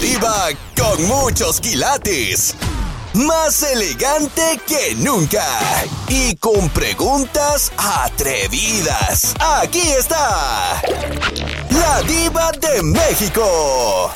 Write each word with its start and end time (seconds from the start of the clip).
Diva 0.00 0.48
con 0.76 1.04
muchos 1.06 1.60
quilates. 1.60 2.56
Más 3.14 3.62
elegante 3.62 4.58
que 4.66 4.94
nunca. 4.96 5.44
Y 6.08 6.34
con 6.36 6.70
preguntas 6.70 7.70
atrevidas. 7.76 9.34
Aquí 9.38 9.82
está. 9.98 10.80
La 11.70 12.02
diva 12.02 12.50
de 12.52 12.82
México. 12.82 14.12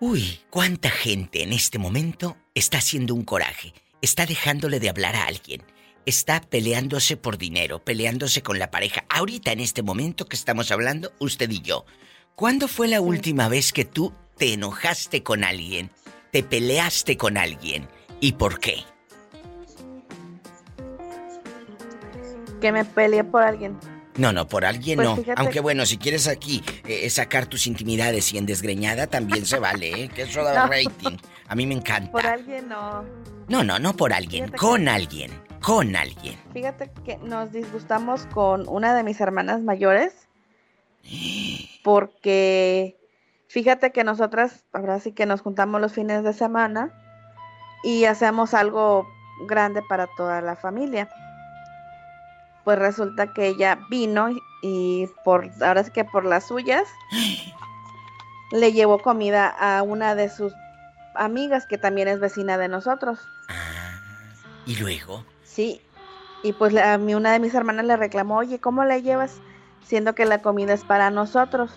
Uy, 0.00 0.40
cuánta 0.50 0.90
gente 0.90 1.42
en 1.42 1.52
este 1.52 1.78
momento 1.78 2.36
está 2.54 2.78
haciendo 2.78 3.14
un 3.14 3.24
coraje. 3.24 3.72
Está 4.02 4.26
dejándole 4.26 4.80
de 4.80 4.90
hablar 4.90 5.16
a 5.16 5.24
alguien. 5.24 5.62
Está 6.04 6.42
peleándose 6.42 7.16
por 7.16 7.38
dinero, 7.38 7.82
peleándose 7.82 8.42
con 8.42 8.58
la 8.58 8.70
pareja. 8.70 9.06
Ahorita 9.08 9.52
en 9.52 9.60
este 9.60 9.82
momento 9.82 10.26
que 10.26 10.36
estamos 10.36 10.70
hablando, 10.70 11.12
usted 11.20 11.50
y 11.50 11.62
yo. 11.62 11.86
¿Cuándo 12.36 12.66
fue 12.68 12.88
la 12.88 13.00
última 13.00 13.48
vez 13.48 13.72
que 13.72 13.84
tú 13.84 14.12
te 14.36 14.52
enojaste 14.54 15.22
con 15.22 15.44
alguien? 15.44 15.90
¿Te 16.32 16.42
peleaste 16.42 17.16
con 17.16 17.36
alguien? 17.36 17.88
¿Y 18.20 18.32
por 18.32 18.58
qué? 18.58 18.78
Que 22.60 22.72
me 22.72 22.84
peleé 22.84 23.22
por 23.24 23.42
alguien. 23.42 23.78
No, 24.16 24.32
no, 24.32 24.46
por 24.48 24.64
alguien 24.64 24.96
Pues 24.96 25.08
no. 25.08 25.16
fíjate- 25.16 25.40
Aunque 25.40 25.60
bueno, 25.60 25.86
si 25.86 25.98
quieres 25.98 26.28
aquí 26.28 26.62
eh, 26.86 27.08
sacar 27.10 27.46
tus 27.46 27.66
intimidades 27.66 28.32
y 28.32 28.38
en 28.38 28.46
desgreñada 28.46 29.06
también 29.08 29.44
se 29.44 29.58
vale, 29.58 30.04
¿eh? 30.04 30.08
Que 30.08 30.22
eso 30.22 30.42
da 30.44 30.54
No. 30.66 30.72
rating. 30.72 31.16
A 31.48 31.54
mí 31.54 31.66
me 31.66 31.74
encanta. 31.74 32.12
Por 32.12 32.26
alguien 32.26 32.68
no. 32.68 33.04
No, 33.48 33.62
no, 33.64 33.78
no 33.78 33.94
por 33.94 34.12
alguien, 34.12 34.44
Fíjate 34.46 34.58
con 34.58 34.84
que- 34.84 34.90
alguien, 34.90 35.30
con 35.60 35.94
alguien. 35.96 36.36
Fíjate 36.52 36.90
que 37.04 37.16
nos 37.18 37.52
disgustamos 37.52 38.26
con 38.26 38.66
una 38.68 38.94
de 38.94 39.02
mis 39.02 39.20
hermanas 39.20 39.60
mayores 39.60 40.12
porque 41.82 42.96
fíjate 43.48 43.92
que 43.92 44.04
nosotras 44.04 44.64
ahora 44.72 45.00
sí 45.00 45.12
que 45.12 45.26
nos 45.26 45.42
juntamos 45.42 45.80
los 45.80 45.92
fines 45.92 46.24
de 46.24 46.32
semana 46.32 46.92
y 47.82 48.06
hacemos 48.06 48.54
algo 48.54 49.06
grande 49.46 49.82
para 49.88 50.06
toda 50.16 50.40
la 50.40 50.56
familia. 50.56 51.08
Pues 52.64 52.78
resulta 52.78 53.32
que 53.34 53.48
ella 53.48 53.78
vino 53.90 54.28
y 54.62 55.06
por 55.24 55.50
ahora 55.60 55.84
sí 55.84 55.90
que 55.90 56.04
por 56.04 56.24
las 56.24 56.48
suyas 56.48 56.88
le 58.52 58.72
llevó 58.72 58.98
comida 58.98 59.48
a 59.48 59.82
una 59.82 60.14
de 60.14 60.30
sus 60.30 60.54
amigas 61.14 61.66
que 61.66 61.78
también 61.78 62.08
es 62.08 62.20
vecina 62.20 62.56
de 62.56 62.68
nosotros. 62.68 63.18
Ah, 63.48 64.00
y 64.66 64.76
luego, 64.76 65.24
Sí, 65.44 65.80
y 66.42 66.52
pues 66.52 66.74
a 66.76 66.98
mí 66.98 67.14
una 67.14 67.32
de 67.32 67.38
mis 67.38 67.54
hermanas 67.54 67.84
le 67.84 67.96
reclamó, 67.96 68.38
oye, 68.38 68.58
¿cómo 68.58 68.84
le 68.84 69.02
llevas 69.02 69.40
siendo 69.86 70.14
que 70.14 70.24
la 70.24 70.42
comida 70.42 70.72
es 70.74 70.84
para 70.84 71.10
nosotros? 71.10 71.70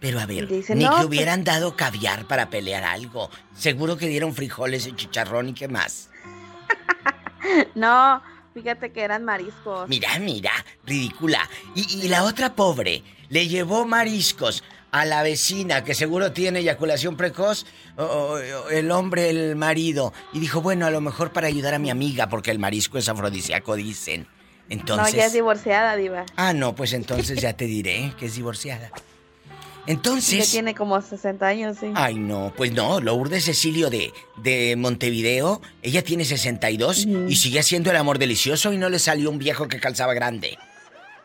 pero 0.00 0.20
a 0.20 0.26
ver, 0.26 0.46
Dice, 0.46 0.76
ni 0.76 0.84
"No, 0.84 0.90
que 0.90 0.96
pues-". 0.98 1.06
hubieran 1.08 1.42
dado 1.42 1.74
caviar 1.74 2.26
para 2.26 2.50
pelear 2.50 2.84
algo. 2.84 3.30
Seguro 3.56 3.96
que 3.96 4.06
dieron 4.06 4.32
frijoles 4.32 4.86
y 4.86 4.92
chicharrón 4.94 5.48
y 5.48 5.54
qué 5.54 5.66
más. 5.66 6.10
No, 7.74 8.22
fíjate 8.54 8.92
que 8.92 9.02
eran 9.02 9.24
mariscos. 9.24 9.88
Mira, 9.88 10.16
mira, 10.20 10.52
ridícula. 10.86 11.48
Y, 11.74 12.04
y 12.04 12.08
la 12.08 12.24
otra 12.24 12.54
pobre 12.54 13.02
le 13.28 13.48
llevó 13.48 13.86
mariscos 13.86 14.62
a 14.90 15.04
la 15.04 15.22
vecina 15.22 15.82
que 15.84 15.94
seguro 15.94 16.32
tiene 16.32 16.60
eyaculación 16.60 17.16
precoz, 17.16 17.66
o- 17.96 18.02
o- 18.04 18.32
o 18.34 18.68
el 18.70 18.90
hombre, 18.90 19.30
el 19.30 19.56
marido, 19.56 20.12
y 20.32 20.38
dijo, 20.40 20.60
bueno, 20.60 20.86
a 20.86 20.90
lo 20.90 21.00
mejor 21.00 21.32
para 21.32 21.46
ayudar 21.48 21.74
a 21.74 21.78
mi 21.78 21.90
amiga, 21.90 22.28
porque 22.28 22.50
el 22.50 22.58
marisco 22.58 22.98
es 22.98 23.08
afrodisíaco, 23.08 23.74
dicen. 23.76 24.26
Entonces... 24.70 25.14
No, 25.14 25.18
ya 25.18 25.26
es 25.26 25.32
divorciada, 25.32 25.96
diva. 25.96 26.26
Ah, 26.36 26.52
no, 26.52 26.74
pues 26.74 26.92
entonces 26.92 27.40
ya 27.40 27.54
te 27.54 27.64
diré 27.64 28.12
que 28.18 28.26
es 28.26 28.34
divorciada. 28.34 28.90
Ya 28.90 29.94
Entonces... 29.94 30.50
tiene 30.50 30.74
como 30.74 31.00
60 31.00 31.46
años, 31.46 31.78
sí. 31.80 31.90
Ay, 31.94 32.16
no, 32.16 32.52
pues 32.54 32.72
no, 32.72 33.00
Lourdes 33.00 33.46
Cecilio 33.46 33.88
de, 33.88 34.12
de 34.36 34.76
Montevideo, 34.76 35.62
ella 35.80 36.02
tiene 36.04 36.26
62 36.26 37.06
Ujú. 37.06 37.26
y 37.28 37.36
sigue 37.36 37.60
haciendo 37.60 37.90
el 37.90 37.96
amor 37.96 38.18
delicioso 38.18 38.72
y 38.74 38.76
no 38.76 38.90
le 38.90 38.98
salió 38.98 39.30
un 39.30 39.38
viejo 39.38 39.66
que 39.66 39.80
calzaba 39.80 40.12
grande. 40.12 40.58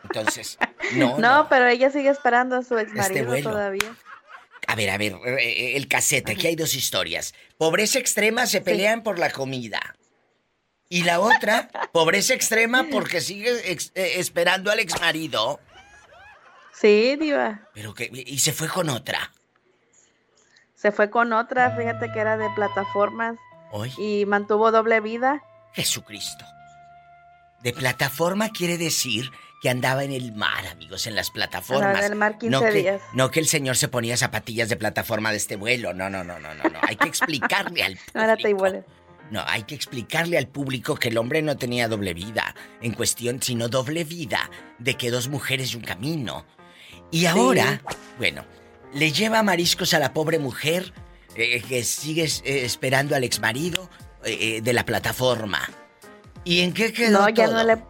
Entonces, 0.04 0.56
no, 0.94 1.18
no, 1.18 1.42
no. 1.42 1.48
pero 1.50 1.66
ella 1.66 1.90
sigue 1.90 2.08
esperando 2.08 2.56
a 2.56 2.62
su 2.62 2.78
ex 2.78 2.94
marido 2.94 3.26
vuelo. 3.26 3.50
todavía. 3.50 3.94
A 4.66 4.74
ver, 4.76 4.88
a 4.90 4.96
ver, 4.96 5.14
eh, 5.38 5.76
el 5.76 5.86
cassette, 5.86 6.30
aquí 6.30 6.46
hay 6.46 6.56
dos 6.56 6.74
historias. 6.74 7.34
Pobreza 7.58 7.98
extrema 7.98 8.46
se 8.46 8.62
pelean 8.62 9.02
por 9.02 9.18
la 9.18 9.30
comida. 9.30 9.94
Y 10.94 11.02
la 11.02 11.18
otra, 11.18 11.68
pobreza 11.90 12.34
extrema 12.34 12.86
porque 12.88 13.20
sigue 13.20 13.72
ex- 13.72 13.90
eh, 13.96 14.20
esperando 14.20 14.70
al 14.70 14.78
exmarido. 14.78 15.58
Sí, 16.72 17.16
diva. 17.16 17.62
Pero 17.74 17.94
que, 17.94 18.08
y 18.12 18.38
se 18.38 18.52
fue 18.52 18.68
con 18.68 18.88
otra. 18.88 19.32
Se 20.76 20.92
fue 20.92 21.10
con 21.10 21.32
otra, 21.32 21.74
fíjate 21.76 22.12
que 22.12 22.20
era 22.20 22.36
de 22.36 22.48
plataformas 22.50 23.34
Hoy, 23.72 23.92
y 23.98 24.24
mantuvo 24.26 24.70
doble 24.70 25.00
vida. 25.00 25.42
Jesucristo. 25.72 26.44
De 27.64 27.72
plataforma 27.72 28.50
quiere 28.50 28.78
decir 28.78 29.32
que 29.62 29.70
andaba 29.70 30.04
en 30.04 30.12
el 30.12 30.30
mar, 30.32 30.64
amigos, 30.68 31.08
en 31.08 31.16
las 31.16 31.30
plataformas. 31.32 31.86
Andaba 31.88 32.06
en 32.06 32.12
el 32.12 32.18
mar 32.18 32.38
15 32.38 32.50
no 32.50 32.60
que, 32.60 32.70
días. 32.70 33.02
No 33.14 33.30
que 33.32 33.40
el 33.40 33.48
señor 33.48 33.76
se 33.76 33.88
ponía 33.88 34.16
zapatillas 34.16 34.68
de 34.68 34.76
plataforma 34.76 35.32
de 35.32 35.38
este 35.38 35.56
vuelo. 35.56 35.92
No, 35.92 36.08
no, 36.08 36.22
no, 36.22 36.38
no, 36.38 36.54
no, 36.54 36.62
no. 36.62 36.78
Hay 36.82 36.94
que 36.94 37.08
explicarle 37.08 37.82
al 37.82 37.96
público. 38.12 38.20
Era 38.20 38.48
igual. 38.48 38.84
No, 39.30 39.42
hay 39.46 39.62
que 39.64 39.74
explicarle 39.74 40.36
al 40.38 40.46
público 40.48 40.94
que 40.96 41.08
el 41.08 41.18
hombre 41.18 41.40
no 41.42 41.56
tenía 41.56 41.88
doble 41.88 42.14
vida 42.14 42.54
en 42.80 42.92
cuestión, 42.92 43.42
sino 43.42 43.68
doble 43.68 44.04
vida 44.04 44.50
de 44.78 44.94
que 44.94 45.10
dos 45.10 45.28
mujeres 45.28 45.72
y 45.72 45.76
un 45.76 45.82
camino. 45.82 46.44
Y 47.10 47.26
ahora, 47.26 47.80
bueno, 48.18 48.44
le 48.92 49.12
lleva 49.12 49.42
mariscos 49.42 49.94
a 49.94 49.98
la 49.98 50.12
pobre 50.12 50.38
mujer 50.38 50.92
eh, 51.36 51.62
que 51.62 51.82
sigue 51.84 52.24
eh, 52.24 52.64
esperando 52.64 53.16
al 53.16 53.24
exmarido 53.24 53.88
eh, 54.24 54.36
eh, 54.58 54.60
de 54.60 54.72
la 54.72 54.84
plataforma. 54.84 55.60
¿Y 56.44 56.60
en 56.60 56.72
qué 56.74 56.92
quedó 56.92 57.20
No, 57.22 57.28
ya 57.30 57.46
todo? 57.46 57.54
no 57.54 57.64
le 57.64 57.82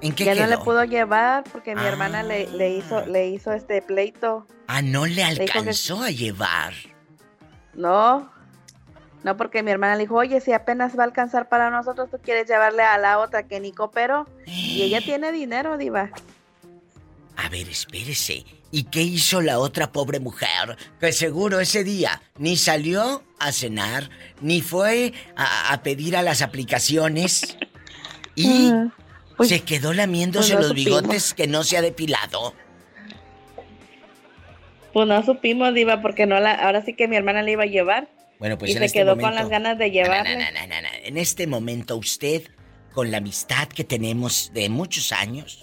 ¿En 0.00 0.12
qué 0.14 0.24
ya 0.24 0.34
quedó? 0.34 0.44
no 0.44 0.50
le 0.50 0.58
pudo 0.58 0.84
llevar 0.84 1.44
porque 1.52 1.76
mi 1.76 1.82
Ah. 1.82 1.88
hermana 1.88 2.22
le, 2.24 2.48
le 2.50 2.70
hizo 2.76 3.06
le 3.06 3.28
hizo 3.28 3.52
este 3.52 3.80
pleito. 3.82 4.46
Ah, 4.66 4.82
no 4.82 5.06
le 5.06 5.14
que- 5.14 5.22
alcanzó 5.22 6.02
a 6.02 6.10
llevar. 6.10 6.74
No. 7.74 8.31
No, 9.24 9.36
porque 9.36 9.62
mi 9.62 9.70
hermana 9.70 9.94
le 9.94 10.02
dijo, 10.02 10.16
oye, 10.16 10.40
si 10.40 10.52
apenas 10.52 10.98
va 10.98 11.02
a 11.04 11.06
alcanzar 11.06 11.48
para 11.48 11.70
nosotros, 11.70 12.10
tú 12.10 12.18
quieres 12.22 12.48
llevarle 12.48 12.82
a 12.82 12.98
la 12.98 13.18
otra 13.20 13.44
que 13.44 13.60
ni 13.60 13.72
cooperó. 13.72 14.26
Y 14.46 14.82
ella 14.82 15.00
tiene 15.00 15.30
dinero, 15.30 15.78
diva. 15.78 16.10
A 17.36 17.48
ver, 17.48 17.68
espérese. 17.68 18.44
¿Y 18.72 18.84
qué 18.84 19.02
hizo 19.02 19.40
la 19.42 19.58
otra 19.58 19.92
pobre 19.92 20.18
mujer? 20.18 20.76
Que 20.98 21.12
seguro 21.12 21.60
ese 21.60 21.84
día 21.84 22.20
ni 22.38 22.56
salió 22.56 23.22
a 23.38 23.52
cenar, 23.52 24.08
ni 24.40 24.60
fue 24.60 25.12
a, 25.36 25.72
a 25.72 25.82
pedir 25.82 26.16
a 26.16 26.22
las 26.22 26.42
aplicaciones. 26.42 27.56
Y 28.34 28.72
Mm, 28.72 28.90
pues- 29.36 29.50
se 29.50 29.60
quedó 29.60 29.92
lamiéndose 29.92 30.54
pues 30.54 30.54
no 30.54 30.58
los 30.60 30.68
supimos. 30.68 31.02
bigotes 31.02 31.34
que 31.34 31.46
no 31.46 31.62
se 31.64 31.76
ha 31.76 31.82
depilado. 31.82 32.54
Pues 34.94 35.06
no 35.06 35.22
supimos, 35.22 35.74
diva, 35.74 36.00
porque 36.00 36.24
no 36.26 36.40
la, 36.40 36.52
ahora 36.54 36.82
sí 36.82 36.94
que 36.94 37.08
mi 37.08 37.16
hermana 37.16 37.42
le 37.42 37.52
iba 37.52 37.64
a 37.64 37.66
llevar. 37.66 38.08
Bueno, 38.42 38.58
pues 38.58 38.72
y 38.72 38.74
en 38.74 38.80
se 38.80 38.86
este 38.86 38.98
quedó 38.98 39.12
momento... 39.12 39.28
con 39.28 39.34
las 39.36 39.48
ganas 39.48 39.78
de 39.78 40.02
no, 40.02 40.80
no. 40.82 40.88
En 41.04 41.16
este 41.16 41.46
momento 41.46 41.96
usted, 41.96 42.42
con 42.92 43.12
la 43.12 43.18
amistad 43.18 43.68
que 43.68 43.84
tenemos 43.84 44.50
de 44.52 44.68
muchos 44.68 45.12
años, 45.12 45.62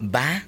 va, 0.00 0.42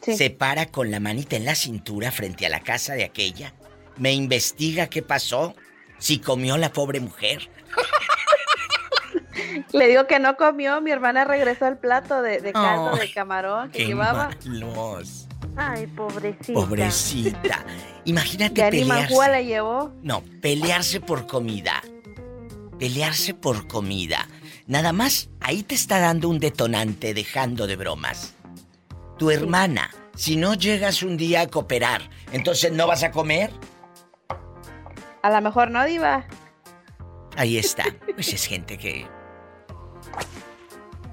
Sí. 0.00 0.16
se 0.16 0.30
para 0.30 0.64
con 0.72 0.90
la 0.90 1.00
manita 1.00 1.36
en 1.36 1.44
la 1.44 1.56
cintura 1.56 2.10
frente 2.10 2.46
a 2.46 2.48
la 2.48 2.60
casa 2.60 2.94
de 2.94 3.04
aquella, 3.04 3.52
me 3.98 4.14
investiga 4.14 4.86
qué 4.86 5.02
pasó, 5.02 5.54
si 5.98 6.20
comió 6.20 6.56
la 6.56 6.72
pobre 6.72 7.00
mujer. 7.00 7.50
Le 9.74 9.88
digo 9.88 10.06
que 10.06 10.20
no 10.20 10.38
comió, 10.38 10.80
mi 10.80 10.90
hermana 10.90 11.26
regresó 11.26 11.68
el 11.68 11.76
plato 11.76 12.22
de, 12.22 12.40
de 12.40 12.50
caldo 12.54 12.96
de 12.96 13.12
camarón 13.12 13.70
que 13.72 13.80
¡Qué 13.80 13.86
llevaba. 13.88 14.30
malos! 14.46 15.23
Ay, 15.56 15.86
pobrecita. 15.86 16.52
Pobrecita. 16.52 17.66
Imagínate 18.04 18.70
pelearse. 18.70 19.30
le 19.30 19.44
llevó. 19.44 19.92
No, 20.02 20.22
pelearse 20.40 21.00
por 21.00 21.26
comida. 21.26 21.82
Pelearse 22.78 23.34
por 23.34 23.66
comida. 23.66 24.28
Nada 24.66 24.92
más, 24.92 25.30
ahí 25.40 25.62
te 25.62 25.74
está 25.74 26.00
dando 26.00 26.28
un 26.28 26.38
detonante 26.38 27.14
dejando 27.14 27.66
de 27.66 27.76
bromas. 27.76 28.34
Tu 29.18 29.30
hermana, 29.30 29.90
si 30.16 30.36
no 30.36 30.54
llegas 30.54 31.02
un 31.02 31.16
día 31.16 31.42
a 31.42 31.46
cooperar, 31.46 32.10
entonces 32.32 32.72
no 32.72 32.86
vas 32.86 33.02
a 33.02 33.10
comer. 33.10 33.50
A 35.22 35.30
lo 35.30 35.40
mejor 35.40 35.70
no, 35.70 35.84
diva. 35.84 36.26
Ahí 37.36 37.58
está. 37.58 37.84
Pues 38.14 38.32
es 38.32 38.46
gente 38.46 38.76
que 38.76 39.06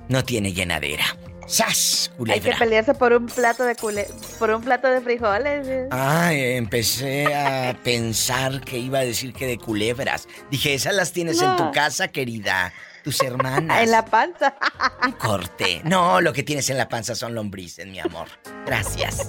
no 0.10 0.24
tiene 0.24 0.54
llenadera. 0.54 1.06
¡Sas! 1.48 2.12
Hay 2.12 2.16
que 2.16 2.18
Culebra. 2.40 2.58
pelearse 2.60 2.94
por 2.94 3.14
un 3.14 3.26
plato 3.26 3.64
de 3.64 3.76
cule... 3.76 4.08
por 4.40 4.52
un 4.52 4.62
plato 4.62 4.88
de 4.88 5.02
frijoles. 5.02 5.68
eh. 5.68 5.88
Ay, 5.92 6.56
empecé 6.56 7.34
a 7.36 7.76
pensar 7.84 8.62
que 8.62 8.78
iba 8.78 9.00
a 9.00 9.04
decir 9.04 9.34
que 9.34 9.46
de 9.48 9.58
culebras. 9.58 10.28
Dije, 10.50 10.74
esas 10.74 10.94
las 10.94 11.12
tienes 11.12 11.42
en 11.42 11.56
tu 11.58 11.72
casa, 11.72 12.08
querida. 12.10 12.72
Tus 13.04 13.20
hermanas. 13.22 13.80
En 13.84 13.92
la 13.92 14.06
panza. 14.06 14.56
Un 15.06 15.12
corte. 15.14 15.82
No, 15.84 16.22
lo 16.22 16.32
que 16.34 16.44
tienes 16.44 16.70
en 16.70 16.78
la 16.78 16.88
panza 16.88 17.16
son 17.16 17.34
lombrices, 17.36 17.86
mi 17.88 18.00
amor. 18.00 18.28
Gracias. 18.66 19.28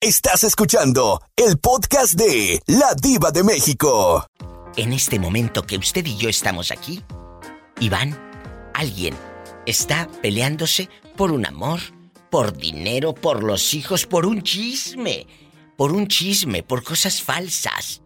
Estás 0.00 0.42
escuchando 0.44 1.20
el 1.36 1.58
podcast 1.58 2.14
de 2.14 2.60
La 2.66 2.94
Diva 3.00 3.30
de 3.30 3.44
México. 3.44 4.26
En 4.76 4.94
este 4.94 5.18
momento 5.18 5.64
que 5.64 5.76
usted 5.76 6.06
y 6.06 6.16
yo 6.16 6.30
estamos 6.30 6.70
aquí, 6.70 7.02
Iván, 7.78 8.18
alguien 8.72 9.14
está 9.66 10.08
peleándose 10.22 10.88
por 11.14 11.30
un 11.30 11.44
amor, 11.44 11.78
por 12.30 12.56
dinero, 12.56 13.12
por 13.12 13.44
los 13.44 13.74
hijos, 13.74 14.06
por 14.06 14.24
un 14.24 14.40
chisme, 14.40 15.26
por 15.76 15.92
un 15.92 16.06
chisme, 16.06 16.62
por 16.62 16.82
cosas 16.84 17.20
falsas. 17.20 18.02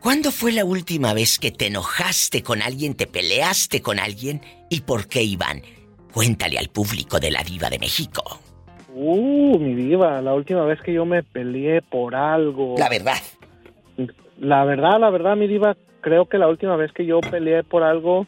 ¿Cuándo 0.00 0.32
fue 0.32 0.52
la 0.52 0.64
última 0.64 1.12
vez 1.12 1.38
que 1.38 1.50
te 1.50 1.66
enojaste 1.66 2.42
con 2.42 2.62
alguien, 2.62 2.94
te 2.94 3.06
peleaste 3.06 3.82
con 3.82 3.98
alguien 3.98 4.40
y 4.70 4.80
por 4.80 5.06
qué, 5.06 5.22
Iván? 5.22 5.60
Cuéntale 6.14 6.58
al 6.58 6.70
público 6.70 7.20
de 7.20 7.30
la 7.30 7.44
diva 7.44 7.68
de 7.68 7.78
México. 7.78 8.40
Uh, 8.94 9.58
mi 9.58 9.74
diva, 9.74 10.22
la 10.22 10.32
última 10.32 10.64
vez 10.64 10.80
que 10.80 10.94
yo 10.94 11.04
me 11.04 11.22
peleé 11.22 11.82
por 11.82 12.14
algo. 12.14 12.74
La 12.78 12.88
verdad. 12.88 13.20
La 14.42 14.64
verdad, 14.64 14.98
la 14.98 15.08
verdad, 15.08 15.36
mi 15.36 15.46
diva, 15.46 15.76
creo 16.00 16.26
que 16.26 16.36
la 16.36 16.48
última 16.48 16.74
vez 16.74 16.90
que 16.92 17.06
yo 17.06 17.20
peleé 17.20 17.62
por 17.62 17.84
algo 17.84 18.26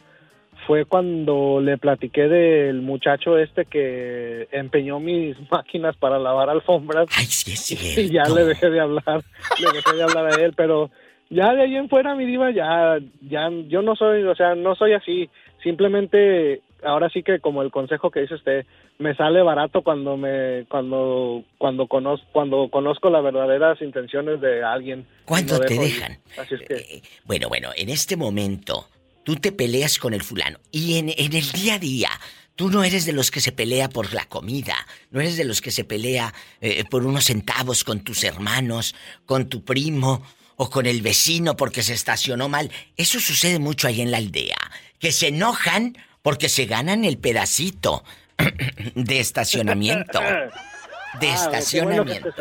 fue 0.65 0.85
cuando 0.85 1.59
le 1.59 1.77
platiqué 1.77 2.29
del 2.29 2.81
muchacho 2.81 3.37
este 3.37 3.65
que 3.65 4.47
empeñó 4.53 5.01
mis 5.01 5.35
máquinas 5.51 5.97
para 5.97 6.17
lavar 6.17 6.49
alfombras. 6.49 7.07
Ay, 7.17 7.25
sí, 7.25 7.57
sí. 7.57 7.99
Y 7.99 8.13
ya 8.13 8.23
le 8.33 8.45
dejé 8.45 8.69
de 8.69 8.79
hablar, 8.79 9.23
le 9.61 9.71
dejé 9.73 9.93
de 9.93 10.03
hablar 10.03 10.27
a 10.27 10.41
él, 10.41 10.53
pero 10.55 10.89
ya 11.29 11.53
de 11.53 11.63
ahí 11.63 11.75
en 11.75 11.89
fuera, 11.89 12.15
mi 12.15 12.25
diva, 12.25 12.49
ya, 12.51 12.97
ya, 13.19 13.49
yo 13.67 13.81
no 13.81 13.97
soy, 13.97 14.23
o 14.23 14.35
sea, 14.35 14.55
no 14.55 14.73
soy 14.75 14.93
así. 14.93 15.29
Simplemente 15.61 16.61
ahora 16.81 17.09
sí 17.09 17.23
que 17.23 17.39
como 17.41 17.61
el 17.61 17.71
consejo 17.71 18.09
que 18.09 18.21
dice 18.21 18.35
usted, 18.35 18.65
me 18.97 19.15
sale 19.15 19.41
barato 19.41 19.81
cuando 19.81 20.17
me 20.17 20.65
cuando 20.69 21.43
cuando 21.57 21.87
conozco 21.87 22.25
cuando 22.31 22.69
conozco 22.69 23.09
las 23.09 23.23
verdaderas 23.23 23.81
intenciones 23.81 24.41
de 24.41 24.63
alguien. 24.63 25.05
¿Cuánto 25.25 25.59
te 25.59 25.77
dejan? 25.77 26.19
Así 26.37 26.55
es 26.55 26.61
que... 26.61 26.75
Eh, 26.75 27.01
bueno, 27.25 27.49
bueno, 27.49 27.69
en 27.75 27.89
este 27.89 28.15
momento 28.15 28.87
tú 29.23 29.35
te 29.35 29.51
peleas 29.51 29.99
con 29.99 30.13
el 30.13 30.21
fulano 30.21 30.59
y 30.71 30.97
en, 30.97 31.09
en 31.09 31.33
el 31.33 31.51
día 31.51 31.75
a 31.75 31.79
día 31.79 32.09
Tú 32.55 32.69
no 32.69 32.85
eres 32.85 33.05
de 33.05 33.11
los 33.11 33.31
que 33.31 33.41
se 33.41 33.51
pelea 33.51 33.89
por 33.89 34.13
la 34.13 34.25
comida, 34.25 34.75
no 35.11 35.19
eres 35.19 35.35
de 35.35 35.43
los 35.43 35.59
que 35.59 35.71
se 35.71 35.83
pelea 35.83 36.33
eh, 36.61 36.85
por 36.89 37.05
unos 37.05 37.25
centavos 37.25 37.83
con 37.83 37.99
tus 37.99 38.23
hermanos, 38.23 38.95
con 39.25 39.49
tu 39.49 39.65
primo 39.65 40.23
o 40.55 40.69
con 40.69 40.85
el 40.85 41.01
vecino 41.01 41.57
porque 41.57 41.83
se 41.83 41.93
estacionó 41.93 42.47
mal. 42.47 42.71
Eso 42.95 43.19
sucede 43.19 43.59
mucho 43.59 43.89
ahí 43.89 43.99
en 43.99 44.09
la 44.09 44.17
aldea, 44.17 44.55
que 44.99 45.11
se 45.11 45.27
enojan 45.27 45.97
porque 46.21 46.47
se 46.47 46.65
ganan 46.65 47.03
el 47.03 47.17
pedacito 47.17 48.05
de 48.95 49.19
estacionamiento. 49.19 50.19
De 50.19 51.27
ah, 51.27 51.33
estacionamiento. 51.33 52.31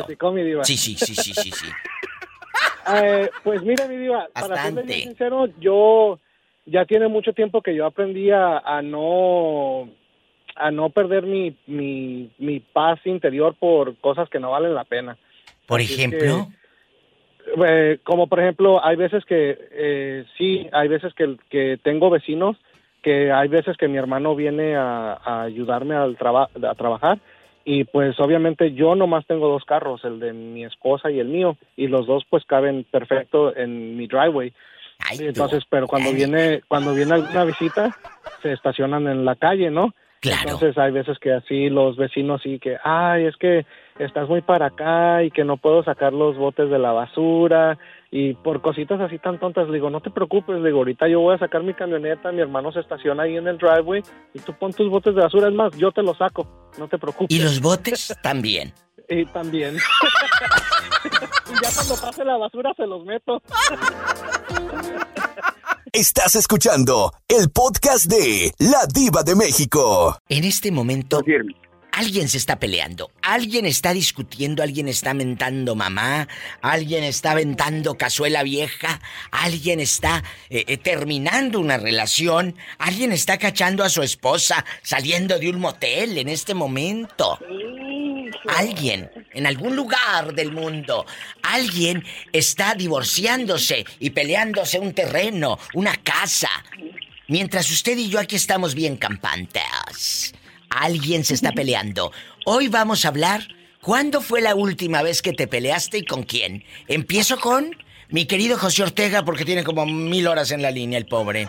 Sí, 0.65 0.77
sí, 0.77 0.97
sí, 0.97 1.15
sí, 1.15 1.33
sí, 1.35 1.51
sí. 1.53 1.67
Eh, 2.95 3.31
pues 3.43 3.63
mira, 3.63 3.87
mi 3.89 3.97
diva, 3.97 4.29
para 4.33 4.71
ser 4.71 4.87
sincero, 4.87 5.47
yo 5.59 6.19
ya 6.67 6.85
tiene 6.85 7.09
mucho 7.09 7.33
tiempo 7.33 7.63
que 7.63 7.75
yo 7.75 7.87
aprendí 7.87 8.31
a, 8.31 8.83
no 8.83 9.89
a 10.57 10.71
no 10.71 10.91
perder 10.91 11.25
mi, 11.25 11.57
mi, 11.67 12.31
mi, 12.39 12.61
paz 12.61 13.01
interior 13.05 13.55
por 13.59 13.97
cosas 13.97 14.29
que 14.29 14.39
no 14.39 14.51
valen 14.51 14.75
la 14.75 14.85
pena. 14.85 15.17
Por 15.67 15.81
ejemplo. 15.81 16.49
Eh, 17.67 17.99
como 18.05 18.27
por 18.27 18.41
ejemplo, 18.41 18.85
hay 18.85 18.97
veces 18.97 19.25
que 19.25 19.59
eh, 19.73 20.25
sí, 20.39 20.69
hay 20.73 20.89
veces 20.89 21.13
que, 21.15 21.37
que 21.51 21.79
tengo 21.83 22.09
vecinos 22.09 22.57
que 23.05 23.31
hay 23.31 23.49
veces 23.49 23.77
que 23.77 23.87
mi 23.87 23.99
hermano 23.99 24.35
viene 24.35 24.75
a, 24.75 25.43
ayudarme 25.43 25.95
al 25.95 26.17
a 26.17 26.75
trabajar 26.75 27.19
y 27.65 27.85
pues 27.85 28.19
obviamente 28.19 28.73
yo 28.73 28.95
nomás 28.95 29.27
tengo 29.27 29.49
dos 29.49 29.65
carros, 29.65 30.05
el 30.05 30.19
de 30.19 30.33
mi 30.33 30.65
esposa 30.65 31.11
y 31.11 31.21
el 31.21 31.29
mío, 31.29 31.57
y 31.77 31.87
los 31.87 32.07
dos 32.07 32.25
pues 32.29 32.45
caben 32.47 32.85
perfecto 32.91 33.55
en 33.55 33.97
mi 33.97 34.07
driveway. 34.07 34.53
Entonces, 35.19 35.65
pero 35.69 35.87
cuando 35.87 36.13
viene 36.13 36.63
cuando 36.67 36.95
viene 36.95 37.15
alguna 37.15 37.45
visita 37.45 37.95
se 38.43 38.53
estacionan 38.53 39.07
en 39.07 39.25
la 39.25 39.37
calle, 39.37 39.71
¿no? 39.71 39.95
Entonces 40.23 40.79
hay 40.79 40.91
veces 40.91 41.19
que 41.19 41.33
así 41.33 41.69
los 41.69 41.97
vecinos 41.97 42.41
sí 42.43 42.59
que, 42.59 42.79
ay, 42.83 43.27
es 43.27 43.37
que 43.37 43.67
estás 43.99 44.29
muy 44.29 44.41
para 44.41 44.67
acá 44.67 45.23
y 45.23 45.31
que 45.31 45.45
no 45.45 45.59
puedo 45.59 45.83
sacar 45.85 46.15
los 46.15 46.37
botes 46.37 46.71
de 46.71 46.79
la 46.79 46.93
basura 46.93 47.79
y 48.17 48.33
por 48.33 48.63
cositas 48.63 49.01
así 49.01 49.19
tan 49.19 49.41
tontas 49.41 49.67
le 49.67 49.75
digo, 49.75 49.91
no 49.91 50.01
te 50.01 50.09
preocupes, 50.09 50.61
le 50.61 50.69
digo, 50.69 50.79
ahorita 50.79 51.09
yo 51.09 51.19
voy 51.19 51.35
a 51.35 51.39
sacar 51.39 51.65
mi 51.65 51.75
camioneta, 51.75 52.31
mi 52.31 52.43
hermano 52.43 52.71
se 52.71 52.79
estaciona 52.79 53.25
ahí 53.25 53.37
en 53.37 53.49
el 53.49 53.59
driveway 53.59 54.05
y 54.33 54.39
tú 54.39 54.57
pon 54.57 54.73
tus 54.73 54.89
botes 54.89 55.17
de 55.17 55.21
basura, 55.21 55.49
es 55.49 55.55
más, 55.55 55.77
yo 55.77 55.91
te 55.91 56.01
los 56.01 56.17
saco, 56.17 56.47
no 56.79 56.87
te 56.87 56.97
preocupes. 56.97 57.37
¿Y 57.37 57.43
los 57.43 57.61
botes 57.61 58.17
también? 58.23 58.73
Y 59.09 59.25
también. 59.25 59.75
y 61.05 61.55
ya 61.61 61.71
cuando 61.75 61.97
pase 62.01 62.25
la 62.25 62.37
basura 62.37 62.73
se 62.77 62.87
los 62.87 63.05
meto. 63.05 63.43
Estás 65.93 66.37
escuchando 66.37 67.11
el 67.27 67.51
podcast 67.51 68.05
de 68.07 68.53
La 68.61 68.87
Diva 68.87 69.25
de 69.25 69.35
México. 69.35 70.17
En 70.29 70.45
este 70.45 70.71
momento, 70.71 71.21
alguien 71.95 72.29
se 72.29 72.39
está 72.39 72.59
peleando, 72.59 73.13
alguien 73.23 73.67
está 73.67 73.93
discutiendo, 73.93 74.63
alguien 74.63 74.89
está 74.89 75.15
mentando 75.15 75.77
mamá, 75.77 76.27
alguien 76.61 77.05
está 77.05 77.33
aventando 77.33 77.97
cazuela 77.97 78.43
vieja, 78.43 79.01
alguien 79.31 79.79
está 79.79 80.25
eh, 80.51 80.65
eh, 80.67 80.77
terminando 80.77 81.61
una 81.61 81.77
relación, 81.77 82.57
alguien 82.79 83.13
está 83.13 83.39
cachando 83.39 83.85
a 83.85 83.91
su 83.91 84.03
esposa 84.03 84.65
saliendo 84.83 85.39
de 85.39 85.49
un 85.49 85.61
motel 85.61 86.19
en 86.19 86.29
este 86.29 86.53
momento. 86.53 87.39
Alguien, 88.49 89.11
en 89.33 89.47
algún 89.47 89.77
lugar 89.77 90.35
del 90.35 90.51
mundo, 90.51 91.07
alguien 91.43 92.05
está 92.33 92.75
divorciándose 92.75 93.85
y 94.01 94.11
peleándose 94.11 94.81
un 94.81 94.93
terreno, 94.93 95.59
una 95.75 95.97
casa. 95.97 96.51
Mientras 97.29 97.71
usted 97.71 97.97
y 97.97 98.09
yo 98.09 98.19
aquí 98.19 98.37
estamos 98.37 98.75
bien 98.75 98.97
campantes. 98.97 100.35
Alguien 100.75 101.25
se 101.25 101.35
está 101.35 101.53
peleando. 101.53 102.11
Hoy 102.45 102.69
vamos 102.69 103.05
a 103.05 103.09
hablar. 103.09 103.43
¿Cuándo 103.81 104.21
fue 104.21 104.41
la 104.41 104.55
última 104.55 105.03
vez 105.03 105.23
que 105.23 105.33
te 105.33 105.47
peleaste 105.47 105.99
y 105.99 106.05
con 106.05 106.25
quién? 106.25 106.65
Empiezo 106.89 107.39
con 107.39 107.77
mi 108.09 108.27
querido 108.27 108.59
José 108.59 108.83
Ortega 108.83 109.25
porque 109.25 109.45
tiene 109.45 109.63
como 109.63 109.87
mil 109.87 110.27
horas 110.27 110.51
en 110.51 110.63
la 110.63 110.71
línea, 110.71 110.99
el 110.99 111.07
pobre. 111.07 111.49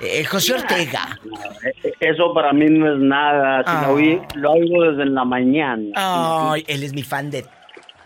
Eh, 0.00 0.24
José 0.24 0.54
Ortega. 0.54 1.18
Eh, 1.64 1.92
eso 2.00 2.32
para 2.34 2.52
mí 2.52 2.66
no 2.68 2.92
es 2.92 3.00
nada. 3.00 3.62
lo, 4.34 4.52
oigo 4.52 4.82
desde 4.84 5.06
la 5.06 5.24
mañana. 5.24 5.82
Ay, 5.94 6.64
él 6.68 6.82
es 6.82 6.92
mi 6.92 7.02
fan 7.02 7.30
de 7.30 7.46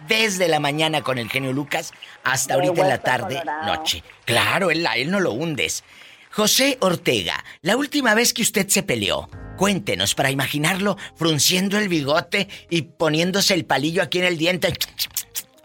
desde 0.08 0.48
la 0.48 0.60
mañana 0.60 1.02
con 1.02 1.18
el 1.18 1.28
genio 1.28 1.52
Lucas 1.52 1.92
hasta 2.24 2.54
ahorita 2.54 2.82
en 2.82 2.88
la 2.88 2.98
tarde, 2.98 3.40
noche. 3.66 4.02
Claro, 4.24 4.70
él, 4.70 4.86
él 4.96 5.10
no 5.10 5.20
lo 5.20 5.32
hundes. 5.32 5.84
José 6.32 6.78
Ortega, 6.80 7.44
la 7.60 7.76
última 7.76 8.14
vez 8.14 8.32
que 8.32 8.40
usted 8.40 8.66
se 8.68 8.82
peleó, 8.82 9.28
cuéntenos 9.58 10.14
para 10.14 10.30
imaginarlo 10.30 10.96
frunciendo 11.14 11.76
el 11.76 11.90
bigote 11.90 12.48
y 12.70 12.82
poniéndose 12.82 13.52
el 13.52 13.66
palillo 13.66 14.02
aquí 14.02 14.20
en 14.20 14.24
el 14.24 14.38
diente. 14.38 14.72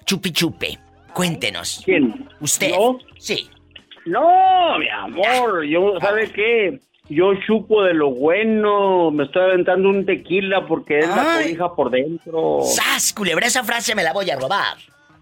Chupi 0.06 0.32
chupe. 0.32 0.78
Cuéntenos. 1.14 1.82
¿Quién? 1.86 2.30
¿Usted? 2.42 2.74
Sí. 3.18 3.50
No, 4.06 4.78
mi 4.78 4.90
amor, 4.90 5.64
yo, 5.66 5.94
¿sabe 6.02 6.30
qué? 6.34 6.82
Yo 7.08 7.32
chupo 7.46 7.84
de 7.84 7.94
lo 7.94 8.12
bueno, 8.12 9.10
me 9.12 9.24
estoy 9.24 9.44
aventando 9.44 9.88
un 9.88 10.06
tequila 10.06 10.68
porque 10.68 11.00
es 11.00 11.08
la 11.08 11.40
cobija 11.42 11.76
por 11.76 11.92
dentro. 11.92 12.60
¡Sas, 12.64 13.14
culebra! 13.14 13.48
Esa 13.48 13.64
frase 13.64 13.96
me 13.96 14.04
la 14.04 14.12
voy 14.12 14.30
a 14.30 14.36
robar. 14.36 14.76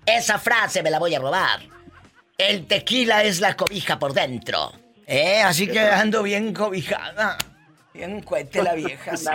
Esa 0.07 0.39
frase 0.39 0.81
me 0.81 0.89
la 0.89 0.97
voy 0.97 1.13
a 1.13 1.19
robar. 1.19 1.59
El 2.35 2.65
tequila 2.65 3.23
es 3.23 3.41
la 3.41 3.55
cobija 3.55 3.99
por 3.99 4.13
dentro. 4.13 4.71
¿Eh? 5.07 5.41
Así 5.43 5.67
que 5.67 5.79
ando 5.79 6.23
bien 6.23 6.53
cobijada. 6.53 7.37
Bien 7.93 8.21
cuete 8.21 8.61
la 8.61 8.75
vieja, 8.75 9.15
sí. 9.15 9.27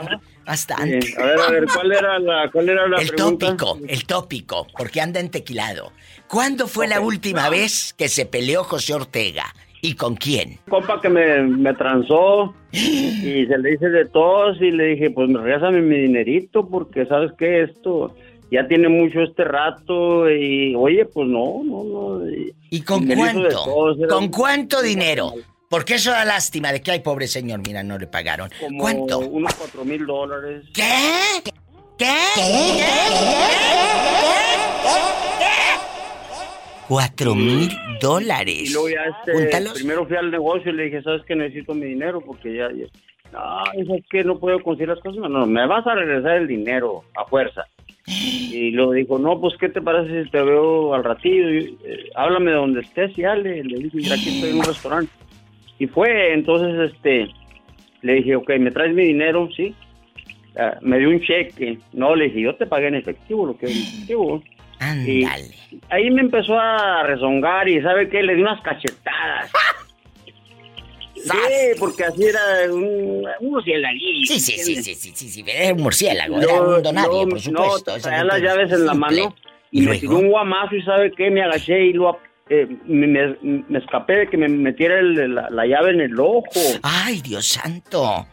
Bastante. 0.44 1.14
A 1.18 1.24
ver, 1.24 1.40
a 1.40 1.50
ver, 1.50 1.66
¿cuál 1.72 1.92
era 1.92 2.18
la, 2.18 2.50
cuál 2.50 2.68
era 2.68 2.86
la 2.88 2.98
el 2.98 3.12
tópico, 3.12 3.78
el 3.88 4.04
tópico, 4.04 4.66
porque 4.76 5.00
anda 5.00 5.18
en 5.18 5.30
tequilado. 5.30 5.92
¿Cuándo 6.28 6.66
fue 6.66 6.86
la 6.86 7.00
última 7.00 7.48
vez 7.48 7.94
que 7.94 8.08
se 8.08 8.26
peleó 8.26 8.64
José 8.64 8.94
Ortega? 8.94 9.44
¿Y 9.80 9.94
con 9.94 10.16
quién? 10.16 10.58
Compa 10.68 11.00
que 11.00 11.08
me, 11.08 11.42
me 11.42 11.72
transó 11.72 12.54
y 12.72 13.46
se 13.46 13.58
le 13.58 13.74
hice 13.74 13.88
de 13.88 14.04
todos 14.06 14.60
y 14.60 14.70
le 14.70 14.88
dije, 14.88 15.10
pues 15.10 15.30
me 15.30 15.40
regresame 15.40 15.80
mi 15.80 15.98
dinerito 15.98 16.68
porque 16.68 17.06
sabes 17.06 17.32
que 17.38 17.62
esto 17.62 18.14
ya 18.50 18.66
tiene 18.66 18.88
mucho 18.88 19.22
este 19.22 19.44
rato 19.44 20.28
y 20.28 20.74
oye, 20.74 21.06
pues 21.06 21.28
no, 21.28 21.62
no, 21.64 21.84
no. 21.84 22.30
¿Y, 22.70 22.82
con 22.82 23.06
cuánto? 23.06 23.96
¿Con 24.08 24.28
cuánto 24.28 24.82
dinero? 24.82 25.32
Porque 25.70 25.94
eso 25.94 26.10
da 26.10 26.24
lástima 26.24 26.72
de 26.72 26.82
que 26.82 26.90
hay 26.90 26.98
pobre 26.98 27.28
señor, 27.28 27.60
mira, 27.64 27.84
no 27.84 27.96
le 27.96 28.08
pagaron. 28.08 28.50
¿Cuánto? 28.76 29.20
Unos 29.20 29.54
cuatro 29.54 29.84
mil 29.84 30.04
dólares. 30.04 30.64
¿Qué? 30.74 30.82
¿Qué? 31.96 32.06
¿Qué? 32.34 32.44
Cuatro 36.88 37.36
mil 37.36 37.70
dólares. 38.00 38.68
Y 38.68 38.72
luego 38.72 38.88
ya 38.88 39.04
este, 39.04 39.70
primero 39.74 40.04
fui 40.08 40.16
al 40.16 40.32
negocio 40.32 40.72
y 40.72 40.74
le 40.74 40.82
dije, 40.86 41.02
¿sabes 41.02 41.22
que 41.24 41.36
necesito 41.36 41.72
mi 41.72 41.86
dinero? 41.86 42.20
Porque 42.20 42.52
ya, 42.52 42.68
no, 43.32 43.62
es 43.72 44.04
que 44.10 44.24
no 44.24 44.40
puedo 44.40 44.60
conseguir 44.64 44.88
las 44.88 44.98
cosas, 44.98 45.20
no, 45.30 45.46
me 45.46 45.68
vas 45.68 45.86
a 45.86 45.94
regresar 45.94 46.38
el 46.38 46.48
dinero 46.48 47.04
a 47.16 47.24
fuerza. 47.26 47.64
Y 48.52 48.72
luego 48.72 48.92
dijo, 48.92 49.18
no, 49.20 49.40
pues, 49.40 49.54
¿qué 49.60 49.68
te 49.68 49.80
parece 49.80 50.24
si 50.24 50.30
te 50.30 50.42
veo 50.42 50.92
al 50.92 51.04
ratillo? 51.04 51.48
Y, 51.54 51.78
eh, 51.84 52.10
háblame 52.16 52.50
de 52.50 52.56
donde 52.56 52.80
estés 52.80 53.16
y 53.16 53.22
dale. 53.22 53.62
Le 53.62 53.78
dije, 53.78 53.96
mira, 53.96 54.16
aquí 54.16 54.28
estoy 54.28 54.50
en 54.50 54.58
un 54.58 54.64
restaurante. 54.64 55.19
Y 55.80 55.86
fue, 55.86 56.34
entonces, 56.34 56.92
este, 56.92 57.26
le 58.02 58.14
dije, 58.16 58.36
ok, 58.36 58.50
¿me 58.58 58.70
traes 58.70 58.94
mi 58.94 59.02
dinero? 59.02 59.48
Sí. 59.56 59.74
Ah, 60.56 60.76
me 60.82 60.98
dio 60.98 61.08
un 61.08 61.20
cheque. 61.22 61.78
No, 61.92 62.14
le 62.14 62.26
dije, 62.26 62.42
yo 62.42 62.54
te 62.54 62.66
pagué 62.66 62.88
en 62.88 62.96
efectivo, 62.96 63.46
lo 63.46 63.56
que 63.56 63.66
es 63.66 63.72
efectivo. 63.72 64.42
Y 65.06 65.24
ahí 65.88 66.10
me 66.10 66.20
empezó 66.20 66.58
a 66.58 67.02
rezongar 67.04 67.66
y 67.66 67.80
¿sabe 67.80 68.10
qué? 68.10 68.22
Le 68.22 68.34
di 68.34 68.42
unas 68.42 68.60
cachetadas. 68.62 69.50
Sí, 71.22 71.78
porque 71.78 72.04
así 72.04 72.24
era 72.24 72.72
un, 72.72 73.26
murcielaguillo, 73.42 74.26
Sí, 74.26 74.40
sí, 74.40 74.52
sí, 74.56 74.82
sí, 74.82 74.94
sí, 74.94 75.10
sí, 75.14 75.28
sí, 75.28 75.44
un 75.70 75.82
murciélago, 75.82 76.40
era 76.40 76.62
un 76.62 76.82
donario, 76.82 77.28
por 77.28 77.38
supuesto. 77.38 77.92
No, 77.94 78.00
traía 78.00 78.24
las 78.24 78.40
llaves 78.40 78.72
en 78.72 78.86
la 78.86 78.94
mano 78.94 79.34
¿Y 79.70 79.82
me 79.82 79.98
tiró 79.98 80.16
un 80.16 80.30
guamazo 80.30 80.76
y 80.76 80.82
¿sabe 80.82 81.12
qué? 81.12 81.30
Me 81.30 81.42
agaché 81.42 81.78
y 81.84 81.92
lo, 81.92 82.18
eh, 82.50 82.66
me, 82.86 83.06
me- 83.06 83.78
escapé 83.78 84.16
de 84.18 84.26
que 84.28 84.36
me 84.36 84.48
metiera 84.48 84.98
el- 84.98 85.34
la, 85.34 85.48
la 85.50 85.64
llave 85.66 85.92
en 85.92 86.00
el 86.02 86.18
ojo. 86.20 86.44
Ay, 86.82 87.20
Dios 87.22 87.46
santo. 87.46 88.26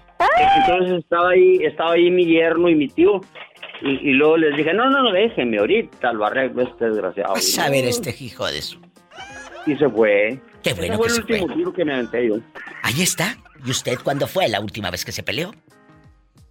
Entonces 0.59 0.99
estaba 0.99 1.29
ahí, 1.29 1.59
estaba 1.63 1.93
ahí 1.93 2.09
mi 2.11 2.25
yerno 2.25 2.67
y 2.69 2.75
mi 2.75 2.87
tío. 2.89 3.21
Y, 3.81 4.09
y 4.09 4.13
luego 4.13 4.37
les 4.37 4.57
dije, 4.57 4.73
no, 4.73 4.89
no, 4.89 5.03
no, 5.03 5.11
déjenme, 5.11 5.59
ahorita 5.59 6.11
lo 6.13 6.25
arreglo 6.25 6.63
este 6.63 6.89
desgraciado. 6.89 7.33
Vas 7.35 7.59
a 7.59 7.69
ver 7.69 7.85
este 7.85 8.15
hijo 8.19 8.47
de 8.47 8.61
su. 8.63 8.79
Y 9.67 9.75
se 9.75 9.87
fue. 9.89 10.39
Qué 10.63 10.73
bueno 10.73 10.95
Ese 10.95 10.97
fue 10.97 11.05
que 11.05 11.07
el 11.07 11.13
se 11.13 11.19
último 11.21 11.45
fue. 11.47 11.55
tiro 11.55 11.71
que 11.73 11.85
me 11.85 11.93
aventé 11.93 12.27
yo. 12.27 12.35
Ahí 12.81 13.01
está. 13.03 13.37
¿Y 13.65 13.69
usted 13.69 13.97
cuándo 14.03 14.25
fue 14.27 14.47
la 14.47 14.59
última 14.61 14.89
vez 14.89 15.03
que 15.05 15.11
se 15.11 15.21
peleó? 15.23 15.53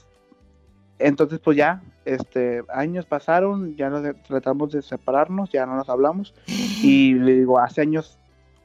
entonces 0.98 1.38
pues 1.38 1.56
ya, 1.56 1.82
este, 2.04 2.62
años 2.72 3.06
pasaron, 3.06 3.76
ya 3.76 3.90
nos 3.90 4.02
tratamos 4.22 4.72
de 4.72 4.82
separarnos, 4.82 5.50
ya 5.50 5.66
no 5.66 5.76
nos 5.76 5.88
hablamos. 5.88 6.34
Y 6.82 7.14
le 7.14 7.34
digo, 7.34 7.58
hace 7.58 7.80
años, 7.80 8.18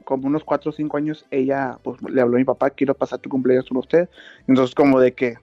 como 0.04 0.28
unos 0.28 0.44
cuatro 0.44 0.70
o 0.70 0.72
cinco 0.72 0.96
años, 0.96 1.26
ella 1.30 1.78
pues 1.82 2.00
le 2.02 2.20
habló 2.20 2.36
a 2.36 2.38
mi 2.38 2.44
papá, 2.44 2.70
quiero 2.70 2.94
pasar 2.94 3.18
tu 3.18 3.28
cumpleaños 3.28 3.66
con 3.68 3.78
usted. 3.78 4.08
Entonces 4.46 4.74
como 4.74 5.00
de 5.00 5.14
que, 5.14 5.34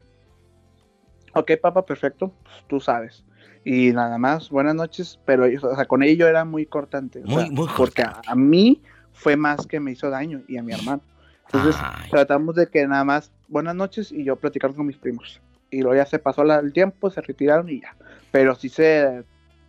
ok 1.33 1.51
papá, 1.61 1.85
perfecto, 1.85 2.31
pues, 2.43 2.55
tú 2.67 2.79
sabes. 2.79 3.25
Y 3.63 3.91
nada 3.91 4.17
más, 4.17 4.49
buenas 4.49 4.73
noches, 4.73 5.19
pero 5.25 5.45
o 5.45 5.75
sea, 5.75 5.85
con 5.85 6.01
ella 6.01 6.13
yo 6.13 6.27
era 6.27 6.45
muy 6.45 6.65
cortante. 6.65 7.19
o 7.19 7.27
Muy, 7.27 7.43
sea, 7.43 7.51
muy 7.51 7.67
Porque 7.77 8.03
a 8.03 8.35
mí 8.35 8.81
fue 9.11 9.35
más 9.35 9.67
que 9.67 9.79
me 9.79 9.91
hizo 9.91 10.09
daño 10.09 10.41
y 10.47 10.57
a 10.57 10.63
mi 10.63 10.73
hermano. 10.73 11.01
Entonces 11.45 11.75
Ay. 11.83 12.09
tratamos 12.09 12.55
de 12.55 12.67
que 12.67 12.87
nada 12.87 13.03
más 13.03 13.31
buenas 13.49 13.75
noches 13.75 14.11
y 14.11 14.23
yo 14.23 14.37
platicar 14.37 14.73
con 14.73 14.85
mis 14.87 14.97
primos. 14.97 15.41
Y 15.71 15.79
luego 15.81 15.95
ya 15.95 16.05
se 16.05 16.19
pasó 16.19 16.43
el 16.43 16.73
tiempo, 16.73 17.09
se 17.09 17.21
retiraron 17.21 17.69
y 17.69 17.81
ya. 17.81 17.95
Pero 18.31 18.55
sí 18.55 18.69
se... 18.69 19.23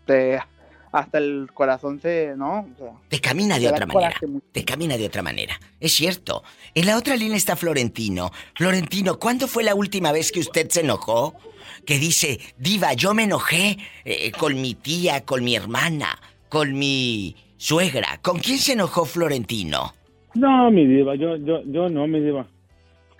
te- 0.06 0.40
hasta 0.90 1.16
el 1.18 1.48
corazón 1.54 2.00
se... 2.02 2.34
¿no? 2.36 2.68
O 2.74 2.78
sea, 2.78 2.92
Te 3.08 3.18
camina 3.18 3.54
de 3.58 3.62
te 3.68 3.72
otra 3.72 3.86
manera. 3.86 4.14
Te 4.52 4.62
camina 4.64 4.98
de 4.98 5.06
otra 5.06 5.22
manera. 5.22 5.58
Es 5.80 5.92
cierto. 5.92 6.42
En 6.74 6.84
la 6.84 6.98
otra 6.98 7.16
línea 7.16 7.36
está 7.38 7.56
Florentino. 7.56 8.30
Florentino, 8.54 9.18
¿cuándo 9.18 9.48
fue 9.48 9.62
la 9.64 9.74
última 9.74 10.12
vez 10.12 10.30
que 10.30 10.40
usted 10.40 10.68
se 10.68 10.80
enojó? 10.82 11.34
Que 11.86 11.98
dice, 11.98 12.38
Diva, 12.58 12.92
yo 12.92 13.14
me 13.14 13.22
enojé 13.24 13.78
eh, 14.04 14.32
con 14.32 14.60
mi 14.60 14.74
tía, 14.74 15.24
con 15.24 15.42
mi 15.42 15.56
hermana, 15.56 16.18
con 16.50 16.74
mi 16.78 17.36
suegra. 17.56 18.18
¿Con 18.20 18.38
quién 18.38 18.58
se 18.58 18.74
enojó 18.74 19.06
Florentino? 19.06 19.94
No, 20.34 20.70
mi 20.70 20.86
diva, 20.86 21.14
yo, 21.14 21.36
yo, 21.36 21.62
yo 21.64 21.88
no, 21.88 22.06
mi 22.06 22.20
diva. 22.20 22.46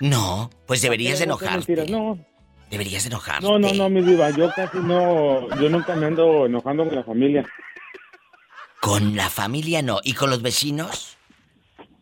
No, 0.01 0.51
pues 0.67 0.83
deberías 0.83 1.19
de 1.21 1.27
No, 1.27 1.39
enojarte. 1.39 1.87
No, 1.87 2.19
Deberías 2.73 3.05
de 3.05 3.11
enojarte. 3.11 3.47
no, 3.47 3.59
no, 3.59 3.73
no, 3.75 3.91
mi 3.91 4.01
diva, 4.03 4.31
yo 4.31 4.51
casi 4.57 4.79
no, 4.79 5.47
yo 5.61 5.69
nunca 5.69 5.95
me 5.95 6.07
ando 6.07 6.47
enojando 6.47 6.87
con 6.87 6.95
la 6.97 7.05
familia. 7.05 7.47
Con 8.81 9.15
la 9.15 9.29
familia 9.29 9.83
no. 9.83 10.01
¿Y 10.03 10.15
con 10.15 10.31
los 10.31 10.41
vecinos? 10.43 11.17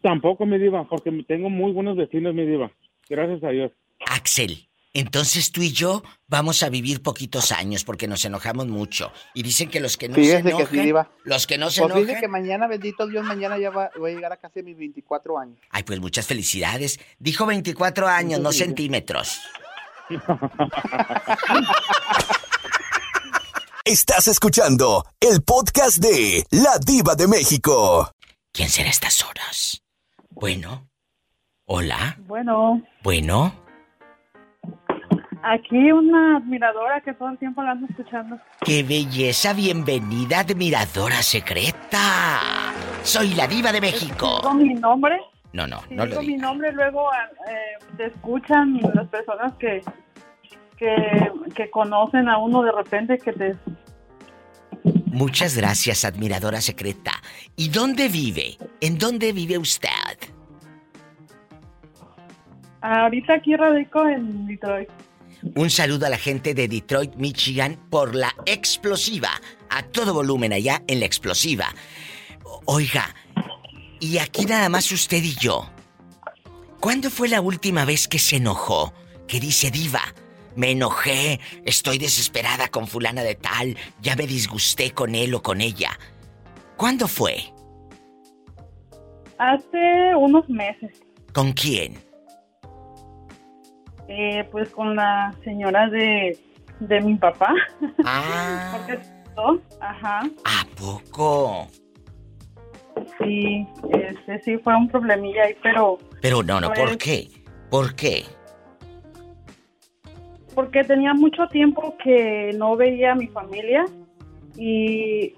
Tampoco, 0.01 0.47
mi 0.47 0.59
diva, 0.59 0.89
porque 0.89 1.11
tengo 1.27 1.51
muy 1.51 1.73
buenos 1.73 1.97
vecinos, 1.97 2.35
mi 2.35 2.47
diva. 2.47 2.71
Gracias 3.09 3.43
a 3.43 3.49
Dios. 3.49 3.73
Axel, 4.07 4.69
entonces 4.95 5.53
tú 5.53 5.61
y 5.61 5.73
yo 5.73 6.03
vamos 6.29 6.63
a 6.63 6.71
vivir 6.71 7.03
poquitos 7.03 7.51
años 7.53 7.85
porque 7.85 8.07
nos 8.07 8.25
enojamos 8.25 8.69
mucho. 8.69 9.13
Y 9.35 9.43
dicen 9.43 9.69
que 9.69 9.81
los 9.81 9.97
que 9.97 10.09
no 10.09 10.15
se 10.15 10.21
que 10.23 10.37
enojan, 10.37 10.67
sí, 10.69 10.79
Diva. 10.81 11.11
los 11.25 11.47
que 11.49 11.59
no 11.59 11.69
se 11.71 11.81
Pues 11.83 11.91
enojan... 11.93 12.07
dice 12.07 12.21
que 12.21 12.29
mañana, 12.29 12.67
bendito 12.69 13.07
Dios, 13.09 13.25
mañana 13.27 13.59
ya 13.59 13.71
va- 13.71 13.91
voy 13.99 14.13
a 14.13 14.15
llegar 14.15 14.33
a 14.33 14.37
casi 14.37 14.63
mis 14.63 14.79
24 14.79 15.37
años. 15.39 15.59
Ay, 15.71 15.83
pues 15.83 16.01
muchas 16.01 16.27
felicidades. 16.29 16.99
Dijo 17.19 17.45
24 17.45 18.07
años, 18.07 18.39
no 18.41 18.53
centímetros. 18.53 19.39
Estás 23.85 24.29
escuchando 24.29 25.05
el 25.21 25.43
podcast 25.43 25.99
de 25.99 26.45
La 26.51 26.79
Diva 26.85 27.15
de 27.15 27.27
México. 27.29 28.11
¿Quién 28.53 28.69
será 28.69 28.89
a 28.89 28.91
estas 28.91 29.25
horas? 29.25 29.83
Bueno. 30.31 30.89
Hola. 31.67 32.17
Bueno, 32.27 32.83
Bueno. 33.03 33.55
aquí 35.45 35.93
una 35.93 36.39
admiradora 36.39 37.01
que 37.01 37.15
todo 37.15 37.29
el 37.31 37.39
tiempo 37.39 37.63
la 37.63 37.73
ando 37.73 37.87
escuchando. 37.89 38.37
¡Qué 38.61 38.83
belleza! 38.83 39.53
Bienvenida, 39.53 40.41
admiradora 40.41 41.23
secreta. 41.23 42.41
Soy 43.05 43.35
la 43.35 43.47
diva 43.47 43.71
de 43.73 43.81
México. 43.81 44.53
mi 44.55 44.75
nombre, 44.75 45.19
No, 45.53 45.67
no, 45.67 45.81
si 45.89 45.95
no 45.95 46.05
lo 46.07 46.11
digo 46.11 46.21
mi 46.23 46.27
digas. 46.29 46.43
nombre, 46.43 46.73
luego 46.73 47.09
eh, 47.13 47.85
te 47.97 48.07
escuchan 48.07 48.81
las 48.95 49.09
personas 49.09 49.53
que, 49.55 49.83
que, 50.77 50.95
que 51.55 51.71
conocen 51.71 52.29
a 52.29 52.39
uno 52.39 52.63
de 52.63 52.73
repente 52.73 53.19
que 53.19 53.33
te... 53.33 53.57
Muchas 55.07 55.57
gracias, 55.57 56.05
admiradora 56.05 56.61
secreta. 56.61 57.13
¿Y 57.57 57.69
dónde 57.69 58.09
vive? 58.09 58.57
¿En 58.81 58.97
dónde 58.97 59.33
vive 59.33 59.59
usted? 59.59 59.89
Ahorita 62.81 63.35
aquí 63.35 63.57
radico 63.57 64.07
en 64.07 64.47
Detroit. 64.47 64.89
Un 65.55 65.69
saludo 65.71 66.07
a 66.07 66.11
la 66.11 66.17
gente 66.19 66.55
de 66.55 66.69
Detroit, 66.69 67.15
Michigan, 67.17 67.77
por 67.91 68.15
la 68.15 68.35
explosiva. 68.47 69.31
A 69.69 69.83
todo 69.83 70.15
volumen 70.15 70.53
allá 70.53 70.83
en 70.87 71.01
la 71.01 71.07
explosiva. 71.07 71.67
Oiga, 72.67 73.15
Y 74.01 74.19
aquí 74.19 74.47
nada 74.47 74.69
más 74.69 74.91
usted 74.93 75.23
y 75.23 75.35
yo. 75.35 75.69
¿Cuándo 76.81 77.11
fue 77.11 77.29
la 77.29 77.41
última 77.41 77.85
vez 77.85 78.09
que 78.09 78.19
se 78.19 78.37
enojó? 78.37 78.95
Que 79.29 79.39
dice 79.39 79.71
diva, 79.71 80.01
me 80.57 80.71
enojé, 80.71 81.39
estoy 81.65 81.99
desesperada 81.99 82.69
con 82.69 82.87
fulana 82.89 83.23
de 83.23 83.35
tal, 83.35 83.77
ya 84.01 84.17
me 84.17 84.27
disgusté 84.27 84.93
con 84.93 85.15
él 85.15 85.35
o 85.35 85.43
con 85.43 85.61
ella. 85.61 85.91
¿Cuándo 86.77 87.07
fue? 87.07 87.53
Hace 89.39 90.15
unos 90.17 90.49
meses, 90.49 90.91
¿Con 91.33 91.53
quién? 91.53 91.99
eh, 94.09 94.43
pues 94.51 94.69
con 94.71 94.97
la 94.97 95.33
señora 95.45 95.89
de, 95.89 96.37
de 96.81 97.01
mi 97.01 97.15
papá. 97.17 97.55
Ah, 98.05 98.73
Porque 98.87 98.99
no, 99.37 99.61
ajá, 99.81 100.21
¿a 100.45 100.67
poco? 100.77 101.69
Sí, 103.19 103.67
este, 103.93 104.41
sí 104.43 104.59
fue 104.59 104.75
un 104.77 104.89
problemilla 104.89 105.45
ahí, 105.45 105.55
pero 105.63 105.99
Pero 106.21 106.43
no, 106.43 106.61
no, 106.61 106.69
¿por 106.69 106.77
Pues- 106.77 106.97
qué? 106.99 107.29
¿Por 107.71 107.95
qué? 107.95 108.25
porque 110.55 110.83
tenía 110.85 111.15
mucho 111.15 111.47
tiempo 111.47 111.95
que 112.03 112.53
no 112.59 112.77
veía 112.77 113.13
a 113.13 113.15
mi 113.15 113.29
familia 113.29 113.85
y 114.57 115.33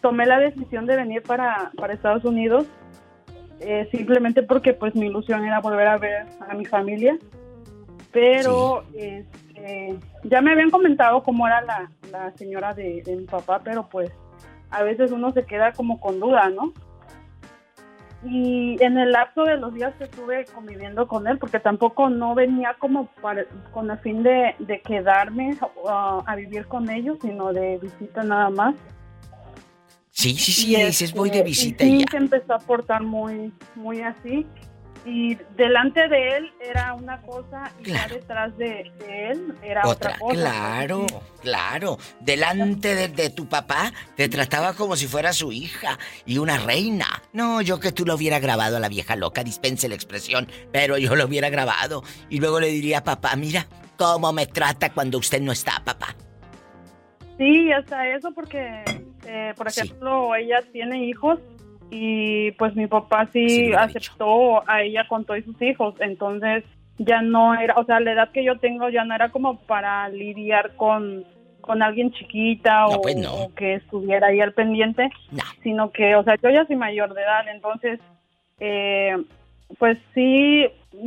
tomé 0.00 0.26
la 0.26 0.38
decisión 0.40 0.86
de 0.86 0.96
venir 0.96 1.22
para, 1.22 1.70
para 1.76 1.94
Estados 1.94 2.24
Unidos 2.24 2.66
eh, 3.60 3.88
simplemente 3.92 4.42
porque 4.42 4.74
pues 4.74 4.94
mi 4.94 5.06
ilusión 5.06 5.44
era 5.44 5.60
volver 5.60 5.86
a 5.86 5.98
ver 5.98 6.26
a 6.48 6.54
mi 6.54 6.64
familia 6.64 7.16
pero 8.12 8.82
este, 8.94 9.96
ya 10.24 10.40
me 10.40 10.52
habían 10.52 10.70
comentado 10.70 11.22
cómo 11.22 11.46
era 11.46 11.62
la, 11.62 11.90
la 12.10 12.32
señora 12.36 12.74
de, 12.74 13.02
de 13.04 13.16
mi 13.16 13.24
papá 13.24 13.60
pero 13.62 13.88
pues 13.88 14.10
a 14.70 14.82
veces 14.82 15.10
uno 15.12 15.32
se 15.32 15.44
queda 15.44 15.72
como 15.72 16.00
con 16.00 16.20
duda 16.20 16.48
¿no? 16.50 16.72
Y 18.24 18.76
en 18.82 18.98
el 18.98 19.12
lapso 19.12 19.44
de 19.44 19.56
los 19.58 19.72
días 19.74 19.94
que 19.96 20.04
estuve 20.04 20.44
conviviendo 20.46 21.06
con 21.06 21.28
él, 21.28 21.38
porque 21.38 21.60
tampoco 21.60 22.10
no 22.10 22.34
venía 22.34 22.74
como 22.80 23.06
para- 23.22 23.44
con 23.72 23.90
el 23.92 23.98
fin 23.98 24.24
de, 24.24 24.56
de 24.58 24.80
quedarme 24.80 25.56
uh, 25.84 26.22
a 26.26 26.34
vivir 26.34 26.66
con 26.66 26.90
ellos, 26.90 27.18
sino 27.22 27.52
de 27.52 27.78
visita 27.78 28.24
nada 28.24 28.50
más. 28.50 28.74
Sí, 30.10 30.34
sí, 30.34 30.50
sí, 30.50 30.74
Y, 30.74 30.82
dices 30.84 31.12
voy 31.14 31.30
de 31.30 31.36
este, 31.36 31.48
visita 31.48 31.84
y 31.84 31.88
y 31.88 31.92
sí 32.00 32.04
ya. 32.06 32.10
se 32.10 32.16
empezó 32.16 32.54
a 32.54 32.58
portar 32.58 33.04
muy, 33.04 33.52
muy 33.76 34.00
así. 34.00 34.44
Y 35.04 35.36
delante 35.56 36.06
de 36.08 36.36
él 36.36 36.52
era 36.60 36.92
una 36.94 37.20
cosa 37.22 37.70
y 37.80 37.84
ya 37.84 37.92
Claro. 38.06 38.14
detrás 38.16 38.56
de, 38.58 38.92
de 38.98 39.30
él 39.30 39.54
era 39.62 39.80
otra, 39.86 40.10
Otra, 40.10 40.18
cosa. 40.18 40.34
claro, 40.34 41.06
claro. 41.40 41.98
Delante 42.20 42.94
de, 42.94 43.08
de 43.08 43.30
tu 43.30 43.48
papá 43.48 43.92
te 44.16 44.28
trataba 44.28 44.74
como 44.74 44.96
si 44.96 45.06
fuera 45.06 45.32
su 45.32 45.50
hija 45.52 45.98
y 46.26 46.38
una 46.38 46.58
reina. 46.58 47.06
No, 47.32 47.62
yo 47.62 47.80
que 47.80 47.92
tú 47.92 48.04
lo 48.04 48.14
hubiera 48.16 48.38
grabado 48.38 48.76
a 48.76 48.80
la 48.80 48.88
vieja 48.88 49.16
loca, 49.16 49.42
dispense 49.44 49.88
la 49.88 49.94
expresión, 49.94 50.46
pero 50.72 50.98
yo 50.98 51.14
lo 51.16 51.24
hubiera 51.24 51.48
grabado 51.48 52.02
y 52.28 52.40
luego 52.40 52.60
le 52.60 52.68
diría 52.68 52.98
a 52.98 53.04
papá, 53.04 53.34
mira 53.36 53.66
cómo 53.96 54.32
me 54.32 54.46
trata 54.46 54.92
cuando 54.92 55.18
usted 55.18 55.40
no 55.40 55.52
está, 55.52 55.82
papá. 55.84 56.14
Sí, 57.38 57.70
hasta 57.72 58.08
eso 58.08 58.30
porque, 58.34 58.82
eh, 59.26 59.54
por 59.56 59.70
Sí. 59.70 59.80
ejemplo, 59.80 60.34
ella 60.34 60.60
tiene 60.72 61.04
hijos 61.06 61.38
y 61.90 62.50
pues 62.52 62.74
mi 62.76 62.86
papá 62.86 63.28
Sí, 63.32 63.72
aceptó 63.72 64.68
a 64.68 64.82
ella 64.82 65.06
con 65.08 65.24
todos 65.24 65.44
sus 65.44 65.60
hijos, 65.62 65.94
entonces 66.00 66.64
ya 66.98 67.22
no 67.22 67.54
era, 67.54 67.74
o 67.76 67.84
sea, 67.84 68.00
la 68.00 68.12
edad 68.12 68.30
que 68.32 68.44
yo 68.44 68.58
tengo 68.58 68.88
ya 68.88 69.04
no 69.04 69.14
era 69.14 69.30
como 69.30 69.58
para 69.60 70.08
lidiar 70.08 70.74
con, 70.76 71.24
con 71.60 71.82
alguien 71.82 72.10
chiquita 72.12 72.80
No, 72.82 72.96
o, 72.96 73.02
pues 73.02 73.16
no. 73.16 73.32
o 73.34 73.54
que 73.54 73.74
estuviera 73.74 74.28
ahí 74.28 74.40
al 74.40 74.52
pendiente, 74.52 75.08
No. 75.30 75.42
sino 75.62 75.90
que, 75.92 76.16
o 76.16 76.24
sea, 76.24 76.34
yo 76.42 76.50
ya 76.50 76.66
soy 76.66 76.76
mayor 76.76 77.14
de 77.14 77.22
edad, 77.22 77.48
entonces, 77.54 78.00
eh, 78.60 79.16
pues 79.78 79.98
sí, 80.14 80.66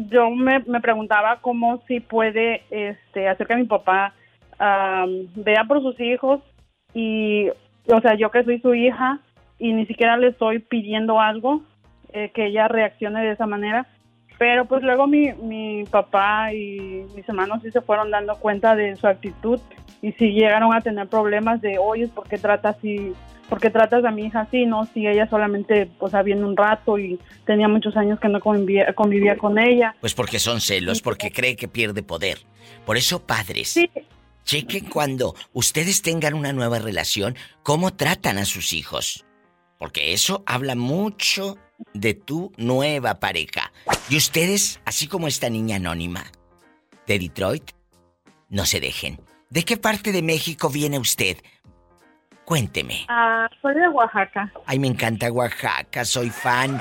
yo 0.09 0.29
me, 0.29 0.59
me 0.59 0.79
preguntaba 0.79 1.39
cómo 1.41 1.81
sí 1.87 1.99
puede 1.99 2.63
este, 2.69 3.27
hacer 3.27 3.47
que 3.47 3.55
mi 3.55 3.65
papá 3.65 4.13
vea 5.35 5.63
por 5.67 5.81
sus 5.81 5.99
hijos 5.99 6.39
y, 6.93 7.49
o 7.91 7.99
sea, 8.01 8.13
yo 8.15 8.29
que 8.29 8.43
soy 8.43 8.59
su 8.61 8.73
hija 8.75 9.19
y 9.61 9.73
ni 9.73 9.85
siquiera 9.85 10.17
le 10.17 10.29
estoy 10.29 10.57
pidiendo 10.57 11.21
algo, 11.21 11.61
eh, 12.13 12.31
que 12.33 12.47
ella 12.47 12.67
reaccione 12.67 13.21
de 13.21 13.31
esa 13.31 13.45
manera. 13.45 13.85
Pero 14.39 14.65
pues 14.65 14.81
luego 14.81 15.05
mi, 15.05 15.31
mi 15.33 15.83
papá 15.85 16.51
y 16.51 17.05
mis 17.15 17.29
hermanos 17.29 17.61
sí 17.61 17.71
se 17.71 17.79
fueron 17.81 18.09
dando 18.09 18.35
cuenta 18.37 18.75
de 18.75 18.95
su 18.95 19.05
actitud 19.05 19.59
y 20.01 20.13
sí 20.13 20.31
llegaron 20.31 20.73
a 20.73 20.81
tener 20.81 21.07
problemas 21.07 21.61
de, 21.61 21.77
oye, 21.77 22.07
¿por 22.07 22.27
qué 22.27 22.39
tratas 22.39 22.77
así? 22.77 23.13
¿Por 23.49 23.59
qué 23.59 23.69
tratas 23.69 24.03
a 24.03 24.09
mi 24.09 24.25
hija 24.25 24.41
así? 24.41 24.65
No, 24.65 24.87
si 24.87 25.05
ella 25.05 25.29
solamente 25.29 25.87
pues 25.99 26.11
viene 26.25 26.43
un 26.43 26.57
rato 26.57 26.97
y 26.97 27.19
tenía 27.45 27.67
muchos 27.67 27.95
años 27.95 28.19
que 28.19 28.29
no 28.29 28.39
convivía, 28.39 28.91
convivía 28.93 29.37
con 29.37 29.59
ella. 29.59 29.93
Pues 30.01 30.15
porque 30.15 30.39
son 30.39 30.59
celos, 30.59 31.03
porque 31.03 31.31
cree 31.31 31.55
que 31.55 31.67
pierde 31.67 32.01
poder. 32.01 32.39
Por 32.83 32.97
eso, 32.97 33.27
padres, 33.27 33.69
Sí, 33.69 33.91
chequen 34.43 34.85
cuando 34.85 35.35
ustedes 35.53 36.01
tengan 36.01 36.33
una 36.33 36.51
nueva 36.51 36.79
relación, 36.79 37.35
cómo 37.61 37.93
tratan 37.93 38.39
a 38.39 38.45
sus 38.45 38.73
hijos. 38.73 39.23
Porque 39.81 40.13
eso 40.13 40.43
habla 40.45 40.75
mucho 40.75 41.57
de 41.95 42.13
tu 42.13 42.51
nueva 42.55 43.19
pareja. 43.19 43.73
Y 44.11 44.17
ustedes, 44.17 44.79
así 44.85 45.07
como 45.07 45.27
esta 45.27 45.49
niña 45.49 45.77
anónima 45.77 46.23
de 47.07 47.17
Detroit, 47.17 47.71
no 48.49 48.67
se 48.67 48.79
dejen. 48.79 49.19
¿De 49.49 49.63
qué 49.65 49.77
parte 49.77 50.11
de 50.11 50.21
México 50.21 50.69
viene 50.69 50.99
usted? 50.99 51.37
Cuénteme. 52.45 53.07
ah, 53.09 53.49
soy 53.59 53.73
de 53.73 53.89
Oaxaca. 53.89 54.53
Ay, 54.67 54.77
me 54.77 54.87
encanta 54.87 55.31
Oaxaca, 55.31 56.05
soy 56.05 56.29
fan 56.29 56.79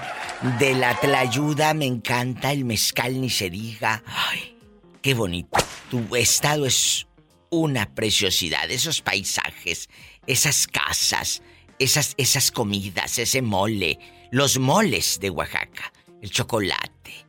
de 0.58 0.74
la 0.74 0.94
tlayuda, 1.00 1.72
me 1.72 1.86
encanta 1.86 2.52
el 2.52 2.66
mezcal, 2.66 3.18
ni 3.18 3.30
se 3.30 3.48
diga. 3.48 4.02
Ay, 4.04 4.58
qué 5.00 5.14
bonito. 5.14 5.58
Tu 5.90 6.16
estado 6.16 6.66
es 6.66 7.06
una 7.48 7.94
preciosidad, 7.94 8.70
esos 8.70 9.00
paisajes, 9.00 9.88
esas 10.26 10.66
casas, 10.66 11.42
esas, 11.80 12.14
esas 12.18 12.52
comidas, 12.52 13.18
ese 13.18 13.42
mole, 13.42 13.98
los 14.30 14.58
moles 14.58 15.18
de 15.20 15.30
Oaxaca, 15.30 15.92
el 16.22 16.30
chocolate. 16.30 17.26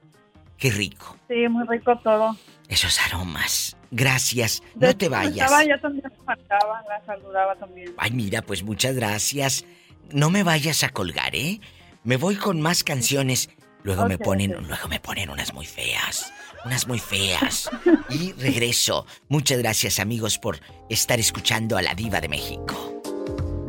Qué 0.58 0.70
rico. 0.70 1.18
Sí, 1.28 1.48
muy 1.50 1.66
rico 1.68 1.98
todo. 2.04 2.38
Esos 2.68 3.00
aromas. 3.00 3.76
Gracias. 3.90 4.62
De 4.76 4.88
No 4.88 4.98
te 4.98 5.10
vayas. 5.10 5.46
Estaba, 5.46 5.64
yo 5.64 5.80
también 5.82 6.06
me 6.18 6.24
marcaba, 6.24 6.84
la 6.88 7.04
saludaba 7.06 7.56
también. 7.56 7.94
Ay, 7.98 8.12
mira, 8.12 8.42
pues 8.42 8.64
muchas 8.64 8.96
gracias. 8.96 9.66
No 10.12 10.30
me 10.30 10.44
vayas 10.44 10.84
a 10.84 10.90
colgar, 10.90 11.36
¿eh? 11.36 11.60
Me 12.04 12.18
voy 12.18 12.36
con 12.36 12.62
más 12.62 12.84
canciones. 12.84 13.50
Luego 13.84 14.08
me 14.08 14.18
ponen, 14.18 14.52
luego 14.68 14.88
me 14.88 15.00
ponen 15.00 15.30
unas 15.30 15.54
muy 15.54 15.66
feas. 15.66 16.32
Unas 16.64 16.88
muy 16.88 17.00
feas. 17.00 17.70
Y 18.10 18.34
regreso. 18.34 19.08
Muchas 19.28 19.58
gracias, 19.58 20.00
amigos, 20.00 20.38
por 20.38 20.60
estar 20.90 21.20
escuchando 21.20 21.78
a 21.78 21.82
la 21.82 21.96
Diva 21.96 22.22
de 22.22 22.30
México. 22.30 23.01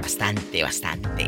Bastante, 0.03 0.63
bastante. 0.63 1.27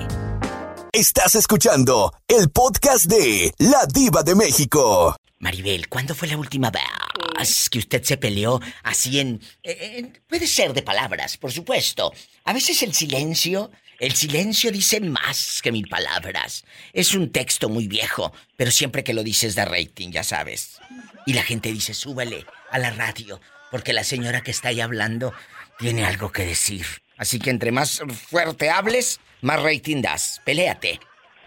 Estás 0.93 1.35
escuchando 1.37 2.13
el 2.29 2.51
podcast 2.51 3.07
de 3.07 3.53
La 3.59 3.87
Diva 3.87 4.23
de 4.23 4.35
México. 4.35 5.17
Maribel, 5.39 5.89
¿cuándo 5.89 6.15
fue 6.15 6.29
la 6.29 6.37
última 6.37 6.71
vez 6.71 7.69
que 7.71 7.79
usted 7.79 8.03
se 8.03 8.17
peleó 8.17 8.61
así 8.83 9.21
en, 9.21 9.41
en- 9.63 10.21
Puede 10.29 10.47
ser 10.47 10.73
de 10.73 10.83
palabras, 10.83 11.37
por 11.37 11.53
supuesto. 11.53 12.13
A 12.45 12.53
veces 12.53 12.83
el 12.83 12.93
silencio, 12.95 13.71
el 14.01 14.15
silencio 14.15 14.71
dice 14.73 15.01
más 15.01 15.61
que 15.63 15.71
mil 15.73 15.89
palabras. 15.89 16.65
Es 16.93 17.15
un 17.15 17.31
texto 17.31 17.69
muy 17.69 17.87
viejo, 17.89 18.33
pero 18.57 18.71
siempre 18.71 19.05
que 19.05 19.15
lo 19.15 19.23
dices 19.23 19.55
da 19.55 19.65
rating, 19.65 20.11
ya 20.11 20.25
sabes. 20.25 20.79
Y 21.27 21.33
la 21.35 21.43
gente 21.43 21.73
dice, 21.73 21.95
súbele 21.95 22.45
a 22.71 22.79
la 22.79 22.91
radio, 22.91 23.41
porque 23.71 23.93
la 23.93 24.05
señora 24.05 24.43
que 24.43 24.51
está 24.51 24.69
ahí 24.69 24.81
hablando 24.81 25.33
tiene 25.79 26.05
algo 26.05 26.31
que 26.33 26.45
decir. 26.45 26.87
Así 27.19 27.39
que 27.39 27.51
entre 27.51 27.71
más 27.73 28.01
fuerte 28.31 28.71
hables, 28.71 29.21
más 29.43 29.63
rating 29.63 30.03
das. 30.03 30.41
Peléate. 30.45 30.99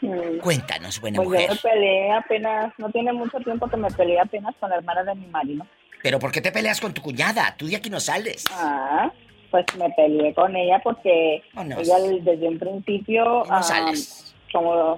Mm. 0.02 0.38
Cuéntanos, 0.42 1.02
buena 1.02 1.18
Pues 1.18 1.28
yo 1.28 1.34
mujer. 1.34 1.50
me 1.50 1.70
peleé 1.72 2.12
apenas, 2.14 2.74
no 2.78 2.90
tiene 2.92 3.12
mucho 3.14 3.38
tiempo 3.40 3.68
que 3.68 3.78
me 3.78 3.90
peleé 3.90 4.20
apenas 4.20 4.56
con 4.60 4.70
la 4.70 4.78
hermana 4.78 5.04
de 5.04 5.16
mi 5.16 5.26
marido. 5.28 5.66
Pero 6.04 6.20
¿por 6.20 6.32
qué 6.32 6.40
te 6.42 6.52
peleas 6.52 6.80
con 6.80 6.94
tu 6.94 7.02
cuñada? 7.02 7.56
Tú 7.58 7.66
de 7.68 7.76
aquí 7.78 7.90
no 7.90 8.00
sales. 8.00 8.46
Ah, 8.52 9.12
pues 9.50 9.66
me 9.78 9.90
peleé 9.92 10.34
con 10.36 10.56
ella 10.56 10.80
porque 10.84 11.42
Oh, 11.56 11.64
no. 11.64 11.80
ella 11.80 11.96
desde 12.22 12.48
un 12.48 12.60
principio, 12.60 13.24
No 13.26 13.46
ah, 13.50 13.64
sales. 13.64 14.36
como 14.54 14.98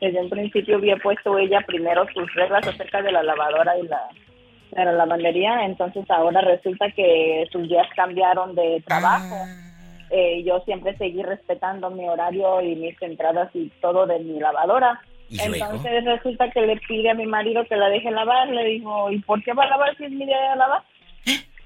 desde 0.00 0.20
un 0.20 0.30
principio 0.30 0.76
había 0.76 0.96
puesto 0.96 1.38
ella 1.38 1.60
primero 1.66 2.04
sus 2.12 2.32
reglas 2.34 2.66
acerca 2.66 3.00
de 3.02 3.12
la 3.12 3.22
lavadora 3.22 3.78
y 3.78 3.86
la, 3.86 4.00
de 4.72 4.84
la 4.84 4.92
lavandería, 4.92 5.64
entonces 5.64 6.04
ahora 6.10 6.40
resulta 6.40 6.90
que 6.90 7.46
sus 7.52 7.68
días 7.68 7.86
cambiaron 7.94 8.54
de 8.56 8.82
trabajo. 8.86 9.36
Ah. 9.38 9.66
Eh, 10.10 10.42
yo 10.44 10.60
siempre 10.64 10.96
seguí 10.96 11.22
respetando 11.22 11.88
mi 11.90 12.08
horario 12.08 12.60
y 12.62 12.74
mis 12.74 13.00
entradas 13.00 13.48
y 13.54 13.68
todo 13.80 14.06
de 14.06 14.18
mi 14.18 14.38
lavadora. 14.40 15.00
Entonces 15.30 16.04
resulta 16.04 16.50
que 16.50 16.62
le 16.62 16.76
pide 16.88 17.10
a 17.10 17.14
mi 17.14 17.26
marido 17.26 17.64
que 17.66 17.76
la 17.76 17.88
deje 17.88 18.10
lavar. 18.10 18.48
Le 18.48 18.64
dijo, 18.64 19.10
¿y 19.12 19.20
por 19.20 19.42
qué 19.44 19.52
va 19.52 19.62
a 19.64 19.68
lavar 19.68 19.96
si 19.96 20.04
es 20.04 20.10
mi 20.10 20.26
día 20.26 20.40
de 20.50 20.56
lavar? 20.56 20.82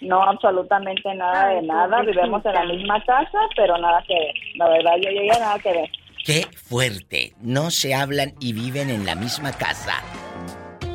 no 0.00 0.22
absolutamente 0.22 1.12
nada 1.14 1.48
de 1.48 1.62
nada, 1.62 2.00
vivimos 2.02 2.44
en 2.46 2.52
la 2.54 2.64
misma 2.66 3.04
casa, 3.04 3.38
pero 3.56 3.76
nada 3.78 4.02
que 4.06 4.14
ver, 4.14 4.34
la 4.54 4.68
verdad 4.68 4.92
yo 5.02 5.10
y 5.10 5.18
ella 5.18 5.38
nada 5.40 5.58
que 5.58 5.72
ver. 5.72 5.90
¡Qué 6.24 6.46
fuerte! 6.56 7.34
No 7.40 7.70
se 7.70 7.94
hablan 7.94 8.34
y 8.38 8.52
viven 8.52 8.90
en 8.90 9.04
la 9.04 9.16
misma 9.16 9.52
casa. 9.52 10.02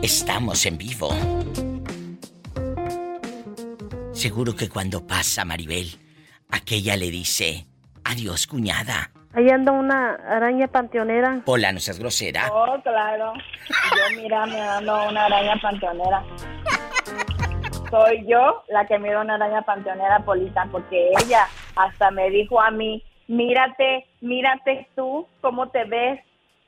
Estamos 0.02 0.66
en 0.66 0.78
vivo. 0.78 1.10
Seguro 4.14 4.56
que 4.56 4.70
cuando 4.70 5.06
pasa 5.06 5.44
Maribel, 5.44 5.88
aquella 6.50 6.96
le 6.98 7.12
dice, 7.12 7.66
adiós 8.04 8.48
cuñada. 8.48 9.12
Ahí 9.34 9.50
anda 9.50 9.74
una 9.74 10.14
araña 10.30 10.68
panteonera. 10.68 11.42
Pola, 11.46 11.72
no 11.74 11.80
seas 11.80 12.00
grosera. 12.00 12.50
Oh, 12.54 12.80
claro, 12.82 13.34
yo 13.70 14.22
mira, 14.22 14.46
me 14.46 14.58
dando 14.58 15.10
una 15.10 15.26
araña 15.26 15.60
panteonera. 15.62 16.24
Soy 17.90 18.26
yo 18.28 18.64
la 18.70 18.86
que 18.88 18.98
mira 18.98 19.22
una 19.22 19.36
araña 19.36 19.62
panteonera, 19.64 20.20
Polita, 20.20 20.68
porque 20.72 21.12
ella 21.22 21.48
hasta 21.76 22.12
me 22.12 22.30
dijo 22.30 22.62
a 22.62 22.72
mí, 22.72 23.04
mírate, 23.28 24.08
mírate 24.22 24.88
tú, 24.96 25.28
cómo 25.42 25.70
te 25.70 25.84
ves. 25.84 26.20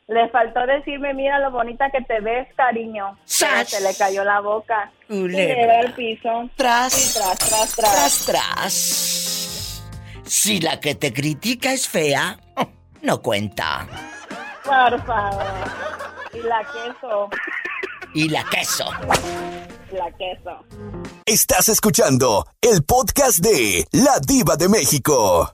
Le 0.07 0.29
faltó 0.29 0.65
decirme, 0.65 1.13
mira 1.13 1.39
lo 1.39 1.51
bonita 1.51 1.89
que 1.89 2.01
te 2.01 2.21
ves, 2.21 2.47
cariño. 2.55 3.17
¡Sas! 3.25 3.69
se 3.69 3.81
le 3.81 3.93
cayó 3.97 4.23
la 4.23 4.39
boca. 4.39 4.91
Y 5.09 5.21
Culebra. 5.21 5.55
le 5.55 5.67
da 5.67 5.79
el 5.81 5.93
piso. 5.93 6.49
Tras. 6.55 6.93
Y 6.93 7.13
tras, 7.19 7.37
tras, 7.39 7.75
tras. 7.75 7.91
Tras, 7.91 8.25
tras. 8.25 9.26
Si 10.27 10.59
la 10.59 10.79
que 10.79 10.95
te 10.95 11.13
critica 11.13 11.71
es 11.73 11.87
fea, 11.87 12.39
no 13.01 13.21
cuenta. 13.21 13.87
Por 14.63 15.05
favor. 15.05 15.43
Y 16.33 16.41
la 16.41 16.59
queso, 16.61 17.29
Y 18.13 18.29
la 18.29 18.43
queso. 18.49 18.85
la 19.91 20.11
queso. 20.17 20.65
Estás 21.25 21.69
escuchando 21.69 22.45
el 22.61 22.83
podcast 22.83 23.39
de 23.39 23.85
La 23.91 24.19
Diva 24.25 24.55
de 24.55 24.69
México. 24.69 25.53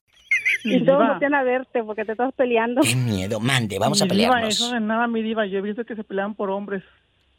Y 0.63 0.83
todos 0.85 1.07
voltean 1.07 1.35
a 1.35 1.43
verte 1.43 1.83
porque 1.83 2.05
te 2.05 2.13
estás 2.13 2.33
peleando. 2.35 2.81
Qué 2.81 2.95
miedo. 2.95 3.39
Mande, 3.39 3.79
vamos 3.79 4.01
a 4.01 4.05
Mi 4.05 4.11
diva, 4.15 4.31
pelearnos. 4.33 4.55
eso 4.55 4.69
no 4.71 4.77
es 4.77 4.81
nada, 4.83 5.07
mi 5.07 5.21
diva. 5.21 5.45
Yo 5.45 5.59
he 5.59 5.61
visto 5.61 5.83
que 5.85 5.95
se 5.95 6.03
pelean 6.03 6.35
por 6.35 6.49
hombres. 6.49 6.83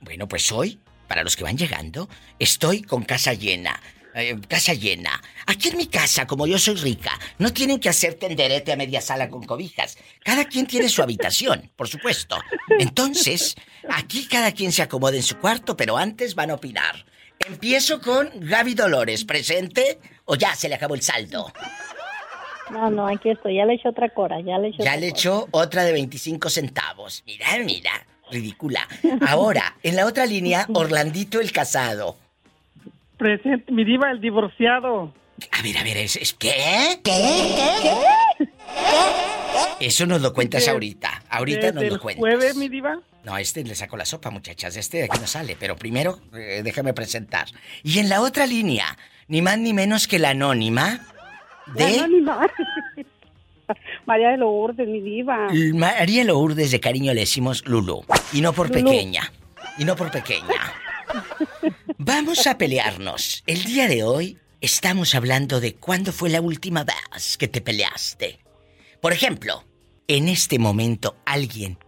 Bueno, 0.01 0.27
pues 0.29 0.51
hoy, 0.53 0.79
para 1.09 1.23
los 1.23 1.37
que 1.37 1.45
van 1.45 1.57
llegando, 1.57 2.09
estoy 2.39 2.83
con 2.83 3.03
casa 3.05 3.33
llena. 3.35 3.81
Eh, 4.17 4.39
casa 4.49 4.75
llena. 4.75 5.21
Aquí 5.47 5.71
en 5.71 5.77
mi 5.77 5.87
casa, 5.87 6.25
como 6.27 6.47
yo 6.47 6.57
soy 6.57 6.77
rica, 6.77 7.19
no 7.39 7.53
tienen 7.53 7.81
que 7.81 7.89
hacer 7.89 8.15
tenderete 8.15 8.73
a 8.73 8.77
media 8.77 9.01
sala 9.01 9.29
con 9.29 9.43
cobijas. 9.43 9.99
Cada 10.25 10.45
quien 10.45 10.67
tiene 10.67 10.89
su 10.89 11.03
habitación, 11.03 11.73
por 11.75 11.89
supuesto. 11.89 12.39
Entonces, 12.79 13.57
aquí 13.89 14.29
cada 14.29 14.53
quien 14.53 14.71
se 14.71 14.83
acomoda 14.83 15.17
en 15.17 15.25
su 15.25 15.39
cuarto, 15.39 15.77
pero 15.77 15.97
antes 15.97 16.37
van 16.37 16.53
a 16.53 16.55
opinar. 16.55 17.05
Empiezo 17.45 18.01
con 18.01 18.31
Gaby 18.37 18.75
Dolores, 18.75 19.25
¿presente? 19.25 19.99
¿O 20.27 20.37
ya 20.37 20.55
se 20.55 20.69
le 20.69 20.77
acabó 20.77 20.95
el 20.95 21.03
saldo? 21.03 21.53
No, 22.71 22.91
no, 22.91 23.09
aquí 23.09 23.31
estoy. 23.31 23.57
Ya 23.57 23.65
le 23.65 23.75
eché 23.75 23.89
otra 23.89 24.09
cora, 24.11 24.41
ya 24.41 24.59
le 24.59 24.69
eché 24.69 24.85
Ya 24.85 24.93
otra 24.93 24.97
le 25.01 25.09
echó 25.09 25.49
otra 25.51 25.83
de 25.83 25.93
25 25.93 26.49
centavos. 26.51 27.25
Mira, 27.27 27.47
mira, 27.65 28.07
ridícula. 28.31 28.87
Ahora, 29.27 29.77
en 29.83 29.97
la 29.97 30.07
otra 30.07 30.25
línea, 30.25 30.67
Orlandito 30.73 31.41
el 31.41 31.51
casado. 31.51 32.24
Presente, 33.19 33.71
mi 33.73 33.85
diva, 33.85 34.11
el 34.11 34.21
divorciado. 34.21 35.13
A 35.53 35.63
ver, 35.63 35.79
a 35.79 35.83
ver, 35.85 35.97
¿es, 35.99 36.17
es- 36.17 36.35
qué? 36.35 37.01
¿Qué? 37.03 37.91
Eso 39.81 40.07
nos 40.07 40.21
lo 40.21 40.33
cuentas 40.33 40.67
ahorita. 40.69 41.23
Ahorita 41.29 41.73
nos 41.73 41.85
lo 41.85 41.95
el 41.95 42.01
cuentas. 42.01 42.21
jueves, 42.21 42.57
mi 42.57 42.69
diva. 42.69 43.01
No, 43.25 43.37
este 43.39 43.65
le 43.65 43.75
saco 43.75 43.97
la 43.97 44.05
sopa, 44.05 44.31
muchachas. 44.31 44.77
Este 44.77 44.99
de 44.99 45.05
aquí 45.05 45.19
no 45.19 45.27
sale. 45.27 45.57
Pero 45.59 45.77
primero, 45.77 46.21
eh, 46.35 46.61
déjame 46.65 46.93
presentar. 46.95 47.47
Y 47.83 47.99
en 47.99 48.09
la 48.09 48.21
otra 48.21 48.47
línea, 48.47 48.97
ni 49.29 49.43
más 49.43 49.59
ni 49.59 49.73
menos 49.73 50.07
que 50.09 50.19
la 50.19 50.31
anónima 50.31 51.01
La 51.75 51.87
de 51.87 51.99
anónima. 52.01 52.47
María 54.07 54.31
de 54.31 54.37
Lourdes, 54.39 54.87
mi 54.87 55.01
diva. 55.01 55.49
María 55.75 56.25
Lourdes. 56.25 56.71
De 56.71 56.81
cariño 56.81 57.13
le 57.15 57.21
decimos 57.21 57.65
Lulu. 57.67 58.05
Y 58.33 58.41
no 58.41 58.53
por 58.53 58.69
Lulú. 58.71 58.91
pequeña. 58.91 59.33
Y 59.79 59.85
no 59.85 59.97
por 59.97 60.11
pequeña. 60.11 60.73
Vamos 62.07 62.47
a 62.47 62.59
pelearnos. 62.59 63.43
El 63.47 63.65
día 63.65 63.89
de 63.89 64.05
hoy 64.05 64.37
estamos 64.61 65.15
hablando 65.15 65.59
de 65.59 65.75
cuándo 65.75 66.13
fue 66.13 66.29
la 66.29 66.43
última 66.43 66.85
vez 66.85 67.39
que 67.39 67.49
te 67.49 67.63
peleaste. 67.63 68.41
Por 69.01 69.15
ejemplo, 69.15 69.65
en 70.07 70.29
este 70.29 70.59
momento 70.59 71.17
alguien 71.25 71.79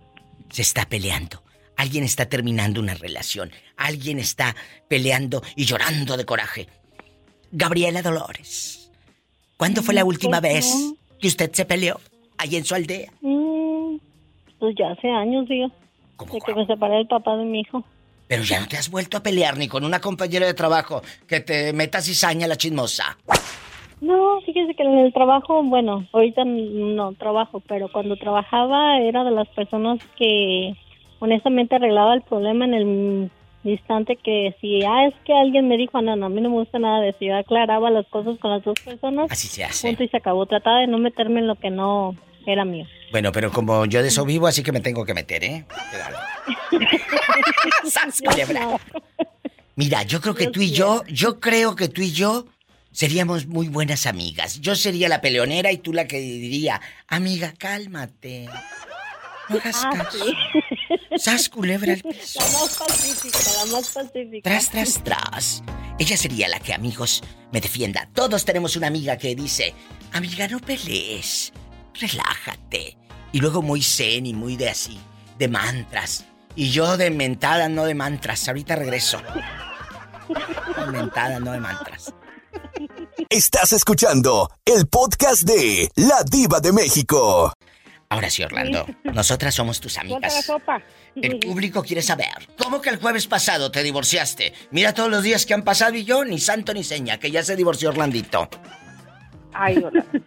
se 0.48 0.62
está 0.62 0.87
peleando. 0.87 1.42
Alguien 1.76 2.02
está 2.02 2.31
terminando 2.31 2.81
una 2.81 2.94
relación. 2.94 3.50
Alguien 3.76 4.18
está 4.18 4.57
peleando 4.88 5.42
y 5.55 5.66
llorando 5.66 6.16
de 6.16 6.24
coraje. 6.24 6.66
Gabriela 7.52 8.00
Dolores, 8.00 8.90
¿cuándo 9.59 9.83
fue 9.83 9.92
la 9.92 10.07
última 10.07 10.40
Pues 10.40 10.55
vez 10.55 10.94
que 11.20 11.29
usted 11.29 11.52
se 11.52 11.66
peleó 11.66 12.00
ahí 12.38 12.57
en 12.57 12.64
su 12.64 12.74
aldea? 12.74 13.12
Mm, 13.20 13.96
pues 14.61 14.74
ya 14.79 14.92
hace 14.92 15.11
años, 15.11 15.46
digo. 15.46 15.70
De 16.20 16.40
que 16.40 16.55
me 16.55 16.64
separé 16.64 16.94
del 16.96 17.07
papá 17.07 17.37
de 17.37 17.44
mi 17.44 17.61
hijo. 17.61 17.85
Pero 18.28 18.42
ya 18.42 18.60
no 18.60 18.66
te 18.66 18.76
has 18.76 18.90
vuelto 18.90 19.16
a 19.16 19.22
pelear 19.22 19.56
ni 19.56 19.68
con 19.68 19.84
una 19.84 20.00
compañera 20.00 20.46
de 20.46 20.54
trabajo 20.54 21.02
que 21.28 21.40
te 21.40 21.72
meta 21.72 22.00
cizaña 22.00 22.46
la 22.46 22.56
chismosa. 22.56 23.16
No, 24.00 24.40
fíjese 24.42 24.74
que 24.74 24.82
en 24.82 24.98
el 24.98 25.12
trabajo, 25.12 25.62
bueno, 25.62 26.06
ahorita 26.12 26.44
no 26.44 27.14
trabajo, 27.14 27.62
pero 27.66 27.90
cuando 27.90 28.16
trabajaba 28.16 28.98
era 28.98 29.24
de 29.24 29.30
las 29.30 29.48
personas 29.48 30.00
que 30.18 30.74
honestamente 31.18 31.76
arreglaba 31.76 32.14
el 32.14 32.22
problema 32.22 32.66
en 32.66 32.74
el 32.74 33.30
instante 33.64 34.16
que 34.16 34.54
si, 34.60 34.82
ah, 34.84 35.06
es 35.06 35.14
que 35.24 35.32
alguien 35.32 35.66
me 35.68 35.76
dijo, 35.76 36.00
no, 36.02 36.14
no, 36.14 36.26
a 36.26 36.28
mí 36.28 36.40
no 36.40 36.50
me 36.50 36.56
gusta 36.56 36.78
nada 36.78 37.00
de 37.00 37.10
eso, 37.10 37.18
yo 37.20 37.36
aclaraba 37.36 37.90
las 37.90 38.06
cosas 38.08 38.38
con 38.38 38.50
las 38.50 38.62
dos 38.62 38.78
personas. 38.80 39.30
Así 39.30 39.48
se 39.48 39.64
hace. 39.64 39.88
Punto 39.88 40.04
y 40.04 40.08
se 40.08 40.16
acabó. 40.18 40.46
Trataba 40.46 40.80
de 40.80 40.86
no 40.86 40.98
meterme 40.98 41.40
en 41.40 41.46
lo 41.46 41.56
que 41.56 41.70
no 41.70 42.14
era 42.52 42.64
mío. 42.64 42.87
Bueno, 43.11 43.32
pero 43.32 43.50
como 43.52 43.85
yo 43.87 44.02
de 44.02 44.09
eso 44.09 44.24
vivo, 44.24 44.46
así 44.46 44.62
que 44.62 44.72
me 44.72 44.80
tengo 44.80 45.04
que 45.04 45.14
meter, 45.14 45.44
¿eh? 45.44 45.64
¡Sas, 47.90 48.20
culebra! 48.22 48.78
Mira, 49.74 50.02
yo 50.04 50.20
creo 50.20 50.35
que 50.35 50.44
Dios 50.44 50.52
tú 50.52 50.61
y 50.62 50.70
yo, 50.70 51.02
yo 51.09 51.40
creo 51.40 51.76
que 51.76 51.88
tú 51.88 52.00
y 52.02 52.12
yo 52.12 52.46
seríamos 52.92 53.46
muy 53.46 53.68
buenas 53.68 54.06
amigas. 54.06 54.61
Yo 54.61 54.74
sería 54.74 55.09
la 55.09 55.20
peleonera 55.20 55.70
y 55.72 55.78
tú 55.78 55.92
la 55.92 56.06
que 56.06 56.18
diría, 56.18 56.80
amiga, 57.09 57.52
cálmate. 57.59 58.48
No 59.48 59.59
hagas 59.59 59.85
Ah, 59.85 59.90
caso. 59.94 60.24
sí. 60.24 60.35
Sas 61.18 61.48
culebra 61.48 61.92
al 61.92 62.00
piso. 62.00 62.40
La 62.40 62.46
más 62.59 62.76
pacífica, 62.78 63.38
la 63.64 63.72
más 63.72 63.90
pacífica. 63.90 64.50
Tras, 64.50 64.70
tras, 64.70 65.04
tras. 65.04 65.62
Ella 65.98 66.16
sería 66.16 66.48
la 66.48 66.59
que, 66.59 66.72
amigos, 66.74 67.22
me 67.52 67.61
defienda. 67.61 68.09
Todos 68.12 68.44
tenemos 68.44 68.76
una 68.76 68.87
amiga 68.88 69.16
que 69.18 69.35
dice, 69.37 69.72
amiga, 70.12 70.48
no 70.48 70.59
pelees, 70.59 71.52
relájate. 72.00 72.96
Y 73.32 73.40
luego 73.40 73.62
muy 73.62 73.82
zen 73.82 74.26
y 74.26 74.32
muy 74.35 74.56
de 74.56 74.68
así, 74.70 74.98
de 75.38 75.48
mantras. 75.48 76.24
Y 76.54 76.70
yo 76.70 76.96
de 76.96 77.11
mentada, 77.11 77.68
no 77.68 77.85
de 77.85 77.94
mantras. 77.94 78.48
Ahorita 78.48 78.76
regreso. 78.76 79.20
De 80.78 80.87
mentada, 80.90 81.38
no 81.40 81.52
de 81.52 81.61
mantras. 81.61 82.12
Estás 83.28 83.72
escuchando 83.72 84.50
el 84.64 84.87
podcast 84.87 85.42
de 85.42 85.90
La 85.96 86.22
Diva 86.24 86.61
de 86.61 86.72
México. 86.72 87.52
Ahora 88.09 88.30
sí, 88.30 88.42
Orlando, 88.44 88.87
nosotras 89.04 89.54
somos 89.54 89.80
tus 89.80 89.96
la 89.96 90.02
amigas. 90.02 90.44
sopa. 90.44 90.80
El 91.16 91.38
público 91.40 91.82
quiere 91.82 92.02
saber, 92.02 92.48
¿cómo 92.56 92.80
que 92.80 92.90
el 92.90 92.98
jueves 93.00 93.26
pasado 93.26 93.70
te 93.72 93.82
divorciaste? 93.82 94.54
Mira 94.70 94.94
todos 94.94 95.11
los 95.11 95.24
días 95.24 95.44
que 95.44 95.54
han 95.54 95.64
pasado 95.64 95.94
y 95.96 96.04
yo, 96.04 96.24
ni 96.24 96.38
santo 96.38 96.72
ni 96.72 96.85
seña, 96.85 97.18
que 97.18 97.32
ya 97.32 97.42
se 97.42 97.56
divorció 97.56 97.88
Orlandito. 97.88 98.48
Ay, 99.58 99.76
hola. 99.82 100.04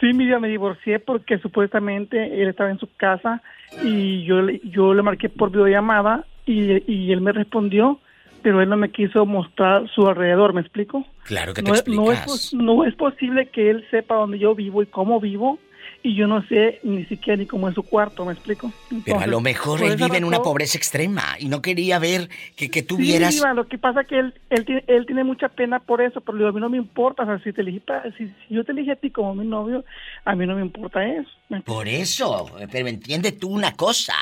Sí, 0.00 0.12
mira, 0.12 0.38
me 0.38 0.46
divorcié 0.46 1.00
porque 1.00 1.38
supuestamente 1.38 2.40
él 2.40 2.48
estaba 2.48 2.70
en 2.70 2.78
su 2.78 2.86
casa 2.96 3.42
y 3.82 4.22
yo, 4.24 4.42
le- 4.42 4.60
yo 4.62 4.94
le 4.94 5.02
marqué 5.02 5.28
por 5.28 5.50
videollamada 5.50 6.24
y, 6.46 6.84
y 6.90 7.10
él 7.10 7.20
me 7.20 7.32
respondió, 7.32 7.98
pero 8.40 8.62
él 8.62 8.68
no 8.68 8.76
me 8.76 8.90
quiso 8.92 9.26
mostrar 9.26 9.88
su 9.88 10.06
alrededor, 10.06 10.54
¿me 10.54 10.60
explico? 10.60 11.04
Claro 11.24 11.52
que 11.52 11.62
te 11.64 11.68
No, 11.68 11.74
es- 11.74 11.88
no, 11.88 12.12
es, 12.12 12.52
no 12.54 12.84
es 12.84 12.94
posible 12.94 13.48
que 13.48 13.70
él 13.70 13.84
sepa 13.90 14.14
dónde 14.14 14.38
yo 14.38 14.54
vivo 14.54 14.80
y 14.82 14.86
cómo 14.86 15.18
vivo 15.18 15.58
y 16.02 16.14
yo 16.14 16.26
no 16.26 16.46
sé 16.46 16.80
ni 16.84 17.04
siquiera 17.06 17.36
ni 17.36 17.46
cómo 17.46 17.68
es 17.68 17.74
su 17.74 17.82
cuarto, 17.82 18.24
¿me 18.24 18.32
explico? 18.32 18.72
Pero 18.88 18.94
a 18.94 18.96
Entonces, 18.96 19.28
lo 19.28 19.40
mejor 19.40 19.82
él 19.82 19.96
vive 19.96 20.16
en 20.16 20.24
una 20.24 20.38
razón- 20.38 20.44
pobreza 20.52 20.78
extrema 20.78 21.36
y 21.38 21.46
no 21.48 21.60
quería 21.60 21.98
ver 21.98 22.28
que, 22.56 22.70
que 22.70 22.80
Sí, 22.80 22.86
tuvieras... 22.86 23.34
Diva, 23.34 23.52
lo 23.52 23.66
que 23.66 23.78
pasa 23.78 24.02
es 24.02 24.06
que 24.08 24.18
él, 24.18 24.34
él, 24.50 24.64
tiene, 24.64 24.84
él 24.86 25.06
tiene 25.06 25.24
mucha 25.24 25.48
pena 25.48 25.80
por 25.80 26.00
eso, 26.00 26.20
pero 26.20 26.48
a 26.48 26.52
mí 26.52 26.60
no 26.60 26.68
me 26.70 26.76
importa, 26.78 27.24
o 27.24 27.26
sea, 27.26 27.38
si, 27.42 27.52
te 27.52 27.62
elegí 27.62 27.82
si, 28.16 28.26
si 28.26 28.54
yo 28.54 28.64
te 28.64 28.72
elegí 28.72 28.90
a 28.90 28.96
ti 28.96 29.10
como 29.10 29.34
mi 29.34 29.46
novio, 29.46 29.84
a 30.24 30.34
mí 30.34 30.46
no 30.46 30.54
me 30.54 30.62
importa 30.62 31.04
eso. 31.06 31.30
¿me 31.48 31.60
Por 31.62 31.88
eso, 31.88 32.46
pero 32.70 32.86
entiende 32.88 33.32
tú 33.32 33.48
una 33.48 33.72
cosa. 33.72 34.14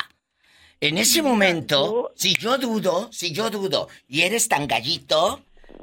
En 0.81 0.99
ese 0.99 1.23
momento, 1.23 2.12
si 2.15 2.35
yo 2.35 2.59
dudo, 2.59 3.09
si 3.12 3.33
yo 3.33 3.49
dudo, 3.51 3.89
y 4.09 4.23
eres 4.23 4.49
tan 4.49 4.67
gallito, 4.67 5.41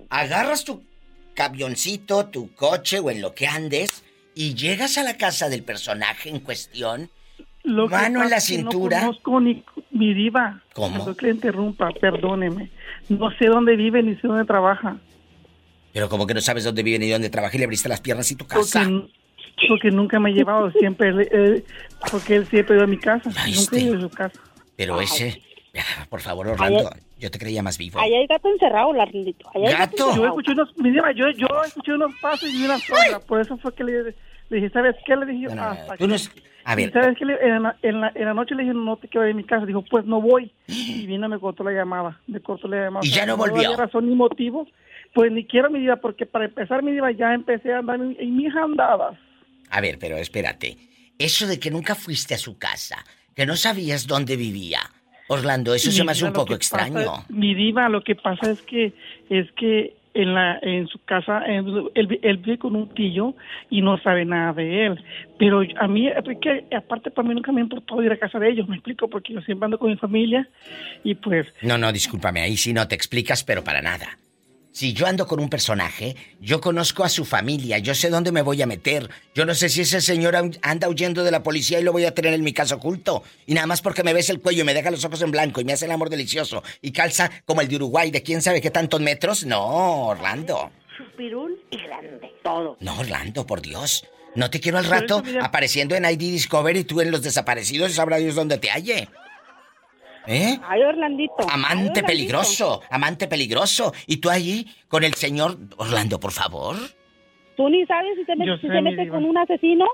agarras 0.10 0.64
tu 0.66 0.84
camioncito, 1.34 2.28
tu 2.28 2.54
coche 2.54 3.00
o 3.00 3.10
en 3.10 3.22
lo 3.22 3.34
que 3.34 3.48
andes, 3.48 4.04
y 4.36 4.56
llegas 4.56 4.98
a 4.98 5.04
la 5.04 5.17
casa 5.17 5.50
del 5.50 5.63
personaje 5.63 6.30
en 6.30 6.39
cuestión, 6.39 7.10
Lo 7.63 7.88
que 7.88 7.96
mano 7.96 8.24
en 8.24 8.30
la 8.30 8.39
cintura. 8.41 9.02
No 9.02 9.08
conozco 9.22 9.39
ni 9.41 9.63
mi 9.91 10.13
diva. 10.13 10.62
¿Cómo? 10.74 10.98
Perdón 10.98 11.15
que 11.15 11.26
le 11.28 11.32
interrumpa, 11.34 11.89
perdóneme. 12.00 12.69
No 13.10 13.30
sé 13.38 13.46
dónde 13.48 13.76
vive 13.76 14.02
ni 14.04 14.15
sé 14.15 14.28
dónde 14.28 14.46
trabaja. 14.46 14.98
Pero 15.93 16.10
como 16.10 16.26
que 16.26 16.34
no 16.34 16.41
sabes 16.41 16.63
dónde 16.63 16.82
vive 16.84 17.00
ni 17.00 17.10
dónde 17.10 17.30
trabaja 17.30 17.56
y 17.56 17.60
le 17.60 17.65
abriste 17.65 17.88
las 17.89 18.02
piernas 18.02 18.30
y 18.32 18.36
tu 18.36 18.46
casa. 18.48 18.84
Porque, 18.84 19.08
porque 19.67 19.91
nunca 19.91 20.19
me 20.19 20.32
ha 20.32 20.34
llevado, 20.34 20.72
siempre, 20.72 21.10
él- 21.10 21.63
porque 22.12 22.36
él 22.38 22.48
siempre 22.48 22.76
iba 22.76 22.86
a 22.86 22.88
mi 22.88 22.98
casa. 22.98 23.30
Nunca 23.30 23.78
he 23.78 23.82
ido 23.82 23.98
a 23.98 24.02
su 24.02 24.10
casa. 24.10 24.39
Pero 24.76 25.00
ese, 25.00 25.41
por 26.10 26.19
favor, 26.22 26.48
Orlando, 26.48 26.89
yo 27.24 27.32
te 27.32 27.40
creía 27.40 27.64
más 27.64 27.78
vivo. 27.78 28.00
Ahí 28.00 28.14
hay 28.14 28.28
gato 28.28 28.48
encerrado, 28.50 28.94
Larlito. 28.94 29.50
Hay 29.54 29.64
¿Gato? 29.64 29.96
Yo 29.98 30.06
encerrado. 30.10 30.26
escuché 30.28 30.52
unos, 30.52 30.78
mi 30.78 30.92
diva, 30.92 31.12
yo, 31.14 31.30
yo 31.32 31.48
escuché 31.66 31.94
unos 31.94 32.14
pasos 32.22 32.50
y 32.54 32.64
una 32.64 32.78
sombra, 32.80 33.20
por 33.20 33.42
eso 33.42 33.58
fue 33.58 33.74
que 33.74 33.84
le, 33.84 34.04
le 34.04 34.14
dije, 34.58 34.70
¿sabes 34.70 34.96
qué? 35.06 35.16
Le 35.16 35.26
dije, 35.26 35.48
No, 35.48 35.56
no, 35.56 35.62
no, 35.62 35.68
hasta 35.70 35.98
tú 35.98 36.08
no 36.08 36.16
aquí. 36.16 36.24
es- 36.24 36.32
A 36.66 36.76
ver, 36.76 36.94
¿Sabes 36.94 37.18
qué? 37.18 37.26
Le- 37.26 37.46
En 37.46 37.64
la, 37.64 37.76
en, 37.82 38.00
la, 38.02 38.12
en 38.16 38.26
la 38.26 38.34
noche 38.34 38.56
le 38.56 38.64
dije, 38.64 38.74
no 38.74 38.96
te 38.98 39.08
quiero 39.10 39.28
ir 39.28 39.34
a 39.34 39.36
mi 39.36 39.44
casa. 39.44 39.66
Dijo, 39.66 39.84
pues 39.90 40.06
no 40.06 40.22
voy. 40.22 40.52
Y 40.68 41.06
vino, 41.08 41.28
me 41.28 41.38
cortó 41.40 41.64
la 41.64 41.72
llamada. 41.72 42.22
Me 42.28 42.40
cortó 42.40 42.68
la 42.70 42.86
llamada. 42.86 43.06
Y 43.06 43.10
ya 43.10 43.26
no 43.26 43.36
volvió. 43.36 43.58
había 43.70 43.76
razón 43.76 44.08
ni 44.08 44.16
motivo. 44.16 44.68
Pues 45.14 45.32
ni 45.32 45.46
quiero 45.46 45.70
mi 45.70 45.80
vida, 45.80 45.98
porque 45.98 46.26
para 46.26 46.46
empezar 46.46 46.82
mi 46.82 46.92
vida 46.94 47.12
ya 47.12 47.34
empecé 47.34 47.74
a 47.74 47.80
andar 47.80 47.98
en, 47.98 48.16
en 48.20 48.36
mis 48.36 48.56
andadas. 48.56 49.16
a 49.70 49.82
ver, 49.82 49.98
pero 50.00 50.18
espérate. 50.18 50.78
Eso 51.20 51.46
de 51.48 51.60
que 51.60 51.70
nunca 51.70 51.94
fuiste 51.96 52.34
a 52.34 52.38
su 52.40 52.58
casa, 52.58 53.04
que 53.36 53.46
no 53.46 53.56
sabías 53.56 54.08
dónde 54.08 54.36
vivía. 54.36 54.80
Orlando, 55.34 55.74
eso 55.76 55.91
se 55.91 56.04
me 56.04 56.12
hace 56.12 56.26
un 56.26 56.34
poco 56.34 56.54
extraño. 56.56 56.93
pasa- 57.06 57.26
mi 57.30 57.54
diva, 57.56 57.89
lo 57.89 58.04
que 58.04 58.15
pasa 58.15 58.52
es 58.52 58.62
que 58.62 58.93
es 59.30 59.52
que 59.54 59.96
en 60.15 60.34
la 60.36 60.60
en 60.62 60.88
su 60.88 61.00
casa 61.04 61.39
él, 61.48 61.89
él, 61.96 62.19
él 62.22 62.38
vive 62.38 62.60
con 62.60 62.76
un 62.76 62.88
tío 62.89 63.34
y 63.72 63.82
no 63.82 63.98
sabe 63.98 64.26
nada 64.26 64.54
de 64.54 64.86
él. 64.86 65.04
Pero 65.39 65.62
a 65.80 65.88
mí, 65.88 66.08
que 66.41 66.65
aparte 66.76 67.10
para 67.10 67.28
mí 67.28 67.34
nunca 67.34 67.52
me 67.52 67.62
ha 67.62 67.63
importado 67.63 68.04
ir 68.04 68.12
a 68.12 68.17
casa 68.17 68.38
de 68.39 68.50
ellos, 68.52 68.67
me 68.69 68.76
explico, 68.76 69.08
porque 69.08 69.34
yo 69.34 69.41
siempre 69.41 69.65
ando 69.65 69.80
con 69.80 69.89
mi 69.89 69.98
familia 69.98 70.48
y 71.04 71.15
pues 71.15 71.48
No, 71.62 71.78
no, 71.78 71.91
discúlpame, 71.91 72.41
ahí 72.41 72.58
sí 72.58 72.74
no 72.74 72.88
te 72.88 72.96
explicas, 72.96 73.43
pero 73.43 73.63
para 73.63 73.82
nada. 73.82 74.17
Si 74.74 74.92
yo 74.94 75.06
ando 75.06 75.28
con 75.28 75.40
un 75.40 75.50
personaje, 75.50 76.16
yo 76.42 76.60
conozco 76.60 77.04
a 77.04 77.10
su 77.10 77.26
familia, 77.26 77.78
yo 77.78 77.94
sé 77.94 78.10
dónde 78.10 78.32
me 78.32 78.42
voy 78.42 78.60
a 78.62 78.66
meter. 78.66 79.08
Yo 79.36 79.46
no 79.46 79.54
sé 79.54 79.70
si 79.70 79.82
ese 79.82 80.02
señor 80.02 80.36
an- 80.36 80.58
anda 80.64 80.90
huyendo 80.90 81.24
de 81.24 81.30
la 81.30 81.44
policía 81.44 81.80
y 81.80 81.84
lo 81.84 81.92
voy 81.92 82.06
a 82.06 82.14
tener 82.16 82.34
en 82.34 82.44
mi 82.44 82.54
casa 82.54 82.76
oculto. 82.76 83.22
Y 83.46 83.54
nada 83.54 83.68
más 83.68 83.84
porque 83.84 84.04
me 84.04 84.14
ves 84.14 84.32
el 84.32 84.42
cuello 84.42 84.64
y 84.64 84.66
me 84.66 84.74
deja 84.74 84.90
los 84.90 85.06
ojos 85.06 85.22
en 85.22 85.30
blanco 85.30 85.62
y 85.62 85.64
me 85.64 85.74
hace 85.74 85.86
el 85.86 85.92
amor 85.92 86.10
delicioso 86.10 86.64
y 86.82 86.92
calza 86.92 87.30
como 87.46 87.62
el 87.62 87.68
de 87.68 87.76
Uruguay 87.76 88.10
de 88.10 88.24
quién 88.24 88.42
sabe 88.42 88.62
qué 88.62 88.72
tantos 88.72 89.00
metros. 89.00 89.46
No, 89.46 90.08
Orlando. 90.08 90.72
Chupirul 90.98 91.62
y 91.70 91.78
grande. 91.78 92.32
Todo. 92.44 92.76
No, 92.80 93.00
Orlando, 93.00 93.46
por 93.46 93.62
Dios. 93.62 94.06
No 94.36 94.50
te 94.50 94.60
quiero 94.60 94.80
al 94.80 94.86
rato 94.86 95.22
apareciendo 95.42 95.94
en 95.96 96.06
ID 96.06 96.18
Discovery 96.18 96.80
y 96.80 96.84
tú 96.84 97.00
en 97.00 97.12
los 97.12 97.22
desaparecidos 97.22 97.92
y 97.92 97.94
sabrá 97.94 98.18
Dios 98.18 98.34
dónde 98.34 98.58
te 98.58 98.72
halle. 98.72 99.08
¿Eh? 100.28 100.58
Ay, 100.68 100.82
Orlandito. 100.84 101.34
Ay, 101.40 101.48
Amante 101.52 101.76
Orlandito. 101.90 102.06
peligroso, 102.08 102.82
amante 102.90 103.28
peligroso. 103.28 103.94
Y 104.08 104.18
tú 104.18 104.30
allí 104.30 104.66
con 104.88 105.04
el 105.04 105.14
señor 105.16 105.58
Orlando, 105.78 106.20
por 106.20 106.32
favor. 106.32 106.76
Tú 107.58 107.70
ni 107.70 107.86
sabes 107.86 108.12
si, 108.18 108.26
te 108.26 108.34
met- 108.34 108.48
Yo 108.48 108.56
si 108.56 108.62
sé, 108.68 108.68
se 108.74 108.82
mi 108.82 108.90
mete 108.92 109.04
diva. 109.04 109.16
con 109.16 109.26
un 109.26 109.38
asesino. 109.38 109.86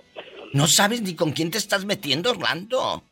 No 0.54 0.68
sabes 0.68 1.02
ni 1.02 1.13
con 1.15 1.32
quién 1.32 1.52
te 1.52 1.58
estás 1.58 1.86
metiendo, 1.86 2.32
Orlando. 2.32 3.04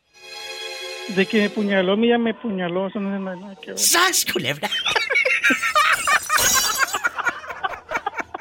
de 1.08 1.26
que 1.26 1.38
me 1.42 1.50
puñaló, 1.50 1.96
mira, 1.96 2.18
me 2.18 2.34
puñaló, 2.34 2.88
eso 2.88 3.00
no 3.00 3.10
tiene 3.18 3.24
nada 3.40 3.54
que 3.60 3.70
ver. 3.72 3.78
¡Sas, 3.78 4.24
culebra! 4.30 4.68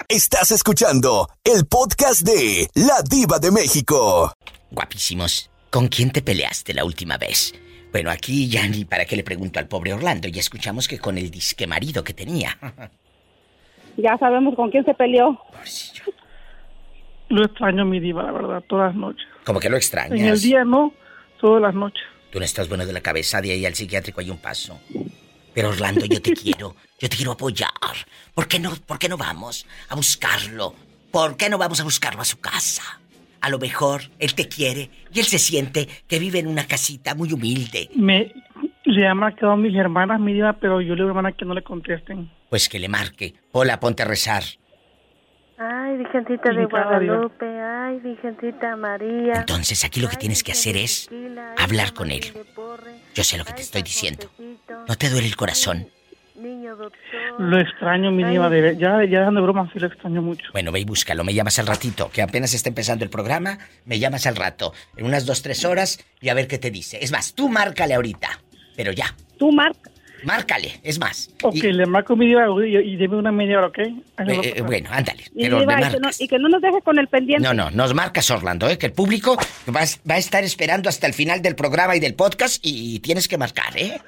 Estás 0.10 0.52
escuchando 0.52 1.28
el 1.44 1.66
podcast 1.68 2.22
de 2.22 2.70
La 2.76 3.02
Diva 3.10 3.40
de 3.40 3.52
México. 3.52 4.32
Guapísimos. 4.72 5.50
¿Con 5.70 5.88
quién 5.90 6.12
te 6.12 6.22
peleaste 6.22 6.74
la 6.74 6.86
última 6.86 7.18
vez? 7.18 7.54
Bueno, 7.92 8.12
aquí 8.12 8.48
ya 8.48 8.68
ni 8.68 8.86
para 8.86 9.06
qué 9.06 9.16
le 9.16 9.24
pregunto 9.24 9.60
al 9.60 9.68
pobre 9.68 9.94
Orlando. 9.94 10.28
Ya 10.28 10.40
escuchamos 10.40 10.88
que 10.88 11.00
con 11.00 11.18
el 11.18 11.32
disque 11.32 11.68
marido 11.68 12.04
que 12.04 12.14
tenía. 12.14 12.58
Ya 14.00 14.16
sabemos 14.20 14.56
con 14.56 14.70
quién 14.70 14.86
se 14.86 14.94
peleó. 14.94 15.42
Lo 17.30 17.44
extraño 17.44 17.84
mi 17.84 18.00
diva, 18.00 18.24
la 18.24 18.32
verdad, 18.32 18.64
todas 18.68 18.94
las 18.94 18.96
noches. 18.96 19.28
Como 19.44 19.60
que 19.60 19.70
lo 19.70 19.76
extrañas. 19.76 20.20
En 20.20 20.28
el 20.28 20.40
día 20.40 20.64
no, 20.64 20.94
todas 21.42 21.62
las 21.62 21.74
noches. 21.74 22.04
Tú 22.32 22.38
no 22.38 22.46
estás 22.46 22.70
bueno 22.70 22.86
de 22.86 22.94
la 22.94 23.02
cabeza, 23.02 23.42
de 23.42 23.52
ahí 23.52 23.66
al 23.66 23.74
psiquiátrico 23.74 24.22
hay 24.22 24.30
un 24.30 24.38
paso. 24.38 24.80
Pero 25.54 25.70
Orlando, 25.70 26.06
yo 26.06 26.22
te 26.22 26.34
quiero, 26.42 26.76
yo 27.00 27.10
te 27.10 27.18
quiero 27.18 27.32
apoyar. 27.32 27.72
¿Por 28.36 28.48
qué 28.48 28.60
no, 28.60 28.76
por 28.86 29.00
qué 29.00 29.10
no 29.10 29.18
vamos 29.18 29.66
a 29.90 29.96
buscarlo? 29.96 30.76
¿Por 31.12 31.36
qué 31.36 31.50
no 31.50 31.58
vamos 31.58 31.80
a 31.82 31.84
buscarlo 31.84 32.22
a 32.22 32.26
su 32.26 32.40
casa? 32.40 32.84
A 33.42 33.50
lo 33.50 33.60
mejor 33.60 34.02
él 34.20 34.34
te 34.34 34.48
quiere 34.48 34.90
y 35.14 35.20
él 35.20 35.26
se 35.26 35.40
siente 35.40 35.88
que 36.08 36.20
vive 36.20 36.40
en 36.40 36.48
una 36.48 36.66
casita 36.66 37.16
muy 37.16 37.32
humilde. 37.34 37.90
Me 37.96 38.34
le 38.86 39.08
han 39.08 39.18
marcado 39.18 39.56
mis 39.58 39.76
hermanas, 39.76 40.20
mi 40.20 40.34
diva, 40.34 40.54
pero 40.54 40.82
yo 40.82 40.96
le 40.96 41.04
digo 41.04 41.10
a 41.10 41.14
mi 41.14 41.18
hermana 41.18 41.32
que 41.34 41.46
no 41.46 41.54
le 41.54 41.62
contesten. 41.62 42.32
Pues 42.50 42.70
que 42.70 42.80
le 42.80 42.88
marque. 42.88 43.34
Hola, 43.52 43.80
ponte 43.80 44.04
a 44.04 44.06
rezar. 44.06 44.44
Ay, 45.58 45.98
Virgencita 45.98 46.52
de. 46.52 46.66
Guadalupe, 46.66 47.46
ay, 47.46 48.00
Virgencita 48.00 48.76
María. 48.76 49.34
Entonces 49.34 49.84
aquí 49.84 50.00
lo 50.00 50.08
que 50.08 50.18
tienes 50.18 50.44
que 50.44 50.52
hacer 50.52 50.78
es 50.78 51.10
hablar 51.58 51.94
con 51.94 52.12
él. 52.12 52.22
Yo 53.16 53.24
sé 53.24 53.38
lo 53.38 53.46
que 53.46 53.54
te 53.54 53.62
estoy 53.62 53.82
diciendo. 53.82 54.30
¿No 54.88 54.96
te 54.96 55.10
duele 55.10 55.28
el 55.28 55.36
corazón? 55.36 55.88
Lo 57.40 57.60
extraño, 57.60 58.12
mi 58.12 58.24
diva, 58.24 58.50
de 58.50 58.78
ya, 58.78 59.04
ya 59.06 59.30
de 59.32 59.42
broma, 59.42 59.70
sí 59.74 59.80
lo 59.80 59.88
extraño 59.88 60.22
mucho. 60.22 60.46
Bueno, 60.54 60.72
ve 60.72 60.80
y 60.82 60.86
búscalo, 60.86 61.24
me 61.24 61.34
llamas 61.34 61.58
al 61.60 61.68
ratito, 61.68 62.10
que 62.12 62.22
apenas 62.22 62.54
está 62.54 62.70
empezando 62.70 63.04
el 63.04 63.10
programa, 63.10 63.58
me 63.86 63.98
llamas 64.00 64.26
al 64.28 64.36
rato, 64.36 64.74
en 64.96 65.06
unas 65.06 65.26
dos, 65.26 65.42
tres 65.42 65.66
horas, 65.66 66.00
y 66.22 66.30
a 66.30 66.34
ver 66.34 66.48
qué 66.48 66.58
te 66.58 66.70
dice. 66.72 67.00
Es 67.02 67.12
más, 67.12 67.34
tú 67.34 67.50
márcale 67.50 67.96
ahorita, 67.96 68.30
pero 68.76 68.92
ya. 68.92 69.16
Tú 69.38 69.52
marca. 69.52 69.90
Márcale, 70.24 70.80
es 70.82 71.00
más. 71.00 71.30
Ok, 71.44 71.56
Y- 71.56 71.72
le 71.74 71.86
marco 71.86 72.16
mi 72.16 72.26
diva 72.26 72.48
y, 72.66 72.76
y 72.76 72.96
deme 72.96 73.18
una 73.18 73.32
media 73.32 73.60
hora, 73.60 73.68
¿ok? 73.68 73.78
Eh, 73.78 73.94
eh, 74.18 74.62
bueno, 74.64 74.90
ándale, 74.92 75.24
Y, 75.36 75.44
pero 75.44 75.60
Diva, 75.60 75.76
me 75.76 75.82
y 75.82 75.86
que 75.86 75.92
no, 75.94 76.00
marcas. 76.00 76.22
y 76.22 76.28
que 76.28 76.40
no 76.40 76.50
nos 76.50 76.62
deje 76.62 76.82
con 76.82 76.98
el 76.98 77.08
pendiente. 77.08 77.48
No, 77.48 77.54
no, 77.54 77.70
nos 77.70 77.94
marcas 77.94 78.30
Orlando, 78.32 78.68
¿eh? 78.68 78.80
Que 78.80 78.88
el 78.88 78.94
público 78.94 79.38
va, 79.70 79.82
a- 79.82 80.10
va 80.10 80.16
a 80.16 80.18
estar 80.18 80.44
esperando 80.44 80.90
hasta 80.90 81.06
el 81.06 81.14
final 81.14 81.44
del 81.44 81.56
programa 81.56 81.96
y 81.96 82.00
del 82.00 82.16
podcast 82.16 82.66
y, 82.66 82.96
y 82.96 83.00
tienes 83.00 83.28
que 83.28 83.38
marcar, 83.38 83.78
¿eh? 83.78 84.02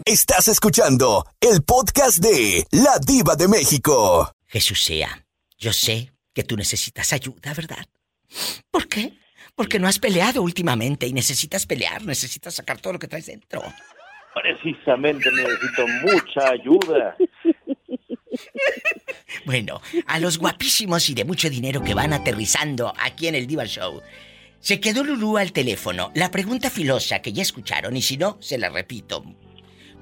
Estás 0.07 0.49
escuchando 0.49 1.25
el 1.41 1.63
podcast 1.63 2.19
de 2.19 2.65
La 2.71 2.99
Diva 3.05 3.37
de 3.37 3.49
México. 3.49 4.31
Jesús 4.47 4.85
sea, 4.85 5.25
yo 5.59 5.73
sé 5.73 6.13
que 6.33 6.45
tú 6.45 6.57
necesitas 6.57 7.13
ayuda, 7.13 7.55
¿verdad? 7.55 7.85
¿Por 8.71 8.87
qué? 8.87 9.15
Porque 9.57 9.79
no 9.79 9.89
has 9.89 9.99
peleado 9.99 10.43
últimamente 10.43 11.07
y 11.07 11.13
necesitas 11.13 11.67
pelear, 11.67 12.05
necesitas 12.05 12.55
sacar 12.55 12.81
todo 12.81 12.93
lo 12.93 12.99
que 12.99 13.09
traes 13.09 13.27
dentro. 13.27 13.63
Precisamente 14.35 15.31
necesito 15.33 15.87
mucha 16.03 16.51
ayuda. 16.51 17.17
Bueno, 19.45 19.81
a 20.07 20.19
los 20.19 20.39
guapísimos 20.39 21.09
y 21.09 21.15
de 21.15 21.25
mucho 21.25 21.51
dinero 21.51 21.83
que 21.83 21.95
van 21.95 22.13
aterrizando 22.13 22.93
aquí 22.99 23.29
en 23.29 23.35
el 23.35 23.47
Diva 23.47 23.67
Show. 23.67 24.03
Se 24.61 24.81
quedó 24.81 25.05
Lulú 25.05 25.37
al 25.37 25.53
teléfono. 25.53 26.11
La 26.15 26.31
pregunta 26.31 26.71
filosa 26.71 27.21
que 27.21 27.33
ya 27.33 27.43
escucharon, 27.43 27.97
y 27.97 28.03
si 28.03 28.17
no, 28.17 28.39
se 28.41 28.57
la 28.57 28.71
repito. 28.71 29.25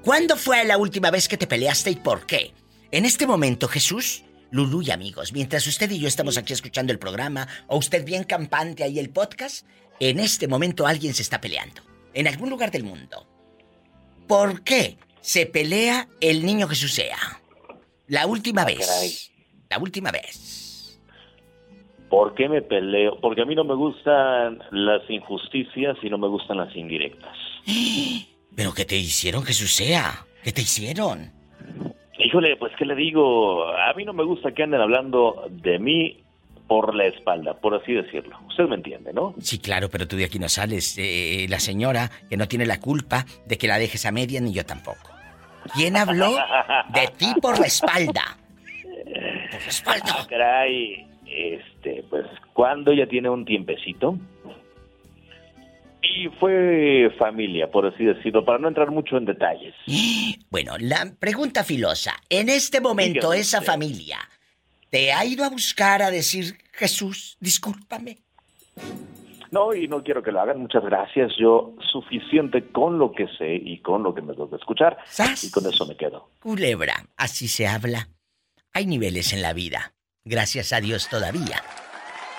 ¿Cuándo 0.01 0.37
fue 0.37 0.63
la 0.63 0.77
última 0.77 1.11
vez 1.11 1.27
que 1.27 1.37
te 1.37 1.47
peleaste 1.47 1.91
y 1.91 1.95
por 1.95 2.25
qué? 2.25 2.53
En 2.91 3.05
este 3.05 3.27
momento, 3.27 3.67
Jesús, 3.67 4.23
Lulú 4.51 4.81
y 4.81 4.91
amigos, 4.91 5.33
mientras 5.33 5.65
usted 5.65 5.89
y 5.89 5.99
yo 5.99 6.07
estamos 6.07 6.37
aquí 6.37 6.53
escuchando 6.53 6.93
el 6.93 6.99
programa, 6.99 7.47
o 7.67 7.77
usted 7.77 8.05
bien 8.05 8.23
campante 8.23 8.83
ahí 8.83 8.99
el 8.99 9.09
podcast, 9.09 9.65
en 9.99 10.19
este 10.19 10.47
momento 10.47 10.85
alguien 10.85 11.13
se 11.13 11.23
está 11.23 11.41
peleando. 11.41 11.81
En 12.13 12.27
algún 12.27 12.49
lugar 12.49 12.69
del 12.69 12.83
mundo. 12.83 13.27
¿Por 14.27 14.63
qué 14.63 14.97
se 15.21 15.45
pelea 15.45 16.07
el 16.21 16.45
niño 16.45 16.67
Jesús 16.67 16.93
sea? 16.93 17.41
La 18.13 18.27
última 18.27 18.63
vez. 18.63 19.31
La 19.71 19.79
última 19.79 20.11
vez. 20.11 21.01
¿Por 22.11 22.35
qué 22.35 22.47
me 22.47 22.61
peleo? 22.61 23.19
Porque 23.19 23.41
a 23.41 23.45
mí 23.45 23.55
no 23.55 23.63
me 23.63 23.73
gustan 23.73 24.61
las 24.69 25.01
injusticias 25.09 25.97
y 26.03 26.11
no 26.11 26.19
me 26.19 26.27
gustan 26.27 26.57
las 26.57 26.75
indirectas. 26.75 27.35
¿Pero 28.55 28.71
qué 28.71 28.85
te 28.85 28.97
hicieron, 28.97 29.41
Jesús 29.41 29.73
sea? 29.73 30.27
¿Qué 30.43 30.51
te 30.51 30.61
hicieron? 30.61 31.31
Híjole, 32.19 32.55
pues 32.57 32.71
qué 32.77 32.85
le 32.85 32.93
digo, 32.93 33.65
a 33.65 33.91
mí 33.95 34.05
no 34.05 34.13
me 34.13 34.23
gusta 34.23 34.51
que 34.51 34.61
anden 34.61 34.81
hablando 34.81 35.47
de 35.49 35.79
mí 35.79 36.23
por 36.67 36.93
la 36.93 37.07
espalda, 37.07 37.55
por 37.55 37.73
así 37.73 37.93
decirlo. 37.93 38.37
Usted 38.47 38.65
me 38.65 38.75
entiende, 38.75 39.11
¿no? 39.11 39.33
Sí, 39.41 39.57
claro, 39.57 39.89
pero 39.89 40.07
tú 40.07 40.17
de 40.17 40.25
aquí 40.25 40.37
no 40.37 40.49
sales. 40.49 40.99
Eh, 40.99 41.47
la 41.49 41.59
señora 41.59 42.11
que 42.29 42.37
no 42.37 42.47
tiene 42.47 42.67
la 42.67 42.79
culpa 42.79 43.25
de 43.47 43.57
que 43.57 43.67
la 43.67 43.79
dejes 43.79 44.05
a 44.05 44.11
media 44.11 44.39
ni 44.39 44.53
yo 44.53 44.63
tampoco. 44.67 45.12
¿Quién 45.75 45.95
habló 45.97 46.35
de 46.93 47.07
ti 47.17 47.33
por 47.41 47.59
la 47.59 47.67
espalda? 47.67 48.37
Por 49.51 49.61
la 49.61 49.67
espalda. 49.67 50.15
Ah, 50.19 50.27
caray, 50.29 51.07
este, 51.27 52.03
pues 52.09 52.25
cuando 52.53 52.93
ya 52.93 53.07
tiene 53.07 53.29
un 53.29 53.45
tiempecito. 53.45 54.17
Y 56.01 56.27
fue 56.39 57.09
familia, 57.17 57.71
por 57.71 57.87
así 57.87 58.03
decirlo, 58.03 58.45
para 58.45 58.59
no 58.59 58.67
entrar 58.67 58.91
mucho 58.91 59.17
en 59.17 59.25
detalles. 59.25 59.73
Bueno, 60.49 60.75
la 60.77 61.11
pregunta 61.19 61.63
filosa. 61.63 62.13
En 62.29 62.49
este 62.49 62.81
momento, 62.81 63.31
Dígame 63.31 63.39
esa 63.39 63.59
usted. 63.59 63.71
familia 63.71 64.19
te 64.93 65.11
ha 65.11 65.25
ido 65.25 65.43
a 65.43 65.49
buscar 65.49 66.03
a 66.03 66.11
decir, 66.11 66.55
Jesús, 66.71 67.35
discúlpame. 67.39 68.19
No, 69.53 69.71
y 69.71 69.87
no 69.87 70.01
quiero 70.01 70.23
que 70.23 70.31
lo 70.31 70.41
hagan, 70.41 70.59
muchas 70.59 70.83
gracias. 70.83 71.31
Yo 71.39 71.75
suficiente 71.91 72.71
con 72.71 72.97
lo 72.97 73.11
que 73.11 73.27
sé 73.37 73.53
y 73.53 73.83
con 73.83 74.01
lo 74.01 74.15
que 74.15 74.23
me 74.23 74.33
toca 74.33 74.55
escuchar. 74.55 74.97
Y 75.43 75.51
con 75.51 75.67
eso 75.67 75.85
me 75.85 75.95
quedo. 75.95 76.27
Culebra, 76.39 77.05
así 77.17 77.47
se 77.47 77.67
habla. 77.67 78.09
Hay 78.73 78.87
niveles 78.87 79.31
en 79.31 79.43
la 79.43 79.53
vida. 79.53 79.93
Gracias 80.25 80.73
a 80.73 80.81
Dios 80.81 81.07
todavía. 81.07 81.61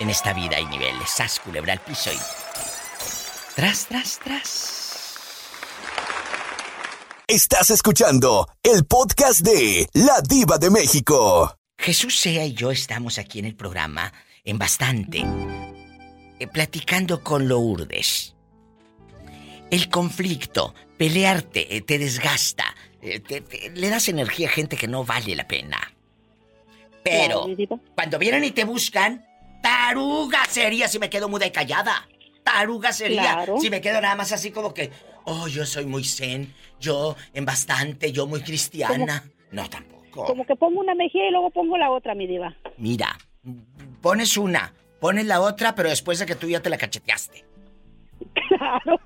En 0.00 0.11
esta 0.11 0.33
vida 0.33 0.57
hay 0.57 0.66
niveles. 0.66 1.09
Sas, 1.09 1.38
culebra 1.38 1.74
al 1.74 1.79
piso 1.79 2.11
y... 2.12 2.18
Tras, 3.55 3.87
tras, 3.87 4.18
tras. 4.18 5.14
Estás 7.29 7.70
escuchando 7.70 8.48
el 8.61 8.87
podcast 8.87 9.46
de 9.46 9.87
La 9.92 10.20
Diva 10.29 10.59
de 10.59 10.70
México. 10.70 11.55
Jesús 11.79 12.18
Sea 12.18 12.44
y 12.44 12.55
yo 12.55 12.72
estamos 12.72 13.18
aquí 13.18 13.38
en 13.38 13.44
el 13.44 13.55
programa 13.55 14.12
en 14.42 14.59
bastante, 14.59 15.24
eh, 16.38 16.47
platicando 16.47 17.23
con 17.23 17.49
Lourdes. 17.49 18.35
El 19.70 19.88
conflicto, 19.88 20.75
pelearte, 20.97 21.77
eh, 21.77 21.81
te 21.81 21.99
desgasta, 21.99 22.64
eh, 23.03 23.20
te- 23.20 23.40
te- 23.40 23.70
le 23.70 23.88
das 23.90 24.09
energía 24.09 24.49
a 24.49 24.53
gente 24.53 24.77
que 24.77 24.87
no 24.88 25.05
vale 25.05 25.35
la 25.35 25.47
pena. 25.49 25.79
Pero, 27.03 27.47
cuando 27.94 28.18
vienen 28.18 28.44
y 28.44 28.51
te 28.51 28.64
buscan, 28.64 29.27
taruga 29.62 30.44
sería 30.47 30.88
si 30.88 30.99
me 30.99 31.11
quedo 31.11 31.29
muda 31.29 31.47
y 31.47 31.51
callada. 31.51 32.09
Taruga 32.42 32.92
sería 32.92 33.23
Claro. 33.23 33.59
si 33.61 33.68
me 33.70 33.81
quedo 33.81 34.01
nada 34.01 34.14
más 34.14 34.33
así 34.33 34.51
como 34.51 34.73
que, 34.75 34.90
oh, 35.25 35.49
yo 35.49 35.66
soy 35.66 35.87
muy 35.87 36.05
zen, 36.05 36.55
yo 36.81 37.16
en 37.33 37.44
bastante, 37.44 38.12
yo 38.12 38.27
muy 38.27 38.40
cristiana. 38.42 39.25
No, 39.51 39.68
tampoco. 39.68 40.25
Como 40.27 40.44
que 40.47 40.55
pongo 40.57 40.81
una 40.81 40.94
mejilla 40.94 41.29
y 41.29 41.31
luego 41.31 41.51
pongo 41.51 41.77
la 41.77 41.90
otra, 41.90 42.14
mi 42.14 42.27
diva. 42.27 42.55
Mira, 42.79 43.18
pones 44.01 44.37
una, 44.37 44.73
pones 45.05 45.27
la 45.27 45.43
otra, 45.43 45.75
pero 45.75 45.90
después 45.90 46.19
de 46.19 46.25
que 46.25 46.35
tú 46.35 46.49
ya 46.49 46.61
te 46.61 46.71
la 46.71 46.79
cacheteaste. 46.79 47.45
Claro. 48.49 48.99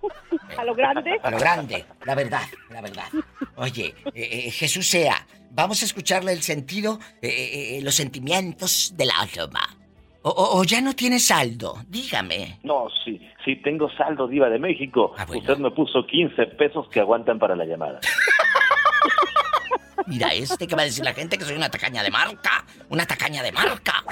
A 0.56 0.64
lo 0.64 0.72
grande. 0.72 1.18
A 1.24 1.30
lo 1.32 1.38
grande, 1.40 1.84
la 2.04 2.14
verdad, 2.14 2.42
la 2.70 2.80
verdad. 2.80 3.08
Oye, 3.56 3.96
eh, 4.14 4.44
eh, 4.46 4.50
Jesús 4.52 4.86
sea, 4.88 5.26
vamos 5.50 5.82
a 5.82 5.86
escucharle 5.86 6.32
el 6.32 6.42
sentido, 6.42 7.00
eh, 7.20 7.78
eh, 7.78 7.80
los 7.82 7.96
sentimientos 7.96 8.92
del 8.96 9.10
alma. 9.10 9.76
O, 10.22 10.30
o- 10.30 10.60
o 10.60 10.64
ya 10.64 10.80
no 10.80 10.94
tienes 10.94 11.26
saldo, 11.26 11.82
dígame. 11.88 12.60
No, 12.62 12.86
sí, 13.04 13.20
sí 13.44 13.56
tengo 13.56 13.90
saldo 13.96 14.28
diva 14.28 14.48
de 14.48 14.60
México. 14.60 15.16
Usted 15.28 15.56
me 15.58 15.72
puso 15.72 16.06
15 16.06 16.46
pesos 16.58 16.88
que 16.90 17.00
aguantan 17.00 17.40
para 17.40 17.56
la 17.56 17.64
llamada. 17.64 17.98
Mira, 20.06 20.32
este 20.32 20.68
que 20.68 20.76
va 20.76 20.82
a 20.82 20.84
decir 20.84 21.04
la 21.04 21.12
gente 21.12 21.36
que 21.36 21.44
soy 21.44 21.56
una 21.56 21.70
tacaña 21.70 22.04
de 22.04 22.10
marca, 22.10 22.64
una 22.88 23.04
tacaña 23.04 23.42
de 23.42 23.50
marca. 23.50 24.04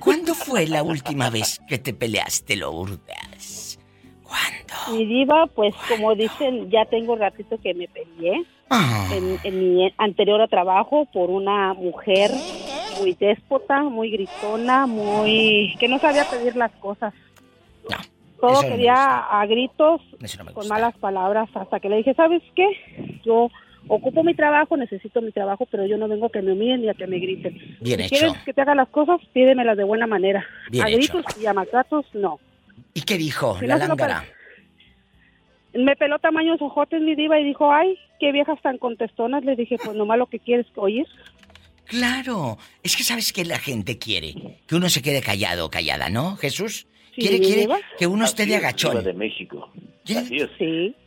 ¿Cuándo 0.00 0.34
fue 0.34 0.66
la 0.66 0.82
última 0.82 1.30
vez 1.30 1.60
que 1.68 1.78
te 1.78 1.92
peleaste, 1.92 2.56
Lourdes? 2.56 3.78
Mi 4.90 5.04
diva, 5.06 5.46
pues 5.54 5.74
como 5.88 6.14
dicen, 6.14 6.70
ya 6.70 6.84
tengo 6.84 7.16
ratito 7.16 7.58
que 7.60 7.74
me 7.74 7.88
peleé 7.88 8.44
Ah. 8.68 9.08
en, 9.14 9.38
en 9.44 9.74
mi 9.76 9.92
anterior 9.96 10.46
trabajo 10.48 11.06
por 11.12 11.30
una 11.30 11.72
mujer 11.74 12.32
muy 12.98 13.12
déspota, 13.14 13.82
muy 13.84 14.10
gritona, 14.10 14.86
muy... 14.86 15.76
que 15.78 15.86
no 15.86 15.98
sabía 16.00 16.24
pedir 16.28 16.56
las 16.56 16.72
cosas. 16.72 17.14
Todo 18.40 18.62
no 18.62 18.68
quería 18.68 19.18
a 19.18 19.46
gritos, 19.46 20.02
no 20.44 20.52
con 20.52 20.68
malas 20.68 20.94
palabras, 20.98 21.48
hasta 21.54 21.80
que 21.80 21.88
le 21.88 21.98
dije, 21.98 22.12
¿sabes 22.14 22.42
qué? 22.54 22.66
Yo 23.24 23.48
ocupo 23.88 24.22
mi 24.22 24.34
trabajo, 24.34 24.76
necesito 24.76 25.20
mi 25.22 25.32
trabajo, 25.32 25.66
pero 25.70 25.86
yo 25.86 25.96
no 25.96 26.08
vengo 26.08 26.26
a 26.26 26.30
que 26.30 26.42
me 26.42 26.52
humillen 26.52 26.82
ni 26.82 26.88
a 26.88 26.94
que 26.94 27.06
me 27.06 27.18
griten. 27.18 27.54
Bien 27.80 28.00
si 28.00 28.06
hecho. 28.06 28.16
quieres 28.16 28.44
que 28.44 28.52
te 28.52 28.60
haga 28.60 28.74
las 28.74 28.88
cosas, 28.88 29.20
pídemelas 29.32 29.76
de 29.76 29.84
buena 29.84 30.06
manera. 30.06 30.44
Bien 30.70 30.84
a 30.84 30.88
hecho. 30.88 31.18
gritos 31.18 31.24
y 31.40 31.46
a 31.46 31.54
maltratos, 31.54 32.06
no. 32.14 32.38
¿Y 32.94 33.02
qué 33.02 33.16
dijo 33.18 33.58
Si 33.58 33.66
la 33.66 33.78
no 33.78 33.88
lángara? 33.88 34.24
Me 35.74 35.94
peló 35.96 36.18
tamaños 36.18 36.60
ojotes 36.62 37.02
mi 37.02 37.14
diva 37.14 37.38
y 37.38 37.44
dijo, 37.44 37.70
ay, 37.70 37.98
qué 38.18 38.32
viejas 38.32 38.60
tan 38.62 38.78
contestonas. 38.78 39.44
Le 39.44 39.56
dije, 39.56 39.76
pues 39.82 39.94
nomás 39.94 40.18
lo 40.18 40.26
que 40.26 40.38
quieres 40.38 40.66
oír. 40.76 41.06
Claro, 41.84 42.58
es 42.82 42.96
que 42.96 43.04
sabes 43.04 43.32
que 43.32 43.44
la 43.44 43.58
gente 43.58 43.98
quiere 43.98 44.34
que 44.66 44.74
uno 44.74 44.88
se 44.88 45.02
quede 45.02 45.20
callado 45.22 45.66
o 45.66 45.70
callada, 45.70 46.08
¿no, 46.08 46.36
Jesús? 46.36 46.86
Sí, 47.16 47.22
Quiere, 47.22 47.40
quiere 47.40 47.66
que 47.98 48.06
uno 48.06 48.26
esté 48.26 48.44
de 48.44 48.56
agachón. 48.56 49.02
De 49.02 49.14
México. 49.14 49.70
Así 50.04 50.36
es. 50.36 50.50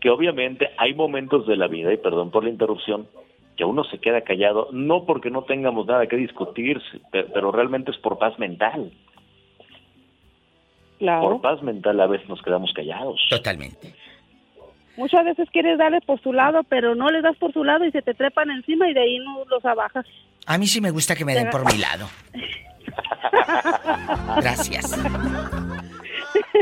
Que 0.01 0.09
obviamente 0.09 0.69
hay 0.77 0.95
momentos 0.95 1.45
de 1.45 1.55
la 1.55 1.67
vida, 1.67 1.93
y 1.93 1.97
perdón 1.97 2.31
por 2.31 2.43
la 2.43 2.49
interrupción, 2.49 3.07
que 3.55 3.63
uno 3.63 3.83
se 3.83 3.99
queda 3.99 4.21
callado, 4.21 4.69
no 4.71 5.05
porque 5.05 5.29
no 5.29 5.43
tengamos 5.43 5.85
nada 5.85 6.07
que 6.07 6.15
discutir, 6.15 6.81
pe- 7.11 7.25
pero 7.25 7.51
realmente 7.51 7.91
es 7.91 7.97
por 7.97 8.17
paz 8.17 8.39
mental. 8.39 8.91
Claro. 10.97 11.21
Por 11.29 11.41
paz 11.41 11.61
mental 11.61 12.01
a 12.01 12.07
veces 12.07 12.27
nos 12.27 12.41
quedamos 12.41 12.73
callados. 12.73 13.21
Totalmente. 13.29 13.93
Muchas 14.97 15.23
veces 15.23 15.47
quieres 15.51 15.77
darle 15.77 16.01
por 16.01 16.19
su 16.21 16.33
lado, 16.33 16.63
pero 16.63 16.95
no 16.95 17.09
le 17.09 17.21
das 17.21 17.37
por 17.37 17.53
su 17.53 17.63
lado 17.63 17.85
y 17.85 17.91
se 17.91 18.01
te 18.01 18.15
trepan 18.15 18.49
encima 18.49 18.89
y 18.89 18.93
de 18.95 19.01
ahí 19.01 19.19
no 19.19 19.45
los 19.45 19.63
abajas. 19.63 20.05
A 20.47 20.57
mí 20.57 20.65
sí 20.65 20.81
me 20.81 20.89
gusta 20.91 21.15
que 21.15 21.23
me 21.23 21.35
den 21.35 21.49
por 21.51 21.71
mi 21.71 21.77
lado. 21.77 22.07
Gracias. 24.41 24.97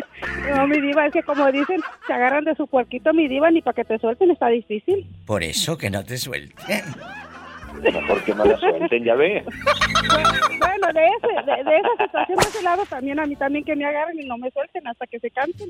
No, 0.56 0.66
mi 0.68 0.80
diva, 0.82 1.06
es 1.06 1.14
que 1.14 1.24
como 1.24 1.52
dicen, 1.52 1.82
se 2.08 2.14
agarran 2.14 2.44
de 2.46 2.56
su 2.56 2.68
puerquito, 2.68 3.14
mi 3.14 3.28
diva, 3.28 3.52
ni 3.52 3.62
para 3.62 3.76
que 3.76 3.84
te 3.86 4.00
suelten 4.00 4.32
está 4.32 4.48
difícil. 4.48 5.06
Por 5.26 5.44
eso 5.44 5.78
que 5.78 5.90
no 5.90 6.04
te 6.04 6.18
suelten. 6.18 6.84
Mejor 7.82 8.24
que 8.24 8.34
no 8.34 8.46
la 8.46 8.58
suelten, 8.58 9.04
ya 9.04 9.14
ve. 9.16 9.44
Bueno, 10.60 10.88
de, 10.94 11.06
ese, 11.06 11.46
de, 11.46 11.64
de 11.64 11.78
esa 11.78 12.06
situación 12.06 12.38
de 12.40 12.50
ese 12.50 12.64
lado 12.64 12.84
también, 12.90 13.20
a 13.20 13.26
mí 13.26 13.36
también 13.36 13.64
que 13.66 13.76
me 13.76 13.86
agarren 13.86 14.20
y 14.20 14.26
no 14.26 14.38
me 14.38 14.50
suelten 14.52 14.88
hasta 14.88 15.06
que 15.06 15.20
se 15.20 15.30
cansen. 15.30 15.70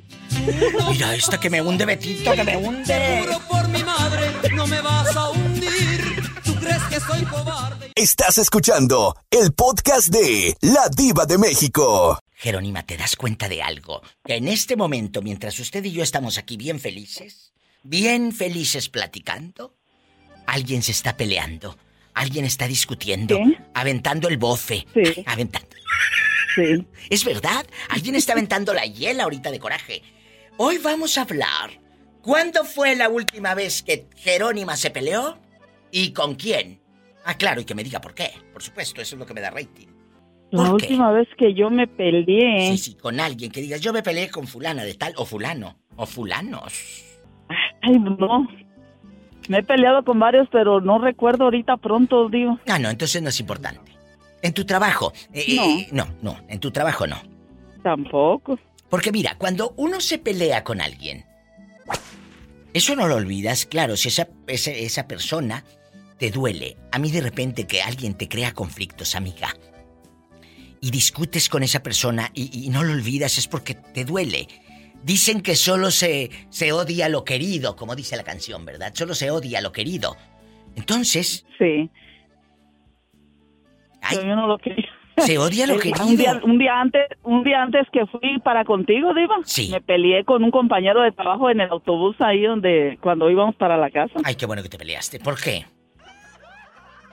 Mira 0.91 1.13
esta 1.15 1.39
que 1.39 1.49
me 1.49 1.61
hunde, 1.61 1.85
Betito, 1.85 2.31
que 2.33 2.43
me 2.43 2.55
hunde. 2.55 3.25
por 3.49 3.67
mi 3.69 3.83
madre, 3.83 4.27
no 4.55 4.67
me 4.67 4.79
vas 4.81 5.15
a 5.15 5.29
hundir. 5.31 6.21
¿Tú 6.45 6.55
crees 6.55 6.83
que 6.83 6.99
soy 6.99 7.23
cobarde? 7.25 7.91
Estás 7.95 8.37
escuchando 8.37 9.15
el 9.31 9.51
podcast 9.53 10.07
de 10.09 10.55
La 10.61 10.87
Diva 10.95 11.25
de 11.25 11.37
México. 11.37 12.17
Jerónima, 12.39 12.85
¿te 12.85 12.97
das 12.97 13.15
cuenta 13.15 13.49
de 13.49 13.63
algo? 13.63 14.03
Que 14.23 14.35
en 14.35 14.47
este 14.47 14.75
momento, 14.75 15.23
mientras 15.23 15.59
usted 15.59 15.83
y 15.83 15.91
yo 15.91 16.03
estamos 16.03 16.37
aquí 16.37 16.55
bien 16.55 16.79
felices, 16.79 17.51
bien 17.81 18.31
felices 18.31 18.89
platicando, 18.89 19.75
alguien 20.45 20.83
se 20.83 20.91
está 20.91 21.17
peleando, 21.17 21.79
alguien 22.13 22.45
está 22.45 22.67
discutiendo, 22.67 23.39
aventando 23.73 24.27
el 24.27 24.37
bofe, 24.37 24.85
aventando. 25.25 25.75
Sí. 26.53 26.85
Es 27.09 27.25
verdad, 27.25 27.65
alguien 27.89 28.13
está 28.13 28.33
aventando 28.33 28.71
la 28.71 28.85
hiela 28.85 29.23
ahorita 29.23 29.49
de 29.49 29.59
coraje. 29.59 30.03
Hoy 30.57 30.77
vamos 30.77 31.17
a 31.17 31.23
hablar. 31.23 31.81
¿Cuándo 32.21 32.65
fue 32.65 32.95
la 32.95 33.09
última 33.09 33.55
vez 33.55 33.81
que 33.81 34.05
Jerónima 34.15 34.77
se 34.77 34.91
peleó? 34.91 35.39
¿Y 35.89 36.11
con 36.13 36.35
quién? 36.35 36.83
Ah, 37.25 37.35
claro, 37.35 37.61
y 37.61 37.65
que 37.65 37.73
me 37.73 37.83
diga 37.83 37.99
por 37.99 38.13
qué. 38.13 38.31
Por 38.53 38.61
supuesto, 38.61 39.01
eso 39.01 39.15
es 39.15 39.19
lo 39.19 39.25
que 39.25 39.33
me 39.33 39.41
da 39.41 39.49
rating. 39.49 39.96
La 40.51 40.71
última 40.71 41.11
vez 41.11 41.27
que 41.37 41.53
yo 41.53 41.69
me 41.69 41.87
peleé. 41.87 42.71
Sí, 42.71 42.77
sí, 42.77 42.93
con 42.95 43.19
alguien 43.19 43.51
que 43.51 43.61
digas, 43.61 43.81
yo 43.81 43.91
me 43.91 44.01
peleé 44.01 44.29
con 44.29 44.47
fulana 44.47 44.83
de 44.83 44.93
tal, 44.93 45.13
o 45.17 45.25
fulano, 45.25 45.77
o 45.97 46.05
fulanos. 46.05 47.03
Ay, 47.81 47.99
no. 47.99 48.47
Me 49.49 49.59
he 49.59 49.63
peleado 49.63 50.03
con 50.03 50.19
varios, 50.19 50.47
pero 50.51 50.79
no 50.81 50.99
recuerdo 50.99 51.45
ahorita 51.45 51.77
pronto, 51.77 52.29
digo. 52.29 52.59
Ah, 52.67 52.79
no, 52.79 52.89
entonces 52.89 53.21
no 53.21 53.29
es 53.29 53.39
importante. 53.39 53.91
En 54.41 54.53
tu 54.53 54.65
trabajo. 54.65 55.13
eh, 55.33 55.43
eh, 55.47 55.87
no, 55.91 56.07
no, 56.21 56.37
en 56.47 56.59
tu 56.59 56.71
trabajo 56.71 57.07
no. 57.07 57.17
Tampoco. 57.83 58.57
Porque 58.89 59.11
mira, 59.11 59.35
cuando 59.37 59.73
uno 59.77 59.99
se 59.99 60.17
pelea 60.17 60.63
con 60.63 60.79
alguien, 60.81 61.25
eso 62.73 62.95
no 62.95 63.07
lo 63.07 63.15
olvidas, 63.15 63.65
claro, 63.65 63.97
si 63.97 64.09
esa, 64.09 64.27
esa, 64.47 64.71
esa 64.71 65.07
persona 65.07 65.63
te 66.17 66.31
duele. 66.31 66.77
A 66.91 66.99
mí 66.99 67.11
de 67.11 67.21
repente 67.21 67.67
que 67.67 67.81
alguien 67.81 68.13
te 68.15 68.27
crea 68.27 68.53
conflictos, 68.53 69.15
amiga. 69.15 69.49
Y 70.81 70.91
discutes 70.91 71.49
con 71.49 71.63
esa 71.63 71.81
persona 71.81 72.29
y, 72.33 72.65
y 72.65 72.69
no 72.69 72.83
lo 72.83 72.93
olvidas 72.93 73.37
es 73.37 73.47
porque 73.47 73.75
te 73.75 74.05
duele. 74.05 74.47
Dicen 75.03 75.41
que 75.41 75.55
solo 75.55 75.91
se, 75.91 76.29
se 76.49 76.71
odia 76.71 77.07
lo 77.09 77.23
querido, 77.23 77.75
como 77.75 77.95
dice 77.95 78.17
la 78.17 78.23
canción, 78.23 78.65
¿verdad? 78.65 78.91
Solo 78.93 79.13
se 79.13 79.31
odia 79.31 79.61
lo 79.61 79.71
querido. 79.71 80.15
Entonces... 80.75 81.45
Sí. 81.57 81.89
Pero 84.09 84.23
yo 84.23 84.35
no 84.35 84.47
lo 84.47 84.57
quería. 84.57 84.89
Se 85.17 85.37
odia 85.37 85.65
lo 85.65 85.77
querido. 85.79 86.05
Un 86.05 86.17
día, 86.17 86.41
un 86.43 86.57
día 86.57 86.79
antes, 86.79 87.07
un 87.23 87.43
día 87.43 87.61
antes 87.61 87.87
que 87.91 88.05
fui 88.05 88.39
para 88.43 88.65
contigo, 88.65 89.13
Diva. 89.13 89.37
Me 89.71 89.81
peleé 89.81 90.23
con 90.23 90.43
un 90.43 90.51
compañero 90.51 91.01
de 91.01 91.11
trabajo 91.11 91.49
en 91.49 91.61
el 91.61 91.69
autobús 91.69 92.15
ahí 92.19 92.43
donde 92.43 92.97
cuando 93.01 93.29
íbamos 93.29 93.55
para 93.55 93.77
la 93.77 93.89
casa. 93.89 94.19
Ay, 94.23 94.35
qué 94.35 94.45
bueno 94.45 94.61
que 94.61 94.69
te 94.69 94.77
peleaste. 94.77 95.19
¿Por 95.19 95.41
qué? 95.41 95.65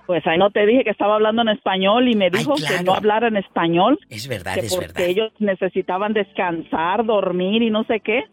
Pues 0.07 0.27
ahí 0.27 0.39
no 0.39 0.51
te 0.51 0.67
dije 0.67 0.85
que 0.85 0.91
estaba 0.91 1.15
hablando 1.15 1.43
en 1.43 1.49
español 1.49 2.09
y 2.09 2.15
me 2.15 2.31
dijo 2.31 2.55
que 2.57 2.65
claro. 2.65 2.83
no 2.85 2.95
hablara 2.95 3.29
en 3.29 3.37
español. 3.37 3.99
Es 4.11 4.29
verdad, 4.29 4.55
que 4.55 4.61
es 4.67 4.75
porque 4.75 4.89
verdad. 4.89 5.07
ellos 5.07 5.33
necesitaban 5.39 6.13
descansar, 6.13 7.05
dormir 7.07 7.63
y 7.63 7.71
no 7.71 7.85
sé 7.85 8.01
qué. 8.01 8.25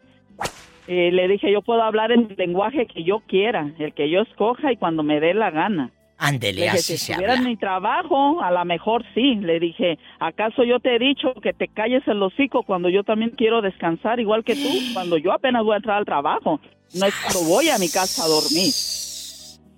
Eh, 0.88 1.12
le 1.12 1.28
dije, 1.28 1.52
yo 1.52 1.62
puedo 1.62 1.82
hablar 1.82 2.12
en 2.12 2.28
el 2.30 2.36
lenguaje 2.38 2.88
que 2.88 3.04
yo 3.04 3.20
quiera, 3.28 3.72
el 3.80 3.94
que 3.94 4.10
yo 4.10 4.22
escoja 4.22 4.72
y 4.72 4.78
cuando 4.78 5.04
me 5.04 5.20
dé 5.20 5.34
la 5.34 5.52
gana. 5.52 5.92
Ándele, 6.18 6.70
así 6.70 6.78
si 6.78 6.98
se 6.98 7.12
estuviera 7.14 7.34
en 7.34 7.40
habla. 7.40 7.50
mi 7.50 7.58
trabajo, 7.58 8.44
a 8.44 8.52
lo 8.52 8.64
mejor 8.66 9.04
sí. 9.16 9.36
Le 9.36 9.60
dije, 9.60 9.98
¿acaso 10.20 10.64
yo 10.64 10.80
te 10.80 10.96
he 10.96 11.00
dicho 11.00 11.34
que 11.42 11.54
te 11.54 11.68
calles 11.68 12.08
el 12.08 12.22
hocico 12.22 12.64
cuando 12.64 12.90
yo 12.90 13.04
también 13.04 13.32
quiero 13.32 13.62
descansar 13.62 14.20
igual 14.20 14.44
que 14.44 14.54
tú? 14.54 14.70
Cuando 14.94 15.18
yo 15.18 15.32
apenas 15.32 15.64
voy 15.64 15.74
a 15.74 15.78
entrar 15.78 15.98
al 15.98 16.06
trabajo. 16.06 16.60
No 16.94 17.06
es 17.08 17.16
cuando 17.16 17.50
voy 17.50 17.70
a 17.70 17.80
mi 17.80 17.90
casa 17.90 18.24
a 18.24 18.28
dormir. 18.28 18.72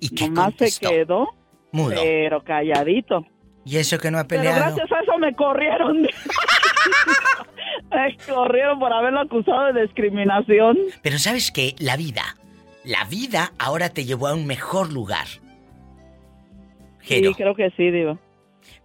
¿Y 0.01 0.09
qué 0.13 0.27
Nomás 0.27 0.53
se 0.57 0.85
quedó, 0.85 1.29
Mudo. 1.73 1.95
pero 2.01 2.41
calladito. 2.43 3.25
¿Y 3.65 3.77
eso 3.77 3.97
que 3.97 4.09
no 4.11 4.19
ha 4.19 4.27
Pero 4.27 4.41
peleado? 4.43 4.75
gracias 4.75 4.91
a 4.91 5.01
eso 5.01 5.17
me 5.19 5.33
corrieron. 5.35 6.01
me 7.91 8.17
corrieron 8.33 8.79
por 8.79 8.91
haberlo 8.93 9.21
acusado 9.21 9.71
de 9.73 9.83
discriminación. 9.83 10.77
Pero 11.01 11.17
sabes 11.19 11.51
que 11.51 11.75
la 11.79 11.95
vida, 11.97 12.23
la 12.83 13.05
vida 13.05 13.53
ahora 13.59 13.89
te 13.89 14.05
llevó 14.05 14.27
a 14.27 14.33
un 14.33 14.45
mejor 14.47 14.91
lugar. 14.91 15.25
Jero, 17.01 17.29
Sí, 17.31 17.35
creo 17.35 17.55
que 17.55 17.69
sí, 17.71 17.91
Diva. 17.91 18.17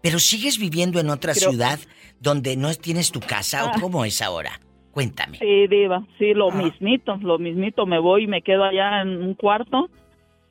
pero 0.01 0.19
sigues 0.19 0.59
viviendo 0.59 0.99
en 1.01 1.11
otra 1.11 1.35
Creo- 1.35 1.51
ciudad 1.51 1.79
donde 2.21 2.57
no 2.57 2.75
tienes 2.75 3.13
tu 3.13 3.21
casa 3.21 3.61
Ah. 3.61 3.73
o 3.77 3.81
cómo 3.81 4.05
es 4.05 4.21
ahora. 4.23 4.61
Cuéntame. 4.91 5.39
Sí, 5.39 5.67
Diva, 5.69 6.05
sí, 6.19 6.31
Ah. 6.33 6.35
lo 6.37 6.51
mismito, 6.51 7.17
lo 7.21 7.39
mismito. 7.39 7.87
Me 7.87 7.99
voy 8.01 8.25
y 8.25 8.27
me 8.27 8.43
quedo 8.43 8.65
allá 8.65 9.03
en 9.03 9.23
un 9.23 9.35
cuarto, 9.35 9.89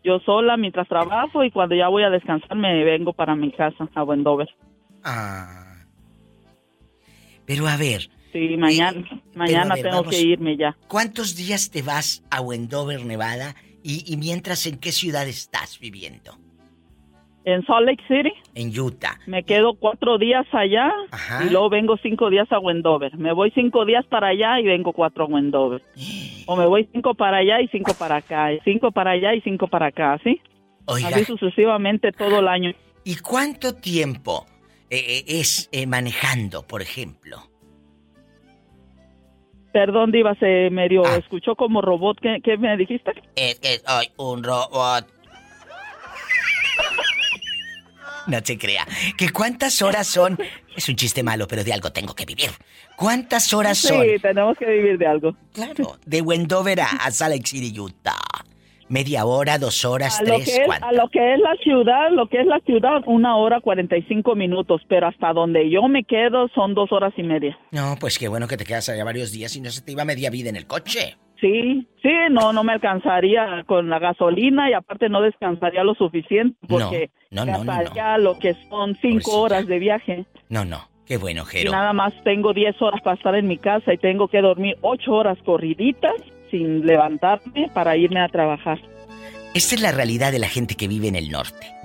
yo 0.07 0.19
sola 0.25 0.57
mientras 0.57 0.87
trabajo 0.87 1.43
y 1.43 1.51
cuando 1.51 1.75
ya 1.75 1.89
voy 1.89 2.03
a 2.03 2.09
descansar 2.09 2.55
me 2.55 2.83
vengo 2.83 3.13
para 3.13 3.35
mi 3.35 3.51
casa, 3.51 3.87
a 3.93 4.03
Wendover. 4.03 4.47
Ah. 5.03 5.83
Pero 7.45 7.67
a 7.67 7.77
ver, 7.77 8.09
Sí, 8.33 8.57
mañana, 8.57 9.03
mañana 9.35 9.75
ver, 9.75 9.83
tengo 9.83 9.97
vamos. 9.97 10.13
que 10.13 10.21
irme 10.21 10.57
ya. 10.57 10.75
¿cuántos 10.87 11.35
días 11.35 11.69
te 11.71 11.81
vas 11.81 12.23
a 12.29 12.41
Wendover, 12.41 13.05
Nevada? 13.05 13.55
Y, 13.83 14.03
y 14.11 14.17
mientras, 14.17 14.65
¿en 14.65 14.77
qué 14.79 14.91
ciudad 14.91 15.27
estás 15.27 15.79
viviendo? 15.79 16.37
En 17.47 17.65
Salt 17.65 17.87
Lake 17.87 18.03
City 18.09 18.33
En 18.55 18.77
Utah. 18.77 19.17
me 19.25 19.41
quedo 19.43 19.75
cuatro 19.75 20.17
días 20.17 20.45
allá 20.51 20.91
Ajá. 21.11 21.45
y 21.45 21.49
luego 21.49 21.69
vengo 21.69 21.95
cinco 22.03 22.29
días 22.29 22.51
a 22.51 22.59
Wendover. 22.59 23.17
Me 23.17 23.31
voy 23.31 23.51
cinco 23.51 23.85
días 23.85 24.05
para 24.07 24.27
allá 24.27 24.59
y 24.59 24.65
vengo 24.65 24.91
cuatro 24.91 25.23
a 25.23 25.27
Wendover. 25.27 25.81
O 26.45 26.57
me 26.57 26.65
voy 26.65 26.89
cinco 26.91 27.13
para 27.13 27.37
allá 27.37 27.61
y 27.61 27.69
cinco 27.69 27.93
para 27.97 28.17
acá, 28.17 28.51
y 28.51 28.59
cinco 28.65 28.91
para 28.91 29.11
allá 29.11 29.33
y 29.33 29.39
cinco 29.39 29.69
para 29.69 29.85
acá, 29.85 30.19
¿sí? 30.25 30.41
Oiga. 30.87 31.07
Así 31.07 31.23
sucesivamente 31.23 32.11
todo 32.11 32.39
el 32.39 32.49
año. 32.49 32.73
¿Y 33.05 33.15
cuánto 33.15 33.75
tiempo 33.75 34.45
eh, 34.89 34.97
eh, 34.97 35.23
es 35.27 35.69
eh, 35.71 35.87
manejando, 35.87 36.67
por 36.67 36.81
ejemplo? 36.81 37.37
Perdón, 39.71 40.11
Diva, 40.11 40.35
se 40.35 40.69
medio 40.69 41.03
escuchó 41.17 41.55
como 41.55 41.81
robot. 41.81 42.19
¿Qué, 42.19 42.39
qué 42.43 42.57
me 42.57 42.75
dijiste? 42.75 43.11
Es 43.37 43.57
que 43.59 43.77
soy 43.85 44.09
un 44.17 44.43
robot. 44.43 45.16
No 48.27 48.39
se 48.43 48.57
crea. 48.57 48.85
¿Que 49.17 49.29
cuántas 49.29 49.81
horas 49.81 50.07
son? 50.07 50.37
Es 50.75 50.87
un 50.89 50.95
chiste 50.95 51.23
malo, 51.23 51.47
pero 51.47 51.63
de 51.63 51.73
algo 51.73 51.91
tengo 51.91 52.13
que 52.13 52.25
vivir. 52.25 52.49
¿Cuántas 52.95 53.53
horas 53.53 53.77
son? 53.77 54.03
Sí, 54.03 54.19
tenemos 54.21 54.57
que 54.57 54.65
vivir 54.65 54.97
de 54.97 55.07
algo. 55.07 55.35
Claro. 55.53 55.97
De 56.05 56.21
Wendover 56.21 56.81
a, 56.81 57.11
Salt 57.11 57.35
Lake 57.35 57.47
City, 57.47 57.79
Utah. 57.79 58.15
¿Media 58.89 59.25
hora, 59.25 59.57
dos 59.57 59.83
horas, 59.83 60.19
A 60.19 60.23
lo, 60.23 60.35
tres? 60.35 60.45
que 60.45 60.63
es, 60.63 60.69
a 60.69 60.91
lo 60.93 61.09
que 61.09 61.33
es 61.33 61.39
la 61.39 61.55
ciudad, 61.61 62.09
lo 62.11 62.27
que 62.29 62.39
es 62.39 62.47
la 62.47 62.59
ciudad, 62.61 63.01
una 63.05 63.35
hora 63.35 63.59
cuarenta 63.59 63.97
y 63.97 64.03
cinco 64.03 64.33
minutos, 64.35 64.81
pero 64.87 65.07
hasta 65.07 65.33
donde 65.33 65.69
yo 65.69 65.89
me 65.89 66.05
quedo 66.05 66.47
son 66.55 66.73
dos 66.73 66.93
horas 66.93 67.13
y 67.17 67.23
media. 67.23 67.57
No, 67.71 67.97
pues 67.99 68.17
qué 68.17 68.29
bueno 68.29 68.47
que 68.47 68.55
te 68.55 68.63
quedas 68.63 68.87
allá 68.87 69.03
varios 69.03 69.33
días 69.33 69.53
y 69.57 69.61
no 69.61 69.71
se 69.71 69.81
te 69.81 69.91
iba 69.91 70.05
media 70.05 70.29
vida 70.29 70.49
en 70.49 70.55
el 70.55 70.67
coche. 70.67 71.17
Sí, 71.39 71.87
sí, 72.01 72.09
no, 72.31 72.51
no 72.51 72.63
me 72.63 72.73
alcanzaría 72.73 73.63
con 73.67 73.89
la 73.89 73.99
gasolina 73.99 74.69
y 74.69 74.73
aparte 74.73 75.07
no 75.07 75.21
descansaría 75.21 75.83
lo 75.83 75.93
suficiente 75.93 76.57
porque 76.67 77.11
No, 77.29 77.45
no, 77.45 77.63
gastaría 77.63 78.17
lo 78.17 78.39
que 78.39 78.55
son 78.69 78.95
cinco 78.95 79.41
horas 79.41 79.67
de 79.67 79.79
viaje. 79.79 80.25
No, 80.49 80.65
no. 80.65 80.87
Qué 81.05 81.17
bueno, 81.17 81.43
Y 81.43 81.57
Jero. 81.57 81.71
nada 81.71 81.93
más 81.93 82.13
tengo 82.25 82.53
10 82.53 82.81
horas 82.81 82.99
para 83.01 83.15
estar 83.15 83.33
en 83.35 83.47
mi 83.47 83.57
casa 83.57 83.93
y 83.93 83.97
tengo 83.97 84.27
que 84.27 84.41
dormir 84.41 84.75
8 84.81 85.09
horas 85.09 85.37
corriditas 85.45 86.11
sin 86.51 86.85
levantarme 86.85 87.69
para 87.73 87.95
irme 87.95 88.19
a 88.19 88.27
trabajar. 88.27 88.77
Esta 89.53 89.75
es 89.75 89.81
la 89.81 89.93
realidad 89.93 90.33
de 90.33 90.39
la 90.39 90.49
gente 90.49 90.75
que 90.75 90.89
vive 90.89 91.07
en 91.07 91.15
el 91.15 91.31
norte. 91.31 91.76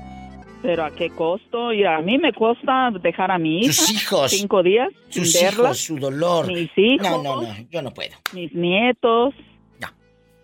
Pero 0.62 0.84
a 0.84 0.90
qué 0.92 1.10
costo? 1.10 1.72
Y 1.72 1.84
a 1.84 1.98
mí 1.98 2.18
me 2.18 2.32
cuesta 2.32 2.90
dejar 3.02 3.30
a 3.32 3.38
mi 3.38 3.60
hija. 3.62 3.72
Sus 3.72 3.90
hijos. 3.90 4.30
Cinco 4.30 4.62
días 4.62 4.90
Sus 5.08 5.34
verla. 5.34 5.64
hijos, 5.64 5.78
su 5.78 5.98
dolor. 5.98 6.46
Mis 6.46 6.70
hijos. 6.76 7.08
No, 7.10 7.22
no, 7.22 7.42
no, 7.42 7.48
yo 7.70 7.82
no 7.82 7.90
puedo. 7.92 8.14
Mis 8.32 8.54
nietos. 8.54 9.34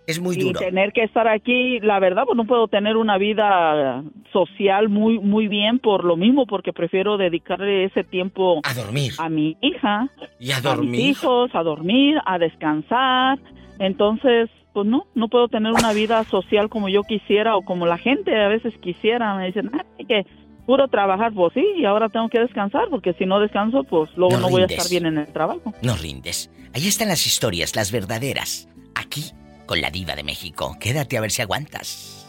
Es 0.07 0.19
muy 0.21 0.37
y 0.37 0.41
duro. 0.41 0.59
tener 0.59 0.93
que 0.95 1.03
estar 1.03 1.29
aquí, 1.29 1.81
la 1.81 1.99
verdad, 1.99 2.23
pues 2.25 2.35
no 2.35 2.47
puedo 2.47 2.67
tener 2.67 2.97
una 2.97 3.19
vida 3.19 4.03
social 4.33 4.89
muy 4.89 5.19
muy 5.19 5.49
bien 5.49 5.79
por 5.81 6.03
lo 6.03 6.17
mismo, 6.17 6.47
porque 6.47 6.73
prefiero 6.73 7.19
dedicarle 7.19 7.85
ese 7.85 8.05
tiempo 8.05 8.63
a 8.65 8.73
dormir, 8.73 9.13
a 9.19 9.29
mi 9.29 9.59
hija, 9.61 10.09
Y 10.41 10.51
a 10.53 10.55
mis 10.55 10.63
dormir. 10.63 11.01
hijos, 11.01 11.51
a 11.53 11.63
dormir, 11.63 12.17
a 12.25 12.39
descansar. 12.39 13.39
Entonces, 13.81 14.49
pues 14.79 14.87
no, 14.87 15.09
no 15.17 15.27
puedo 15.27 15.49
tener 15.49 15.73
una 15.73 15.93
vida 15.93 16.23
social 16.23 16.69
como 16.69 16.89
yo 16.89 17.03
quisiera 17.03 17.57
o 17.57 17.63
como 17.63 17.85
la 17.85 17.99
gente 17.99 18.33
a 18.41 18.47
veces 18.47 18.73
quisiera. 18.81 19.35
Me 19.35 19.47
dicen, 19.47 19.73
ay, 19.73 20.05
que 20.05 20.25
puro 20.67 20.87
trabajar, 20.87 21.33
pues 21.35 21.53
sí, 21.55 21.65
y 21.77 21.85
ahora 21.85 22.09
tengo 22.09 22.29
que 22.29 22.39
descansar, 22.39 22.85
porque 22.89 23.13
si 23.15 23.27
no 23.27 23.41
descanso, 23.41 23.83
pues 23.83 24.09
luego 24.15 24.37
No 24.37 24.43
no, 24.43 24.51
voy 24.51 24.63
a 24.63 24.67
estar 24.67 24.89
bien 24.89 25.07
en 25.07 25.19
el 25.19 25.27
trabajo. 25.33 25.75
No 25.83 25.97
rindes. 25.97 26.49
Ahí 26.73 26.87
están 26.87 27.09
las 27.09 27.27
historias, 27.27 27.75
las 27.75 27.91
verdaderas. 27.91 28.69
Aquí, 28.95 29.33
con 29.67 29.81
la 29.81 29.91
diva 29.91 30.15
de 30.15 30.23
México. 30.23 30.77
Quédate 30.79 31.19
a 31.19 31.23
ver 31.23 31.33
si 31.33 31.43
aguantas. 31.43 32.29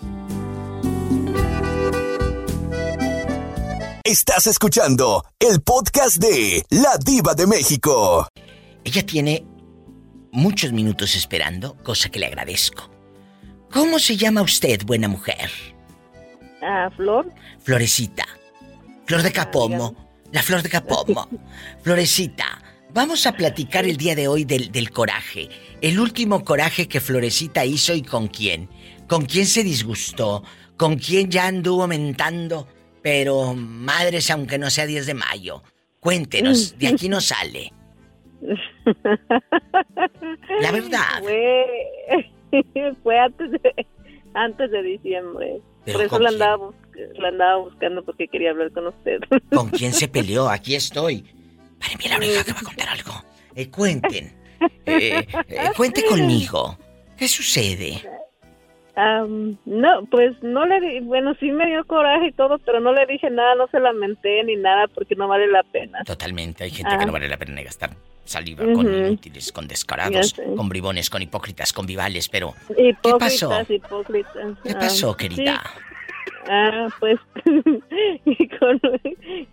Estás 4.04 4.48
escuchando 4.48 5.24
el 5.38 5.62
podcast 5.62 6.18
de 6.18 6.64
La 6.72 6.98
Diva 6.98 7.36
de 7.36 7.46
México. 7.46 8.28
Ella 8.84 9.06
tiene 9.06 9.46
muchos 10.32 10.72
minutos 10.72 11.16
esperando, 11.16 11.76
cosa 11.84 12.10
que 12.10 12.20
le 12.20 12.28
agradezco. 12.28 12.90
¿Cómo 13.72 14.00
se 14.00 14.18
llama 14.18 14.42
usted, 14.42 14.84
buena 14.86 15.08
mujer? 15.08 15.50
Ah, 16.62 16.90
Flor. 16.96 17.32
Florecita. 17.60 18.26
Flor 19.06 19.22
de 19.22 19.32
Capomo. 19.32 19.96
La 20.32 20.44
flor 20.44 20.62
de 20.62 20.70
Capomo. 20.70 21.28
Florecita, 21.84 22.62
vamos 22.94 23.26
a 23.26 23.34
platicar 23.34 23.86
el 23.86 23.98
día 23.98 24.16
de 24.16 24.28
hoy 24.28 24.46
del, 24.46 24.72
del 24.72 24.92
coraje. 24.92 25.50
El 25.82 26.00
último 26.00 26.44
coraje 26.44 26.88
que 26.88 27.00
Florecita 27.00 27.66
hizo 27.66 27.94
y 27.94 28.02
con 28.02 28.28
quién. 28.28 28.70
¿Con 29.08 29.26
quién 29.26 29.48
se 29.48 29.64
disgustó? 29.64 30.44
¿Con 30.78 30.98
quién 30.98 31.32
ya 31.32 31.48
anduvo 31.48 31.88
mentando? 31.88 32.68
Pero, 33.02 33.56
madres, 33.56 34.30
aunque 34.30 34.58
no 34.58 34.70
sea 34.70 34.86
10 34.86 35.06
de 35.08 35.14
mayo, 35.14 35.64
cuéntenos, 36.00 36.78
de 36.78 36.88
aquí 36.88 37.10
no 37.10 37.22
sale. 37.22 37.74
La 40.62 40.72
verdad. 40.72 41.22
Fue, 41.22 42.94
fue 43.04 43.20
antes, 43.20 43.52
de, 43.52 43.86
antes 44.34 44.72
de 44.72 44.84
diciembre. 44.84 45.60
¿Pero 45.86 45.98
Por 46.00 46.06
eso 46.08 46.20
la 46.20 46.30
andaba, 46.30 46.70
la 47.18 47.28
andaba 47.30 47.56
buscando 47.58 48.04
porque 48.04 48.28
quería 48.28 48.52
hablar 48.52 48.72
con 48.72 48.88
usted. 48.88 49.20
¿Con 49.54 49.70
quién 49.70 49.94
se 49.94 50.08
peleó? 50.08 50.50
Aquí 50.50 50.76
estoy. 50.76 51.24
Párenme 51.80 52.10
la 52.10 52.18
oreja 52.18 52.44
que 52.44 52.54
va 52.54 52.60
a 52.60 52.64
contar 52.64 52.90
algo. 52.90 53.14
Eh, 53.56 53.70
cuenten. 53.70 54.34
Eh, 54.86 55.26
eh, 55.48 55.72
cuente 55.76 56.04
conmigo. 56.06 56.78
¿Qué 57.18 57.28
sucede? 57.28 58.02
No, 59.66 60.06
pues 60.12 60.36
no 60.44 60.66
le 60.66 60.82
di, 60.82 61.00
bueno, 61.00 61.34
sí 61.40 61.52
me 61.54 61.68
dio 61.68 61.86
coraje 61.86 62.28
y 62.28 62.32
todo, 62.34 62.58
pero 62.60 62.82
no 62.82 62.92
le 62.92 63.06
dije 63.06 63.30
nada, 63.30 63.56
no 63.56 63.68
se 63.68 63.80
lamenté 63.80 64.44
ni 64.44 64.58
nada 64.58 64.88
porque 64.94 65.16
no 65.16 65.30
vale 65.30 65.48
la 65.48 65.64
pena. 65.64 66.04
Totalmente. 66.04 66.66
Hay 66.66 66.72
gente 66.72 66.92
Ah. 66.94 66.98
que 66.98 67.06
no 67.06 67.14
vale 67.14 67.30
la 67.30 67.38
pena 67.38 67.62
gastar 67.62 67.92
saliva 68.30 68.64
con 68.74 68.86
inútiles, 68.94 69.52
con 69.52 69.68
descarados, 69.68 70.36
con 70.56 70.70
bribones, 70.70 71.10
con 71.10 71.22
hipócritas, 71.22 71.74
con 71.74 71.86
vivales, 71.86 72.30
pero... 72.30 72.54
¿Qué 72.76 72.96
pasó? 73.20 73.52
Hipócritas. 73.68 74.58
¿Qué 74.64 74.72
Ah, 74.72 74.80
pasó, 74.80 75.12
sí. 75.12 75.18
querida? 75.18 75.64
Ah, 76.52 76.88
pues 77.00 77.20
con, 78.60 78.82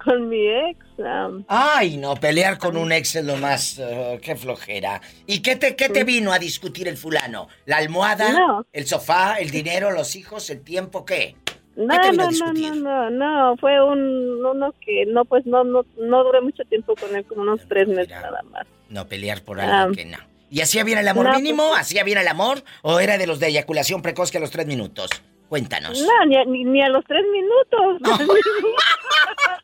con 0.02 0.28
mi 0.28 0.46
ex. 0.48 0.78
am, 1.04 1.44
Ay, 1.48 1.96
no, 1.98 2.14
pelear 2.14 2.58
con 2.58 2.76
un 2.76 2.90
ex 2.92 3.16
es 3.16 3.24
lo 3.24 3.36
más... 3.36 3.78
eh, 3.78 4.18
qué 4.22 4.34
flojera. 4.36 5.00
¿Y 5.26 5.40
qué 5.40 5.56
te, 5.56 5.76
qué 5.76 5.88
te 5.88 6.04
vino 6.04 6.32
a 6.32 6.38
discutir 6.38 6.88
el 6.88 6.96
fulano? 6.96 7.48
¿La 7.66 7.78
almohada? 7.78 8.32
No. 8.32 8.66
¿El 8.72 8.86
sofá? 8.86 9.36
¿El 9.38 9.50
dinero? 9.50 9.90
¿Los 9.90 10.16
hijos? 10.16 10.48
¿El 10.50 10.62
tiempo? 10.62 11.04
¿Qué? 11.04 11.36
No, 11.76 11.88
¿Qué 11.94 12.00
te 12.00 12.10
vino 12.10 12.24
a 12.24 12.30
no, 12.30 12.52
no, 12.52 12.74
no, 12.74 13.10
no, 13.10 13.10
no, 13.50 13.56
fue 13.58 13.84
un 13.84 14.44
uno 14.44 14.74
que 14.80 15.04
no, 15.06 15.24
pues 15.24 15.44
no, 15.46 15.62
no, 15.64 15.84
no 15.98 16.24
duré 16.24 16.40
mucho 16.40 16.62
tiempo 16.64 16.94
con 16.96 17.14
él, 17.14 17.24
como 17.26 17.42
unos 17.42 17.60
tres 17.68 17.86
meses 17.88 18.08
nada 18.10 18.42
más. 18.50 18.66
No, 18.88 19.06
pelear 19.06 19.42
por 19.42 19.60
Ah. 19.60 19.82
algo 19.82 19.94
que 19.94 20.04
no. 20.06 20.18
¿Y 20.50 20.60
hacía 20.60 20.84
bien 20.84 20.98
el 20.98 21.08
amor 21.08 21.26
No, 21.26 21.34
mínimo? 21.34 21.68
pues- 21.70 21.80
¿Hacía 21.82 22.04
bien 22.04 22.18
el 22.18 22.28
amor? 22.28 22.62
¿O 22.82 23.00
era 23.00 23.18
de 23.18 23.26
los 23.26 23.40
de 23.40 23.48
eyaculación 23.48 24.00
precoz 24.02 24.30
que 24.30 24.38
a 24.38 24.40
los 24.40 24.50
tres 24.50 24.66
minutos? 24.66 25.10
Cuéntanos. 25.48 26.00
No, 26.00 26.26
ni 26.26 26.36
a, 26.36 26.44
ni, 26.44 26.64
ni 26.64 26.82
a 26.82 26.88
los 26.88 27.04
tres 27.04 27.24
minutos. 27.32 28.00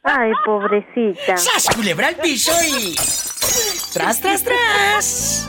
Ay, 0.04 0.32
pobrecita. 0.44 1.36
¡Sas, 1.36 1.74
culebra 1.74 2.08
al 2.08 2.16
piso 2.16 2.52
y... 2.68 2.94
¡Tras, 3.92 4.20
tras, 4.20 4.42
tras! 4.44 5.48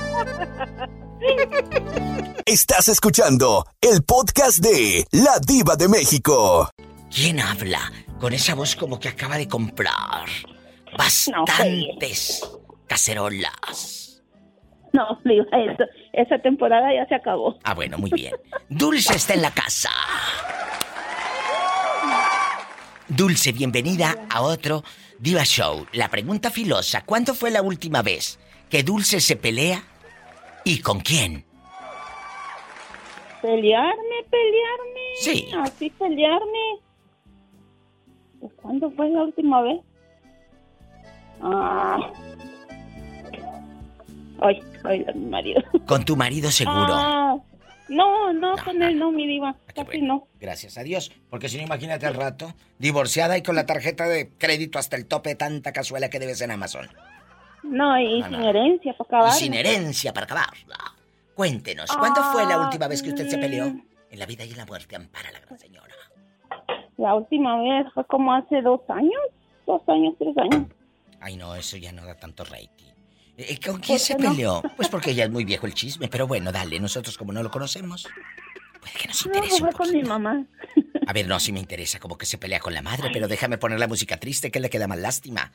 Estás 2.46 2.90
escuchando 2.90 3.66
el 3.82 4.04
podcast 4.04 4.60
de 4.60 5.06
La 5.12 5.40
Diva 5.40 5.76
de 5.76 5.88
México. 5.88 6.70
¿Quién 7.14 7.40
habla 7.40 7.92
con 8.20 8.34
esa 8.34 8.56
voz 8.56 8.76
como 8.76 9.00
que 9.00 9.10
acaba 9.10 9.38
de 9.38 9.48
comprar 9.48 10.26
bastantes 10.98 12.48
cacerolas? 12.88 14.22
No, 14.92 15.20
eso, 15.26 15.84
esa 16.12 16.40
temporada 16.40 16.94
ya 16.94 17.08
se 17.08 17.16
acabó. 17.16 17.58
Ah, 17.64 17.74
bueno, 17.74 17.98
muy 17.98 18.12
bien. 18.12 18.34
Dulce 18.70 19.16
está 19.16 19.34
en 19.34 19.42
la 19.42 19.52
casa. 19.52 19.90
Dulce, 23.08 23.52
bienvenida 23.52 24.16
a 24.30 24.42
otro 24.42 24.84
Diva 25.20 25.44
Show. 25.44 25.88
La 25.94 26.10
pregunta 26.10 26.52
filosa, 26.52 27.06
¿cuándo 27.06 27.34
fue 27.34 27.50
la 27.50 27.62
última 27.62 28.02
vez 28.02 28.40
que 28.70 28.84
Dulce 28.84 29.20
se 29.20 29.36
pelea 29.36 29.84
y 30.64 30.80
con 30.80 31.00
quién? 31.00 31.46
Pelearme, 33.42 34.24
pelearme. 34.30 35.02
Sí. 35.18 35.50
Así 35.58 35.90
pelearme. 35.90 36.80
Pues, 38.40 38.54
¿Cuándo 38.62 38.92
fue 38.92 39.10
la 39.10 39.24
última 39.24 39.62
vez? 39.62 39.82
Ah. 41.42 42.12
Ay, 44.42 44.62
ay, 44.84 45.06
mi 45.16 45.26
marido. 45.30 45.62
Con 45.86 46.06
tu 46.06 46.16
marido 46.16 46.52
seguro. 46.52 46.94
Ah, 46.94 47.36
no, 47.90 48.34
no, 48.34 48.56
con 48.64 48.82
él 48.82 48.98
no, 48.98 49.12
mi 49.12 49.28
diva. 49.28 49.56
Casi 49.76 50.02
no. 50.02 50.28
Gracias 50.40 50.78
a 50.78 50.84
Dios. 50.84 51.12
Porque 51.30 51.50
si 51.50 51.58
no, 51.58 51.64
imagínate 51.64 52.06
al 52.06 52.16
rato, 52.16 52.54
divorciada 52.80 53.38
y 53.38 53.44
con 53.44 53.56
la 53.56 53.66
tarjeta 53.66 54.08
de 54.08 54.30
crédito 54.38 54.80
hasta 54.80 54.96
el 54.96 55.06
tope 55.06 55.30
de 55.30 55.36
tanta 55.36 55.74
cazuela 55.74 56.10
que 56.10 56.20
debes 56.20 56.42
en 56.42 56.52
Amazon. 56.52 56.88
No, 57.64 58.00
y 58.00 58.20
No, 58.22 58.30
sin 58.30 58.40
no. 58.40 58.50
herencia 58.50 58.94
para 58.94 59.08
Y 59.08 59.08
acabar. 59.08 59.32
sin 59.34 59.54
herencia 59.54 60.14
para 60.14 60.26
acabarla. 60.26 60.78
Cuéntenos, 61.34 61.90
¿cuándo 61.98 62.22
fue 62.32 62.46
la 62.46 62.56
Ah, 62.56 62.66
última 62.66 62.88
vez 62.88 63.02
que 63.02 63.10
usted 63.10 63.28
se 63.28 63.38
peleó? 63.38 63.66
En 64.12 64.20
la 64.20 64.26
vida 64.26 64.46
y 64.46 64.52
en 64.52 64.58
la 64.58 64.66
muerte, 64.66 64.96
ampara 64.96 65.32
la 65.32 65.40
gran 65.40 65.58
señora. 65.58 65.94
La 66.98 67.16
última 67.16 67.58
vez 67.62 67.88
fue 67.94 68.06
como 68.06 68.34
hace 68.34 68.62
dos 68.62 68.82
años. 68.90 69.22
Dos 69.66 69.82
años, 69.88 70.14
tres 70.20 70.38
años. 70.38 70.68
Ay, 71.20 71.38
no, 71.38 71.56
eso 71.56 71.78
ya 71.78 71.92
no 71.92 72.06
da 72.06 72.16
tanto 72.16 72.44
rating. 72.44 72.92
Eh, 73.38 73.58
¿Con 73.66 73.80
quién 73.80 73.98
se 73.98 74.16
peleó? 74.16 74.62
Pues 74.76 74.90
porque 74.90 75.16
ya 75.16 75.24
es 75.24 75.32
muy 75.32 75.44
viejo 75.46 75.66
el 75.66 75.74
chisme, 75.74 76.08
pero 76.08 76.28
bueno, 76.28 76.52
dale, 76.52 76.80
nosotros 76.80 77.18
como 77.18 77.32
no 77.34 77.42
lo 77.42 77.50
conocemos. 77.50 78.06
Puede 78.80 78.94
que 78.94 79.08
nos 79.08 79.26
No, 79.26 79.34
interese 79.34 79.64
un 79.64 79.72
fue 79.72 79.78
con 79.86 79.92
mi 79.92 80.04
mamá. 80.04 80.46
A 81.08 81.14
ver, 81.14 81.28
no, 81.28 81.40
sí 81.40 81.52
me 81.52 81.60
interesa, 81.60 82.00
como 82.00 82.18
que 82.18 82.26
se 82.28 82.38
pelea 82.38 82.60
con 82.60 82.74
la 82.74 82.82
madre, 82.84 83.10
pero 83.12 83.28
déjame 83.28 83.58
poner 83.58 83.80
la 83.80 83.88
música 83.88 84.18
triste, 84.18 84.52
que 84.52 84.60
le 84.60 84.70
queda 84.70 84.88
más 84.88 85.00
lástima. 85.00 85.52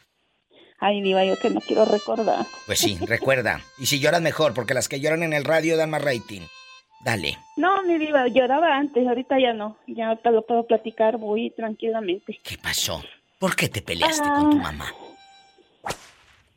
Ay, 0.80 1.02
diva, 1.02 1.24
yo 1.24 1.36
que 1.36 1.50
no 1.50 1.60
quiero 1.60 1.84
recordar. 1.84 2.46
Pues 2.66 2.78
sí, 2.78 2.98
recuerda. 3.06 3.60
Y 3.78 3.86
si 3.86 3.98
lloras 4.00 4.20
mejor, 4.22 4.54
porque 4.54 4.74
las 4.74 4.88
que 4.88 5.00
lloran 5.00 5.22
en 5.24 5.32
el 5.32 5.44
radio 5.44 5.76
dan 5.76 5.90
más 5.90 6.02
rating. 6.02 6.42
Dale. 7.04 7.36
No, 7.56 7.82
mi 7.82 7.98
diva, 7.98 8.28
lloraba 8.28 8.76
antes, 8.76 9.06
ahorita 9.06 9.38
ya 9.40 9.52
no. 9.52 9.76
Ya 9.86 10.08
ahorita 10.08 10.30
lo 10.30 10.42
puedo 10.42 10.66
platicar 10.66 11.18
muy 11.18 11.50
tranquilamente. 11.50 12.38
¿Qué 12.42 12.56
pasó? 12.58 13.02
¿Por 13.38 13.54
qué 13.56 13.68
te 13.68 13.82
peleaste 13.82 14.28
con 14.28 14.50
tu 14.50 14.56
mamá? 14.58 14.86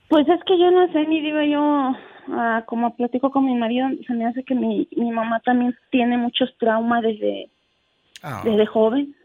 Pues 0.08 0.28
es 0.28 0.44
que 0.46 0.58
yo 0.60 0.70
no 0.72 0.92
sé, 0.92 1.06
mi 1.08 1.22
diva, 1.22 1.46
yo 1.46 1.96
ah, 2.34 2.64
como 2.66 2.96
platico 2.96 3.32
con 3.32 3.46
mi 3.46 3.56
marido, 3.56 3.88
se 4.06 4.14
me 4.14 4.26
hace 4.28 4.44
que 4.44 4.56
mi, 4.56 4.88
mi 4.96 5.12
mamá 5.12 5.40
también 5.40 5.76
tiene 5.90 6.18
muchos 6.18 6.50
traumas 6.60 7.02
desde, 7.04 7.50
Ah. 8.24 8.42
desde 8.44 8.66
joven. 8.68 9.16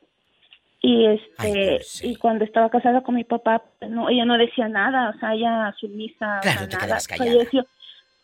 Y 0.81 1.07
este 1.07 1.81
y 2.03 2.17
cuando 2.17 2.45
estaba 2.45 2.71
casada 2.71 3.03
con 3.03 3.15
mi 3.15 3.25
papá, 3.25 3.63
pues, 3.79 3.91
no, 3.91 4.09
ella 4.09 4.25
no 4.25 4.37
decía 4.37 4.69
nada, 4.69 5.11
o 5.17 5.19
sea, 5.19 5.35
ella 5.35 5.75
sumisa, 5.81 6.39
o 6.41 6.43
sea, 6.43 6.53
Claro, 6.53 6.69
te 6.69 6.77
nada. 6.77 6.99
Falleció, 7.01 7.67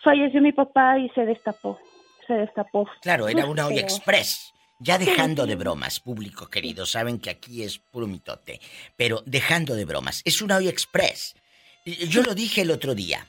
falleció 0.03 0.40
mi 0.40 0.53
papá 0.53 0.98
y 0.98 1.09
se 1.11 1.24
destapó, 1.24 1.78
se 2.26 2.34
destapó. 2.34 2.88
Claro, 3.00 3.28
era 3.28 3.46
una 3.46 3.66
olla 3.66 3.80
express. 3.80 4.53
Ya 4.84 4.98
dejando 4.98 5.46
de 5.46 5.55
bromas, 5.55 6.00
público 6.00 6.48
querido, 6.48 6.86
saben 6.86 7.20
que 7.20 7.30
aquí 7.30 7.62
es 7.62 7.78
puro 7.78 8.09
mitote. 8.09 8.61
Pero 8.96 9.22
dejando 9.26 9.76
de 9.76 9.84
bromas, 9.84 10.22
es 10.24 10.42
una 10.42 10.57
olla 10.57 10.70
express. 10.70 11.36
Yo 11.84 12.22
lo 12.22 12.34
dije 12.34 12.62
el 12.62 12.72
otro 12.72 12.96
día. 12.96 13.28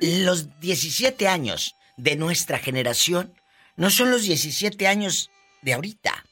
Los 0.00 0.60
17 0.60 1.26
años 1.26 1.74
de 1.96 2.14
nuestra 2.14 2.58
generación 2.58 3.34
no 3.76 3.90
son 3.90 4.12
los 4.12 4.22
17 4.22 4.86
años 4.86 5.30
de 5.62 5.72
ahorita. 5.74 6.24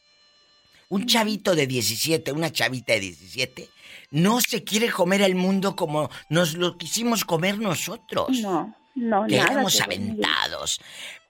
Un 0.90 1.06
chavito 1.06 1.54
de 1.54 1.66
17, 1.66 2.32
una 2.32 2.52
chavita 2.52 2.92
de 2.92 3.00
17, 3.00 3.68
no 4.10 4.40
se 4.40 4.64
quiere 4.64 4.90
comer 4.90 5.22
el 5.22 5.36
mundo 5.36 5.76
como 5.76 6.10
nos 6.28 6.54
lo 6.54 6.76
quisimos 6.76 7.24
comer 7.24 7.58
nosotros. 7.58 8.28
No, 8.40 8.74
no, 8.96 9.26
que 9.26 9.36
nada. 9.36 9.52
éramos 9.52 9.80
aventados. 9.80 10.80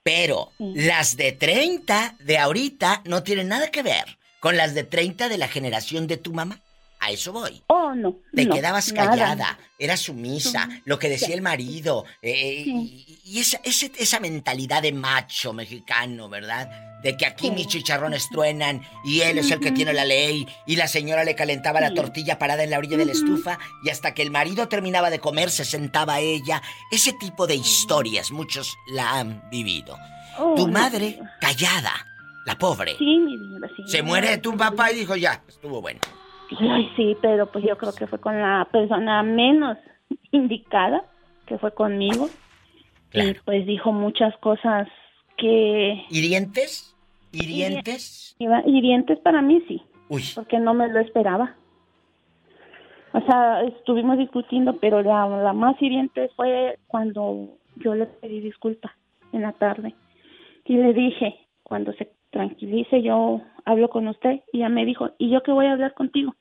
Pero 0.03 0.51
las 0.59 1.15
de 1.15 1.31
30 1.31 2.15
de 2.19 2.37
ahorita 2.39 3.03
no 3.05 3.21
tienen 3.21 3.49
nada 3.49 3.69
que 3.69 3.83
ver 3.83 4.17
con 4.39 4.57
las 4.57 4.73
de 4.73 4.83
30 4.83 5.29
de 5.29 5.37
la 5.37 5.47
generación 5.47 6.07
de 6.07 6.17
tu 6.17 6.33
mamá. 6.33 6.59
A 7.03 7.09
eso 7.09 7.33
voy. 7.33 7.63
Oh, 7.67 7.95
no. 7.95 8.17
Te 8.33 8.45
no, 8.45 8.53
quedabas 8.53 8.93
nada. 8.93 9.09
callada, 9.09 9.59
eras 9.79 10.01
sumisa, 10.01 10.69
lo 10.85 10.99
que 10.99 11.09
decía 11.09 11.27
Sí. 11.29 11.33
el 11.33 11.41
marido. 11.41 12.05
eh, 12.21 12.61
Sí. 12.63 13.19
Y, 13.25 13.37
y 13.37 13.39
esa, 13.39 13.59
esa 13.63 14.19
mentalidad 14.19 14.83
de 14.83 14.91
macho 14.93 15.51
mexicano, 15.51 16.29
¿verdad? 16.29 16.69
De 17.01 17.17
que 17.17 17.25
aquí 17.25 17.47
Sí. 17.47 17.51
mis 17.53 17.67
chicharrones 17.67 18.29
truenan 18.29 18.83
y 19.03 19.21
él 19.21 19.39
es 19.39 19.49
el 19.49 19.59
que 19.59 19.71
tiene 19.71 19.93
la 19.93 20.05
ley 20.05 20.45
y 20.67 20.75
la 20.75 20.87
señora 20.87 21.23
le 21.23 21.33
calentaba 21.33 21.81
la 21.81 21.95
tortilla 21.95 22.37
parada 22.37 22.63
en 22.63 22.69
la 22.69 22.77
orilla 22.77 22.97
de 22.97 23.05
la 23.05 23.13
estufa 23.13 23.57
y 23.83 23.89
hasta 23.89 24.13
que 24.13 24.21
el 24.21 24.29
marido 24.29 24.67
terminaba 24.67 25.09
de 25.09 25.17
comer 25.17 25.49
se 25.49 25.65
sentaba 25.65 26.19
ella. 26.19 26.61
Ese 26.91 27.13
tipo 27.13 27.47
de 27.47 27.55
historias 27.55 28.29
muchos 28.29 28.77
la 28.93 29.17
han 29.17 29.49
vivido. 29.49 29.97
Oh, 30.37 30.53
tu 30.55 30.67
madre 30.67 31.19
callada, 31.39 32.05
la 32.45 32.55
pobre. 32.59 32.95
Sí, 32.99 33.17
mi 33.17 33.37
diva, 33.37 33.67
sí. 33.75 33.83
Se 33.87 34.03
muere 34.03 34.37
tu 34.37 34.55
papá 34.55 34.91
y 34.91 34.97
dijo 34.97 35.15
ya, 35.15 35.43
estuvo 35.47 35.81
bueno. 35.81 35.99
Ay, 36.59 36.89
sí, 36.95 37.15
pero 37.21 37.45
pues 37.51 37.63
yo 37.65 37.77
creo 37.77 37.93
que 37.93 38.07
fue 38.07 38.19
con 38.19 38.39
la 38.39 38.67
persona 38.71 39.23
menos 39.23 39.77
indicada, 40.31 41.05
que 41.45 41.57
fue 41.57 41.73
conmigo. 41.73 42.29
Y 43.13 43.33
pues 43.45 43.65
dijo 43.65 43.91
muchas 43.91 44.35
cosas 44.37 44.87
que... 45.37 46.03
¿Hirientes? 46.09 46.95
¿Hirientes? 47.31 48.35
Iba- 48.39 48.63
Hirientes 48.65 49.19
para 49.19 49.41
mí 49.41 49.61
sí, 49.67 49.81
Uy, 50.09 50.23
porque 50.35 50.59
no 50.59 50.73
me 50.73 50.87
lo 50.87 50.99
esperaba. 50.99 51.55
O 53.13 53.19
sea, 53.21 53.61
estuvimos 53.63 54.17
discutiendo, 54.17 54.77
pero 54.77 55.01
la, 55.01 55.27
la 55.27 55.51
más 55.53 55.75
hiriente 55.81 56.29
fue 56.37 56.77
cuando 56.87 57.57
yo 57.75 57.93
le 57.93 58.05
pedí 58.05 58.39
disculpa 58.39 58.95
en 59.33 59.41
la 59.41 59.51
tarde. 59.51 59.93
Y 60.65 60.77
le 60.77 60.93
dije, 60.93 61.35
cuando 61.63 61.91
se 61.93 62.09
tranquilice, 62.29 63.01
yo 63.01 63.41
hablo 63.65 63.89
con 63.89 64.07
usted. 64.07 64.39
Y 64.53 64.59
ella 64.59 64.69
me 64.69 64.85
dijo, 64.85 65.09
¿y 65.17 65.29
yo 65.29 65.43
qué 65.43 65.51
voy 65.51 65.65
a 65.65 65.73
hablar 65.73 65.93
contigo? 65.93 66.33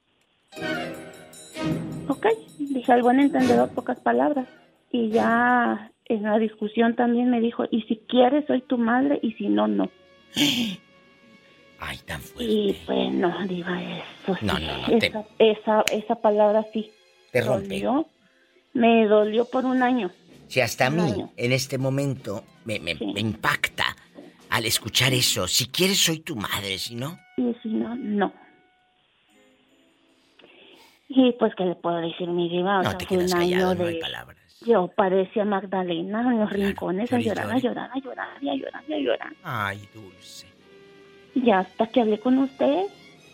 Ok, 2.09 2.27
dije 2.59 2.93
al 2.93 3.03
buen 3.03 3.21
entendedor, 3.21 3.71
pocas 3.71 3.99
palabras. 4.01 4.47
Y 4.91 5.11
ya 5.11 5.93
en 6.07 6.23
la 6.25 6.39
discusión 6.39 6.97
también 6.97 7.31
me 7.31 7.41
dijo, 7.41 7.65
y 7.71 7.83
si 7.83 7.97
quieres 8.09 8.47
soy 8.47 8.63
tu 8.63 8.79
madre 8.79 9.19
y 9.23 9.33
si 9.35 9.47
no, 9.49 9.69
no. 9.69 9.91
Ay, 11.83 11.99
tan 12.05 12.21
fuerte. 12.21 12.45
Y 12.53 12.73
pues 12.85 13.13
no, 13.13 13.47
diva, 13.47 13.81
eso 13.83 14.35
sí. 14.39 14.45
No, 14.47 14.59
no, 14.59 14.77
no, 14.89 14.99
te- 14.99 15.13
Esa, 15.39 15.83
esa, 15.93 16.15
palabra 16.17 16.67
sí. 16.73 16.91
Te 17.33 17.41
rompe. 17.41 17.69
Dolió. 17.81 18.07
Me 18.75 19.07
dolió 19.07 19.45
por 19.47 19.65
un 19.65 19.83
año. 19.83 20.11
Si 20.49 20.61
hasta 20.61 20.87
a 20.87 20.91
mí, 20.91 21.01
año. 21.01 21.31
en 21.37 21.53
este 21.53 21.79
momento, 21.79 22.45
me, 22.65 22.79
me- 22.81 22.95
me 22.97 23.21
impacta 23.21 23.85
al 24.51 24.67
escuchar 24.67 25.15
eso. 25.15 25.49
Si 25.49 25.67
quieres, 25.69 25.99
soy 25.99 26.19
tu 26.21 26.37
madre, 26.37 26.77
si 26.77 26.97
no. 26.97 27.19
Y 27.39 27.55
si 27.63 27.69
no, 27.71 27.95
no. 27.97 28.33
Y 31.13 31.33
pues, 31.33 31.53
¿qué 31.57 31.65
le 31.65 31.75
puedo 31.75 31.97
decir, 31.97 32.29
mi 32.29 32.49
diva? 32.49 32.79
O 32.79 32.83
No 32.85 32.91
sea, 32.91 32.99
te 32.99 33.07
fue 33.07 33.19
un 33.19 33.29
callado, 33.29 33.71
año 33.73 33.75
no 33.81 33.87
hay 33.89 33.95
de... 33.95 34.01
palabras. 34.01 34.37
Yo 34.65 34.89
parecía 34.95 35.45
Magdalena 35.45 36.21
en 36.21 36.39
los 36.39 36.51
rincones 36.51 37.13
a 37.13 37.19
llorar, 37.19 37.51
a 37.51 37.59
llorar, 37.59 37.91
a 37.93 37.99
llorar, 37.99 38.29
a 38.39 38.55
llorar, 38.55 38.85
a 38.89 38.99
llorar. 38.99 39.33
Ay, 39.43 39.89
dulce. 39.95 40.47
Y 41.35 41.51
hasta 41.51 41.87
que 41.89 42.01
hablé 42.03 42.21
con 42.21 42.39
usted, 42.39 42.85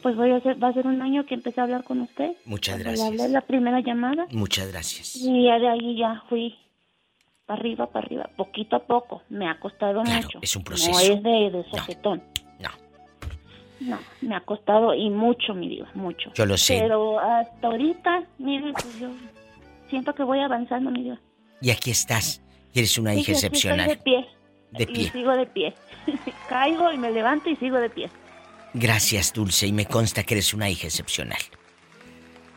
pues 0.02 0.16
voy 0.16 0.30
a 0.30 0.36
hacer, 0.36 0.62
va 0.62 0.68
a 0.68 0.72
ser 0.72 0.86
un 0.86 1.02
año 1.02 1.26
que 1.26 1.34
empecé 1.34 1.60
a 1.60 1.64
hablar 1.64 1.84
con 1.84 2.00
usted. 2.00 2.32
Muchas 2.46 2.76
Cuando 2.76 2.90
le 2.92 2.96
gracias. 2.96 3.20
hablé 3.20 3.32
la 3.32 3.40
primera 3.42 3.80
llamada. 3.80 4.26
Muchas 4.30 4.70
gracias. 4.72 5.16
Y 5.16 5.44
ya 5.44 5.58
de 5.58 5.68
ahí 5.68 5.96
ya 5.98 6.22
fui 6.30 6.56
para 7.44 7.60
arriba, 7.60 7.86
para 7.88 8.06
arriba, 8.06 8.30
poquito 8.36 8.76
a 8.76 8.86
poco. 8.86 9.22
Me 9.28 9.48
ha 9.50 9.58
costado 9.58 10.02
mucho. 10.02 10.38
es 10.40 10.56
un 10.56 10.62
No 10.62 10.66
proceso. 10.66 10.98
es 11.00 11.22
de, 11.22 11.30
de. 11.50 11.64
No. 12.04 12.20
No, 13.80 13.98
me 14.22 14.34
ha 14.34 14.40
costado 14.40 14.94
y 14.94 15.10
mucho, 15.10 15.52
mi 15.54 15.68
Dios, 15.68 15.88
mucho. 15.94 16.32
Yo 16.34 16.46
lo 16.46 16.56
sé. 16.56 16.78
Pero 16.80 17.18
hasta 17.20 17.66
ahorita, 17.66 18.24
mire, 18.38 18.72
pues 18.72 18.98
yo 18.98 19.08
siento 19.90 20.14
que 20.14 20.22
voy 20.22 20.40
avanzando, 20.40 20.90
mi 20.90 21.02
Dios. 21.02 21.18
Y 21.60 21.70
aquí 21.70 21.90
estás. 21.90 22.40
Y 22.72 22.78
eres 22.80 22.96
una 22.98 23.12
Sí, 23.12 23.20
hija 23.20 23.22
aquí 23.22 23.32
estoy 23.32 23.46
excepcional. 23.48 23.88
de 23.88 23.96
pie. 23.98 24.26
De 24.72 24.82
Y 24.84 24.86
pie. 24.86 25.10
sigo 25.12 25.32
de 25.36 25.46
pie. 25.46 25.74
Caigo 26.48 26.92
y 26.92 26.98
me 26.98 27.10
levanto 27.10 27.50
y 27.50 27.56
sigo 27.56 27.76
de 27.78 27.90
pie. 27.90 28.08
Gracias, 28.74 29.32
Dulce, 29.32 29.66
y 29.66 29.72
me 29.72 29.86
consta 29.86 30.22
que 30.22 30.34
eres 30.34 30.52
una 30.54 30.68
hija 30.68 30.86
excepcional. 30.86 31.38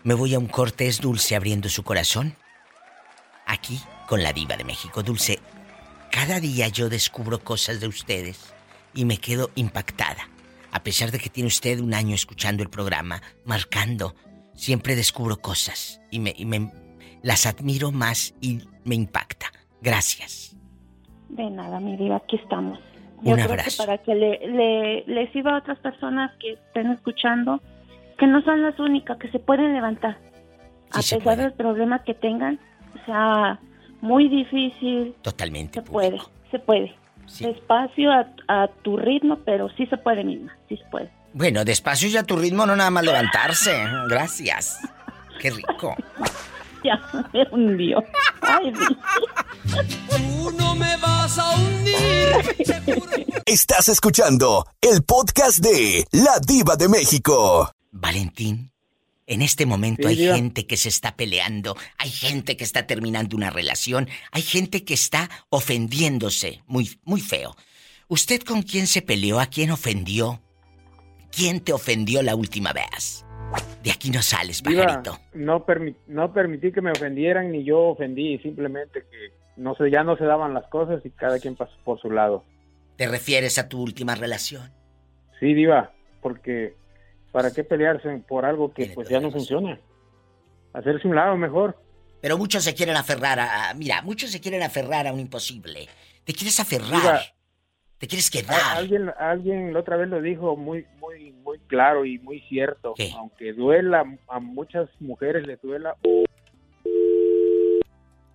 Me 0.04 0.14
voy 0.14 0.34
a 0.34 0.40
un 0.40 0.48
corte, 0.48 0.88
es 0.88 1.00
Dulce 1.02 1.36
abriendo 1.36 1.70
su 1.70 1.84
corazón. 1.84 2.36
Aquí, 3.46 3.80
con 4.08 4.24
la 4.24 4.32
diva 4.34 4.56
de 4.58 4.64
México. 4.64 5.04
Dulce, 5.04 5.40
cada 6.12 6.40
día 6.40 6.68
yo 6.70 6.90
descubro 6.90 7.40
cosas 7.40 7.80
de 7.80 7.88
ustedes 7.88 8.54
y 8.94 9.06
me 9.06 9.18
quedo 9.18 9.52
impactada. 9.56 10.30
A 10.72 10.84
pesar 10.84 11.12
de 11.12 11.20
que 11.20 11.30
tiene 11.30 11.48
usted 11.48 11.80
un 11.80 11.94
año 11.94 12.14
escuchando 12.16 12.64
el 12.64 12.70
programa, 12.70 13.22
marcando, 13.46 14.14
siempre 14.54 14.96
descubro 14.96 15.38
cosas 15.38 16.02
y 16.12 16.20
me, 16.20 16.34
y 16.38 16.46
me- 16.46 16.72
las 17.24 17.46
admiro 17.46 17.92
más 17.92 18.34
y 18.42 18.60
me 18.86 18.96
impacta. 18.96 19.48
Gracias. 19.82 20.56
De 21.30 21.50
nada, 21.50 21.80
mi 21.80 21.96
diva, 21.98 22.18
aquí 22.18 22.36
estamos. 22.38 22.80
Un 23.22 23.34
creo 23.34 23.46
abrazo. 23.46 23.84
que 23.84 23.88
para 23.88 23.98
que 23.98 24.16
le, 24.16 24.40
le, 24.48 25.04
les 25.08 25.32
sirva 25.34 25.56
a 25.56 25.58
otras 25.60 25.78
personas 25.80 26.32
que 26.40 26.54
estén 26.54 26.92
escuchando, 26.92 27.62
que 28.18 28.28
no 28.28 28.42
son 28.44 28.62
las 28.62 28.80
únicas, 28.80 29.18
que 29.18 29.30
se 29.32 29.40
pueden 29.40 29.74
levantar. 29.74 30.18
a 30.92 30.98
pesar 31.00 31.38
del 31.38 31.54
problema 31.54 32.04
que 32.04 32.14
tengan, 32.14 32.60
o 33.02 33.06
sea, 33.06 33.60
muy 34.02 34.30
difícil, 34.30 35.14
Totalmente. 35.22 35.82
se 35.82 35.86
puede, 35.86 36.20
se 36.52 36.60
puede. 36.60 36.96
Despacio, 37.40 38.12
a, 38.12 38.26
a 38.48 38.68
tu 38.84 38.98
ritmo, 38.98 39.40
pero 39.46 39.70
sí 39.78 39.86
se 39.86 39.98
puede, 39.98 40.24
misma, 40.24 40.56
sí 40.68 40.78
se 40.78 40.86
puede. 40.90 41.10
Bueno, 41.34 41.64
despacio 41.64 42.10
y 42.10 42.18
a 42.18 42.24
tu 42.24 42.36
ritmo, 42.36 42.66
no 42.66 42.76
nada 42.76 42.90
más 42.90 43.04
levantarse. 43.04 43.72
Gracias. 44.10 44.80
Qué 45.40 45.52
rico. 45.52 45.96
Ya, 46.82 46.98
me 47.34 47.46
hundió. 47.52 48.02
Ay, 48.40 48.72
Dios. 48.72 48.96
Tú 50.08 50.52
no 50.58 50.76
me 50.76 50.96
vas 50.98 51.38
a 51.38 51.50
hundir. 51.58 53.42
Estás 53.46 53.90
escuchando 53.90 54.66
el 54.80 55.04
podcast 55.04 55.60
de 55.60 56.06
La 56.12 56.40
Diva 56.40 56.78
de 56.78 56.88
México. 56.88 57.70
Valentín, 57.92 58.72
en 59.30 59.42
este 59.42 59.66
momento 59.66 60.10
Sí, 60.10 60.28
hay 60.28 60.36
gente 60.36 60.68
que 60.68 60.76
se 60.76 60.90
está 60.90 61.16
peleando, 61.16 61.78
hay 61.98 62.10
gente 62.10 62.58
que 62.58 62.64
está 62.66 62.86
terminando 62.88 63.38
una 63.38 63.50
relación, 63.50 64.10
hay 64.32 64.42
gente 64.42 64.84
que 64.84 64.94
está 64.96 65.30
ofendiéndose, 65.50 66.62
muy, 66.68 67.00
muy 67.04 67.22
feo. 67.22 67.56
¿Usted 68.08 68.42
con 68.42 68.64
quién 68.64 68.88
se 68.88 69.02
peleó? 69.02 69.40
¿A 69.40 69.46
quién 69.46 69.72
ofendió? 69.72 70.42
¿Quién 71.32 71.62
te 71.62 71.74
ofendió 71.74 72.22
la 72.24 72.36
última 72.36 72.74
vez? 72.74 73.24
De 73.84 73.92
aquí 73.92 74.10
no 74.10 74.22
sales, 74.22 74.62
Diva, 74.62 74.84
pajarito. 74.86 75.20
no, 75.34 75.66
permi- 75.66 75.96
no 76.08 76.34
permití 76.34 76.72
que 76.72 76.82
me 76.82 76.92
ofendieran 76.92 77.52
ni 77.52 77.64
yo 77.64 77.80
ofendí, 77.80 78.38
simplemente 78.40 79.04
que 79.10 79.32
no 79.58 79.76
sé, 79.76 79.90
ya 79.92 80.04
no 80.04 80.18
se 80.18 80.26
daban 80.26 80.54
las 80.54 80.68
cosas 80.70 81.06
y 81.06 81.10
cada 81.12 81.40
quien 81.40 81.56
pasó 81.56 81.74
por 81.84 82.00
su 82.02 82.10
lado. 82.12 82.44
¿Te 82.98 83.08
refieres 83.08 83.58
a 83.60 83.70
tu 83.70 83.82
última 83.82 84.16
relación? 84.16 84.72
Sí, 85.40 85.54
Diva, 85.54 85.94
porque 86.22 86.76
¿para 87.32 87.52
qué 87.52 87.64
pelearse 87.64 88.10
por 88.28 88.46
algo 88.46 88.74
que 88.74 88.88
pues 88.88 89.10
ya 89.10 89.20
no 89.20 89.32
funciona? 89.32 89.80
Hacerse 90.74 91.08
un 91.08 91.16
lado 91.16 91.36
mejor. 91.38 91.82
Pero 92.22 92.38
muchos 92.38 92.64
se 92.64 92.74
quieren 92.74 92.96
aferrar 92.96 93.40
a... 93.40 93.74
Mira, 93.76 94.02
muchos 94.02 94.32
se 94.32 94.42
quieren 94.42 94.62
aferrar 94.62 95.08
a 95.08 95.14
un 95.14 95.20
imposible. 95.20 95.88
Te 96.24 96.34
quieres 96.34 96.60
aferrar. 96.60 97.22
Te 97.98 98.08
quieres 98.08 98.30
quedar. 98.30 98.78
alguien, 98.78 99.12
alguien 99.18 99.74
la 99.74 99.80
otra 99.82 99.98
vez 99.98 100.08
lo 100.08 100.22
dijo 100.22 100.56
muy, 100.56 100.86
muy, 101.00 101.32
muy 101.32 101.60
claro 101.68 102.06
y 102.06 102.18
muy 102.20 102.42
cierto. 102.42 102.94
Aunque 103.18 103.54
duela, 103.54 104.06
a 104.28 104.40
muchas 104.40 104.90
mujeres 105.00 105.46
les 105.46 105.62
duela. 105.62 105.96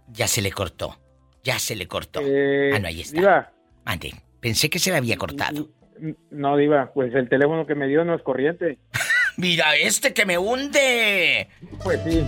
Ya 0.08 0.28
se 0.28 0.42
le 0.42 0.52
cortó. 0.52 0.98
Ya 1.42 1.58
se 1.58 1.76
le 1.76 1.86
cortó. 1.86 2.20
Eh, 2.22 2.72
ah, 2.74 2.78
no, 2.78 2.88
ahí 2.88 3.00
está. 3.00 3.20
Diva, 3.20 3.52
Mande. 3.84 4.14
Pensé 4.40 4.68
que 4.68 4.78
se 4.78 4.90
le 4.90 4.98
había 4.98 5.16
cortado. 5.16 5.68
No, 6.30 6.56
Diva, 6.56 6.92
pues 6.92 7.14
el 7.14 7.28
teléfono 7.28 7.66
que 7.66 7.74
me 7.74 7.86
dio 7.86 8.04
no 8.04 8.14
es 8.14 8.22
corriente. 8.22 8.78
Mira, 9.36 9.76
este 9.76 10.12
que 10.12 10.26
me 10.26 10.38
hunde. 10.38 11.48
Pues 11.82 12.00
sí. 12.04 12.24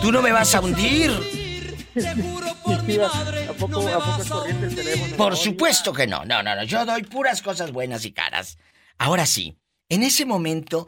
Tú 0.00 0.12
no 0.12 0.22
me 0.22 0.32
vas 0.32 0.54
a 0.54 0.60
hundir. 0.60 1.10
Diva, 2.86 3.06
¿a 3.06 3.52
poco, 3.54 3.86
¿a 3.86 3.98
poco 3.98 4.22
es 4.22 4.30
corriente 4.30 4.66
el 4.66 4.74
teléfono? 4.74 5.16
Por 5.16 5.36
supuesto 5.36 5.92
que 5.92 6.06
no. 6.06 6.24
No, 6.24 6.42
no, 6.42 6.54
no. 6.54 6.62
Yo 6.64 6.86
doy 6.86 7.02
puras 7.02 7.42
cosas 7.42 7.72
buenas 7.72 8.04
y 8.04 8.12
caras. 8.12 8.58
Ahora 8.98 9.26
sí, 9.26 9.58
en 9.88 10.02
ese 10.02 10.24
momento, 10.24 10.86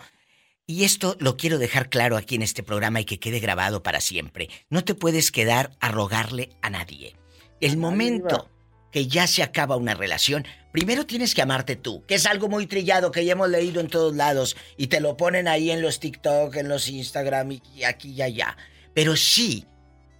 y 0.66 0.84
esto 0.84 1.16
lo 1.18 1.36
quiero 1.36 1.58
dejar 1.58 1.88
claro 1.88 2.16
aquí 2.16 2.36
en 2.36 2.42
este 2.42 2.62
programa 2.62 3.00
y 3.00 3.04
que 3.04 3.18
quede 3.18 3.40
grabado 3.40 3.82
para 3.82 4.00
siempre, 4.00 4.48
no 4.68 4.84
te 4.84 4.94
puedes 4.94 5.32
quedar 5.32 5.70
a 5.80 5.90
rogarle 5.90 6.50
a 6.62 6.70
nadie. 6.70 7.16
El 7.60 7.76
momento 7.76 8.50
que 8.92 9.06
ya 9.06 9.26
se 9.26 9.42
acaba 9.42 9.76
una 9.76 9.94
relación, 9.94 10.46
primero 10.72 11.06
tienes 11.06 11.34
que 11.34 11.42
amarte 11.42 11.76
tú, 11.76 12.04
que 12.06 12.14
es 12.14 12.26
algo 12.26 12.48
muy 12.48 12.66
trillado 12.66 13.10
que 13.10 13.24
ya 13.24 13.32
hemos 13.32 13.48
leído 13.48 13.80
en 13.80 13.88
todos 13.88 14.14
lados 14.14 14.56
y 14.76 14.88
te 14.88 15.00
lo 15.00 15.16
ponen 15.16 15.48
ahí 15.48 15.70
en 15.70 15.82
los 15.82 16.00
TikTok, 16.00 16.56
en 16.56 16.68
los 16.68 16.88
Instagram 16.88 17.52
y 17.52 17.84
aquí 17.84 18.12
y 18.12 18.22
allá. 18.22 18.56
Pero 18.94 19.16
sí, 19.16 19.66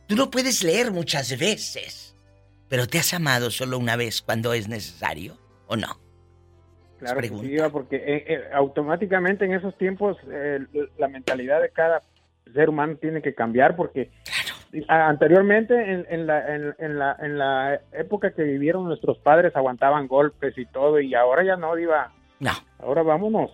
tú 0.07 0.17
lo 0.17 0.31
puedes 0.31 0.63
leer 0.63 0.91
muchas 0.91 1.37
veces. 1.39 2.17
Pero 2.69 2.87
¿te 2.87 2.99
has 2.99 3.13
amado 3.13 3.51
solo 3.51 3.79
una 3.79 3.97
vez 3.97 4.23
cuando 4.23 4.55
es 4.55 4.69
necesario 4.69 5.37
o 5.67 5.77
no? 5.77 6.01
Claro 7.01 7.21
que 7.21 7.29
sí, 7.29 7.57
porque 7.73 7.97
eh, 7.97 8.25
eh, 8.29 8.45
automáticamente 8.53 9.45
en 9.45 9.55
esos 9.55 9.77
tiempos 9.77 10.19
eh, 10.31 10.61
la 10.99 11.09
mentalidad 11.09 11.61
de 11.63 11.71
cada 11.71 12.03
ser 12.55 12.69
humano 12.69 12.97
tiene 12.97 13.23
que 13.23 13.35
cambiar 13.35 13.75
porque 13.75 14.11
anteriormente 14.89 15.75
en, 15.93 16.07
en, 16.09 16.27
la, 16.27 16.55
en, 16.55 16.75
en, 16.79 16.99
la, 16.99 17.17
en 17.19 17.39
la 17.39 17.81
época 17.93 18.33
que 18.33 18.45
vivieron 18.45 18.85
nuestros 18.85 19.19
padres 19.19 19.55
aguantaban 19.57 20.07
golpes 20.07 20.57
y 20.57 20.67
todo 20.67 21.01
y 21.01 21.15
ahora 21.15 21.45
ya 21.45 21.57
no, 21.57 21.75
Diva. 21.75 22.13
No. 22.39 22.53
Ahora 22.79 23.03
vámonos. 23.03 23.51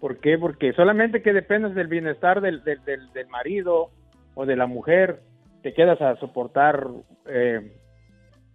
¿Por 0.00 0.18
qué? 0.18 0.38
Porque 0.38 0.72
solamente 0.72 1.22
que 1.22 1.32
dependes 1.32 1.74
del 1.74 1.86
bienestar 1.86 2.40
del, 2.40 2.64
del, 2.64 2.84
del, 2.84 3.12
del 3.12 3.28
marido 3.28 3.90
o 4.34 4.46
de 4.46 4.56
la 4.56 4.66
mujer, 4.66 5.20
te 5.62 5.74
quedas 5.74 6.00
a 6.00 6.16
soportar 6.16 6.88
eh, 7.26 7.76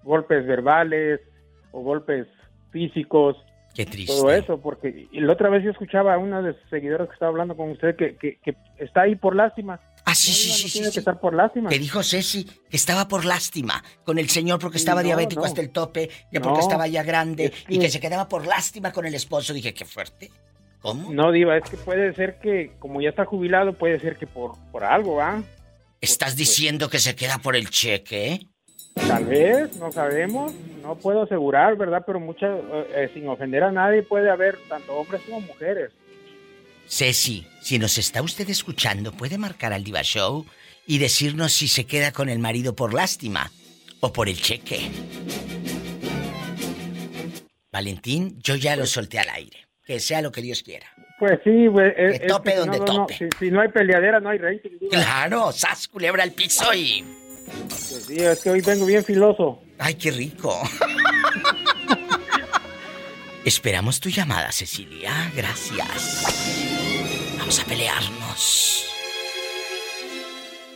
golpes 0.04 0.46
verbales 0.46 1.22
o 1.72 1.82
golpes 1.82 2.28
físicos. 2.72 3.38
Qué 3.78 3.86
triste. 3.86 4.12
Todo 4.12 4.32
eso, 4.32 4.60
porque 4.60 5.08
la 5.12 5.34
otra 5.34 5.50
vez 5.50 5.64
yo 5.64 5.70
escuchaba 5.70 6.16
a 6.16 6.18
una 6.18 6.42
de 6.42 6.54
sus 6.60 6.68
seguidoras 6.72 7.08
que 7.08 7.14
estaba 7.14 7.30
hablando 7.30 7.56
con 7.56 7.70
usted 7.70 7.96
que, 7.96 8.16
que, 8.18 8.40
que 8.44 8.56
está 8.80 9.02
ahí 9.02 9.16
por 9.16 9.36
lástima. 9.36 9.80
Ah, 10.04 10.16
sí, 10.16 10.30
No, 10.32 10.36
sí, 10.36 10.50
no 10.50 10.56
sí, 10.68 10.72
tiene 10.74 10.88
sí, 10.88 10.94
que 10.94 11.00
estar 11.00 11.20
por 11.20 11.36
lástima. 11.36 11.70
Que 11.70 11.78
dijo 11.78 12.02
Ceci 12.02 12.44
que 12.44 12.76
estaba 12.76 13.08
por 13.08 13.24
lástima 13.24 13.84
con 14.04 14.18
el 14.18 14.30
señor 14.30 14.58
porque 14.60 14.78
estaba 14.78 15.02
no, 15.02 15.06
diabético 15.06 15.46
hasta 15.46 15.62
el 15.62 15.70
tope, 15.70 16.10
ya 16.32 16.40
No, 16.40 16.46
porque 16.48 16.62
estaba 16.62 16.88
ya 16.88 17.04
grande 17.04 17.46
es 17.46 17.54
y 17.70 17.76
que- 17.76 17.80
que 17.82 17.90
se 17.92 18.00
quedaba 18.00 18.28
por 18.28 18.48
lástima 18.48 18.92
con 18.92 19.06
el 19.06 19.14
esposo. 19.14 19.54
Dije, 19.54 19.76
qué 19.76 19.86
fuerte. 19.86 20.32
¿Cómo? 20.80 21.14
No, 21.14 21.32
Diva, 21.32 21.56
es 21.58 21.70
que 21.70 21.78
puede 21.78 22.14
ser 22.16 22.40
que, 22.40 22.72
como 22.80 23.00
ya 23.00 23.10
está 23.10 23.26
jubilado, 23.26 23.74
puede 23.74 24.00
ser 24.00 24.18
que 24.18 24.26
por, 24.26 24.54
por 24.72 24.84
algo, 24.84 25.22
¿ah? 25.22 25.44
¿Estás 26.02 26.36
diciendo 26.36 26.90
que 26.90 26.98
se 26.98 27.16
queda 27.16 27.38
por 27.38 27.56
el 27.56 27.70
cheque? 27.70 28.32
eh? 28.34 28.40
Tal 29.08 29.26
vez, 29.26 29.76
no 29.78 29.92
sabemos, 29.92 30.54
no 30.82 30.96
puedo 30.96 31.24
asegurar, 31.24 31.76
¿verdad? 31.78 32.04
Pero 32.06 32.20
muchas, 32.20 32.58
eh, 32.60 32.88
eh, 32.96 33.12
sin 33.14 33.28
ofender 33.28 33.64
a 33.64 33.72
nadie, 33.72 34.02
puede 34.04 34.30
haber 34.30 34.58
tanto 34.70 34.94
hombres 34.96 35.22
como 35.26 35.42
mujeres. 35.42 35.92
Ceci, 36.88 37.46
si 37.62 37.80
nos 37.80 37.98
está 37.98 38.22
usted 38.22 38.50
escuchando, 38.50 39.12
puede 39.12 39.38
marcar 39.38 39.74
al 39.74 39.84
Diva 39.84 40.02
Show 40.04 40.46
y 40.86 41.00
decirnos 41.00 41.52
si 41.54 41.68
se 41.68 41.86
queda 41.86 42.12
con 42.12 42.30
el 42.30 42.40
marido 42.40 42.76
por 42.76 42.94
lástima 42.94 43.52
o 44.00 44.14
por 44.14 44.30
el 44.30 44.38
cheque. 44.42 44.90
Valentín, 47.72 48.40
yo 48.42 48.56
ya 48.56 48.76
lo 48.76 48.86
solté 48.86 49.20
al 49.20 49.30
aire. 49.30 49.58
Que 49.86 50.00
sea 50.00 50.22
lo 50.22 50.32
que 50.32 50.42
Dios 50.42 50.64
quiera. 50.64 50.88
Pues 51.20 51.40
sí, 51.44 51.68
güey. 51.68 51.88
es- 51.98 52.16
es 52.16 52.20
que 52.22 52.28
tope 52.28 52.56
donde 52.56 52.80
no, 52.80 52.86
no, 52.86 52.94
no, 52.94 53.00
tope. 53.02 53.18
Si, 53.18 53.30
si 53.40 53.52
no 53.52 53.62
hay 53.62 53.70
peleadera, 53.70 54.20
no 54.20 54.30
hay 54.30 54.38
rating. 54.38 54.72
Claro, 54.92 55.52
sas 55.52 55.88
culebra 55.88 56.24
al 56.24 56.32
piso 56.32 56.74
y. 56.74 57.04
Pues 57.48 58.06
sí, 58.08 58.20
es 58.20 58.42
que 58.42 58.50
hoy 58.50 58.62
vengo 58.62 58.86
bien 58.86 59.04
filoso. 59.04 59.60
¡Ay, 59.80 59.96
qué 59.96 60.12
rico! 60.12 60.54
Esperamos 63.46 64.00
tu 64.00 64.10
llamada, 64.10 64.52
Cecilia. 64.52 65.32
Gracias. 65.36 66.26
Vamos 67.40 67.60
a 67.62 67.66
pelearnos. 67.66 68.86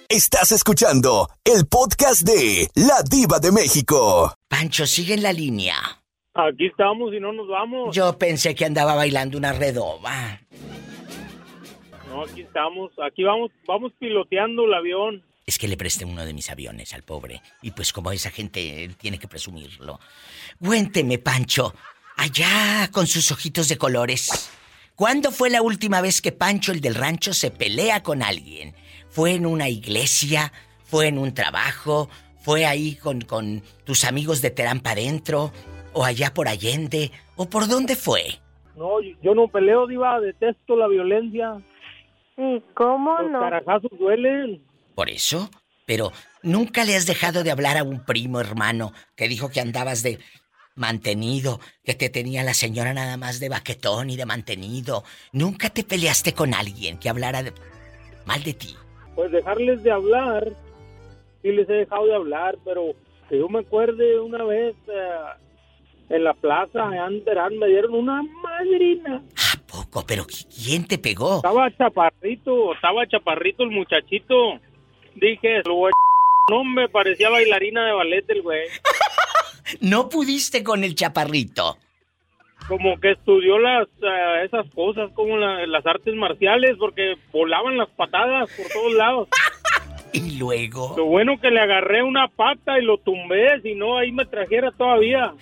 Estás 0.08 0.52
escuchando 0.52 1.28
el 1.44 1.68
podcast 1.68 2.22
de 2.22 2.68
La 2.76 3.02
Diva 3.10 3.40
de 3.40 3.52
México. 3.52 4.34
Pancho, 4.48 4.86
sigue 4.86 5.14
en 5.16 5.24
la 5.24 5.34
línea. 5.34 5.76
Aquí 6.34 6.68
estamos 6.68 7.14
y 7.14 7.20
no 7.20 7.34
nos 7.34 7.48
vamos. 7.50 7.94
Yo 7.96 8.18
pensé 8.18 8.56
que 8.56 8.64
andaba 8.66 8.96
bailando 8.96 9.38
una 9.38 9.52
redoba. 9.52 10.40
No, 12.08 12.24
aquí 12.24 12.42
estamos. 12.42 12.92
Aquí 13.06 13.24
vamos, 13.24 13.52
vamos 13.68 13.92
piloteando 14.00 14.64
el 14.66 14.74
avión. 14.74 15.24
Es 15.46 15.58
que 15.58 15.68
le 15.68 15.78
presté 15.78 16.06
uno 16.06 16.26
de 16.26 16.34
mis 16.34 16.50
aviones 16.50 16.94
al 16.94 17.04
pobre. 17.04 17.42
Y 17.62 17.72
pues 17.72 17.92
como 17.94 18.12
esa 18.12 18.30
gente 18.32 18.84
él 18.84 18.96
tiene 18.96 19.18
que 19.20 19.28
presumirlo. 19.28 20.00
Cuénteme, 20.60 21.18
Pancho, 21.18 21.74
allá 22.18 22.90
con 22.92 23.08
sus 23.08 23.32
ojitos 23.32 23.68
de 23.68 23.78
colores. 23.78 24.52
¿Cuándo 24.96 25.32
fue 25.32 25.50
la 25.50 25.62
última 25.62 26.00
vez 26.02 26.22
que 26.22 26.32
Pancho, 26.32 26.72
el 26.72 26.80
del 26.82 26.96
rancho, 26.96 27.34
se 27.34 27.50
pelea 27.50 28.04
con 28.04 28.22
alguien? 28.22 28.76
¿Fue 29.10 29.34
en 29.34 29.46
una 29.46 29.68
iglesia? 29.68 30.54
¿Fue 30.84 31.08
en 31.08 31.18
un 31.18 31.34
trabajo? 31.34 32.10
¿Fue 32.42 32.66
ahí 32.66 32.96
con, 32.96 33.22
con 33.22 33.64
tus 33.84 34.06
amigos 34.06 34.42
de 34.42 34.52
Terampa 34.52 34.92
adentro? 34.92 35.52
¿O 35.94 36.06
allá 36.06 36.34
por 36.34 36.48
Allende? 36.48 37.12
¿O 37.36 37.50
por 37.50 37.68
dónde 37.68 37.96
fue? 37.96 38.40
No, 38.76 39.02
yo 39.22 39.34
no 39.36 39.48
peleo, 39.48 39.88
Diva. 39.88 40.20
Detesto 40.20 40.76
la 40.76 40.88
violencia. 40.88 41.60
Sí, 42.36 42.64
¿cómo 42.76 43.20
Los 43.22 43.32
no? 43.32 43.40
carajazos 43.42 43.92
duelen. 44.00 44.62
Por 44.96 45.10
eso. 45.10 45.50
Pero 45.86 46.12
nunca 46.44 46.86
le 46.86 46.96
has 46.96 47.06
dejado 47.06 47.44
de 47.44 47.52
hablar 47.52 47.78
a 47.78 47.84
un 47.84 48.06
primo 48.06 48.40
hermano 48.40 48.94
que 49.16 49.28
dijo 49.28 49.50
que 49.50 49.60
andabas 49.60 50.04
de 50.04 50.20
mantenido, 50.76 51.60
que 51.84 51.94
te 51.96 52.10
tenía 52.10 52.44
la 52.44 52.54
señora 52.54 52.94
nada 52.94 53.18
más 53.18 53.40
de 53.40 53.50
baquetón 53.50 54.10
y 54.10 54.16
de 54.16 54.26
mantenido. 54.26 55.04
Nunca 55.34 55.70
te 55.70 55.84
peleaste 55.84 56.34
con 56.34 56.54
alguien 56.54 56.98
que 56.98 57.10
hablara 57.10 57.44
de- 57.44 57.54
mal 58.26 58.42
de 58.44 58.54
ti. 58.54 58.76
Pues 59.16 59.32
dejarles 59.32 59.84
de 59.84 59.92
hablar. 59.92 60.48
Sí 61.42 61.52
les 61.52 61.68
he 61.70 61.74
dejado 61.74 62.06
de 62.06 62.16
hablar, 62.16 62.58
pero 62.64 62.94
que 63.28 63.38
yo 63.40 63.50
me 63.50 63.60
acuerde 63.60 64.20
una 64.20 64.44
vez 64.46 64.76
eh, 64.88 65.10
en 66.10 66.24
la 66.24 66.34
plaza, 66.34 66.90
en 67.08 67.24
Terán, 67.26 67.58
me 67.58 67.68
dieron 67.68 67.96
una 67.96 68.22
madrina. 68.22 69.24
Poco, 69.68 70.06
pero 70.06 70.26
¿quién 70.26 70.86
te 70.86 70.98
pegó? 70.98 71.38
Estaba 71.38 71.70
chaparrito, 71.76 72.74
estaba 72.76 73.08
chaparrito 73.08 73.64
el 73.64 73.72
muchachito. 73.72 74.60
Dije, 75.16 75.58
a... 75.60 75.62
No 76.52 76.64
me 76.64 76.90
parecía 76.90 77.30
bailarina 77.30 77.86
de 77.86 77.94
ballet 77.94 78.26
el 78.30 78.42
güey. 78.42 78.68
No 79.80 80.10
pudiste 80.10 80.64
con 80.64 80.84
el 80.84 80.96
chaparrito. 80.96 81.78
Como 82.68 83.00
que 83.00 83.12
estudió 83.12 83.58
las 83.58 83.88
eh, 84.04 84.44
esas 84.46 84.66
cosas, 84.76 85.10
como 85.14 85.38
la- 85.38 85.66
las 85.66 85.86
artes 85.86 86.14
marciales, 86.14 86.76
porque 86.78 87.16
volaban 87.32 87.78
las 87.78 87.88
patadas 87.90 88.50
por 88.58 88.68
todos 88.68 88.94
lados. 88.94 89.28
Y 90.14 90.38
luego. 90.38 90.94
Lo 90.98 91.06
bueno 91.06 91.40
que 91.40 91.50
le 91.50 91.62
agarré 91.62 92.04
una 92.04 92.28
pata 92.28 92.78
y 92.78 92.84
lo 92.84 92.98
tumbé, 92.98 93.62
si 93.62 93.76
no 93.76 93.98
ahí 93.98 94.12
me 94.12 94.26
trajera 94.26 94.70
todavía. 94.78 95.34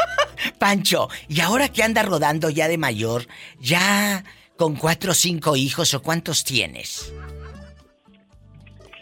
Pancho, 0.58 1.08
y 1.28 1.40
ahora 1.42 1.68
que 1.70 1.82
anda 1.82 2.02
rodando 2.02 2.48
ya 2.48 2.66
de 2.66 2.78
mayor, 2.78 3.26
ya 3.60 4.24
con 4.56 4.76
cuatro 4.76 5.10
o 5.10 5.14
cinco 5.14 5.56
hijos 5.56 5.92
o 5.92 6.00
cuántos 6.02 6.42
tienes? 6.42 7.12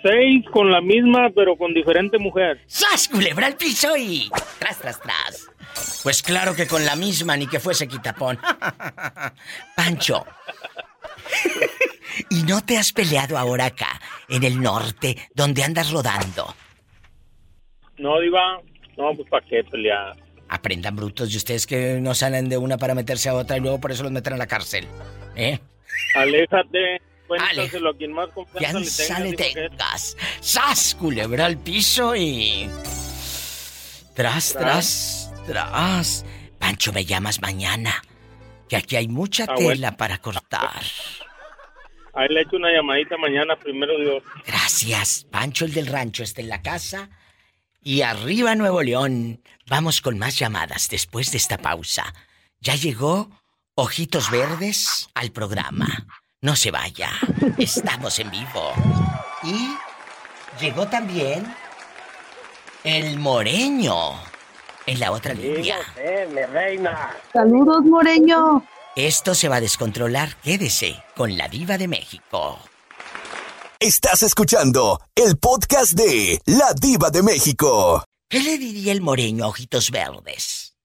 Seis 0.02 0.44
con 0.50 0.70
la 0.70 0.80
misma, 0.80 1.30
pero 1.34 1.56
con 1.56 1.72
diferente 1.72 2.18
mujer. 2.18 2.60
¡Sas, 2.66 3.08
culebra 3.08 3.46
al 3.46 3.56
piso 3.56 3.96
y... 3.96 4.30
Tras, 4.58 4.78
tras, 4.78 5.00
tras. 5.00 5.48
Pues 6.02 6.22
claro 6.22 6.54
que 6.54 6.66
con 6.66 6.84
la 6.84 6.96
misma, 6.96 7.36
ni 7.36 7.46
que 7.46 7.60
fuese 7.60 7.86
quitapón. 7.86 8.38
Pancho. 9.76 10.26
¿Y 12.30 12.42
no 12.42 12.60
te 12.62 12.76
has 12.78 12.92
peleado 12.92 13.38
ahora 13.38 13.66
acá, 13.66 14.00
en 14.28 14.42
el 14.42 14.60
norte, 14.60 15.16
donde 15.34 15.62
andas 15.62 15.90
rodando? 15.90 16.54
No, 17.98 18.18
Diva, 18.20 18.60
no, 18.96 19.14
pues 19.14 19.28
para 19.28 19.46
qué 19.46 19.62
pelear. 19.64 20.16
Aprendan 20.48 20.96
brutos 20.96 21.32
y 21.32 21.36
ustedes 21.36 21.66
que 21.66 21.98
no 22.00 22.14
salen 22.14 22.48
de 22.48 22.58
una 22.58 22.76
para 22.76 22.94
meterse 22.94 23.28
a 23.28 23.34
otra 23.34 23.56
y 23.56 23.60
luego 23.60 23.80
por 23.80 23.92
eso 23.92 24.02
los 24.02 24.12
meten 24.12 24.34
a 24.34 24.36
la 24.36 24.46
cárcel. 24.46 24.86
¿Eh? 25.36 25.58
Aléjate, 26.14 27.00
cuéntaselo 27.38 27.90
a 27.90 27.96
quien 27.96 28.12
más 28.12 28.28
Ya 28.28 28.72
confianza 28.72 29.20
le 29.20 29.32
tengas. 29.34 30.14
que-. 30.14 30.26
¡Sas, 30.40 30.94
culebra 30.94 31.46
al 31.46 31.58
piso 31.58 32.14
y... 32.16 32.68
Tras, 34.14 34.52
tras, 34.52 35.30
tras. 35.46 36.24
Pancho, 36.58 36.92
me 36.92 37.04
llamas 37.04 37.40
mañana. 37.40 38.02
Que 38.68 38.76
aquí 38.76 38.96
hay 38.96 39.08
mucha 39.08 39.44
Ah, 39.44 39.54
bueno. 39.54 39.70
tela 39.70 39.96
para 39.96 40.18
cortar. 40.18 40.82
Ahí 42.14 42.28
le 42.28 42.42
echo 42.42 42.56
una 42.56 42.70
llamadita 42.72 43.16
mañana, 43.16 43.56
primero 43.56 43.98
Dios. 43.98 44.22
Gracias. 44.46 45.26
Pancho, 45.30 45.64
el 45.64 45.72
del 45.72 45.86
rancho, 45.86 46.22
está 46.22 46.40
en 46.42 46.48
la 46.50 46.60
casa. 46.62 47.08
Y 47.82 48.02
arriba 48.02 48.54
Nuevo 48.54 48.82
León. 48.82 49.42
Vamos 49.68 50.00
con 50.02 50.18
más 50.18 50.38
llamadas 50.38 50.88
después 50.90 51.30
de 51.32 51.38
esta 51.38 51.56
pausa. 51.58 52.12
Ya 52.60 52.74
llegó 52.74 53.30
Ojitos 53.74 54.30
Verdes 54.30 55.08
al 55.14 55.32
programa. 55.32 56.06
No 56.42 56.56
se 56.56 56.72
vaya. 56.72 57.10
Estamos 57.56 58.18
en 58.18 58.28
vivo. 58.28 58.72
Y 59.44 59.76
llegó 60.60 60.88
también 60.88 61.46
el 62.82 63.16
Moreño 63.20 64.14
en 64.84 64.98
la 64.98 65.12
otra 65.12 65.34
línea. 65.34 65.76
mi 66.34 66.42
reina. 66.42 67.14
Saludos, 67.32 67.84
Moreño. 67.84 68.66
Esto 68.96 69.36
se 69.36 69.48
va 69.48 69.56
a 69.56 69.60
descontrolar. 69.60 70.34
Quédese 70.42 70.96
con 71.14 71.38
la 71.38 71.46
diva 71.46 71.78
de 71.78 71.86
México. 71.86 72.58
Estás 73.78 74.24
escuchando 74.24 74.98
el 75.14 75.38
podcast 75.38 75.92
de 75.92 76.40
La 76.46 76.72
Diva 76.74 77.10
de 77.10 77.22
México. 77.22 78.04
¿Qué 78.28 78.40
le 78.40 78.58
diría 78.58 78.92
el 78.92 79.00
Moreño 79.00 79.44
a 79.44 79.48
Ojitos 79.48 79.92
Verdes? 79.92 80.76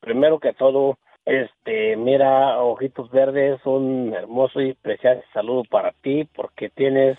Primero 0.00 0.40
que 0.40 0.52
todo, 0.52 0.98
este, 1.26 1.96
mira, 1.96 2.58
Ojitos 2.62 3.10
Verdes, 3.10 3.60
un 3.66 4.14
hermoso 4.14 4.60
y 4.60 4.74
precioso 4.74 5.20
saludo 5.34 5.64
para 5.68 5.90
ti 6.00 6.28
porque 6.36 6.70
tienes 6.70 7.18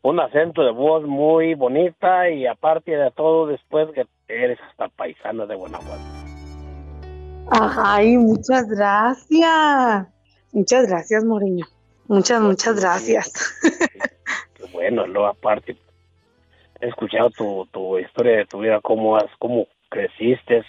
un 0.00 0.18
acento 0.18 0.64
de 0.64 0.70
voz 0.70 1.04
muy 1.04 1.54
bonita 1.54 2.30
y 2.30 2.46
aparte 2.46 2.96
de 2.96 3.10
todo, 3.10 3.46
después 3.46 3.88
que 3.92 4.06
eres 4.28 4.58
hasta 4.70 4.88
paisana 4.88 5.44
de 5.44 5.54
Guanajuato. 5.54 6.02
Ay, 7.50 8.16
muchas 8.16 8.66
gracias. 8.68 10.08
Muchas 10.52 10.86
gracias, 10.86 11.24
Moreño. 11.24 11.66
Muchas, 12.08 12.40
muchas 12.40 12.80
gracias. 12.80 13.60
bueno. 14.72 15.06
Luego, 15.06 15.26
aparte, 15.26 15.76
he 16.80 16.88
escuchado 16.88 17.28
tu, 17.30 17.68
tu 17.70 17.98
historia 17.98 18.38
de 18.38 18.46
tu 18.46 18.60
vida, 18.60 18.80
cómo, 18.82 19.16
has, 19.16 19.30
cómo 19.38 19.66
creciste, 19.90 20.64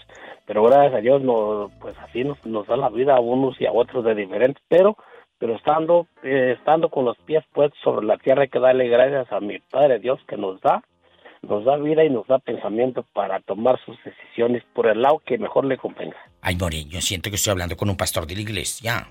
pero 0.46 0.64
gracias 0.64 0.94
a 0.96 1.02
Dios, 1.02 1.22
no, 1.22 1.72
pues 1.80 1.96
así 2.00 2.24
nos, 2.24 2.44
nos 2.46 2.68
da 2.68 2.78
la 2.78 2.90
vida 2.90 3.16
a 3.16 3.20
unos 3.20 3.60
y 3.60 3.66
a 3.66 3.72
otros 3.72 4.04
de 4.06 4.16
diferentes, 4.16 4.64
pero 4.68 4.98
pero 5.38 5.56
estando 5.56 6.08
eh, 6.24 6.56
estando 6.58 6.90
con 6.90 7.06
los 7.06 7.18
pies 7.26 7.44
puestos 7.54 7.78
sobre 7.84 8.06
la 8.06 8.18
tierra 8.18 8.44
hay 8.44 8.48
que 8.48 8.60
darle 8.60 8.88
gracias 8.88 9.30
a 9.32 9.42
mi 9.42 9.60
Padre 9.60 10.00
Dios 10.00 10.20
que 10.28 10.38
nos 10.38 10.62
da 10.62 10.82
nos 11.42 11.66
da 11.66 11.78
vida 11.78 12.04
y 12.04 12.10
nos 12.10 12.28
da 12.28 12.40
pensamiento 12.40 13.06
para 13.14 13.40
tomar 13.42 13.80
sus 13.86 13.98
decisiones 14.04 14.64
por 14.74 14.88
el 14.88 15.02
lado 15.02 15.22
que 15.26 15.38
mejor 15.38 15.66
le 15.66 15.78
convenga. 15.78 16.18
Ay, 16.42 16.56
Moreño, 16.56 17.02
siento 17.02 17.30
que 17.30 17.36
estoy 17.36 17.52
hablando 17.52 17.78
con 17.78 17.90
un 17.90 17.98
pastor 17.98 18.26
de 18.26 18.36
la 18.36 18.42
iglesia. 18.42 19.08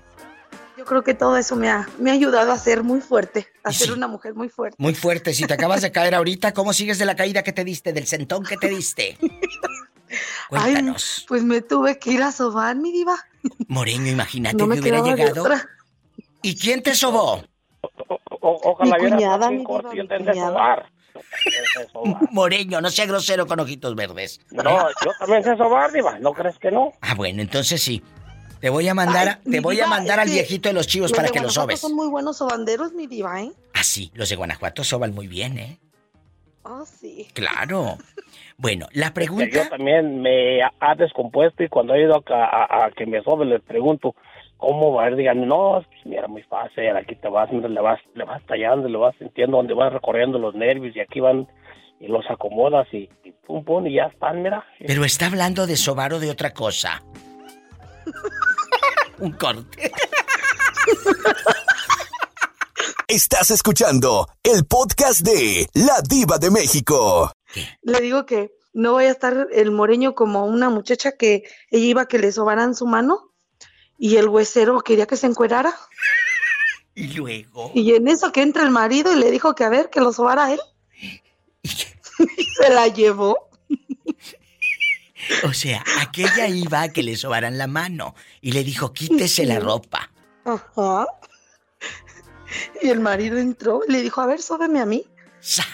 Yo 0.77 0.83
creo 0.83 1.03
que 1.03 1.13
todo 1.13 1.37
eso 1.37 1.55
me 1.55 1.69
ha, 1.69 1.87
me 1.99 2.11
ha 2.11 2.13
ayudado 2.13 2.51
a 2.51 2.57
ser 2.57 2.83
muy 2.83 2.99
fuerte, 2.99 3.47
a 3.63 3.71
ser 3.71 3.93
una 3.93 4.09
mujer 4.09 4.33
muy 4.33 4.49
fuerte. 4.49 4.75
Muy 4.77 4.93
fuerte. 4.93 5.33
Si 5.33 5.45
te 5.45 5.53
acabas 5.53 5.81
de 5.81 5.91
caer 5.93 6.13
ahorita, 6.13 6.53
¿cómo 6.53 6.73
sigues 6.73 6.99
de 6.99 7.05
la 7.05 7.15
caída 7.15 7.43
que 7.43 7.53
te 7.53 7.63
diste, 7.63 7.93
del 7.93 8.05
sentón 8.05 8.43
que 8.43 8.57
te 8.57 8.67
diste? 8.67 9.17
Cuéntanos. 10.49 11.17
Ay, 11.19 11.25
pues 11.27 11.43
me 11.43 11.61
tuve 11.61 11.99
que 11.99 12.11
ir 12.11 12.21
a 12.23 12.31
sobar, 12.31 12.75
mi 12.75 12.91
diva. 12.91 13.15
Moreño, 13.67 14.11
imagínate 14.11 14.55
No 14.57 14.67
me 14.67 14.75
que 14.75 14.81
hubiera 14.81 15.01
llegado. 15.01 15.41
otra. 15.43 15.67
¿Y 16.41 16.55
quién 16.57 16.81
te 16.83 16.95
sobó? 16.95 17.43
ojalá 18.41 18.97
Mi 18.97 19.09
cuñada, 19.09 19.49
mi 19.49 19.57
diva, 19.57 19.81
mi 19.93 20.07
cuñada. 20.07 20.89
Moreño, 22.31 22.81
no 22.81 22.89
sea 22.89 23.05
grosero 23.05 23.47
con 23.47 23.59
ojitos 23.59 23.95
verdes. 23.95 24.39
No, 24.51 24.63
yo 25.03 25.11
también 25.19 25.43
sé 25.43 25.55
sobar, 25.57 25.91
diva, 25.91 26.19
¿no 26.19 26.33
crees 26.33 26.57
que 26.59 26.71
no? 26.71 26.91
Ah, 27.01 27.15
bueno, 27.15 27.41
entonces 27.41 27.81
sí. 27.81 28.01
Te 28.59 28.69
voy 28.69 28.87
a 28.87 28.93
mandar, 28.93 29.41
Ay, 29.45 29.51
te 29.51 29.59
voy 29.59 29.79
a 29.79 29.87
mandar 29.87 30.19
al 30.19 30.29
viejito 30.29 30.69
de 30.69 30.73
los 30.73 30.87
chivos 30.87 31.11
Los 31.11 31.15
para 31.17 31.27
de 31.27 31.33
que 31.33 31.39
lo 31.39 31.43
Guanajuato 31.47 31.65
sobes. 31.67 31.79
son 31.81 31.93
muy 31.93 32.07
buenos 32.07 32.37
sobanderos, 32.37 32.93
mi 32.93 33.05
diva, 33.05 33.41
¿eh? 33.41 33.51
Ah, 33.73 33.83
sí, 33.83 34.11
los 34.15 34.29
de 34.29 34.35
Guanajuato 34.35 34.83
soban 34.83 35.13
muy 35.13 35.27
bien, 35.27 35.57
¿eh? 35.59 35.79
Oh, 36.63 36.83
sí. 36.85 37.27
Claro. 37.33 37.97
Bueno, 38.57 38.87
la 38.93 39.07
Yo 39.07 39.13
pregunta. 39.13 39.69
también 39.69 40.21
me 40.21 40.63
ha- 40.63 40.71
ha 40.79 40.95
descompuesto 40.95 41.63
y 41.63 41.67
cuando 41.69 41.93
he 41.93 42.01
ido 42.03 42.15
a, 42.27 42.33
a- 42.33 42.85
a 42.85 42.91
que 42.91 43.05
me 43.05 43.21
sobe 43.23 43.45
les 43.45 43.61
pregunto 43.61 44.15
cómo 44.57 44.93
va 44.93 45.05
a 45.05 45.09
ir, 45.09 45.17
digan, 45.17 45.45
no, 45.47 45.83
pues 45.85 46.05
mira, 46.05 46.27
muy 46.27 46.41
fácil, 46.43 46.89
aquí 46.95 47.15
te 47.15 47.27
vas, 47.27 47.51
mira, 47.51 47.67
le 47.67 47.81
vas, 47.81 47.99
le 48.13 48.23
vas 48.23 48.41
tallando, 48.45 48.87
le 48.87 48.97
vas 48.97 49.13
sintiendo 49.19 49.57
donde 49.57 49.73
vas 49.73 49.91
recorriendo 49.91 50.39
los 50.39 50.55
nervios 50.55 50.95
y 50.95 51.01
aquí 51.01 51.19
van 51.19 51.47
y 51.99 52.07
los 52.07 52.23
acomodas 52.29 52.87
y, 52.93 53.09
y 53.23 53.31
pum 53.45 53.63
pum 53.65 53.85
y 53.87 53.95
ya 53.95 54.05
están, 54.05 54.41
mira. 54.41 54.63
Pero 54.79 55.03
está 55.03 55.27
hablando 55.27 55.67
de 55.67 55.75
sobar 55.75 56.13
o 56.13 56.19
de 56.19 56.29
otra 56.31 56.53
cosa. 56.53 57.01
Un 59.19 59.31
corte. 59.33 59.91
Estás 63.07 63.51
escuchando 63.51 64.27
el 64.43 64.65
podcast 64.65 65.21
de 65.21 65.67
La 65.73 66.01
Diva 66.07 66.37
de 66.37 66.49
México. 66.51 67.31
Le 67.81 68.01
digo 68.01 68.25
que 68.25 68.51
no 68.73 68.93
vaya 68.93 69.09
a 69.09 69.11
estar 69.11 69.47
el 69.51 69.71
moreño 69.71 70.15
como 70.15 70.45
una 70.45 70.69
muchacha 70.69 71.13
que 71.13 71.43
ella 71.71 71.85
iba 71.85 72.01
a 72.03 72.07
que 72.07 72.19
le 72.19 72.31
sobaran 72.31 72.75
su 72.75 72.85
mano 72.85 73.33
y 73.97 74.17
el 74.17 74.27
huesero 74.27 74.81
quería 74.81 75.05
que 75.05 75.17
se 75.17 75.27
encuerara. 75.27 75.75
Y 76.97 77.07
luego. 77.07 77.71
Y 77.75 77.93
en 77.93 78.07
eso 78.07 78.31
que 78.31 78.41
entra 78.41 78.63
el 78.63 78.71
marido 78.71 79.11
y 79.11 79.19
le 79.19 79.29
dijo 79.29 79.53
que 79.53 79.65
a 79.65 79.69
ver, 79.69 79.89
que 79.89 79.99
lo 79.99 80.13
sobara 80.13 80.53
él. 80.53 80.61
y 81.61 81.67
se 82.57 82.69
la 82.69 82.87
llevó. 82.87 83.49
O 85.43 85.53
sea, 85.53 85.83
aquella 85.99 86.47
iba 86.47 86.83
a 86.83 86.89
que 86.89 87.03
le 87.03 87.17
sobaran 87.17 87.57
la 87.57 87.67
mano 87.67 88.15
y 88.41 88.51
le 88.51 88.63
dijo, 88.63 88.93
quítese 88.93 89.45
la 89.45 89.59
ropa. 89.59 90.09
Ajá. 90.45 91.07
Y 92.81 92.89
el 92.89 92.99
marido 92.99 93.37
entró 93.37 93.81
y 93.87 93.91
le 93.91 94.01
dijo, 94.01 94.21
a 94.21 94.27
ver, 94.27 94.41
sóbeme 94.41 94.79
a 94.79 94.85
mí. 94.85 95.05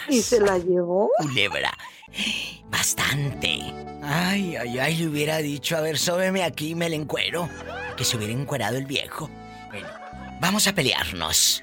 Y 0.08 0.20
se 0.22 0.40
la 0.40 0.58
llevó. 0.58 1.10
Culebra. 1.18 1.72
Bastante. 2.68 3.58
Ay, 4.02 4.56
ay, 4.56 4.78
ay, 4.78 4.96
le 4.96 5.08
hubiera 5.08 5.38
dicho, 5.38 5.76
a 5.76 5.80
ver, 5.80 5.98
sóbeme 5.98 6.42
aquí 6.42 6.70
y 6.70 6.74
me 6.74 6.88
le 6.88 6.96
encuero. 6.96 7.48
Que 7.96 8.04
se 8.04 8.16
hubiera 8.16 8.32
encuerado 8.32 8.76
el 8.76 8.86
viejo. 8.86 9.30
Bueno, 9.70 9.88
vamos 10.40 10.66
a 10.66 10.74
pelearnos. 10.74 11.62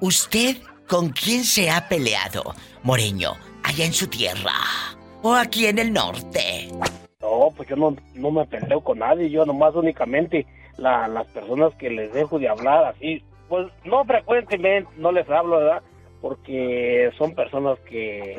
¿Usted 0.00 0.56
con 0.88 1.10
quién 1.10 1.44
se 1.44 1.70
ha 1.70 1.88
peleado, 1.88 2.54
Moreño? 2.82 3.32
Allá 3.62 3.84
en 3.84 3.92
su 3.94 4.06
tierra. 4.06 4.52
¿O 5.22 5.34
aquí 5.34 5.66
en 5.66 5.78
el 5.78 5.92
norte? 5.92 6.68
No, 7.20 7.48
pues 7.56 7.68
yo 7.68 7.76
no, 7.76 7.96
no 8.14 8.30
me 8.30 8.44
peleo 8.46 8.82
con 8.82 8.98
nadie, 8.98 9.30
yo 9.30 9.46
nomás 9.46 9.74
únicamente 9.74 10.46
la- 10.76 11.08
las 11.08 11.26
personas 11.28 11.74
que 11.76 11.88
les 11.88 12.12
dejo 12.12 12.38
de 12.38 12.48
hablar 12.48 12.84
así, 12.84 13.24
pues 13.48 13.66
no 13.84 14.04
frecuentemente, 14.04 14.90
no 14.98 15.10
les 15.12 15.28
hablo, 15.30 15.56
¿verdad? 15.58 15.82
Porque 16.28 17.10
son 17.18 17.34
personas 17.34 17.78
que 17.80 18.34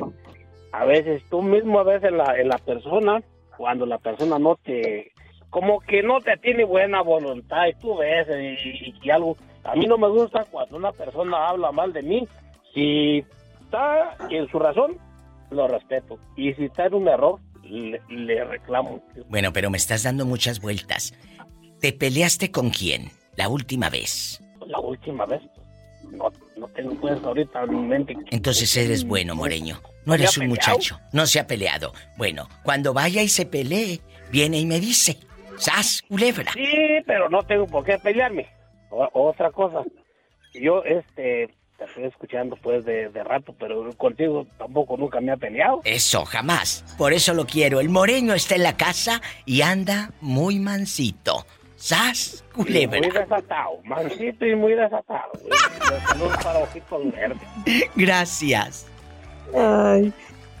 a 0.72 0.84
veces 0.84 1.22
tú 1.30 1.40
mismo 1.40 1.78
a 1.78 1.84
veces 1.84 2.10
en 2.10 2.18
la, 2.18 2.36
en 2.36 2.48
la 2.48 2.58
persona, 2.58 3.22
cuando 3.56 3.86
la 3.86 3.98
persona 3.98 4.40
no 4.40 4.56
te, 4.56 5.12
como 5.50 5.78
que 5.78 6.02
no 6.02 6.20
te 6.20 6.36
tiene 6.38 6.64
buena 6.64 7.00
voluntad 7.02 7.68
y 7.68 7.74
tú 7.74 7.96
ves 7.96 8.26
y, 8.28 8.68
y- 8.90 8.94
y 9.00 9.10
algo, 9.10 9.36
a 9.62 9.76
mí 9.76 9.86
no 9.86 9.98
me 9.98 10.08
gusta 10.08 10.44
cuando 10.50 10.76
una 10.78 10.90
persona 10.90 11.46
habla 11.46 11.70
mal 11.70 11.92
de 11.92 12.02
mí, 12.02 12.26
si 12.74 13.24
está 13.62 14.16
en 14.30 14.48
su 14.48 14.58
razón, 14.58 14.98
lo 15.50 15.68
respeto, 15.68 16.18
y 16.36 16.54
si 16.54 16.64
está 16.64 16.86
en 16.86 16.94
un 16.94 17.06
error, 17.06 17.38
le, 17.62 18.00
le 18.08 18.44
reclamo. 18.46 19.00
Bueno, 19.28 19.52
pero 19.52 19.70
me 19.70 19.76
estás 19.76 20.02
dando 20.02 20.26
muchas 20.26 20.60
vueltas. 20.60 21.14
¿Te 21.80 21.92
peleaste 21.92 22.50
con 22.50 22.70
quién 22.70 23.10
la 23.36 23.48
última 23.48 23.90
vez? 23.90 24.42
La 24.66 24.80
última 24.80 25.24
vez, 25.24 25.40
no, 26.10 26.32
no 26.56 26.68
tengo 26.68 26.94
pues 27.00 27.22
ahorita 27.22 27.64
en 27.64 27.70
mi 27.82 27.86
mente. 27.86 28.16
Entonces 28.30 28.76
eres 28.76 29.04
bueno, 29.04 29.34
Moreño. 29.34 29.80
No 30.04 30.14
¿Se 30.14 30.22
eres 30.22 30.38
un 30.38 30.48
muchacho. 30.48 31.00
No 31.12 31.26
se 31.26 31.40
ha 31.40 31.46
peleado. 31.46 31.92
Bueno, 32.16 32.48
cuando 32.62 32.92
vaya 32.94 33.22
y 33.22 33.28
se 33.28 33.44
pelee, 33.46 34.00
viene 34.30 34.58
y 34.58 34.66
me 34.66 34.80
dice. 34.80 35.18
¡Sas, 35.58 36.02
culebra! 36.08 36.52
Sí, 36.52 36.62
pero 37.06 37.28
no 37.30 37.42
tengo 37.42 37.66
por 37.66 37.84
qué 37.84 37.98
pelearme. 37.98 38.46
O- 38.90 39.08
otra 39.12 39.50
cosa, 39.50 39.82
yo 40.54 40.82
este 40.84 41.54
te 41.78 41.84
estoy 41.84 42.04
escuchando 42.04 42.56
pues 42.56 42.84
de, 42.86 43.10
de 43.10 43.22
rato, 43.24 43.54
pero 43.58 43.90
contigo 43.98 44.46
tampoco 44.58 44.96
nunca 44.96 45.20
me 45.20 45.32
ha 45.32 45.36
peleado. 45.36 45.80
Eso, 45.84 46.24
jamás. 46.24 46.84
Por 46.96 47.12
eso 47.12 47.34
lo 47.34 47.46
quiero. 47.46 47.80
El 47.80 47.90
moreño 47.90 48.32
está 48.32 48.54
en 48.54 48.62
la 48.62 48.76
casa 48.78 49.20
y 49.44 49.60
anda 49.62 50.10
muy 50.22 50.58
mansito. 50.58 51.46
¡Sas, 51.76 52.44
Muy 52.54 52.64
culebra! 52.66 53.00
desatado, 53.00 53.80
mansito 53.84 54.46
y 54.46 54.54
muy 54.56 54.72
desatado. 54.74 55.30
Saludos 56.08 56.36
para 56.42 56.58
ojitos 56.60 57.12
verdes. 57.12 57.48
Gracias. 57.94 58.86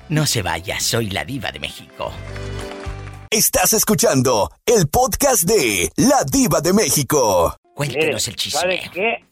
No 0.08 0.26
se 0.26 0.42
vaya, 0.42 0.78
soy 0.78 1.10
la 1.10 1.24
diva 1.24 1.50
de 1.50 1.58
México. 1.58 2.12
Estás 3.30 3.72
escuchando 3.72 4.50
el 4.64 4.88
podcast 4.88 5.44
de 5.44 5.90
La 5.96 6.22
Diva 6.30 6.60
de 6.60 6.72
México. 6.72 7.56
Cuéntenos 7.74 8.28
el 8.28 8.36
chisme. 8.36 8.60
¿Sabes 8.60 8.90
qué? 8.90 9.24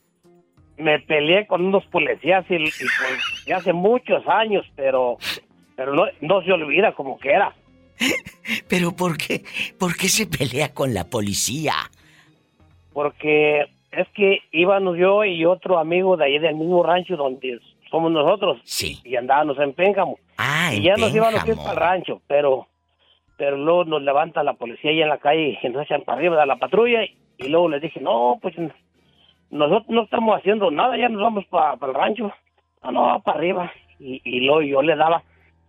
Me 0.76 0.99
peleé 1.01 1.47
con 1.47 1.64
unos 1.64 1.85
policías 1.87 2.45
y, 2.51 2.57
y 2.57 2.68
pues 2.68 3.47
ya 3.47 3.59
hace 3.59 3.72
muchos 3.72 4.26
años, 4.26 4.64
pero 4.74 5.16
pero 5.76 5.95
no, 5.95 6.05
no 6.20 6.43
se 6.43 6.53
olvida 6.53 6.93
como 6.95 7.18
que 7.18 7.30
era. 7.30 7.55
Pero 8.68 8.92
¿por 8.92 9.16
qué? 9.16 9.45
¿Por 9.78 9.97
qué 9.97 10.09
se 10.09 10.26
pelea 10.26 10.72
con 10.72 10.95
la 10.95 11.05
policía? 11.05 11.74
Porque 12.92 13.66
es 13.92 14.09
que 14.14 14.40
íbamos 14.53 14.97
yo 14.97 15.24
y 15.24 15.45
otro 15.45 15.78
amigo 15.78 16.16
de 16.16 16.26
ahí 16.26 16.38
del 16.38 16.57
mismo 16.57 16.82
rancho 16.82 17.16
donde 17.16 17.61
somos 17.90 18.11
nosotros. 18.12 18.61
Sí. 18.64 19.01
Y 19.05 19.16
andábamos 19.16 19.59
en 19.59 19.72
Pénjamo. 19.72 20.18
Ah, 20.36 20.72
y 20.74 20.82
ya 20.82 20.97
nos 20.97 21.14
íbamos 21.14 21.40
a 21.40 21.45
Pénjamo. 21.45 21.62
para 21.64 21.72
el 21.72 21.80
rancho, 21.80 22.22
pero 22.26 22.66
pero 23.36 23.57
luego 23.57 23.84
nos 23.84 24.03
levanta 24.03 24.42
la 24.45 24.55
policía 24.55 24.90
ahí 24.90 25.03
en 25.03 25.09
la 25.09 25.18
calle 25.18 25.59
y 25.61 25.68
nos 25.68 25.82
echan 25.82 26.03
para 26.03 26.18
arriba 26.18 26.40
de 26.40 26.47
la 26.47 26.57
patrulla 26.57 27.05
y, 27.05 27.16
y 27.38 27.49
luego 27.49 27.68
les 27.68 27.82
dije, 27.82 28.01
no, 28.01 28.38
pues 28.40 28.55
nosotros 29.51 29.88
no 29.88 30.03
estamos 30.03 30.38
haciendo 30.38 30.70
nada, 30.70 30.97
ya 30.97 31.09
nos 31.09 31.22
vamos 31.22 31.45
para 31.47 31.74
el 31.74 31.95
rancho. 31.95 32.32
No, 32.82 32.92
no, 32.92 33.22
para 33.22 33.38
arriba. 33.38 33.72
Y, 33.99 34.20
y 34.24 34.40
luego 34.40 34.62
yo 34.62 34.82
le 34.82 34.97
daba, 34.97 35.22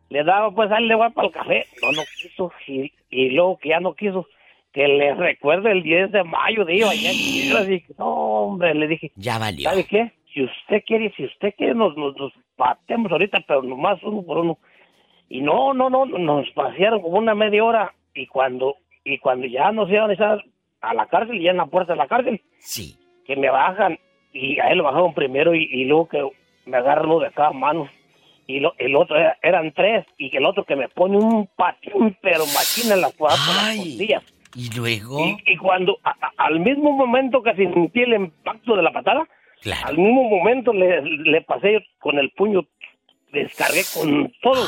le 0.09 0.23
daba, 0.23 0.51
pues 0.51 0.71
ahí 0.71 0.85
le 0.85 0.95
voy 0.95 1.09
para 1.11 1.27
el 1.27 1.33
café. 1.33 1.65
No, 1.81 1.91
no 1.91 2.01
quiso. 2.21 2.51
Y, 2.67 2.91
y 3.09 3.29
luego 3.31 3.57
que 3.57 3.69
ya 3.69 3.79
no 3.79 3.93
quiso, 3.95 4.27
que 4.73 4.87
le 4.87 5.13
recuerde 5.15 5.71
el 5.71 5.83
10 5.83 6.11
de 6.11 6.23
mayo, 6.23 6.65
digo, 6.65 6.89
allá 6.89 7.09
en. 7.11 7.73
Y 7.73 7.81
no, 7.97 8.05
hombre, 8.07 8.73
le 8.75 8.87
dije, 8.87 9.11
Ya 9.15 9.37
valió. 9.39 9.69
¿sabe 9.69 9.85
qué? 9.85 10.11
Si 10.33 10.43
usted 10.43 10.83
quiere, 10.85 11.13
si 11.15 11.23
usted 11.25 11.53
quiere, 11.57 11.73
nos, 11.75 11.95
nos, 11.95 12.15
nos 12.17 12.33
batemos 12.57 13.11
ahorita, 13.11 13.39
pero 13.47 13.61
nomás 13.61 14.01
uno 14.03 14.21
por 14.23 14.39
uno. 14.39 14.57
Y 15.29 15.41
no, 15.41 15.73
no, 15.73 15.89
no, 15.89 16.05
nos 16.05 16.49
pasearon 16.51 17.01
como 17.01 17.17
una 17.17 17.33
media 17.33 17.63
hora. 17.63 17.93
Y 18.13 18.27
cuando, 18.27 18.75
y 19.03 19.17
cuando 19.17 19.47
ya 19.47 19.71
nos 19.71 19.89
iban 19.89 20.09
a 20.09 20.13
echar 20.13 20.43
a 20.81 20.93
la 20.93 21.07
cárcel, 21.07 21.41
ya 21.41 21.51
en 21.51 21.57
la 21.57 21.65
puerta 21.65 21.93
de 21.93 21.97
la 21.97 22.07
cárcel, 22.07 22.41
Sí. 22.59 22.95
que 23.25 23.35
me 23.35 23.49
bajan, 23.49 23.97
y 24.33 24.59
a 24.59 24.69
él 24.69 24.77
lo 24.79 24.83
bajaron 24.83 25.13
primero, 25.13 25.55
y, 25.55 25.63
y 25.71 25.85
luego 25.85 26.07
que 26.09 26.29
me 26.65 26.77
agarran 26.77 27.17
de 27.19 27.31
cada 27.31 27.51
mano. 27.51 27.87
Y 28.47 28.59
lo, 28.59 28.73
el 28.77 28.95
otro, 28.95 29.15
era- 29.17 29.37
eran 29.41 29.71
tres, 29.73 30.05
y 30.17 30.35
el 30.35 30.45
otro 30.45 30.63
que 30.65 30.75
me 30.75 30.87
pone 30.89 31.17
un 31.17 31.47
patín, 31.55 32.15
pero 32.21 32.45
machina 32.45 32.93
en 32.95 33.01
las, 33.01 33.13
costillas. 33.77 34.23
¿Y 34.55 34.69
luego? 34.75 35.19
Y, 35.19 35.37
y 35.53 35.57
cuando, 35.57 35.97
a- 36.03 36.11
a- 36.21 36.31
al 36.45 36.59
mismo 36.59 36.91
momento 36.91 37.41
que 37.41 37.55
sentí 37.55 38.01
el 38.03 38.13
impacto 38.13 38.75
de 38.75 38.83
la 38.83 38.91
patada, 38.91 39.27
al 39.83 39.97
mismo 39.97 40.23
momento 40.29 40.71
le, 40.73 41.01
le 41.01 41.41
pasé 41.41 41.83
con 41.99 42.19
el 42.19 42.29
puño 42.31 42.65
descargué 43.31 43.81
con 43.93 44.31
todo 44.41 44.63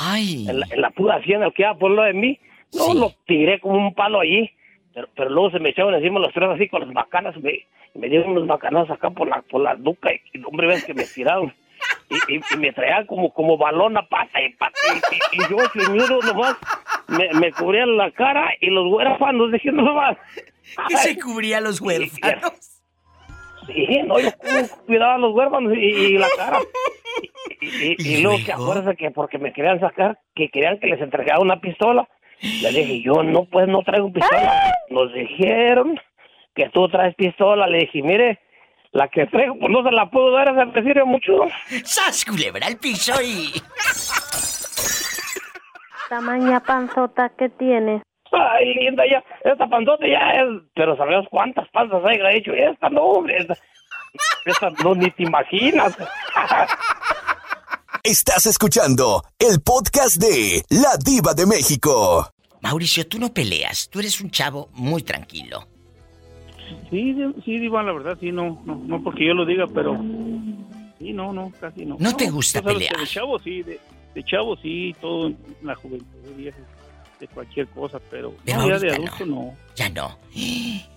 en 0.50 0.60
la, 0.60 0.68
en 0.72 0.82
la 0.82 0.92
hacienda 1.16 1.50
que 1.52 1.62
iba 1.62 1.74
por 1.76 1.92
lo 1.92 2.04
de 2.04 2.14
mí. 2.14 2.38
No, 2.74 2.94
lo 2.94 3.12
tiré 3.26 3.60
como 3.62 3.78
un 3.78 3.94
palo 3.94 4.20
allí. 4.20 4.50
Pero, 4.94 5.08
pero 5.16 5.30
luego 5.30 5.52
se 5.52 5.60
me 5.60 5.70
echaron 5.70 5.94
encima 5.96 6.20
los 6.20 6.34
tres 6.34 6.50
así 6.50 6.68
con 6.68 6.82
las 6.82 6.92
bacanas. 6.92 7.38
Me, 7.38 7.66
me 7.94 8.10
dieron 8.10 8.32
unos 8.32 8.48
bacanas 8.48 8.90
acá 8.90 9.10
por 9.12 9.28
la, 9.30 9.42
por 9.44 9.62
la 9.62 9.76
nuca. 9.76 10.10
Y, 10.34 10.44
hombre, 10.44 10.68
ves 10.68 10.84
que 10.84 10.94
me 10.94 11.06
tiraron. 11.06 11.54
Y, 12.10 12.36
y- 12.36 12.42
y 12.54 12.58
me 12.58 12.72
traían 12.72 13.06
como, 13.06 13.34
como 13.34 13.58
balón 13.58 13.98
a 13.98 14.08
pata 14.08 14.42
y 14.42 14.54
pata. 14.56 14.78
Y, 15.34 15.38
yo, 15.50 15.58
señor, 15.74 16.24
nomás 16.26 16.56
me, 17.08 17.30
me 17.40 17.52
cubrían 17.52 17.98
la 17.98 18.12
cara 18.12 18.50
y 18.62 18.70
los 18.70 18.86
huérfanos 18.92 19.52
dije, 19.52 19.72
no 19.72 19.94
más. 19.94 20.18
¿Qué 20.88 20.98
se 20.98 21.20
cubría 21.20 21.60
los 21.62 21.82
huérfanos? 21.82 22.82
Sí, 23.68 24.02
no, 24.06 24.20
yo 24.20 24.32
cu- 24.38 24.86
cuidaba 24.86 25.16
a 25.16 25.18
los 25.18 25.34
huérfanos 25.36 25.74
y, 25.76 25.80
y 25.80 26.18
la 26.18 26.28
cara. 26.38 26.60
Y, 27.60 27.96
y- 28.18 28.22
luego 28.22 28.38
que 28.46 28.54
acuérdate 28.54 28.96
que 28.96 29.12
porque 29.12 29.38
me 29.40 29.52
querían 29.52 29.80
sacar, 29.80 30.20
que 30.36 30.50
querían 30.50 30.80
que 30.80 30.88
les 30.88 31.02
entregara 31.02 31.40
una 31.40 31.60
pistola. 31.60 32.08
Le 32.62 32.70
dije, 32.72 33.02
yo 33.02 33.24
no, 33.24 33.46
pues 33.46 33.68
no 33.68 33.82
traigo 33.84 34.14
pistola. 34.14 34.74
Nos 34.90 35.12
dijeron 35.14 36.00
que 36.56 36.70
tú 36.70 36.88
traes 36.88 37.16
pistola. 37.16 37.68
Le 37.68 37.80
dije, 37.80 38.02
mire, 38.04 38.40
la 38.98 39.08
que 39.10 39.28
traigo, 39.28 39.56
pues 39.60 39.72
no 39.72 39.84
se 39.84 39.92
la 39.92 40.10
puedo 40.10 40.32
dar, 40.32 40.48
se 40.48 40.66
me 40.66 40.82
sirve 40.82 41.06
mucho. 41.06 41.32
¡Sas, 41.86 42.26
culebra 42.26 42.66
al 42.66 42.78
piso 42.78 43.14
y... 43.22 43.54
Tamaña 46.10 46.60
panzota 46.62 47.30
que 47.38 47.48
tiene. 47.50 48.02
Ay, 48.32 48.74
linda, 48.74 49.04
ya, 49.08 49.24
esta 49.44 49.68
panzota 49.68 50.04
ya 50.08 50.42
es, 50.42 50.48
pero 50.74 50.98
¿sabes 50.98 51.28
cuántas 51.30 51.70
panzas 51.70 52.04
hay? 52.06 52.18
Le 52.18 52.32
he 52.32 52.36
dicho, 52.38 52.52
esta 52.54 52.90
no, 52.90 53.04
hombre, 53.04 53.38
esta, 53.38 53.56
esta 54.46 54.72
no, 54.84 54.96
ni 54.96 55.12
te 55.12 55.24
imaginas. 55.24 55.96
Estás 58.04 58.48
escuchando 58.48 59.24
el 59.38 59.62
podcast 59.62 60.16
de 60.16 60.64
La 60.70 60.98
Diva 60.98 61.36
de 61.36 61.46
México. 61.46 62.32
Mauricio, 62.62 63.08
tú 63.08 63.20
no 63.20 63.32
peleas. 63.32 63.90
Tú 63.92 64.00
eres 64.00 64.20
un 64.22 64.32
chavo 64.32 64.70
muy 64.74 65.04
tranquilo. 65.04 65.68
Sí, 66.90 67.16
sí, 67.44 67.60
Diva, 67.60 67.84
la 67.84 67.94
verdad, 67.94 68.18
sí, 68.20 68.32
no, 68.32 68.62
no, 68.66 68.76
no 68.76 69.04
porque 69.04 69.26
yo 69.26 69.34
lo 69.34 69.46
diga, 69.46 69.66
pero 69.68 70.00
sí, 71.00 71.14
no, 71.14 71.34
no, 71.34 71.52
casi 71.60 71.86
no. 71.86 71.98
¿No 72.00 72.16
te 72.16 72.30
gusta 72.30 72.62
que 72.62 72.68
pelear? 72.68 72.98
De 72.98 73.08
chavo 73.08 73.40
sí, 73.40 73.64
de, 73.64 73.80
de 74.14 74.24
chavo 74.24 74.56
sí, 74.58 74.96
todo 75.02 75.28
en 75.28 75.38
la 75.64 75.76
juventud, 75.76 76.08
de 77.20 77.28
cualquier 77.28 77.68
cosa, 77.68 78.00
pero, 78.12 78.34
Pero 78.46 78.60
no, 78.60 78.70
ya 78.70 78.80
de 78.80 78.92
adulto 78.92 79.26
no. 79.26 79.56
Ya 79.76 79.90
no. 79.90 80.18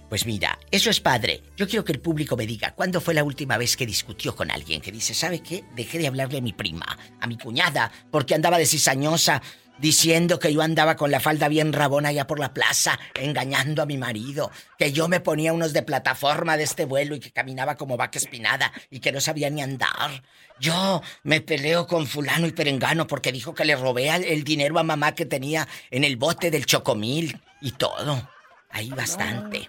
Pues 0.09 0.27
mira, 0.27 0.59
eso 0.71 0.91
es 0.91 1.01
padre. 1.01 1.41
Yo 1.57 1.69
quiero 1.69 1.85
que 1.85 1.93
el 1.93 2.01
público 2.01 2.37
me 2.37 2.47
diga 2.47 2.73
cuándo 2.75 3.01
fue 3.01 3.15
la 3.15 3.23
última 3.23 3.57
vez 3.57 3.77
que 3.77 3.87
discutió 3.87 4.35
con 4.35 4.51
alguien 4.51 4.81
que 4.81 4.91
dice, 4.91 5.15
¿sabe 5.15 5.41
qué? 5.41 5.65
Dejé 5.77 5.99
de 5.99 6.09
hablarle 6.09 6.39
a 6.39 6.43
mi 6.43 6.53
prima, 6.53 6.99
a 7.21 7.27
mi 7.27 7.39
cuñada, 7.39 7.93
porque 8.11 8.35
andaba 8.35 8.59
de 8.59 8.67
cizañosa 8.67 9.41
diciendo 9.81 10.39
que 10.39 10.53
yo 10.53 10.63
andaba 10.63 10.97
con 10.97 11.11
la 11.11 11.21
falda 11.21 11.49
bien 11.49 11.73
rabona 11.73 12.11
allá 12.11 12.27
por 12.27 12.39
la 12.39 12.53
plaza, 12.53 12.99
engañando 13.15 13.83
a 13.83 13.87
mi 13.87 13.97
marido, 13.97 14.51
que 14.79 14.93
yo 14.93 15.09
me 15.09 15.21
ponía 15.21 15.53
unos 15.53 15.73
de 15.73 15.83
plataforma 15.83 16.57
de 16.57 16.65
este 16.65 16.85
vuelo 16.85 17.15
y 17.15 17.21
que 17.21 17.31
caminaba 17.33 17.77
como 17.77 17.97
vaca 17.97 18.19
espinada 18.19 18.73
y 18.91 19.01
que 19.01 19.13
no 19.13 19.21
sabía 19.21 19.49
ni 19.51 19.63
andar. 19.63 20.23
Yo 20.59 21.01
me 21.23 21.41
peleo 21.41 21.87
con 21.87 22.07
fulano 22.07 22.47
y 22.47 22.53
perengano 22.53 23.07
porque 23.07 23.33
dijo 23.33 23.55
que 23.55 23.65
le 23.65 23.77
robé 23.77 24.11
el 24.15 24.45
dinero 24.45 24.79
a 24.79 24.83
mamá 24.83 25.15
que 25.15 25.25
tenía 25.25 25.67
en 25.91 26.05
el 26.05 26.17
bote 26.17 26.51
del 26.51 26.67
chocomil 26.67 27.39
y 27.63 27.73
todo. 27.73 28.29
Ahí 28.71 28.91
bastante. 28.91 29.69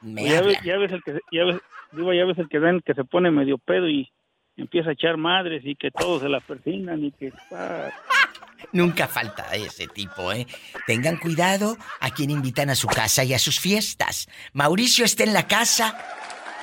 Me 0.00 0.20
Pues 0.22 0.32
ya, 0.32 0.40
ves, 0.42 0.58
ya 0.64 0.76
ves 0.76 0.92
el 0.92 1.02
que, 1.02 1.12
se- 1.14 1.20
ya 1.32 1.44
ves, 1.44 1.56
Diva, 1.92 2.14
ya 2.14 2.24
ves 2.24 2.38
el 2.38 2.48
que 2.48 2.58
ven 2.58 2.80
que 2.84 2.94
se 2.94 3.04
pone 3.04 3.30
medio 3.30 3.58
pedo 3.58 3.88
y 3.88 4.10
empieza 4.56 4.90
a 4.90 4.92
echar 4.92 5.16
madres 5.16 5.62
y 5.64 5.74
que 5.76 5.90
todos 5.90 6.22
se 6.22 6.28
la 6.28 6.40
persignan 6.40 7.04
y 7.04 7.12
que... 7.12 7.32
ah, 7.52 7.90
Nunca 8.72 9.08
falta 9.08 9.54
ese 9.54 9.86
tipo, 9.86 10.32
¿eh? 10.32 10.46
Tengan 10.86 11.16
cuidado 11.16 11.76
a 12.00 12.10
quien 12.10 12.30
invitan 12.30 12.70
a 12.70 12.74
su 12.74 12.86
casa 12.86 13.24
y 13.24 13.34
a 13.34 13.38
sus 13.38 13.60
fiestas. 13.60 14.28
Mauricio 14.52 15.04
está 15.04 15.24
en 15.24 15.32
la 15.32 15.46
casa 15.46 15.96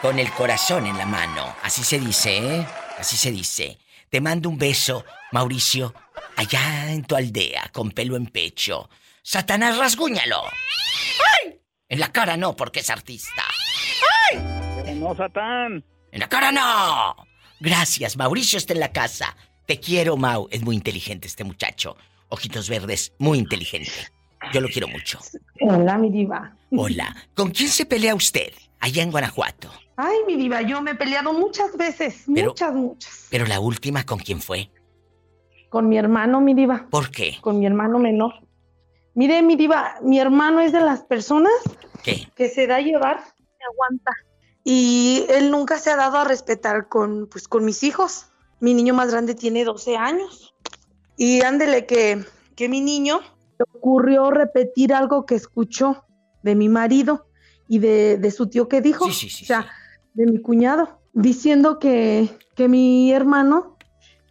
con 0.02 0.20
el 0.20 0.32
corazón 0.32 0.86
en 0.86 0.98
la 0.98 1.06
mano. 1.06 1.56
Así 1.64 1.84
se 1.84 2.00
dice, 2.00 2.38
¿eh? 2.38 2.68
Así 2.98 3.18
se 3.18 3.32
dice. 3.32 3.78
Te 4.10 4.20
mando 4.20 4.50
un 4.50 4.58
beso, 4.58 5.06
Mauricio, 5.32 5.94
allá 6.36 6.92
en 6.92 7.04
tu 7.04 7.16
aldea, 7.16 7.70
con 7.72 7.92
pelo 7.92 8.16
en 8.18 8.28
pecho. 8.28 8.90
Satanás, 9.24 9.78
rasguñalo. 9.78 10.44
¡Ay! 11.44 11.62
En 11.88 12.00
la 12.00 12.12
cara 12.12 12.36
no, 12.36 12.56
porque 12.56 12.82
es 12.82 12.90
artista. 12.90 13.44
¡Ay! 14.32 14.96
no, 14.96 15.16
Satán. 15.16 15.84
En 16.12 16.20
la 16.20 16.28
cara 16.28 16.52
no. 16.52 17.16
Gracias, 17.60 18.18
Mauricio 18.18 18.58
está 18.58 18.74
en 18.74 18.80
la 18.80 18.92
casa. 18.92 19.36
Te 19.72 19.80
quiero, 19.80 20.18
Mau. 20.18 20.50
Es 20.52 20.62
muy 20.64 20.76
inteligente 20.76 21.30
este 21.30 21.46
muchacho. 21.46 21.96
Ojitos 22.28 22.68
verdes, 22.68 23.14
muy 23.20 23.38
inteligente. 23.38 23.90
Yo 24.52 24.60
lo 24.60 24.68
quiero 24.68 24.90
mucho. 24.90 25.18
Hola, 25.62 25.98
mi 25.98 26.10
diva. 26.10 26.58
Hola. 26.72 27.16
¿Con 27.36 27.52
quién 27.52 27.70
se 27.70 27.86
pelea 27.86 28.14
usted? 28.14 28.52
Allá 28.82 29.02
en 29.02 29.12
Guanajuato. 29.12 29.72
Ay, 29.96 30.18
mi 30.28 30.36
diva, 30.36 30.62
yo 30.62 30.82
me 30.82 30.92
he 30.92 30.96
peleado 30.96 31.32
muchas 31.32 31.78
veces, 31.78 32.24
Pero- 32.36 32.50
muchas, 32.50 32.74
muchas. 32.74 33.28
Pero 33.30 33.46
la 33.46 33.62
última, 33.62 34.06
¿con 34.06 34.20
quién 34.20 34.42
fue? 34.42 34.70
Con 35.70 35.88
mi 35.88 35.98
hermano, 35.98 36.42
mi 36.42 36.54
diva. 36.54 36.88
¿Por 36.92 37.10
qué? 37.10 37.38
Con 37.40 37.58
mi 37.60 37.66
hermano 37.66 37.98
menor. 37.98 38.34
Mire, 39.14 39.42
mi 39.42 39.56
diva, 39.56 39.96
mi 40.04 40.20
hermano 40.20 40.60
es 40.60 40.74
de 40.74 40.82
las 40.82 41.04
personas 41.04 41.54
¿Qué? 42.04 42.28
que 42.36 42.50
se 42.50 42.68
da 42.68 42.76
a 42.76 42.82
llevar, 42.82 43.24
se 43.24 43.64
aguanta. 43.72 44.12
Y 44.66 45.24
él 45.30 45.50
nunca 45.50 45.80
se 45.80 45.92
ha 45.92 45.96
dado 45.96 46.18
a 46.18 46.26
respetar 46.26 46.90
con, 46.90 47.30
pues, 47.32 47.48
con 47.48 47.64
mis 47.64 47.84
hijos. 47.84 48.26
Mi 48.62 48.74
niño 48.74 48.94
más 48.94 49.12
grande 49.12 49.36
tiene 49.36 49.66
12 49.66 49.98
años. 49.98 50.54
Y 51.18 51.44
ándele 51.44 51.86
que, 51.86 52.24
que 52.56 52.70
mi 52.70 52.80
niño 52.80 53.20
le 53.60 53.66
ocurrió 53.74 54.32
repetir 54.32 54.94
algo 54.94 55.26
que 55.26 55.36
escuchó 55.36 56.06
de 56.44 56.56
mi 56.56 56.70
marido 56.70 57.28
y 57.68 57.80
de, 57.80 58.18
de 58.18 58.32
su 58.32 58.48
tío 58.48 58.68
que 58.68 58.82
dijo. 58.82 59.06
o 59.06 59.12
sea, 59.12 59.68
de 60.14 60.26
mi 60.26 60.42
cuñado, 60.42 61.02
diciendo 61.14 61.80
que, 61.80 62.30
que 62.56 62.68
mi 62.68 63.12
hermano 63.12 63.78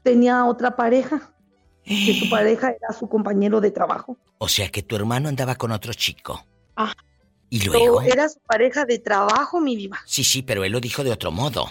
tenía 0.02 0.44
otra 0.44 0.76
pareja, 0.76 1.32
que 1.84 2.18
su 2.18 2.30
pareja 2.30 2.70
era 2.70 2.92
su 2.92 3.08
compañero 3.08 3.60
de 3.60 3.70
trabajo. 3.70 4.16
O 4.38 4.48
sea 4.48 4.68
que 4.70 4.82
tu 4.82 4.96
hermano 4.96 5.28
andaba 5.28 5.54
con 5.56 5.72
otro 5.72 5.92
chico. 5.92 6.44
Ah, 6.76 6.94
¿Y 7.48 7.64
luego? 7.64 8.00
era 8.02 8.28
su 8.28 8.38
pareja 8.40 8.84
de 8.84 8.98
trabajo, 8.98 9.60
mi 9.60 9.74
diva. 9.74 9.98
Sí, 10.06 10.22
sí, 10.22 10.42
pero 10.42 10.64
él 10.64 10.72
lo 10.72 10.80
dijo 10.80 11.02
de 11.02 11.10
otro 11.10 11.32
modo. 11.32 11.66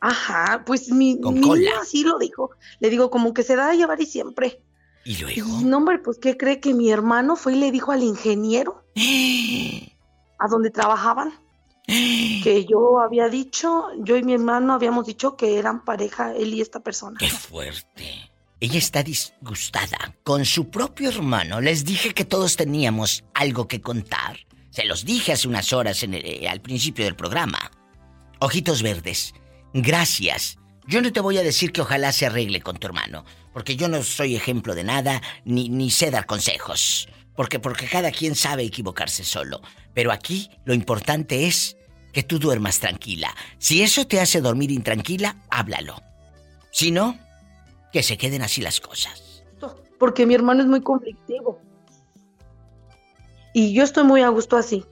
Ajá, 0.00 0.62
pues 0.64 0.90
mi, 0.90 1.20
Con 1.20 1.34
mi 1.34 1.40
cola. 1.40 1.60
niño 1.60 1.72
así 1.80 2.04
lo 2.04 2.18
dijo. 2.18 2.50
Le 2.80 2.90
digo, 2.90 3.10
como 3.10 3.34
que 3.34 3.42
se 3.42 3.56
da 3.56 3.70
a 3.70 3.74
llevar 3.74 4.00
y 4.00 4.06
siempre. 4.06 4.62
¿Y 5.04 5.12
Y 5.12 5.16
luego? 5.16 5.60
no, 5.62 5.78
hombre, 5.78 5.98
pues 5.98 6.18
¿qué 6.18 6.36
cree 6.36 6.60
que 6.60 6.74
mi 6.74 6.90
hermano 6.90 7.34
fue 7.36 7.54
y 7.54 7.56
le 7.56 7.72
dijo 7.72 7.92
al 7.92 8.02
ingeniero 8.02 8.84
a 10.38 10.48
donde 10.48 10.70
trabajaban? 10.70 11.32
Que 12.44 12.66
yo 12.68 13.00
había 13.00 13.28
dicho, 13.28 13.86
yo 14.00 14.16
y 14.16 14.22
mi 14.22 14.34
hermano 14.34 14.74
habíamos 14.74 15.06
dicho 15.06 15.36
que 15.36 15.58
eran 15.58 15.84
pareja 15.84 16.34
él 16.34 16.52
y 16.54 16.60
esta 16.60 16.80
persona. 16.80 17.16
¡Qué 17.18 17.28
fuerte! 17.30 18.30
Ella 18.60 18.78
está 18.78 19.02
disgustada 19.02 20.14
con 20.22 20.44
su 20.44 20.68
propio 20.68 21.08
hermano. 21.10 21.60
Les 21.60 21.84
dije 21.84 22.12
que 22.14 22.24
todos 22.24 22.56
teníamos 22.56 23.24
algo 23.34 23.66
que 23.68 23.80
contar. 23.80 24.36
Se 24.70 24.84
los 24.84 25.04
dije 25.04 25.32
hace 25.32 25.48
unas 25.48 25.72
horas 25.72 26.02
en 26.02 26.14
el- 26.14 26.24
eh, 26.26 26.48
al 26.48 26.60
principio 26.60 27.04
del 27.04 27.16
programa. 27.16 27.58
Ojitos 28.40 28.82
verdes, 28.82 29.32
gracias. 29.72 30.58
Yo 30.86 31.02
no 31.02 31.12
te 31.12 31.20
voy 31.20 31.38
a 31.38 31.42
decir 31.42 31.72
que 31.72 31.82
ojalá 31.82 32.12
se 32.12 32.26
arregle 32.26 32.60
con 32.60 32.78
tu 32.78 32.86
hermano, 32.86 33.24
porque 33.52 33.76
yo 33.76 33.88
no 33.88 34.02
soy 34.02 34.36
ejemplo 34.36 34.74
de 34.74 34.84
nada, 34.84 35.20
ni, 35.44 35.68
ni 35.68 35.90
sé 35.90 36.10
dar 36.10 36.26
consejos. 36.26 37.08
Porque, 37.36 37.60
porque 37.60 37.86
cada 37.86 38.10
quien 38.10 38.34
sabe 38.34 38.64
equivocarse 38.64 39.22
solo. 39.24 39.60
Pero 39.94 40.10
aquí 40.12 40.50
lo 40.64 40.74
importante 40.74 41.46
es 41.46 41.76
que 42.12 42.22
tú 42.22 42.38
duermas 42.38 42.80
tranquila. 42.80 43.34
Si 43.58 43.82
eso 43.82 44.06
te 44.06 44.20
hace 44.20 44.40
dormir 44.40 44.70
intranquila, 44.70 45.36
háblalo. 45.50 46.02
Si 46.72 46.90
no, 46.90 47.18
que 47.92 48.02
se 48.02 48.16
queden 48.16 48.42
así 48.42 48.60
las 48.60 48.80
cosas. 48.80 49.44
Porque 49.98 50.26
mi 50.26 50.34
hermano 50.34 50.62
es 50.62 50.68
muy 50.68 50.80
conflictivo. 50.80 51.60
Y 53.52 53.72
yo 53.72 53.82
estoy 53.82 54.04
muy 54.04 54.22
a 54.22 54.28
gusto 54.28 54.56
así. 54.56 54.84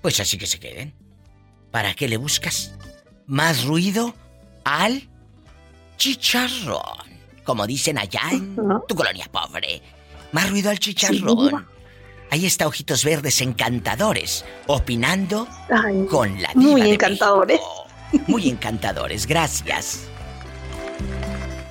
Pues 0.00 0.20
así 0.20 0.38
que 0.38 0.46
se 0.46 0.60
queden. 0.60 0.94
¿Para 1.70 1.94
qué 1.94 2.08
le 2.08 2.16
buscas? 2.16 2.72
Más 3.26 3.64
ruido 3.64 4.14
al 4.64 5.08
chicharrón. 5.96 7.12
Como 7.44 7.66
dicen 7.66 7.98
allá 7.98 8.22
en 8.30 8.56
tu 8.88 8.94
colonia 8.94 9.26
pobre. 9.30 9.82
Más 10.32 10.48
ruido 10.50 10.70
al 10.70 10.78
chicharrón. 10.78 11.66
Ahí 12.30 12.46
está 12.46 12.66
Ojitos 12.66 13.04
Verdes 13.04 13.42
encantadores, 13.42 14.44
opinando 14.66 15.46
Ay, 15.68 16.06
con 16.06 16.40
la 16.40 16.50
muy 16.54 16.76
diva 16.80 16.86
de 16.86 16.94
encantadores. 16.94 17.60
México. 17.60 18.24
Muy 18.28 18.48
encantadores, 18.48 19.26
gracias. 19.26 20.00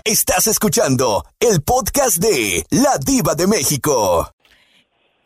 Estás 0.03 0.47
escuchando 0.47 1.25
el 1.39 1.61
podcast 1.61 2.17
de 2.17 2.65
La 2.69 2.97
Diva 2.97 3.33
de 3.35 3.47
México. 3.47 4.31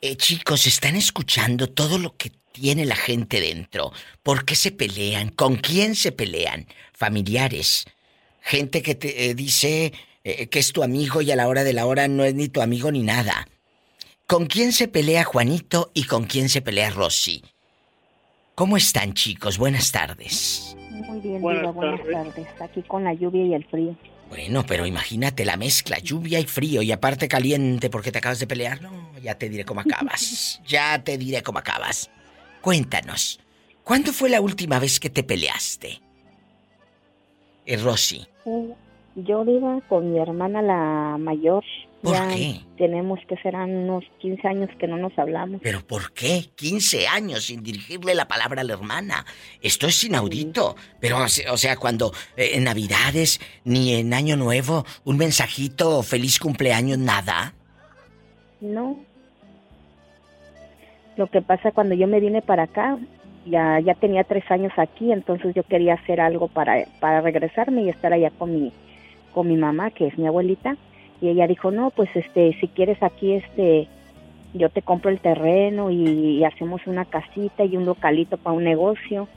Eh, 0.01 0.16
chicos, 0.18 0.68
están 0.68 0.95
escuchando 0.95 1.70
todo 1.70 1.97
lo 1.97 2.16
que 2.16 2.32
tiene 2.56 2.86
la 2.86 2.95
gente 2.95 3.41
dentro. 3.41 3.91
¿Por 4.24 4.45
qué 4.45 4.56
se 4.56 4.72
pelean? 4.72 5.30
¿Con 5.30 5.58
quién 5.58 5.93
se 5.93 6.12
pelean? 6.12 6.68
Familiares. 6.93 7.86
Gente 8.41 8.82
que 8.82 8.95
te 8.95 9.30
eh, 9.30 9.36
dice, 9.36 9.91
eh, 10.24 10.47
que 10.47 10.60
es 10.60 10.72
tu 10.72 10.82
amigo 10.82 11.22
y 11.22 11.32
a 11.32 11.36
la 11.36 11.47
hora 11.49 11.64
de 11.66 11.74
la 11.74 11.86
hora 11.86 12.08
no 12.08 12.24
es 12.24 12.34
ni 12.34 12.47
tu 12.47 12.62
amigo 12.62 12.91
ni 12.91 13.03
nada. 13.03 13.47
¿Con 14.26 14.45
quién 14.47 14.72
se 14.72 14.88
pelea 14.88 15.24
Juanito 15.26 15.91
y 15.93 16.06
con 16.06 16.24
quién 16.26 16.47
se 16.47 16.62
pelea 16.62 16.89
Rosy? 16.91 17.43
¿Cómo 18.56 18.78
están 18.78 19.14
chicos? 19.14 19.58
Buenas 19.58 19.91
tardes. 19.91 20.76
Muy 20.89 21.20
bien, 21.20 21.41
Buenas 21.41 21.62
Diva, 21.62 21.72
buenas 21.74 21.99
tardes. 21.99 22.36
tardes. 22.36 22.62
Aquí 22.62 22.82
con 22.84 23.03
la 23.03 23.14
lluvia 23.14 23.45
y 23.45 23.53
el 23.53 23.66
frío. 23.66 23.97
Bueno, 24.30 24.66
pero 24.66 24.86
imagínate 24.86 25.45
la 25.45 25.58
mezcla, 25.58 25.99
lluvia 25.99 26.39
y 26.39 26.45
frío 26.45 26.82
y 26.82 26.91
aparte 26.91 27.28
caliente 27.28 27.89
porque 27.89 28.12
te 28.12 28.20
acabas 28.20 28.39
de 28.39 28.47
pelear. 28.47 28.82
No, 28.82 29.12
ya 29.22 29.36
te 29.36 29.49
diré 29.49 29.66
cómo 29.66 29.82
acabas. 29.82 30.62
ya 30.68 31.03
te 31.03 31.18
diré 31.18 31.43
cómo 31.43 31.60
acabas. 31.60 32.10
Cuéntanos, 32.70 33.39
¿cuándo 33.84 34.11
fue 34.11 34.28
la 34.28 34.41
última 34.41 34.80
vez 34.80 34.99
que 34.99 35.11
te 35.11 35.22
peleaste? 35.24 36.01
Eh, 37.68 37.78
Rosy, 37.78 38.26
Eh, 38.47 38.74
Yo 39.18 39.43
iba 39.45 39.80
con 39.88 40.11
mi 40.11 40.18
hermana 40.20 40.63
la 40.63 41.18
mayor. 41.20 41.63
¿Por 42.01 42.16
ya 42.16 42.28
qué? 42.30 42.61
tenemos 42.76 43.20
que 43.30 43.38
serán 43.38 43.70
unos 43.70 44.03
15 44.20 44.47
años 44.47 44.70
que 44.80 44.88
no 44.88 44.97
nos 44.97 45.16
hablamos. 45.20 45.61
¿pero 45.61 45.86
por 45.86 46.11
qué? 46.13 46.49
15 46.55 47.05
años 47.07 47.43
sin 47.45 47.61
dirigirle 47.61 48.16
la 48.16 48.28
palabra 48.28 48.61
a 48.61 48.63
la 48.63 48.74
hermana. 48.74 49.26
Esto 49.61 49.86
es 49.86 50.03
inaudito. 50.03 50.76
Pero, 50.99 51.20
o 51.20 51.28
se- 51.28 51.47
o 51.47 51.57
sea, 51.57 51.78
cuando 51.78 52.13
eh, 52.36 52.53
en 52.55 52.63
Navidades 52.63 53.39
ni 53.63 53.93
en 53.93 54.11
Año 54.16 54.38
Nuevo, 54.38 54.86
un 55.03 55.18
mensajito, 55.18 56.01
feliz 56.01 56.39
cumpleaños, 56.39 56.97
nada. 56.97 57.53
No. 58.59 58.97
Lo 61.18 61.28
que 61.28 61.41
pasa 61.41 61.72
cuando 61.72 61.95
yo 61.95 62.07
me 62.07 62.20
vine 62.20 62.41
para 62.41 62.63
acá, 62.63 62.97
ya, 63.45 63.80
ya 63.80 63.93
tenía 63.93 64.24
tres 64.24 64.49
años 64.49 64.74
aquí, 64.78 65.11
entonces 65.11 65.53
yo 65.55 65.63
quería 65.63 65.93
hacer 65.93 66.20
algo 66.20 66.47
para, 66.47 66.86
para 66.99 67.22
regresarme 67.22 67.84
y 67.84 67.89
estar 67.89 68.11
allá 68.11 68.32
con 68.32 68.53
mi, 68.53 68.72
con 69.34 69.47
mi 69.47 69.55
mamá, 69.55 69.91
que 69.91 70.07
es 70.07 70.18
mi 70.18 70.28
abuelita, 70.28 70.76
y 71.22 71.30
ella 71.30 71.47
dijo, 71.47 71.72
no, 71.72 71.91
pues 71.91 72.09
este, 72.16 72.53
si 72.59 72.68
quieres 72.68 73.01
aquí, 73.01 73.34
este, 73.34 73.88
yo 74.53 74.70
te 74.70 74.82
compro 74.82 75.09
el 75.11 75.20
terreno 75.20 75.91
y, 75.91 76.43
hacemos 76.43 76.86
una 76.88 77.05
casita 77.05 77.63
y 77.63 77.78
un 77.78 77.86
localito 77.86 78.38
para 78.38 78.55
un 78.55 78.63
negocio, 78.63 79.28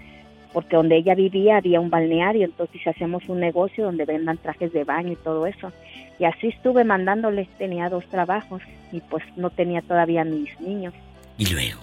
porque 0.53 0.77
donde 0.77 0.97
ella 0.97 1.15
vivía 1.15 1.57
había 1.57 1.81
un 1.81 1.91
balneario, 1.91 2.45
entonces 2.45 2.87
hacemos 2.87 3.29
un 3.29 3.41
negocio 3.41 3.85
donde 3.85 4.05
vendan 4.05 4.39
trajes 4.39 4.73
de 4.73 4.85
baño 4.85 5.13
y 5.13 5.17
todo 5.17 5.47
eso. 5.47 5.73
Y 6.19 6.25
así 6.25 6.49
estuve 6.49 6.85
mandándole, 6.85 7.49
tenía 7.59 7.89
dos 7.89 8.05
trabajos 8.07 8.63
y 8.93 9.01
pues 9.01 9.23
no 9.37 9.51
tenía 9.51 9.83
todavía 9.83 10.25
mis 10.25 10.59
niños. 10.61 10.95
¿Y 11.39 11.47
luego? 11.47 11.81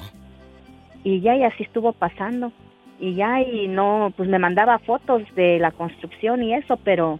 Y 1.03 1.21
ya, 1.21 1.35
y 1.35 1.43
así 1.43 1.63
estuvo 1.63 1.93
pasando. 1.93 2.51
Y 2.99 3.15
ya, 3.15 3.41
y 3.41 3.67
no, 3.67 4.13
pues 4.15 4.29
me 4.29 4.39
mandaba 4.39 4.79
fotos 4.79 5.23
de 5.35 5.59
la 5.59 5.71
construcción 5.71 6.43
y 6.43 6.53
eso, 6.53 6.77
pero 6.77 7.19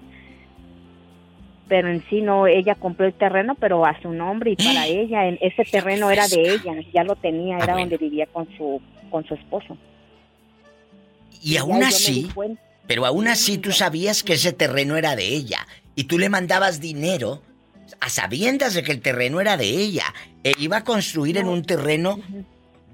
pero 1.67 1.89
en 1.89 2.03
sí 2.09 2.21
no, 2.21 2.45
ella 2.45 2.75
compró 2.75 3.07
el 3.07 3.13
terreno, 3.13 3.55
pero 3.55 3.85
a 3.85 3.99
su 4.01 4.11
nombre 4.11 4.51
y 4.51 4.55
para 4.55 4.85
ella, 4.87 5.27
en, 5.27 5.39
ese 5.41 5.63
terreno 5.63 6.11
era 6.11 6.27
de 6.27 6.53
ella, 6.53 6.73
ya 6.93 7.03
lo 7.03 7.15
tenía, 7.15 7.57
era 7.57 7.73
donde 7.73 7.97
vivía 7.97 8.27
con 8.27 8.47
su 8.57 8.81
con 9.09 9.25
su 9.25 9.33
esposo. 9.33 9.77
Y 11.41 11.53
ya 11.53 11.61
aún 11.61 11.83
así, 11.83 12.29
pero 12.87 13.05
aún 13.05 13.27
así 13.27 13.57
tú 13.57 13.71
sabías 13.71 14.23
que 14.23 14.33
ese 14.33 14.53
terreno 14.53 14.97
era 14.97 15.15
de 15.15 15.27
ella 15.27 15.65
y 15.95 16.05
tú 16.05 16.17
le 16.17 16.29
mandabas 16.29 16.79
dinero 16.79 17.41
a 17.99 18.09
sabiendas 18.09 18.73
de 18.73 18.83
que 18.83 18.91
el 18.91 19.01
terreno 19.01 19.39
era 19.41 19.57
de 19.57 19.65
ella 19.69 20.05
e 20.43 20.53
iba 20.59 20.77
a 20.77 20.83
construir 20.83 21.37
en 21.37 21.47
un 21.47 21.63
terreno 21.63 22.17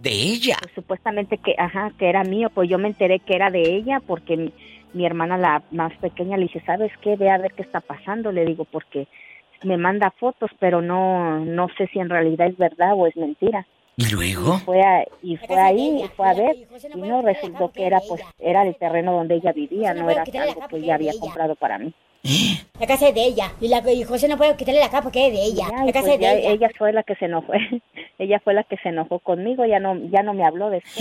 de 0.02 0.12
ella. 0.12 0.58
Pues, 0.62 0.74
supuestamente 0.74 1.38
que, 1.38 1.56
ajá, 1.58 1.92
que 1.98 2.10
era 2.10 2.24
mío, 2.24 2.50
pues 2.54 2.70
yo 2.70 2.78
me 2.78 2.88
enteré 2.88 3.20
que 3.20 3.36
era 3.36 3.50
de 3.52 3.62
ella 3.62 4.02
porque 4.06 4.36
mi, 4.38 4.54
mi 4.94 5.06
hermana 5.06 5.38
la 5.38 5.64
más 5.72 5.94
pequeña 5.98 6.38
le 6.38 6.44
dije, 6.44 6.62
¿sabes 6.66 6.92
qué? 7.02 7.16
Ve 7.16 7.30
a 7.30 7.38
ver 7.38 7.54
qué 7.54 7.62
está 7.62 7.82
pasando, 7.82 8.32
le 8.32 8.46
digo, 8.46 8.66
porque 8.66 9.08
me 9.64 9.78
manda 9.78 10.10
fotos, 10.12 10.50
pero 10.60 10.82
no 10.82 11.40
no 11.46 11.68
sé 11.78 11.88
si 11.94 12.00
en 12.00 12.10
realidad 12.10 12.48
es 12.48 12.58
verdad 12.58 12.94
o 12.96 13.06
es 13.08 13.16
mentira. 13.16 13.66
¿Y 13.98 14.06
luego? 14.10 14.58
Fue 14.60 14.82
a- 14.82 15.06
y 15.22 15.38
fue 15.38 15.60
ahí, 15.60 16.02
y 16.04 16.08
fue 16.16 16.28
a 16.28 16.34
ver, 16.34 16.56
y 16.96 16.98
no 17.02 17.22
resultó 17.22 17.72
que 17.72 17.86
era 17.86 18.00
pues 18.08 18.22
era 18.40 18.64
el 18.66 18.76
terreno 18.78 19.14
donde 19.14 19.36
ella 19.36 19.52
vivía, 19.52 19.94
no 19.94 20.10
era 20.10 20.24
algo 20.24 20.68
que 20.68 20.78
ella 20.78 20.96
había 20.96 21.12
comprado 21.20 21.56
para 21.56 21.78
mí. 21.78 21.94
La 22.80 22.88
casa 22.88 23.10
es 23.10 23.16
de 23.16 23.26
ella. 23.26 23.52
Y, 23.60 23.68
la, 23.68 23.84
y 23.92 24.04
José 24.04 24.28
no 24.28 24.38
puede 24.38 24.56
quitarle 24.56 24.80
la 24.80 24.90
casa 24.90 25.02
porque 25.02 25.28
es 25.28 25.34
de 25.34 25.44
ella. 25.44 25.68
La 25.70 25.92
casa 25.92 26.06
pues 26.06 26.14
es 26.14 26.20
de 26.20 26.40
ella. 26.40 26.52
ella 26.52 26.70
fue 26.78 26.94
la 26.94 27.04
que 27.04 27.16
se 27.16 27.26
enojó, 27.26 27.54
ella 28.20 28.40
fue 28.44 28.54
la 28.54 28.64
que 28.64 28.78
se 28.78 28.90
enojó 28.90 29.20
conmigo, 29.20 29.66
ya 29.66 29.80
no 29.80 29.96
ya 30.12 30.22
no 30.22 30.34
me 30.34 30.46
habló 30.46 30.70
después. 30.70 30.96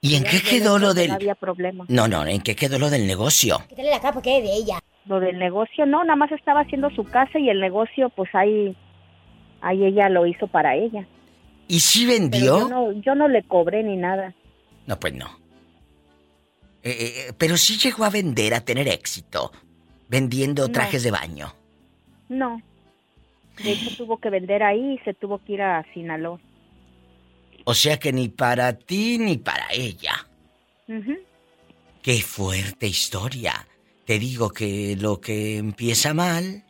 ¿Y 0.00 0.14
en 0.14 0.24
Ya 0.24 0.30
qué 0.30 0.40
quedó 0.40 0.78
lo 0.78 0.94
del 0.94 1.08
No 1.08 1.14
había 1.14 1.34
problema. 1.34 1.84
No, 1.88 2.08
no, 2.08 2.24
¿en 2.26 2.40
qué 2.40 2.56
quedó 2.56 2.78
lo 2.78 2.90
del 2.90 3.06
negocio? 3.06 3.58
Quitarle 3.68 3.90
la 3.90 4.00
casa 4.00 4.14
porque 4.14 4.38
es 4.38 4.44
de 4.44 4.54
ella. 4.54 4.78
Lo 5.04 5.20
del 5.20 5.38
negocio, 5.38 5.86
no, 5.86 6.02
nada 6.02 6.16
más 6.16 6.32
estaba 6.32 6.60
haciendo 6.60 6.90
su 6.90 7.04
casa 7.04 7.38
y 7.38 7.48
el 7.48 7.60
negocio, 7.60 8.08
pues 8.10 8.28
ahí, 8.34 8.74
ahí 9.60 9.84
ella 9.84 10.08
lo 10.08 10.26
hizo 10.26 10.48
para 10.48 10.74
ella. 10.74 11.06
¿Y 11.68 11.80
si 11.80 12.06
Pero 12.06 12.18
vendió? 12.18 12.58
yo 12.60 12.68
no, 12.68 12.92
yo 12.92 13.14
no 13.14 13.28
le 13.28 13.42
cobré 13.42 13.82
ni 13.82 13.96
nada. 13.96 14.34
No, 14.86 14.98
pues 14.98 15.14
no. 15.14 15.26
Eh, 16.82 16.90
eh, 16.90 17.12
eh, 17.28 17.32
pero 17.36 17.56
sí 17.56 17.76
llegó 17.78 18.04
a 18.04 18.10
vender, 18.10 18.54
a 18.54 18.60
tener 18.64 18.86
éxito, 18.88 19.50
vendiendo 20.08 20.66
No. 20.66 20.72
trajes 20.72 21.02
de 21.02 21.10
baño. 21.10 21.54
No. 22.28 22.60
De 23.62 23.72
hecho, 23.72 23.96
tuvo 23.96 24.18
que 24.18 24.30
vender 24.30 24.62
ahí 24.62 24.94
y 24.94 24.98
se 25.04 25.14
tuvo 25.14 25.38
que 25.38 25.54
ir 25.54 25.62
a 25.62 25.84
Sinaloa. 25.94 26.38
O 27.64 27.74
sea 27.74 27.98
que 27.98 28.12
ni 28.12 28.28
para 28.28 28.72
ti 28.74 29.18
ni 29.18 29.38
para 29.38 29.66
ella. 29.72 30.26
Ujú. 30.88 31.14
Qué 32.02 32.20
fuerte 32.22 32.86
historia. 32.86 33.66
Te 34.04 34.18
digo 34.18 34.50
que 34.50 34.96
lo 35.00 35.20
que 35.20 35.56
empieza 35.56 36.14
mal, 36.14 36.62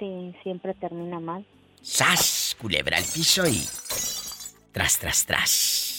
Sí, 0.00 0.34
siempre 0.42 0.74
termina 0.74 1.20
mal. 1.20 1.46
¡zas! 1.84 2.56
Culebra 2.60 2.96
al 2.96 3.04
piso 3.04 3.46
y... 3.46 3.62
Tras, 4.72 4.98
tras, 4.98 5.24
tras. 5.24 5.93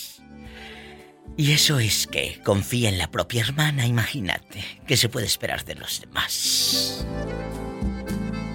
Y 1.38 1.52
eso 1.52 1.80
es 1.80 2.08
que 2.08 2.40
confía 2.44 2.90
en 2.90 2.98
la 2.98 3.12
propia 3.12 3.42
hermana, 3.42 3.86
imagínate. 3.86 4.64
¿Qué 4.88 4.96
se 4.96 5.10
puede 5.10 5.26
esperar 5.26 5.66
de 5.66 5.76
los 5.76 6.00
demás? 6.00 7.06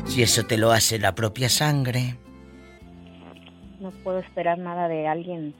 Si 0.07 0.23
eso 0.23 0.45
te 0.47 0.57
lo 0.57 0.73
hace 0.73 0.99
la 0.99 1.15
propia 1.15 1.51
sangre. 1.51 2.17
No 3.81 3.91
puedo 4.03 4.19
esperar 4.19 4.59
nada 4.59 4.89
de 4.89 5.07
alguien 5.07 5.55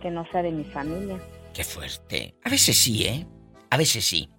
que 0.00 0.10
no 0.10 0.26
sea 0.32 0.42
de 0.42 0.50
mi 0.50 0.64
familia. 0.64 1.20
Qué 1.52 1.64
fuerte. 1.64 2.34
A 2.44 2.50
veces 2.50 2.78
sí, 2.78 3.04
¿eh? 3.04 3.26
A 3.70 3.76
veces 3.76 4.06
sí. 4.06 4.30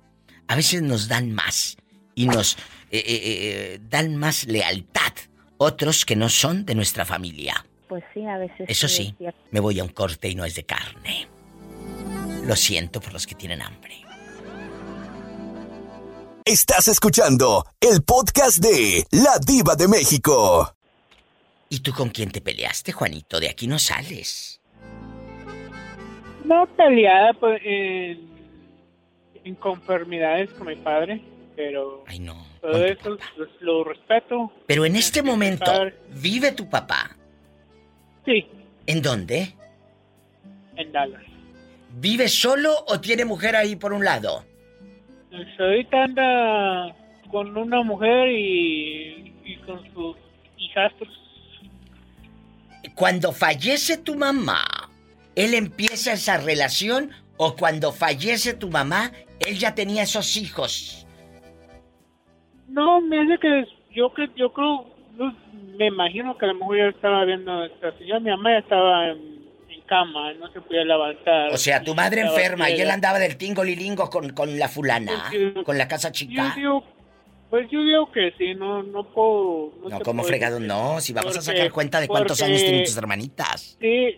A 0.48 0.56
veces 0.56 0.82
nos 0.82 1.08
dan 1.08 1.32
más 1.32 1.78
y 2.16 2.26
nos 2.26 2.56
eh, 2.90 2.98
eh, 2.98 3.04
eh, 3.06 3.80
dan 3.88 4.16
más 4.16 4.46
lealtad. 4.46 5.14
Otros 5.58 6.06
que 6.06 6.16
no 6.16 6.30
son 6.30 6.66
de 6.66 6.74
nuestra 6.74 7.06
familia. 7.06 7.66
Pues 7.88 8.04
sí, 8.14 8.26
a 8.26 8.38
veces. 8.38 8.68
Eso 8.68 8.88
es 8.88 8.96
sí, 8.96 9.16
me 9.52 9.60
voy 9.60 9.80
a 9.80 9.84
un 9.84 9.90
corte 9.90 10.28
y 10.28 10.36
no 10.36 10.44
es 10.44 10.56
de 10.56 10.64
carne. 10.64 11.28
Lo 12.50 12.56
siento 12.56 13.00
por 13.00 13.14
los 13.14 13.28
que 13.28 13.36
tienen 13.36 13.62
hambre. 13.62 13.94
Estás 16.44 16.88
escuchando 16.88 17.64
el 17.80 18.02
podcast 18.02 18.58
de 18.58 19.06
La 19.12 19.38
Diva 19.38 19.76
de 19.76 19.88
México. 19.88 20.74
¿Y 21.70 21.82
tú 21.82 21.94
con 21.94 22.10
quién 22.10 22.32
te 22.32 22.42
peleaste, 22.42 22.92
Juanito? 22.92 23.40
De 23.40 23.50
aquí 23.50 23.68
no 23.68 23.78
sales. 23.78 24.60
No 26.44 26.66
peleada 26.76 27.34
pues, 27.34 27.62
en 27.64 28.28
inconformidades 29.44 30.50
con 30.54 30.70
mi 30.70 30.76
padre, 30.76 31.22
pero 31.56 32.04
todo 32.62 32.84
eso 32.84 33.16
lo 33.60 33.84
respeto. 33.84 34.52
Pero 34.66 34.86
en 34.86 34.96
este 34.96 35.22
momento. 35.22 35.72
¿vive 36.16 36.54
tu 36.54 36.68
papá? 36.68 37.16
Sí, 38.26 38.48
¿En 38.88 39.04
dónde? 39.04 39.54
en 40.78 40.92
Dallas. 40.92 41.29
¿Vive 41.92 42.28
solo 42.28 42.72
o 42.88 43.00
tiene 43.00 43.26
mujer 43.26 43.56
ahí 43.56 43.76
por 43.76 43.94
un 43.94 44.06
lado? 44.06 44.46
Pues, 45.30 45.48
ahorita 45.60 46.04
anda 46.04 46.96
con 47.32 47.56
una 47.56 47.84
mujer 47.84 48.30
y, 48.30 49.34
y 49.46 49.58
con 49.66 49.82
sus 49.94 50.16
hijastros. 50.58 51.10
Cuando 52.96 53.32
fallece 53.32 53.98
tu 53.98 54.16
mamá, 54.16 54.64
¿él 55.36 55.54
empieza 55.54 56.14
esa 56.14 56.38
relación 56.38 57.12
o 57.38 57.56
cuando 57.56 57.92
fallece 57.92 58.54
tu 58.54 58.70
mamá, 58.70 59.12
él 59.40 59.58
ya 59.58 59.74
tenía 59.74 60.04
esos 60.04 60.36
hijos? 60.36 61.08
No, 62.68 63.02
me 63.02 63.20
hace 63.22 63.38
que 63.40 63.66
yo 63.92 64.14
que 64.14 64.30
yo 64.36 64.52
creo, 64.52 64.86
me 65.78 65.88
imagino 65.88 66.38
que 66.38 66.46
a 66.46 66.50
lo 66.50 66.56
mejor 66.56 66.78
ya 66.78 66.88
estaba 66.88 67.26
viendo 67.26 67.64
esta 67.66 67.98
señora, 67.98 68.20
mi 68.20 68.30
mamá 68.30 68.52
ya 68.52 68.60
estaba 68.60 69.08
en 69.10 69.39
cama, 69.90 70.32
no 70.36 70.52
se 70.54 70.62
podía 70.62 70.84
levantar. 70.86 71.52
O 71.52 71.58
sea, 71.58 71.84
tu 71.84 71.96
madre 71.96 72.22
enferma 72.22 72.70
y 72.70 72.80
él 72.80 72.92
andaba 72.92 73.18
del 73.20 73.36
tingo 73.38 73.64
lilingo 73.64 74.10
con, 74.10 74.30
con 74.30 74.58
la 74.60 74.70
fulana, 74.70 75.26
Pues, 75.30 75.66
con 75.66 75.78
la 75.78 75.88
casa 75.88 76.10
Yo 76.10 76.14
chica. 76.14 76.54
digo, 76.56 76.84
pues 77.50 77.68
yo 77.72 77.84
digo 77.84 78.12
que 78.12 78.32
sí, 78.38 78.54
no, 78.54 78.84
no 78.84 79.04
puedo. 79.12 79.74
No, 79.90 79.98
te 79.98 80.04
como 80.06 80.24
fregado, 80.24 80.60
no. 80.60 81.02
Si 81.02 81.12
vamos 81.14 81.32
a 81.36 81.40
Porque- 81.40 81.58
sacar 81.58 81.72
cuenta 81.72 82.00
de 82.00 82.08
cuántos 82.08 82.38
porque- 82.40 82.52
años 82.54 82.64
tienen 82.64 82.84
tus 82.86 82.96
hermanitas. 82.96 83.76
Sí, 83.82 84.16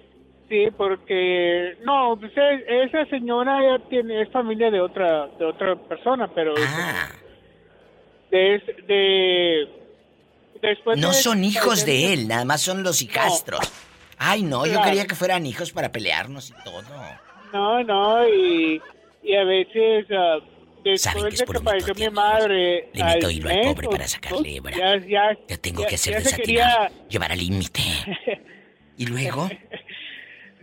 sí, 0.50 0.68
porque 0.76 1.78
no, 1.86 2.18
pues 2.20 2.34
e- 2.36 2.84
esa 2.84 3.06
señora 3.06 3.58
ya 3.62 3.88
tiene 3.90 4.22
es 4.24 4.30
familia 4.32 4.70
de 4.70 4.82
otra 4.82 5.28
de 5.40 5.46
otra 5.46 5.76
persona, 5.78 6.30
pero 6.36 6.54
Ah. 6.58 7.08
de 8.32 8.56
es- 8.56 8.88
de 8.88 9.68
después 10.62 11.00
No 11.00 11.08
de- 11.10 11.14
son 11.14 11.44
hijos 11.46 11.86
de 11.86 11.92
de- 11.94 12.14
él, 12.14 12.28
nada 12.28 12.44
más 12.46 12.62
son 12.62 12.84
los 12.84 13.02
hijastros. 13.02 13.60
Ay, 14.24 14.44
no, 14.44 14.66
yo 14.68 14.74
Claro. 14.74 14.86
quería 14.88 15.06
que 15.08 15.16
fueran 15.16 15.48
hijos 15.48 15.72
para 15.72 15.92
pelearnos 15.92 16.52
y 16.52 16.54
todo. 16.64 16.84
No, 17.52 17.84
no, 17.84 18.28
y, 18.30 18.80
y 19.24 19.36
a 19.36 19.44
veces 19.44 20.06
Saben 20.08 20.44
después 20.84 21.24
que 21.26 21.30
es 21.34 21.40
de 21.40 21.46
que 21.46 21.58
un 21.58 21.64
falleció 21.64 21.96
mi 21.96 22.10
madre, 22.16 22.90
Le 22.94 23.04
meto 23.04 23.30
hilo 23.32 23.50
al 23.50 23.62
pobre 23.62 23.88
para 23.90 24.08
sacarle 24.08 24.56
hebra. 24.58 24.78
Ya, 24.78 24.98
ya, 25.08 25.38
Ya 25.48 25.58
tengo 25.58 25.82
ya- 25.82 25.88
que 25.88 25.96
hacer 25.96 26.16
desatinar, 26.22 26.90
quería- 26.92 27.08
llevar 27.10 27.32
al 27.32 27.38
límite. 27.40 27.82
¿Y 28.98 29.06
luego? 29.08 29.50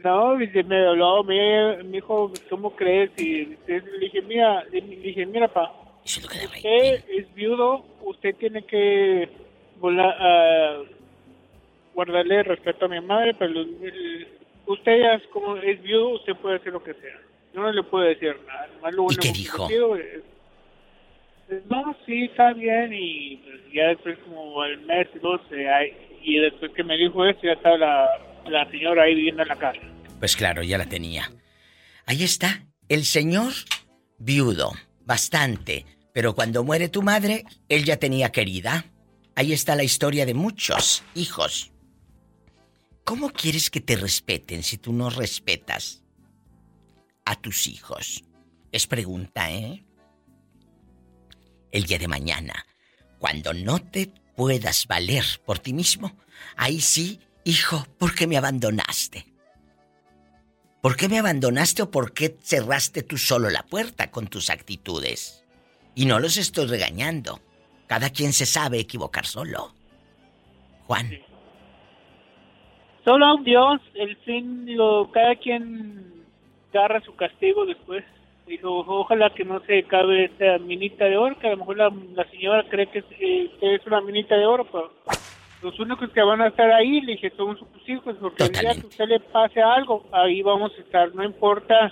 No, 0.05 0.37
me 0.37 0.87
habló, 0.87 1.25
me, 1.25 1.83
me 1.83 1.97
dijo, 1.97 2.33
¿cómo 2.49 2.71
crees? 2.77 3.11
Y 3.19 3.57
le 3.67 3.81
dije, 4.01 4.23
mira, 4.23 4.63
le 4.71 4.81
dije, 4.81 5.27
mira, 5.27 5.49
pa, 5.49 5.75
usted 6.05 7.05
es 7.09 7.35
viudo, 7.35 7.85
usted 8.05 8.33
tiene 8.37 8.63
que 8.63 9.29
volar, 9.81 10.17
ah, 10.21 10.83
guardarle 12.03 12.45
respeto 12.45 12.85
a 12.85 12.89
mi 12.89 13.01
madre, 13.01 13.35
pero 13.35 13.61
el- 13.61 14.29
usted 14.67 15.01
ya 15.01 15.15
es 15.15 15.23
como 15.33 15.57
es 15.57 15.83
viudo, 15.83 16.11
usted 16.11 16.35
puede 16.37 16.57
hacer 16.57 16.73
lo 16.73 16.81
que 16.83 16.95
sea. 16.95 17.19
Yo 17.53 17.61
no 17.61 17.73
le 17.73 17.83
puedo 17.83 18.05
decir 18.05 18.37
nada. 18.47 18.69
Nomás 18.77 18.95
lo 18.95 19.03
único 19.03 19.21
qué 19.23 19.33
dijo? 19.33 19.67
pido 19.67 19.97
es- 19.97 20.23
es, 21.49 21.67
no, 21.67 21.97
sí, 22.07 22.25
está 22.27 22.53
bien, 22.53 22.93
y 22.93 23.37
pues, 23.39 23.61
ya 23.75 23.89
después 23.89 24.17
como 24.21 24.63
al 24.63 24.79
mes, 24.83 25.09
dos, 25.21 25.41
eh, 25.51 25.69
ahí- 25.69 25.93
y 26.23 26.39
después 26.39 26.71
que 26.73 26.85
me 26.85 26.97
dijo 26.97 27.25
eso, 27.27 27.41
ya 27.43 27.55
estaba 27.55 27.77
la, 27.79 28.09
la 28.49 28.71
señora 28.71 29.03
ahí 29.03 29.15
viviendo 29.17 29.43
en 29.43 29.49
la 29.49 29.57
casa. 29.57 29.81
Pues 30.21 30.37
claro, 30.37 30.63
ya 30.63 30.79
la 30.79 30.87
tenía. 30.87 31.31
Ahí 32.07 32.23
está, 32.23 32.63
el 32.89 33.03
señor 33.05 33.53
viudo, 34.19 34.71
bastante. 35.05 35.85
Pero 36.13 36.35
cuando 36.35 36.63
muere 36.63 36.89
tu 36.89 37.03
madre, 37.03 37.45
él 37.69 37.85
ya 37.85 37.97
tenía 37.97 38.31
querida. 38.31 38.85
Ahí 39.35 39.53
está 39.53 39.75
la 39.75 39.85
historia 39.85 40.27
de 40.27 40.35
muchos 40.35 41.03
hijos. 41.17 41.73
¿Cómo 43.09 43.31
quieres 43.31 43.71
que 43.71 43.81
te 43.81 43.97
respeten 43.97 44.63
si 44.63 44.77
tú 44.77 44.93
no 44.93 45.09
respetas 45.09 46.03
a 47.25 47.37
tus 47.37 47.67
hijos? 47.67 48.23
Es 48.71 48.87
pregunta, 48.87 49.51
¿eh? 49.51 49.83
El 51.73 51.85
día 51.85 51.99
de 51.99 52.07
mañana, 52.07 52.67
cuando 53.19 53.55
no 53.55 53.79
te 53.79 54.13
puedas 54.37 54.87
valer 54.87 55.25
por 55.47 55.59
ti 55.59 55.73
mismo, 55.73 56.19
ahí 56.55 56.83
sí, 56.83 57.19
hijo, 57.45 57.87
¿por 57.97 58.15
qué 58.15 58.27
me 58.27 58.37
abandonaste? 58.37 59.25
¿Por 60.83 60.95
qué 60.95 61.09
me 61.09 61.19
abandonaste 61.19 61.81
o 61.81 61.91
por 61.91 62.13
qué 62.13 62.37
cerraste 62.43 63.03
tú 63.03 63.17
solo 63.17 63.49
la 63.49 63.65
puerta 63.65 64.11
con 64.11 64.27
tus 64.27 64.51
actitudes? 64.51 65.45
Y 65.95 66.05
no 66.05 66.21
los 66.21 66.37
estoy 66.37 66.67
regañando. 66.67 67.41
Cada 67.87 68.11
quien 68.11 68.35
se 68.35 68.45
sabe 68.45 68.79
equivocar 68.79 69.25
solo. 69.25 69.75
Juan. 70.87 71.28
Solo 73.09 73.25
a 73.25 73.35
un 73.37 73.43
Dios, 73.43 73.81
el 73.95 74.17
fin, 74.19 74.77
lo, 74.77 75.11
cada 75.11 75.35
quien 75.37 76.13
agarra 76.75 77.01
su 77.01 77.17
castigo 77.17 77.65
después. 77.65 78.05
Dijo, 78.47 78.85
ojalá 78.87 79.31
que 79.31 79.47
no 79.47 79.61
se 79.61 79.79
acabe 79.79 80.27
esta 80.27 80.59
minita 80.59 81.07
de 81.07 81.17
oro, 81.17 81.39
que 81.39 81.47
a 81.47 81.53
lo 81.53 81.57
mejor 81.57 81.79
la, 81.79 81.91
la 82.15 82.29
señora 82.29 82.65
cree 82.69 82.87
que 82.89 82.99
es, 82.99 83.05
eh, 83.19 83.51
que 83.59 83.77
es 83.77 83.87
una 83.87 84.03
minita 84.03 84.35
de 84.37 84.45
oro, 84.45 84.67
pero 84.71 84.93
los 85.63 85.81
únicos 85.81 86.11
que 86.11 86.23
van 86.23 86.43
a 86.43 86.49
estar 86.49 86.71
ahí, 86.71 87.01
le 87.01 87.13
dije, 87.13 87.33
son 87.35 87.59
sus 87.59 87.89
hijos, 87.89 88.15
porque 88.21 88.43
el 88.43 88.53
día 88.53 88.75
que 88.75 88.87
usted 88.89 89.07
le 89.09 89.21
pase 89.21 89.63
algo, 89.63 90.05
ahí 90.13 90.43
vamos 90.43 90.73
a 90.77 90.81
estar, 90.83 91.15
no 91.15 91.25
importa 91.25 91.91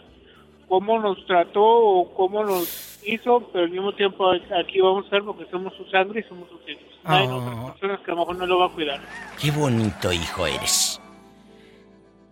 cómo 0.69 0.99
nos 0.99 1.25
trató 1.25 1.65
o 1.65 2.13
cómo 2.13 2.45
nos 2.45 3.03
hizo, 3.07 3.41
pero 3.55 3.65
al 3.65 3.71
mismo 3.71 3.93
tiempo 3.95 4.31
aquí 4.33 4.83
vamos 4.83 5.05
a 5.05 5.07
estar 5.07 5.23
porque 5.23 5.47
somos 5.51 5.73
su 5.77 5.85
sangre 5.87 6.21
y 6.21 6.29
somos 6.29 6.47
sus 6.51 6.61
hijos. 6.69 6.85
Hay 7.05 7.27
Oh. 7.27 7.37
otras 7.37 7.71
personas 7.73 8.01
que 8.01 8.11
a 8.11 8.15
lo 8.15 8.21
mejor 8.21 8.37
no 8.37 8.47
lo 8.47 8.59
va 8.59 8.67
a 8.67 8.71
cuidar. 8.71 9.01
Qué 9.41 9.51
bonito 9.51 10.13
hijo 10.13 10.47
eres. 10.47 11.01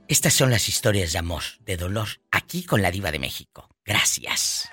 Estas 0.07 0.35
son 0.35 0.51
las 0.51 0.69
historias 0.69 1.13
de 1.13 1.19
amor, 1.19 1.43
de 1.61 1.79
dolor, 1.79 2.09
aquí 2.31 2.65
con 2.65 2.83
la 2.83 2.91
diva 2.91 3.11
de 3.11 3.19
México. 3.19 3.69
Gracias. 3.87 4.69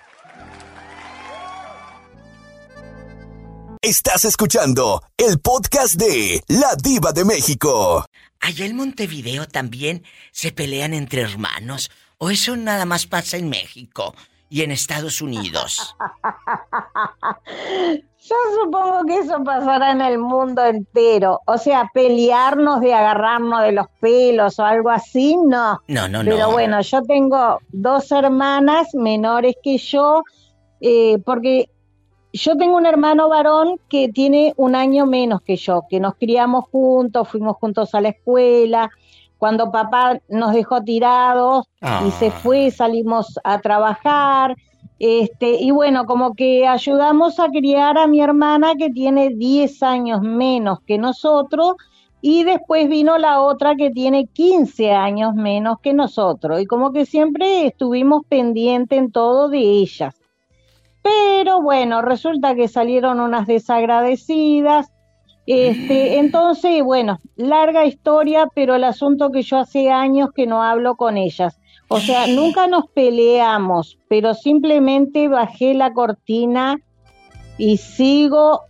Estás 3.81 4.25
escuchando 4.25 5.01
el 5.17 5.39
podcast 5.39 5.95
de 5.95 6.43
La 6.47 6.75
Diva 6.75 7.13
de 7.13 7.25
México. 7.25 8.05
Allá 8.41 8.65
en 8.65 8.75
Montevideo 8.75 9.47
también 9.47 10.03
se 10.31 10.51
pelean 10.51 10.93
entre 10.93 11.21
hermanos. 11.21 11.89
¿O 12.17 12.29
eso 12.29 12.55
nada 12.57 12.85
más 12.85 13.07
pasa 13.07 13.37
en 13.37 13.49
México 13.49 14.13
y 14.51 14.63
en 14.63 14.71
Estados 14.71 15.21
Unidos? 15.21 15.95
Yo 18.23 18.35
supongo 18.61 19.03
que 19.07 19.17
eso 19.17 19.43
pasará 19.43 19.91
en 19.91 20.01
el 20.01 20.19
mundo 20.19 20.63
entero. 20.63 21.39
O 21.47 21.57
sea, 21.57 21.89
pelearnos 21.91 22.81
de 22.81 22.93
agarrarnos 22.93 23.63
de 23.63 23.71
los 23.71 23.87
pelos 23.99 24.59
o 24.59 24.63
algo 24.63 24.91
así, 24.91 25.35
no. 25.37 25.79
No, 25.87 26.07
no, 26.07 26.21
no. 26.21 26.29
Pero 26.29 26.51
bueno, 26.51 26.81
yo 26.81 27.01
tengo 27.01 27.57
dos 27.71 28.11
hermanas 28.11 28.93
menores 28.93 29.55
que 29.63 29.79
yo, 29.79 30.21
eh, 30.81 31.17
porque 31.25 31.69
yo 32.31 32.55
tengo 32.57 32.77
un 32.77 32.85
hermano 32.85 33.27
varón 33.27 33.79
que 33.89 34.09
tiene 34.09 34.53
un 34.57 34.75
año 34.75 35.07
menos 35.07 35.41
que 35.41 35.55
yo, 35.55 35.85
que 35.89 35.99
nos 35.99 36.13
criamos 36.15 36.65
juntos, 36.71 37.27
fuimos 37.27 37.57
juntos 37.57 37.95
a 37.95 38.01
la 38.01 38.09
escuela. 38.09 38.91
Cuando 39.41 39.71
papá 39.71 40.19
nos 40.29 40.53
dejó 40.53 40.83
tirados 40.83 41.65
y 42.05 42.11
se 42.11 42.27
Ah. 42.27 42.31
fue, 42.43 42.69
salimos 42.69 43.39
a 43.43 43.57
trabajar. 43.57 44.55
Este, 44.99 45.53
y 45.59 45.71
bueno, 45.71 46.05
como 46.05 46.35
que 46.35 46.67
ayudamos 46.67 47.39
a 47.39 47.49
criar 47.49 47.97
a 47.97 48.05
mi 48.05 48.21
hermana 48.21 48.75
que 48.75 48.91
tiene 48.91 49.29
10 49.29 49.81
años 49.81 50.21
menos 50.21 50.81
que 50.85 50.99
nosotros 50.99 51.73
y 52.21 52.43
después 52.43 52.87
vino 52.87 53.17
la 53.17 53.41
otra 53.41 53.75
que 53.75 53.89
tiene 53.89 54.27
15 54.27 54.91
años 54.91 55.33
menos 55.33 55.79
que 55.81 55.95
nosotros 55.95 56.61
y 56.61 56.67
como 56.67 56.93
que 56.93 57.07
siempre 57.07 57.65
estuvimos 57.65 58.21
pendientes 58.29 58.99
en 58.99 59.11
todo 59.11 59.49
de 59.49 59.57
ellas. 59.57 60.13
Pero 61.01 61.63
bueno, 61.63 62.03
resulta 62.03 62.53
que 62.53 62.67
salieron 62.67 63.19
unas 63.19 63.47
desagradecidas. 63.47 64.91
Este, 65.47 66.19
entonces, 66.19 66.83
bueno, 66.83 67.19
larga 67.35 67.85
historia, 67.85 68.47
pero 68.53 68.75
el 68.75 68.83
asunto 68.83 69.31
que 69.31 69.41
yo 69.41 69.57
hace 69.57 69.89
años 69.89 70.29
que 70.35 70.45
no 70.45 70.63
hablo 70.63 70.95
con 70.95 71.17
ellas. 71.17 71.59
O 71.87 71.99
sea, 71.99 72.27
nunca 72.27 72.67
nos 72.67 72.87
peleamos, 72.87 73.97
pero 74.07 74.33
simplemente 74.33 75.27
bajé 75.27 75.73
la 75.73 75.93
cortina 75.93 76.77
y 77.57 77.77
sigo. 77.77 78.61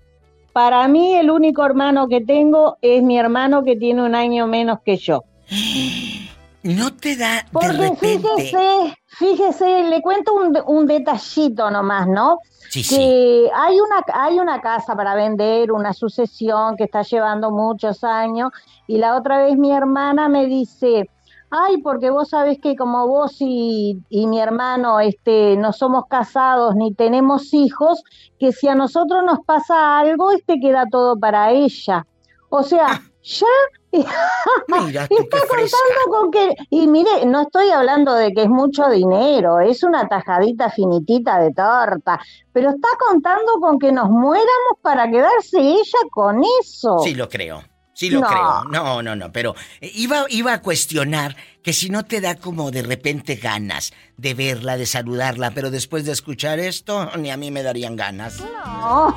Para 0.53 0.85
mí 0.89 1.15
el 1.15 1.31
único 1.31 1.65
hermano 1.65 2.09
que 2.09 2.19
tengo 2.19 2.77
es 2.81 3.01
mi 3.01 3.17
hermano 3.17 3.63
que 3.63 3.77
tiene 3.77 4.03
un 4.03 4.15
año 4.15 4.47
menos 4.47 4.79
que 4.83 4.97
yo. 4.97 5.23
¿No 6.63 6.93
te 6.93 7.15
da 7.15 7.37
de 7.37 7.43
Porque 7.51 7.67
repente? 7.69 8.19
fíjese, 8.19 8.97
fíjese, 9.07 9.83
le 9.89 10.01
cuento 10.01 10.33
un, 10.33 10.57
un 10.67 10.85
detallito 10.85 11.71
nomás, 11.71 12.07
¿no? 12.07 12.37
Sí, 12.69 12.83
que 12.87 13.49
hay 13.53 13.79
una 13.79 14.01
hay 14.13 14.39
una 14.39 14.61
casa 14.61 14.95
para 14.95 15.15
vender, 15.15 15.71
una 15.71 15.91
sucesión 15.91 16.77
que 16.77 16.85
está 16.85 17.01
llevando 17.01 17.51
muchos 17.51 18.03
años 18.03 18.51
y 18.87 18.97
la 18.97 19.17
otra 19.17 19.43
vez 19.43 19.57
mi 19.57 19.71
hermana 19.71 20.29
me 20.29 20.45
dice, 20.45 21.09
"Ay, 21.49 21.81
porque 21.81 22.09
vos 22.11 22.29
sabés 22.29 22.59
que 22.61 22.75
como 22.77 23.07
vos 23.07 23.35
y, 23.39 23.97
y 24.09 24.27
mi 24.27 24.39
hermano 24.39 24.99
este 25.01 25.57
no 25.57 25.73
somos 25.73 26.05
casados 26.07 26.75
ni 26.75 26.93
tenemos 26.93 27.53
hijos, 27.53 28.03
que 28.39 28.53
si 28.53 28.67
a 28.69 28.75
nosotros 28.75 29.23
nos 29.25 29.39
pasa 29.45 29.99
algo, 29.99 30.31
este 30.31 30.59
queda 30.59 30.85
todo 30.89 31.17
para 31.19 31.51
ella." 31.51 32.05
O 32.49 32.63
sea, 32.63 33.01
ya 33.23 33.45
Mira 33.91 35.07
tú, 35.07 35.17
está 35.19 35.39
contando 35.39 36.09
con 36.09 36.31
que 36.31 36.55
y 36.69 36.87
mire, 36.87 37.25
no 37.25 37.41
estoy 37.41 37.69
hablando 37.69 38.13
de 38.13 38.31
que 38.33 38.43
es 38.43 38.49
mucho 38.49 38.89
dinero, 38.89 39.59
es 39.59 39.83
una 39.83 40.07
tajadita 40.07 40.69
finitita 40.69 41.39
de 41.39 41.53
torta, 41.53 42.19
pero 42.53 42.69
está 42.69 42.87
contando 42.97 43.53
con 43.59 43.79
que 43.79 43.91
nos 43.91 44.09
muéramos 44.09 44.77
para 44.81 45.09
quedarse 45.09 45.59
ella 45.59 45.99
con 46.11 46.41
eso. 46.61 46.99
Sí 47.03 47.15
lo 47.15 47.27
creo. 47.27 47.63
Sí 47.93 48.09
lo 48.09 48.21
No. 48.21 48.27
creo. 48.27 48.63
No, 48.71 49.01
no, 49.03 49.15
no. 49.15 49.31
Pero 49.31 49.53
eh, 49.81 49.91
iba, 49.93 50.25
iba 50.29 50.53
a 50.53 50.61
cuestionar 50.61 51.35
que 51.61 51.73
si 51.73 51.89
no 51.89 52.03
te 52.05 52.21
da 52.21 52.35
como 52.35 52.71
de 52.71 52.81
repente 52.81 53.35
ganas 53.35 53.93
de 54.17 54.33
verla, 54.33 54.77
de 54.77 54.85
saludarla, 54.85 55.51
pero 55.51 55.69
después 55.69 56.05
de 56.05 56.13
escuchar 56.13 56.59
esto, 56.59 57.11
ni 57.17 57.29
a 57.29 57.37
mí 57.37 57.51
me 57.51 57.61
darían 57.61 57.95
ganas. 57.95 58.39
No, 58.39 59.15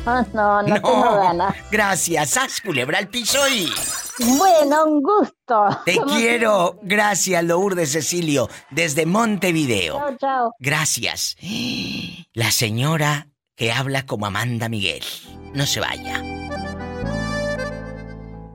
Ah, 0.06 0.24
no, 0.32 0.62
no, 0.62 0.74
tengo 0.74 1.14
ganas. 1.16 1.54
Gracias. 1.70 2.36
Haz 2.36 2.60
culebra 2.60 2.98
al 2.98 3.08
piso 3.08 3.38
y. 3.48 3.70
Bueno, 4.38 4.84
un 4.86 5.02
gusto. 5.02 5.82
Te 5.84 5.98
quiero. 6.06 6.78
Gracias, 6.82 7.44
Lourdes 7.44 7.92
Cecilio, 7.92 8.48
desde 8.70 9.04
Montevideo. 9.06 9.98
Chao, 9.98 10.16
chao. 10.18 10.54
Gracias. 10.58 11.36
La 12.32 12.50
señora 12.50 13.28
que 13.56 13.72
habla 13.72 14.06
como 14.06 14.26
Amanda 14.26 14.68
Miguel. 14.68 15.04
No 15.52 15.66
se 15.66 15.80
vaya. 15.80 16.22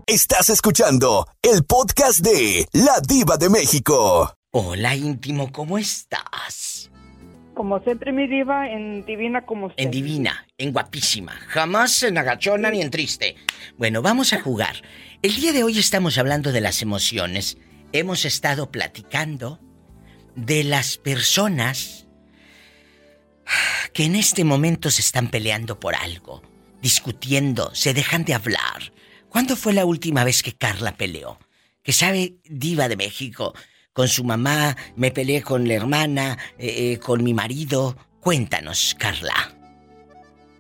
Estás 0.08 0.50
escuchando 0.50 1.28
el 1.42 1.64
podcast 1.66 2.20
de 2.20 2.68
La 2.74 3.00
Diva 3.02 3.38
de 3.38 3.50
México. 3.50 4.34
Hola, 4.52 4.96
íntimo, 4.96 5.52
¿cómo 5.52 5.78
estás? 5.78 6.90
Como 7.56 7.80
siempre, 7.80 8.12
mi 8.12 8.28
diva, 8.28 8.70
en 8.70 9.06
divina 9.06 9.46
como 9.46 9.68
usted. 9.68 9.82
En 9.82 9.90
divina, 9.90 10.46
en 10.58 10.74
guapísima. 10.74 11.32
Jamás 11.48 12.04
en 12.04 12.18
agachona 12.18 12.70
ni 12.70 12.82
en 12.82 12.92
triste. 12.92 13.36
Bueno, 13.78 14.02
vamos 14.02 14.34
a 14.34 14.42
jugar. 14.42 14.76
El 15.22 15.36
día 15.36 15.54
de 15.54 15.64
hoy 15.64 15.80
estamos 15.80 16.18
hablando 16.18 16.52
de 16.52 16.60
las 16.60 16.82
emociones. 16.82 17.58
Hemos 17.94 18.26
estado 18.26 18.72
platicando 18.72 19.62
de 20.36 20.66
las 20.66 20.98
personas 20.98 22.08
que 23.94 24.04
en 24.04 24.16
este 24.16 24.44
momento 24.44 24.92
se 24.92 25.02
están 25.02 25.30
peleando 25.30 25.80
por 25.80 25.96
algo, 25.96 26.42
discutiendo, 26.82 27.74
se 27.74 27.94
dejan 27.94 28.26
de 28.26 28.34
hablar. 28.34 28.92
¿Cuándo 29.30 29.56
fue 29.56 29.72
la 29.72 29.86
última 29.86 30.26
vez 30.26 30.44
que 30.44 30.56
Carla 30.56 30.98
peleó? 30.98 31.40
Que 31.84 31.94
sabe, 31.94 32.36
diva 32.44 32.90
de 32.90 32.98
México, 32.98 33.54
con 33.96 34.10
su 34.10 34.26
mamá, 34.26 34.76
me 34.98 35.10
peleé 35.10 35.42
con 35.42 35.70
la 35.70 35.76
hermana, 35.76 36.38
eh, 36.60 36.92
eh, 36.92 37.00
con 37.00 37.24
mi 37.24 37.34
marido. 37.34 37.96
Cuéntanos, 38.20 38.94
Carla. 39.00 39.34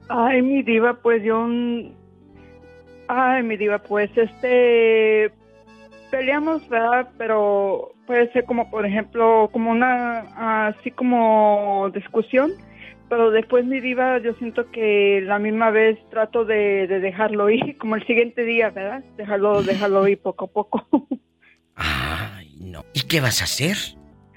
Ay, 0.07 0.41
mi 0.41 0.63
diva, 0.63 0.93
pues 0.93 1.21
yo... 1.21 1.45
mm, 1.45 1.91
Ay, 3.09 3.43
mi 3.43 3.57
diva, 3.57 3.79
pues 3.79 4.09
este... 4.15 5.31
Peleamos, 6.11 6.67
¿verdad? 6.69 7.09
Pero 7.17 7.91
puede 8.07 8.31
ser 8.31 8.45
como, 8.45 8.71
por 8.71 8.85
ejemplo, 8.85 9.49
como 9.51 9.69
una... 9.71 10.67
Así 10.67 10.91
como 10.91 11.91
discusión. 11.93 12.53
Pero 13.09 13.31
después, 13.31 13.65
mi 13.65 13.81
diva, 13.81 14.17
yo 14.19 14.33
siento 14.35 14.71
que 14.71 15.21
la 15.25 15.39
misma 15.39 15.71
vez 15.71 15.99
trato 16.09 16.45
de, 16.45 16.87
de 16.87 17.01
dejarlo 17.01 17.49
ir, 17.49 17.77
como 17.79 17.97
el 17.97 18.07
siguiente 18.07 18.45
día, 18.45 18.69
¿verdad? 18.69 19.03
Dejarlo, 19.17 19.61
dejarlo 19.61 20.07
ir 20.07 20.21
poco 20.21 20.45
a 20.45 20.47
poco. 20.47 20.87
¿Y 22.57 22.71
qué 23.07 23.21
vas 23.21 23.41
a 23.41 23.45
hacer? 23.45 23.77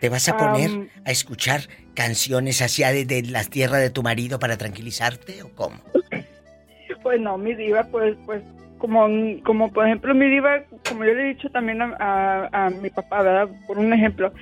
¿Te 0.00 0.08
vas 0.08 0.28
a 0.28 0.36
poner 0.36 0.70
a 1.04 1.10
escuchar 1.10 1.62
canciones 1.94 2.62
hacia 2.62 2.90
de, 2.92 3.04
de 3.04 3.22
la 3.22 3.42
tierra 3.44 3.78
de 3.78 3.90
tu 3.90 4.02
marido 4.04 4.38
para 4.38 4.56
tranquilizarte 4.56 5.42
o 5.42 5.52
cómo? 5.54 5.78
Pues 7.02 7.20
no, 7.20 7.36
mi 7.38 7.54
diva, 7.54 7.84
pues, 7.90 8.16
pues, 8.26 8.42
como, 8.78 9.08
como 9.44 9.72
por 9.72 9.86
ejemplo 9.86 10.14
mi 10.14 10.28
diva, 10.30 10.62
como 10.88 11.04
yo 11.04 11.14
le 11.14 11.22
he 11.30 11.34
dicho 11.34 11.48
también 11.50 11.82
a, 11.82 11.96
a- 11.98 12.66
a 12.66 12.70
mi 12.70 12.90
papá, 12.90 13.22
¿verdad? 13.22 13.48
Por 13.66 13.78
un 13.78 13.92
ejemplo, 13.92 14.32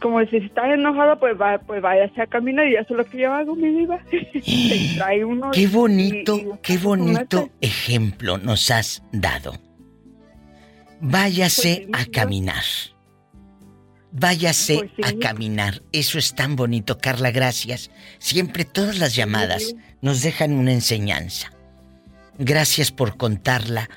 como 0.00 0.22
si 0.26 0.36
estás 0.38 0.66
enojado, 0.74 1.18
pues 1.18 1.40
va, 1.40 1.58
pues 1.58 1.80
váyase 1.80 2.20
a 2.20 2.26
caminar 2.26 2.66
y 2.68 2.74
eso 2.74 2.88
es 2.90 2.96
lo 2.98 3.04
que 3.06 3.18
yo 3.18 3.32
hago, 3.32 3.54
mi 3.56 3.68
diva. 3.70 4.00
Trae 4.96 5.24
uno 5.24 5.50
Qué 5.52 5.66
bonito, 5.68 6.36
y- 6.36 6.40
y- 6.40 6.58
qué 6.62 6.76
bonito 6.76 7.48
ejemplo 7.62 8.36
nos 8.36 8.70
has 8.70 9.02
dado. 9.12 9.54
Váyase 11.00 11.86
a 11.92 12.04
caminar. 12.10 12.64
Váyase 14.10 14.76
Pues 14.78 14.90
sí. 14.96 15.02
a 15.04 15.18
caminar. 15.18 15.82
Eso 15.92 16.18
es 16.18 16.34
tan 16.34 16.56
bonito, 16.56 16.98
Carla, 16.98 17.30
gracias. 17.30 17.90
Siempre 18.18 18.64
todas 18.64 18.98
las 18.98 19.14
llamadas 19.14 19.74
nos 20.00 20.22
dejan 20.22 20.52
una 20.52 20.72
enseñanza. 20.72 21.52
Gracias 22.38 22.90
por 22.92 23.16
contarla. 23.16 23.90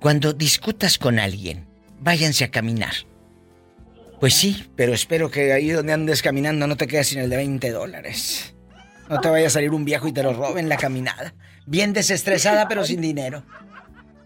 Cuando 0.00 0.32
discutas 0.32 0.98
con 0.98 1.18
alguien, 1.18 1.66
váyanse 2.00 2.44
a 2.44 2.50
caminar. 2.50 2.92
Pues 4.20 4.34
sí, 4.34 4.66
pero 4.76 4.94
espero 4.94 5.30
que 5.30 5.52
ahí 5.52 5.70
donde 5.70 5.92
andes 5.92 6.22
caminando 6.22 6.66
no 6.66 6.76
te 6.76 6.86
quedes 6.86 7.08
sin 7.08 7.18
el 7.18 7.28
de 7.30 7.36
20 7.36 7.70
dólares. 7.70 8.54
No 9.08 9.20
te 9.20 9.28
vaya 9.28 9.46
a 9.48 9.50
salir 9.50 9.70
un 9.70 9.84
viejo 9.84 10.08
y 10.08 10.12
te 10.12 10.22
lo 10.22 10.32
roben 10.32 10.68
la 10.68 10.76
caminada. 10.76 11.34
Bien 11.66 11.92
desestresada, 11.92 12.68
pero 12.68 12.84
sin 12.84 13.00
dinero. 13.00 13.44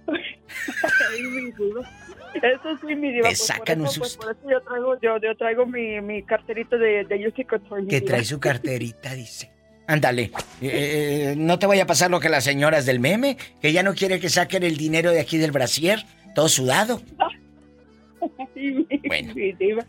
Eso 2.34 2.78
sí, 2.86 2.94
mi 2.94 3.12
diva. 3.12 3.28
Te 3.28 3.34
pues, 3.34 3.46
sacan 3.46 3.64
por 3.64 3.76
un 3.78 3.82
pues, 3.84 3.92
susto. 3.94 4.26
por 4.26 4.36
eso 4.36 4.50
yo 4.50 4.60
traigo, 4.62 5.00
yo, 5.00 5.18
yo 5.18 5.36
traigo 5.36 5.66
mi, 5.66 6.00
mi 6.00 6.22
carterito 6.22 6.78
de, 6.78 7.04
de 7.04 7.18
mi 7.18 7.88
Que 7.88 8.00
trae 8.00 8.24
su 8.24 8.38
carterita, 8.40 9.14
dice. 9.14 9.50
Ándale, 9.86 10.30
eh, 10.60 11.32
eh, 11.32 11.34
no 11.36 11.58
te 11.58 11.66
vaya 11.66 11.82
a 11.82 11.86
pasar 11.86 12.12
lo 12.12 12.20
que 12.20 12.28
las 12.28 12.44
señoras 12.44 12.86
del 12.86 13.00
meme, 13.00 13.36
que 13.60 13.72
ya 13.72 13.82
no 13.82 13.94
quiere 13.94 14.20
que 14.20 14.28
saquen 14.28 14.62
el 14.62 14.76
dinero 14.76 15.10
de 15.10 15.18
aquí 15.18 15.36
del 15.36 15.50
brasier, 15.50 16.04
todo 16.34 16.48
sudado. 16.48 17.02
Ay, 18.54 18.86
mi, 18.88 19.00
Bueno. 19.08 19.34
mi 19.34 19.52
diva. 19.52 19.84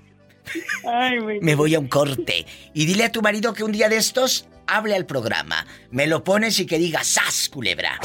Ay, 0.92 1.20
mi 1.20 1.40
Me 1.42 1.54
voy 1.54 1.76
a 1.76 1.80
un 1.80 1.88
corte. 1.88 2.46
Y 2.74 2.86
dile 2.86 3.04
a 3.06 3.12
tu 3.12 3.22
marido 3.22 3.54
que 3.54 3.64
un 3.64 3.72
día 3.72 3.90
de 3.90 3.98
estos 3.98 4.48
hable 4.66 4.96
al 4.96 5.06
programa. 5.06 5.68
Me 5.92 6.08
lo 6.08 6.24
pones 6.24 6.60
y 6.60 6.66
que 6.66 6.80
diga 6.80 7.04
¡Sas, 7.04 7.50
culebra! 7.50 8.00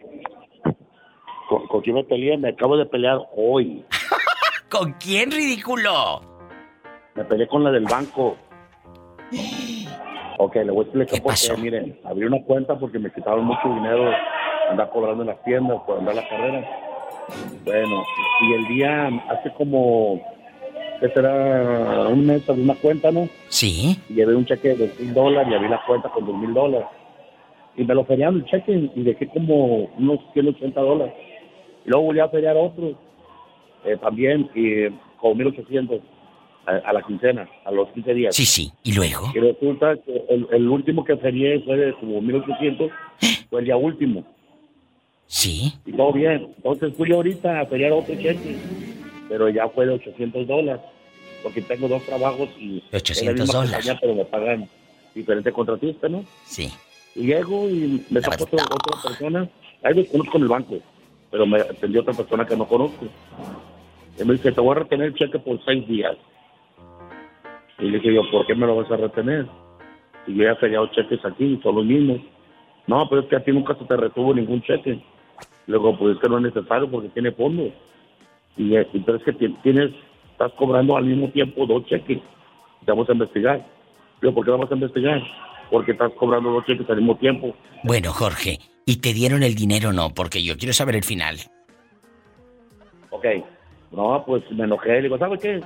¿Con, 1.49 1.69
con 1.69 1.81
quién 1.83 1.95
me 1.95 2.03
peleé? 2.03 2.37
Me 2.39 2.49
acabo 2.49 2.77
de 2.77 2.87
pelear 2.87 3.21
hoy. 3.37 3.87
¿Con 4.69 4.95
quién, 4.95 5.31
ridículo? 5.31 6.23
Me 7.15 7.25
peleé 7.25 7.47
con 7.47 7.63
la 7.63 7.71
del 7.71 7.85
banco. 7.85 8.37
Ok, 10.39 10.57
le 10.57 10.73
voy 10.73 10.81
a 10.81 10.83
explicar 10.89 11.23
por 11.23 11.35
qué. 11.35 11.57
Miren, 11.63 12.01
abrí 12.05 12.25
una 12.25 12.43
cuenta 12.43 12.77
porque 12.77 12.99
me 12.99 13.13
quitaron 13.13 13.45
mucho 13.45 13.69
dinero 13.69 14.11
andar 14.69 14.91
cobrando 14.91 15.23
en 15.23 15.29
las 15.29 15.45
tiendas 15.45 15.81
por 15.87 16.01
andar 16.01 16.17
la 16.17 16.29
carrera. 16.29 16.92
Bueno, 17.65 18.03
y 18.43 18.53
el 18.55 18.69
día, 18.69 19.09
hace 19.31 19.53
como, 19.55 20.21
¿qué 21.01 21.09
será? 21.11 22.09
Un 22.09 22.27
mes 22.27 22.49
abrí 22.49 22.63
una 22.63 22.75
cuenta, 22.75 23.11
¿no? 23.11 23.29
Sí. 23.49 23.97
Y 24.09 24.15
llevé 24.15 24.35
un 24.35 24.47
cheque 24.47 24.75
de 24.75 24.93
mil 24.99 25.15
dólares 25.15 25.49
y 25.51 25.55
abrí 25.55 25.69
la 25.69 25.83
cuenta 25.87 26.09
con 26.09 26.27
dos 26.27 26.37
mil 26.37 26.53
dólares. 26.53 26.87
Y 27.77 27.85
me 27.85 27.95
lo 27.95 28.05
feriaron 28.05 28.37
el 28.37 28.45
cheque 28.47 28.91
y 28.95 29.03
dejé 29.03 29.29
como 29.29 29.85
unos 29.99 30.21
180 30.33 30.81
dólares. 30.81 31.15
Y 31.87 31.89
luego 31.89 32.07
volví 32.07 32.21
a 32.21 32.29
feriar 32.29 32.57
otro 32.57 32.93
eh, 33.85 33.97
también, 34.01 34.51
y 34.55 34.89
como 35.19 35.35
1800 35.37 36.01
a, 36.67 36.71
a 36.89 36.93
la 36.93 37.03
quincena, 37.03 37.49
a 37.65 37.71
los 37.73 37.89
15 37.93 38.15
días. 38.15 38.37
Sí, 38.37 38.45
sí. 38.45 38.73
¿Y 38.85 38.95
luego? 38.95 39.33
Y 39.35 39.39
resulta 39.41 39.97
que 39.97 40.25
el, 40.29 40.47
el 40.53 40.69
último 40.69 41.05
que 41.05 41.17
ferié 41.17 41.61
fue 41.61 41.77
de 41.77 41.93
como 41.95 42.21
1800, 42.21 42.91
fue 43.51 43.61
el 43.61 43.67
día 43.67 43.77
último. 43.77 44.25
Sí. 45.33 45.73
Y 45.87 45.93
todo 45.93 46.13
bien. 46.13 46.53
Entonces 46.59 46.93
fui 46.95 47.11
ahorita 47.11 47.61
a 47.61 47.67
feriar 47.67 47.93
otro 47.93 48.15
cheque, 48.15 48.55
pero 49.31 49.49
ya 49.49 49.67
fue 49.71 49.87
de 49.87 49.95
800 49.95 50.47
dólares, 50.47 50.83
porque 51.43 51.63
tengo 51.63 51.89
dos 51.89 52.03
trabajos 52.05 52.51
y... 52.61 52.83
De 52.91 52.99
800 52.99 53.17
es 53.17 53.25
la 53.25 53.33
misma 53.33 53.53
dólares. 53.55 53.73
compañía, 53.73 53.99
pero 53.99 54.15
me 54.15 54.25
pagan 54.27 54.69
diferente 55.15 55.51
contratista, 55.51 56.07
¿no? 56.11 56.23
Sí. 56.45 56.71
Y 57.15 57.29
llego 57.29 57.67
y 57.71 58.05
me 58.11 58.21
tocó 58.21 58.45
otra, 58.45 58.63
otra 58.63 59.03
persona. 59.03 59.49
Ahí 59.83 59.95
los 59.95 60.09
conozco 60.09 60.37
en 60.37 60.43
el 60.43 60.49
banco, 60.51 60.79
pero 61.31 61.47
me 61.47 61.61
atendió 61.61 62.03
otra 62.03 62.13
persona 62.13 62.45
que 62.47 62.57
no 62.57 62.69
conozco. 62.69 63.07
Y 64.21 64.25
me 64.25 64.35
dice, 64.35 64.53
te 64.53 64.61
voy 64.61 64.73
a 64.77 64.81
retener 64.81 65.07
el 65.07 65.15
cheque 65.15 65.39
por 65.39 65.65
seis 65.65 65.89
días. 65.89 66.15
Y 67.79 67.85
le 67.85 67.99
dije 67.99 68.15
yo, 68.15 68.21
¿por 68.31 68.47
qué 68.47 68.55
me 68.55 68.67
lo 68.67 68.77
vas 68.77 68.91
a 68.91 68.97
retener? 68.97 69.47
Y 70.27 70.35
yo 70.35 70.45
ya 70.45 70.53
he 70.53 70.57
feriado 70.57 70.89
cheques 70.89 71.25
aquí, 71.25 71.59
son 71.63 71.77
los 71.77 71.87
mismos. 71.87 72.21
No, 72.87 73.09
pero 73.09 73.23
es 73.23 73.29
que 73.29 73.37
a 73.37 73.43
ti 73.43 73.51
nunca 73.51 73.75
se 73.77 73.87
te 73.87 73.97
retuvo 73.97 74.35
ningún 74.35 74.61
cheque. 74.61 75.03
Luego, 75.67 75.97
pues 75.99 76.17
es 76.17 76.23
que 76.23 76.29
no 76.29 76.39
es 76.39 76.55
necesario 76.55 76.91
porque 76.91 77.09
tiene 77.11 77.33
fondos. 77.33 77.73
Y, 78.57 78.75
eh, 78.77 78.87
y 78.93 78.99
pero 79.01 79.19
es 79.19 79.25
que 79.25 79.33
ti- 79.33 79.57
tienes, 79.63 79.91
estás 80.33 80.53
cobrando 80.55 80.97
al 80.97 81.05
mismo 81.05 81.31
tiempo 81.31 81.67
dos 81.67 81.87
cheques. 81.87 82.19
Te 82.85 82.91
vamos 82.93 83.09
a 83.09 83.13
investigar. 83.13 83.65
Yo, 84.21 84.35
¿por 84.35 84.45
qué 84.45 84.51
vamos 84.51 84.71
a 84.71 84.75
investigar? 84.75 85.23
Porque 85.71 85.93
estás 85.93 86.13
cobrando 86.19 86.51
dos 86.51 86.65
cheques 86.67 86.89
al 86.91 86.97
mismo 86.97 87.17
tiempo. 87.17 87.55
Bueno, 87.85 88.13
Jorge, 88.13 88.59
¿y 88.85 88.97
te 88.97 89.13
dieron 89.13 89.43
el 89.43 89.55
dinero 89.55 89.91
o 89.91 89.93
no? 89.93 90.11
Porque 90.11 90.43
yo 90.43 90.57
quiero 90.57 90.73
saber 90.73 90.97
el 90.97 91.05
final. 91.05 91.37
Ok. 93.11 93.25
No, 93.93 94.23
pues 94.27 94.43
me 94.53 94.65
enojé. 94.65 94.89
Le 94.97 95.03
digo, 95.03 95.19
¿sabe 95.19 95.39
qué? 95.39 95.61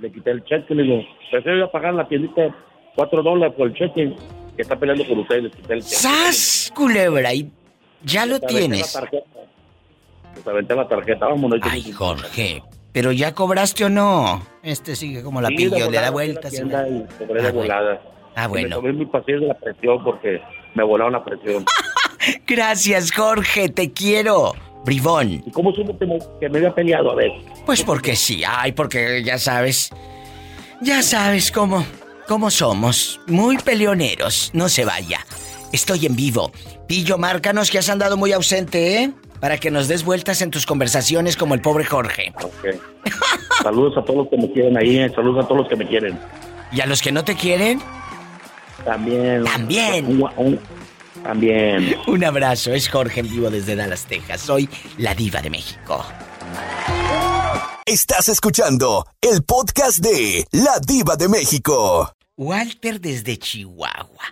Le 0.00 0.10
quité 0.12 0.30
el 0.30 0.44
cheque. 0.44 0.74
Le 0.74 0.82
digo, 0.82 1.02
prefiero 1.30 1.58
ir 1.58 1.64
a 1.64 1.70
pagar 1.70 1.94
la 1.94 2.08
tiendita 2.08 2.54
cuatro 2.94 3.22
dólares 3.22 3.54
por 3.56 3.68
el 3.68 3.74
cheque 3.74 4.14
que 4.56 4.62
está 4.62 4.76
peleando 4.78 5.04
por 5.04 5.18
ustedes. 5.18 5.44
Le 5.44 5.50
quité 5.50 5.74
el 5.74 5.82
cheque. 5.82 5.94
¡Sas, 5.96 6.72
culebra! 6.74 7.34
Y 7.34 7.50
ya 8.06 8.24
lo 8.26 8.40
tienes. 8.40 8.94
la 8.94 10.52
aventé 10.52 10.74
la 10.74 10.88
tarjeta. 10.88 11.26
Vámonos. 11.26 11.60
Ay, 11.62 11.90
Jorge, 11.92 12.62
¿pero 12.92 13.12
ya 13.12 13.34
cobraste 13.34 13.84
o 13.84 13.88
no? 13.88 14.42
Este 14.62 14.96
sigue 14.96 15.22
como 15.22 15.40
la 15.40 15.48
Sí, 15.48 15.56
pillo, 15.56 15.70
de 15.86 15.90
le 15.90 16.00
da 16.00 16.10
vueltas. 16.10 16.52
y 16.54 16.64
la- 16.64 16.88
y 16.88 17.04
cobré 17.18 17.42
de 17.42 17.48
Ah, 17.48 17.52
bueno. 17.52 17.52
volada. 17.52 18.00
Ah, 18.34 18.48
Y. 18.48 18.68
Me 18.68 18.74
tomé 18.76 18.92
mi 18.92 19.06
paciencia 19.06 19.48
de 19.48 19.54
la 19.54 19.58
presión 19.58 20.02
porque 20.04 20.40
me 20.74 20.84
volaron 20.84 21.12
la 21.12 21.24
presión. 21.24 21.64
Gracias, 22.46 23.12
Jorge, 23.12 23.68
te 23.68 23.92
quiero. 23.92 24.54
Bribón. 24.84 25.42
¿Y 25.44 25.50
cómo 25.50 25.72
supo 25.72 25.98
que 25.98 26.06
me, 26.06 26.18
que 26.38 26.48
me 26.48 26.58
había 26.58 26.74
peleado? 26.74 27.10
A 27.10 27.14
ver. 27.16 27.30
Pues 27.64 27.82
porque 27.82 28.14
sí, 28.14 28.42
ay, 28.46 28.72
porque 28.72 29.22
ya 29.24 29.36
sabes. 29.38 29.90
Ya 30.80 31.02
sabes 31.02 31.50
cómo. 31.50 31.84
cómo 32.28 32.50
somos. 32.50 33.18
Muy 33.26 33.56
peleoneros. 33.58 34.50
No 34.52 34.68
se 34.68 34.84
vaya. 34.84 35.20
Estoy 35.72 36.06
en 36.06 36.16
vivo. 36.16 36.52
Pillo, 36.86 37.18
márcanos 37.18 37.70
que 37.70 37.78
has 37.78 37.88
andado 37.88 38.16
muy 38.16 38.32
ausente, 38.32 39.02
¿eh? 39.02 39.12
Para 39.40 39.58
que 39.58 39.70
nos 39.70 39.88
des 39.88 40.04
vueltas 40.04 40.40
en 40.42 40.50
tus 40.50 40.64
conversaciones 40.64 41.36
como 41.36 41.54
el 41.54 41.60
pobre 41.60 41.84
Jorge. 41.84 42.32
Ok. 42.42 42.80
Saludos 43.62 43.96
a 43.98 44.02
todos 44.04 44.20
los 44.20 44.28
que 44.28 44.36
me 44.38 44.50
quieren 44.52 44.76
ahí. 44.78 44.98
eh. 44.98 45.10
Saludos 45.14 45.44
a 45.44 45.48
todos 45.48 45.62
los 45.62 45.68
que 45.68 45.76
me 45.76 45.86
quieren. 45.86 46.18
¿Y 46.72 46.80
a 46.80 46.86
los 46.86 47.02
que 47.02 47.12
no 47.12 47.24
te 47.24 47.34
quieren? 47.34 47.80
También. 48.84 49.44
También. 49.44 50.06
Un- 50.06 50.30
un- 50.36 50.60
también. 51.22 51.96
Un 52.06 52.24
abrazo, 52.24 52.72
es 52.72 52.88
Jorge 52.88 53.20
en 53.20 53.28
vivo 53.28 53.50
desde 53.50 53.74
Dallas, 53.74 54.04
Texas. 54.06 54.40
Soy 54.42 54.68
la 54.98 55.14
diva 55.14 55.42
de 55.42 55.50
México. 55.50 56.04
Estás 57.84 58.28
escuchando 58.28 59.06
el 59.20 59.42
podcast 59.44 59.98
de 59.98 60.44
La 60.52 60.78
Diva 60.84 61.16
de 61.16 61.28
México. 61.28 62.12
Walter 62.36 63.00
desde 63.00 63.38
Chihuahua. 63.38 64.24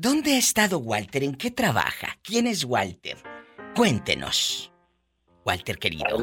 ¿Dónde 0.00 0.36
ha 0.36 0.38
estado 0.38 0.78
Walter? 0.78 1.24
¿En 1.24 1.34
qué 1.34 1.50
trabaja? 1.50 2.16
¿Quién 2.22 2.46
es 2.46 2.64
Walter? 2.64 3.16
Cuéntenos. 3.74 4.70
Walter 5.44 5.76
querido. 5.76 6.22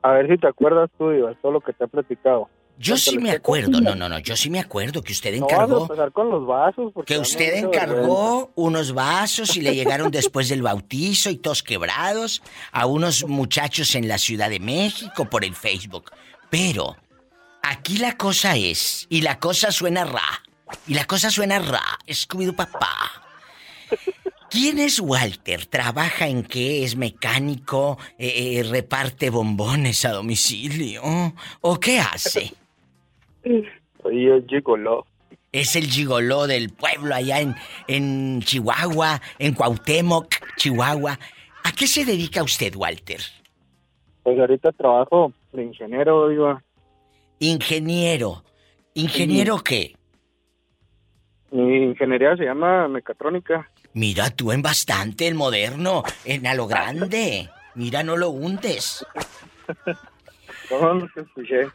A 0.00 0.12
ver 0.12 0.26
si 0.28 0.38
te 0.38 0.48
acuerdas 0.48 0.88
tú, 0.96 1.10
Diva, 1.10 1.34
todo 1.42 1.52
lo 1.52 1.60
que 1.60 1.74
te 1.74 1.84
he 1.84 1.88
platicado. 1.88 2.48
Yo 2.78 2.96
sí 2.96 3.18
me 3.18 3.32
acuerdo, 3.32 3.82
no, 3.82 3.94
no, 3.94 4.08
no, 4.08 4.18
yo 4.20 4.34
sí 4.34 4.48
me 4.48 4.60
acuerdo 4.60 5.02
que 5.02 5.12
usted 5.12 5.38
No 5.38 5.42
vas 5.46 5.52
a 5.52 5.54
encargó, 5.54 5.82
empezar 5.82 6.12
con 6.12 6.30
los 6.30 6.46
vasos. 6.46 6.92
Porque 6.94 7.14
que 7.14 7.20
usted 7.20 7.56
encargó 7.56 8.50
unos 8.54 8.94
vasos 8.94 9.54
y 9.58 9.60
le 9.60 9.74
llegaron 9.74 10.10
después 10.10 10.48
del 10.48 10.62
bautizo 10.62 11.28
y 11.28 11.36
todos 11.36 11.62
quebrados 11.62 12.42
a 12.72 12.86
unos 12.86 13.28
muchachos 13.28 13.94
en 13.94 14.08
la 14.08 14.16
Ciudad 14.16 14.48
de 14.48 14.60
México 14.60 15.28
por 15.28 15.44
el 15.44 15.54
Facebook. 15.54 16.12
Pero 16.48 16.96
aquí 17.62 17.98
la 17.98 18.16
cosa 18.16 18.56
es, 18.56 19.06
y 19.10 19.20
la 19.20 19.38
cosa 19.38 19.70
suena 19.70 20.06
ra, 20.06 20.42
y 20.86 20.94
la 20.94 21.04
cosa 21.04 21.30
suena 21.30 21.58
ra, 21.58 21.98
Scooby-Doo 22.06 22.56
papá. 22.56 23.22
¿Quién 24.50 24.78
es 24.78 25.00
Walter? 25.00 25.66
¿Trabaja 25.66 26.28
en 26.28 26.44
qué? 26.44 26.84
¿Es 26.84 26.96
mecánico? 26.96 27.98
Eh, 28.18 28.58
eh, 28.58 28.62
¿Reparte 28.62 29.30
bombones 29.30 30.04
a 30.04 30.12
domicilio? 30.12 31.02
¿O 31.60 31.80
qué 31.80 31.98
hace? 31.98 32.52
Soy 34.02 34.24
yo 34.24 34.40
gigoló. 34.48 35.04
Es 35.52 35.74
el 35.74 35.86
gigoló 35.86 36.46
del 36.46 36.70
pueblo 36.70 37.14
allá 37.14 37.40
en, 37.40 37.54
en 37.88 38.42
Chihuahua, 38.42 39.20
en 39.38 39.54
Cuauhtémoc, 39.54 40.34
Chihuahua. 40.56 41.18
¿A 41.64 41.72
qué 41.72 41.86
se 41.86 42.04
dedica 42.04 42.42
usted, 42.42 42.74
Walter? 42.76 43.20
Pues 44.22 44.38
ahorita 44.38 44.72
trabajo 44.72 45.32
de 45.52 45.64
ingeniero, 45.64 46.28
Diva. 46.28 46.62
Ingeniero. 47.38 48.44
¿Ingeniero 48.94 49.58
qué? 49.58 49.96
Mi 51.56 51.84
ingeniería 51.84 52.36
se 52.36 52.44
llama 52.44 52.86
mecatrónica. 52.86 53.66
Mira 53.94 54.28
tú 54.28 54.52
en 54.52 54.60
bastante, 54.60 55.26
en 55.26 55.36
moderno, 55.36 56.02
en 56.26 56.46
a 56.46 56.52
lo 56.52 56.66
grande. 56.72 57.48
Mira, 57.74 58.02
no 58.02 58.14
lo 58.14 58.28
hundes. 58.28 59.06
No, 60.70 60.94
no 60.94 61.08
te 61.14 61.22
escuché. 61.22 61.68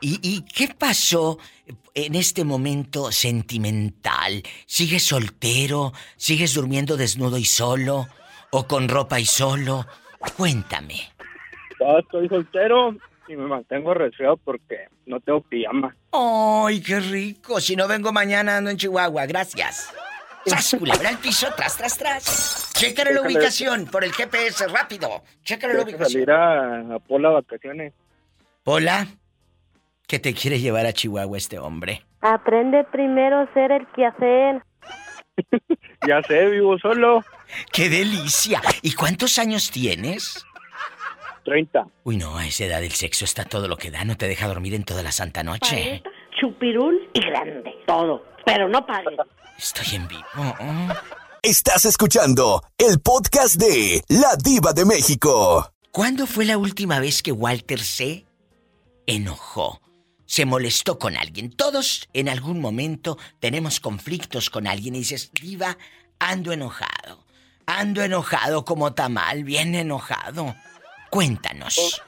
¿Y, 0.00 0.18
y 0.22 0.42
qué 0.42 0.74
pasó 0.76 1.38
en 1.94 2.16
este 2.16 2.44
momento 2.44 3.12
sentimental? 3.12 4.42
¿Sigues 4.66 5.04
soltero? 5.04 5.92
¿Sigues 6.16 6.54
durmiendo 6.54 6.96
desnudo 6.96 7.38
y 7.38 7.44
solo? 7.44 8.08
¿O 8.50 8.66
con 8.66 8.88
ropa 8.88 9.20
y 9.20 9.24
solo? 9.24 9.86
Cuéntame. 10.36 11.12
No, 11.78 11.98
estoy 12.00 12.28
soltero 12.28 12.96
y 13.28 13.36
me 13.36 13.46
mantengo 13.46 13.94
resfriado 13.94 14.36
porque 14.38 14.88
no 15.06 15.20
tengo 15.20 15.40
pijama. 15.42 15.94
¡Ay, 16.12 16.80
qué 16.80 17.00
rico! 17.00 17.60
Si 17.60 17.76
no 17.76 17.86
vengo 17.86 18.12
mañana 18.12 18.56
ando 18.56 18.70
en 18.70 18.76
Chihuahua, 18.76 19.26
gracias. 19.26 19.92
¡Sas, 20.46 20.76
culebra 20.78 21.10
al 21.10 21.18
piso! 21.18 21.46
¡Tras, 21.56 21.76
tras, 21.76 21.98
tras! 21.98 22.70
Chécale 22.72 23.12
la 23.12 23.22
ubicación 23.22 23.86
por 23.86 24.02
el 24.04 24.12
GPS, 24.12 24.66
rápido. 24.68 25.22
Chécale 25.42 25.74
la 25.74 25.80
que 25.84 25.90
ubicación. 25.90 26.12
salir 26.12 26.30
a, 26.30 26.94
a 26.94 26.98
Pola 27.00 27.28
vacaciones. 27.30 27.92
Hola. 28.64 29.06
¿Qué 30.06 30.18
te 30.18 30.32
quiere 30.32 30.58
llevar 30.58 30.86
a 30.86 30.94
Chihuahua 30.94 31.36
este 31.36 31.58
hombre? 31.58 32.02
Aprende 32.22 32.82
primero 32.84 33.40
a 33.40 33.52
ser 33.52 33.72
el 33.72 33.86
quehacer. 33.88 34.62
Ya 36.06 36.22
sé, 36.22 36.46
vivo 36.46 36.78
solo. 36.78 37.24
¡Qué 37.72 37.88
delicia! 37.88 38.60
¿Y 38.82 38.94
cuántos 38.94 39.38
años 39.38 39.70
tienes? 39.70 40.44
30. 41.48 41.86
Uy, 42.04 42.16
no, 42.16 42.36
a 42.36 42.46
esa 42.46 42.64
edad 42.64 42.82
el 42.84 42.92
sexo 42.92 43.24
está 43.24 43.44
todo 43.44 43.68
lo 43.68 43.76
que 43.76 43.90
da. 43.90 44.04
No 44.04 44.16
te 44.16 44.28
deja 44.28 44.46
dormir 44.46 44.74
en 44.74 44.84
toda 44.84 45.02
la 45.02 45.12
santa 45.12 45.42
noche. 45.42 46.02
Chupirul 46.38 47.10
y 47.14 47.20
grande. 47.20 47.74
Todo. 47.86 48.22
Pero 48.44 48.68
no 48.68 48.84
pagues. 48.86 49.18
Estoy 49.58 49.96
en 49.96 50.06
vivo. 50.08 50.22
Estás 51.42 51.84
escuchando 51.84 52.62
el 52.76 53.00
podcast 53.00 53.56
de 53.56 54.02
La 54.08 54.36
Diva 54.36 54.72
de 54.72 54.84
México. 54.84 55.72
¿Cuándo 55.90 56.26
fue 56.26 56.44
la 56.44 56.58
última 56.58 57.00
vez 57.00 57.22
que 57.22 57.32
Walter 57.32 57.80
se 57.80 58.26
enojó? 59.06 59.80
Se 60.26 60.44
molestó 60.44 60.98
con 60.98 61.16
alguien. 61.16 61.50
Todos 61.50 62.08
en 62.12 62.28
algún 62.28 62.60
momento 62.60 63.18
tenemos 63.40 63.80
conflictos 63.80 64.50
con 64.50 64.66
alguien 64.66 64.94
y 64.94 64.98
dices, 64.98 65.32
Diva, 65.32 65.78
ando 66.18 66.52
enojado. 66.52 67.24
Ando 67.66 68.02
enojado 68.02 68.64
como 68.64 68.94
tamal, 68.94 69.44
bien 69.44 69.74
enojado. 69.74 70.54
Cuéntanos. 71.10 72.02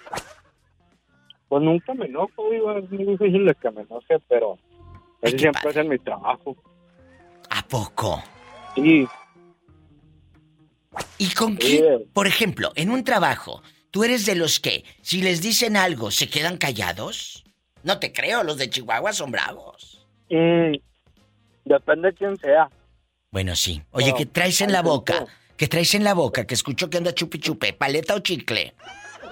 Pues 1.48 1.62
nunca 1.62 1.94
me 1.94 2.06
enojo, 2.06 2.50
Diva. 2.50 2.78
Es 2.78 2.90
muy 2.90 3.04
difícil 3.04 3.44
de 3.46 3.54
que 3.54 3.70
me 3.70 3.82
enoje, 3.82 4.18
pero 4.28 4.58
qué 5.22 5.30
siempre 5.30 5.62
padre. 5.62 5.70
es 5.70 5.76
en 5.76 5.88
mi 5.88 5.98
trabajo. 5.98 6.56
¿A 7.50 7.62
poco? 7.66 8.22
Sí. 8.76 9.06
¿Y 11.18 11.30
con 11.34 11.52
Sí. 11.60 11.78
quién? 11.78 12.04
Por 12.12 12.26
ejemplo, 12.26 12.72
en 12.76 12.90
un 12.90 13.02
trabajo, 13.04 13.62
¿tú 13.90 14.04
eres 14.04 14.26
de 14.26 14.34
los 14.36 14.60
que, 14.60 14.84
si 15.02 15.22
les 15.22 15.40
dicen 15.42 15.76
algo, 15.76 16.10
se 16.10 16.28
quedan 16.28 16.56
callados? 16.56 17.44
No 17.82 17.98
te 17.98 18.12
creo, 18.12 18.44
los 18.44 18.58
de 18.58 18.68
Chihuahua 18.70 19.12
son 19.12 19.30
bravos. 19.32 20.06
Mm, 20.30 20.74
depende 21.64 22.08
de 22.10 22.14
quién 22.14 22.36
sea. 22.36 22.68
Bueno, 23.32 23.56
sí. 23.56 23.82
Oye, 23.92 24.10
No, 24.10 24.16
¿qué 24.16 24.26
traes 24.26 24.60
en 24.60 24.72
la 24.72 24.82
boca? 24.82 25.24
¿Qué 25.60 25.68
traes 25.68 25.94
en 25.94 26.04
la 26.04 26.14
boca? 26.14 26.46
Que 26.46 26.54
escucho 26.54 26.88
que 26.88 26.96
anda 26.96 27.12
chupi 27.12 27.38
chupe, 27.38 27.74
paleta 27.74 28.14
o 28.14 28.20
chicle. 28.20 28.72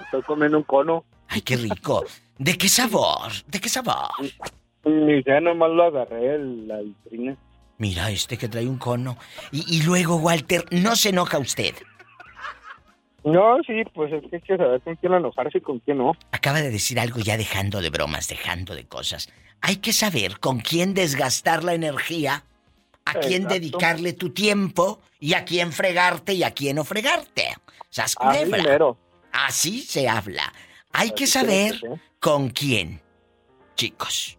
Estoy 0.04 0.20
comiendo 0.24 0.58
un 0.58 0.64
cono. 0.64 1.06
Ay, 1.26 1.40
qué 1.40 1.56
rico. 1.56 2.04
¿De 2.36 2.58
qué 2.58 2.68
sabor? 2.68 3.32
¿De 3.46 3.58
qué 3.58 3.70
sabor? 3.70 4.10
Ni 4.84 5.22
sé, 5.22 5.40
nomás 5.40 5.70
lo 5.70 5.84
agarré 5.84 6.38
la 6.66 6.82
vitrina. 6.82 7.34
Mira, 7.78 8.10
este 8.10 8.36
que 8.36 8.46
trae 8.46 8.68
un 8.68 8.76
cono. 8.76 9.16
Y, 9.52 9.78
y 9.78 9.82
luego, 9.84 10.16
Walter, 10.16 10.66
¿no 10.70 10.96
se 10.96 11.08
enoja 11.08 11.38
usted? 11.38 11.74
No, 13.24 13.56
sí, 13.66 13.82
pues 13.94 14.12
es 14.12 14.20
que 14.28 14.36
hay 14.36 14.42
que 14.42 14.56
saber 14.58 14.82
con 14.82 14.96
quién 14.96 15.14
enojarse 15.14 15.56
y 15.56 15.60
con 15.62 15.78
quién 15.78 15.96
no. 15.96 16.12
Acaba 16.32 16.60
de 16.60 16.70
decir 16.70 17.00
algo 17.00 17.20
ya 17.20 17.38
dejando 17.38 17.80
de 17.80 17.88
bromas, 17.88 18.28
dejando 18.28 18.74
de 18.74 18.84
cosas. 18.84 19.32
Hay 19.62 19.76
que 19.76 19.94
saber 19.94 20.40
con 20.40 20.60
quién 20.60 20.92
desgastar 20.92 21.64
la 21.64 21.72
energía, 21.72 22.44
a 23.08 23.14
quién 23.20 23.42
Exacto. 23.42 23.54
dedicarle 23.54 24.12
tu 24.12 24.30
tiempo 24.30 25.00
y 25.18 25.34
a 25.34 25.44
quién 25.44 25.72
fregarte 25.72 26.34
y 26.34 26.42
a 26.42 26.52
quién 26.52 26.76
no 26.76 26.84
fregarte. 26.84 27.54
¿Sas 27.90 28.14
Así 28.18 28.38
culebra? 28.40 28.62
mero. 28.62 28.98
Así 29.32 29.80
se 29.82 30.08
habla. 30.08 30.52
Hay 30.92 31.10
que 31.12 31.26
saber 31.26 31.78
que 31.80 32.00
con 32.20 32.50
quién, 32.50 33.00
chicos. 33.76 34.38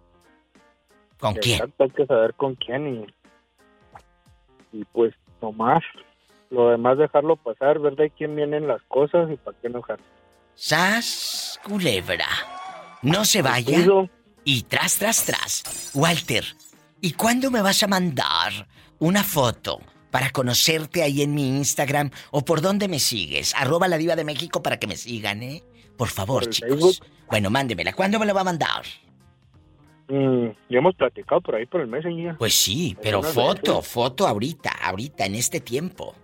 ¿Con 1.19 1.35
quién? 1.35 1.55
Exacto, 1.55 1.83
hay 1.83 1.89
que 1.91 2.05
saber 2.05 2.33
con 2.35 2.55
quién 2.55 3.05
y, 4.73 4.79
y 4.79 4.85
pues 4.85 5.13
nomás. 5.41 5.83
Lo 6.49 6.69
demás 6.71 6.97
dejarlo 6.97 7.35
pasar, 7.35 7.77
ver 7.79 7.95
de 7.95 8.09
quién 8.09 8.35
vienen 8.35 8.67
las 8.67 8.81
cosas 8.83 9.29
y 9.31 9.35
para 9.35 9.55
qué 9.59 9.67
enojar. 9.67 9.99
Sas 10.55 11.59
culebra. 11.63 12.27
No 13.01 13.23
se 13.23 13.41
vaya. 13.41 13.77
Y 14.43 14.63
tras, 14.63 14.97
tras, 14.97 15.25
tras. 15.25 15.91
Walter, 15.93 16.43
¿y 17.01 17.13
cuándo 17.13 17.51
me 17.51 17.61
vas 17.61 17.84
a 17.84 17.88
mandar 17.88 18.67
una 18.99 19.23
foto 19.23 19.80
para 20.11 20.31
conocerte 20.31 21.03
ahí 21.03 21.21
en 21.21 21.34
mi 21.34 21.47
Instagram 21.47 22.11
o 22.31 22.43
por 22.43 22.61
dónde 22.61 22.88
me 22.88 22.99
sigues? 22.99 23.53
Arroba 23.55 23.88
la 23.88 23.97
diva 23.97 24.15
de 24.15 24.23
México 24.23 24.61
para 24.63 24.77
que 24.77 24.88
me 24.88 24.95
sigan, 24.97 25.43
¿eh? 25.43 25.63
Por 25.97 26.09
favor, 26.09 26.43
Por 26.43 26.53
chicos. 26.53 26.69
Facebook. 26.69 27.07
Bueno, 27.30 27.49
mándemela. 27.49 27.93
¿Cuándo 27.93 28.19
me 28.19 28.26
la 28.26 28.34
va 28.34 28.41
a 28.41 28.45
mandar? 28.45 28.84
Mm, 30.07 30.47
ya 30.69 30.77
hemos 30.80 30.95
platicado 30.95 31.41
por 31.41 31.55
ahí 31.55 31.65
por 31.67 31.81
el 31.81 31.88
Messenger. 31.88 32.35
Pues 32.38 32.55
sí, 32.55 32.97
pero 33.01 33.21
foto, 33.21 33.81
foto 33.84 34.27
ahorita, 34.27 34.71
ahorita, 34.71 35.26
en 35.26 35.35
este 35.35 35.59
tiempo. 35.59 36.15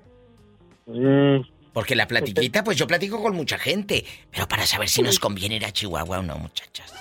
Mm, 0.88 1.42
Porque 1.72 1.96
la 1.96 2.08
platiquita, 2.08 2.64
pues 2.64 2.78
yo 2.78 2.88
platico 2.88 3.22
con 3.22 3.36
mucha 3.36 3.58
gente, 3.60 4.04
pero 4.32 4.48
para 4.48 4.66
saber 4.66 4.90
si 4.90 5.02
nos 5.04 5.20
conviene 5.20 5.58
ir 5.58 5.66
a 5.66 5.72
Chihuahua 5.72 6.20
o 6.20 6.24
no, 6.24 6.38
muchachas. 6.38 6.92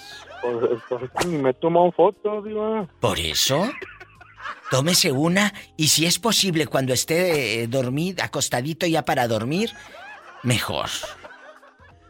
Pues, 0.44 0.80
pues, 0.88 1.26
ni 1.26 1.38
me 1.38 1.50
he 1.50 1.54
tomado 1.54 1.90
fotos, 1.92 2.44
diva. 2.44 2.86
Por 3.00 3.18
eso, 3.18 3.68
tómese 4.70 5.12
una 5.12 5.52
y 5.76 5.88
si 5.88 6.06
es 6.06 6.18
posible 6.18 6.66
cuando 6.66 6.92
esté 6.92 7.62
eh, 7.62 7.66
dormido, 7.66 8.22
acostadito 8.22 8.86
ya 8.86 9.04
para 9.04 9.26
dormir, 9.26 9.70
mejor. 10.42 10.88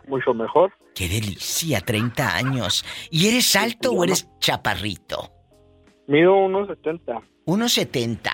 Mucho 0.09 0.35
mejor. 0.35 0.73
Qué 0.94 1.09
delicia, 1.09 1.81
30 1.81 2.36
años. 2.36 2.85
¿Y 3.11 3.28
eres 3.28 3.56
alto 3.56 3.93
o 3.93 4.05
eres 4.05 4.28
chaparrito? 4.39 5.32
Mido 6.06 6.35
unos 6.36 6.69
70. 6.69 7.20
1.70. 7.47 8.31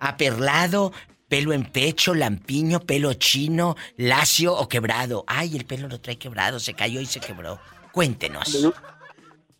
Aperlado, 0.00 0.92
pelo 1.28 1.52
en 1.52 1.64
pecho, 1.64 2.14
lampiño, 2.14 2.80
pelo 2.80 3.14
chino, 3.14 3.76
lacio 3.96 4.54
o 4.54 4.68
quebrado. 4.68 5.24
Ay, 5.26 5.56
el 5.56 5.64
pelo 5.64 5.88
lo 5.88 6.00
trae 6.00 6.18
quebrado, 6.18 6.60
se 6.60 6.74
cayó 6.74 7.00
y 7.00 7.06
se 7.06 7.20
quebró. 7.20 7.58
Cuéntenos. 7.92 8.74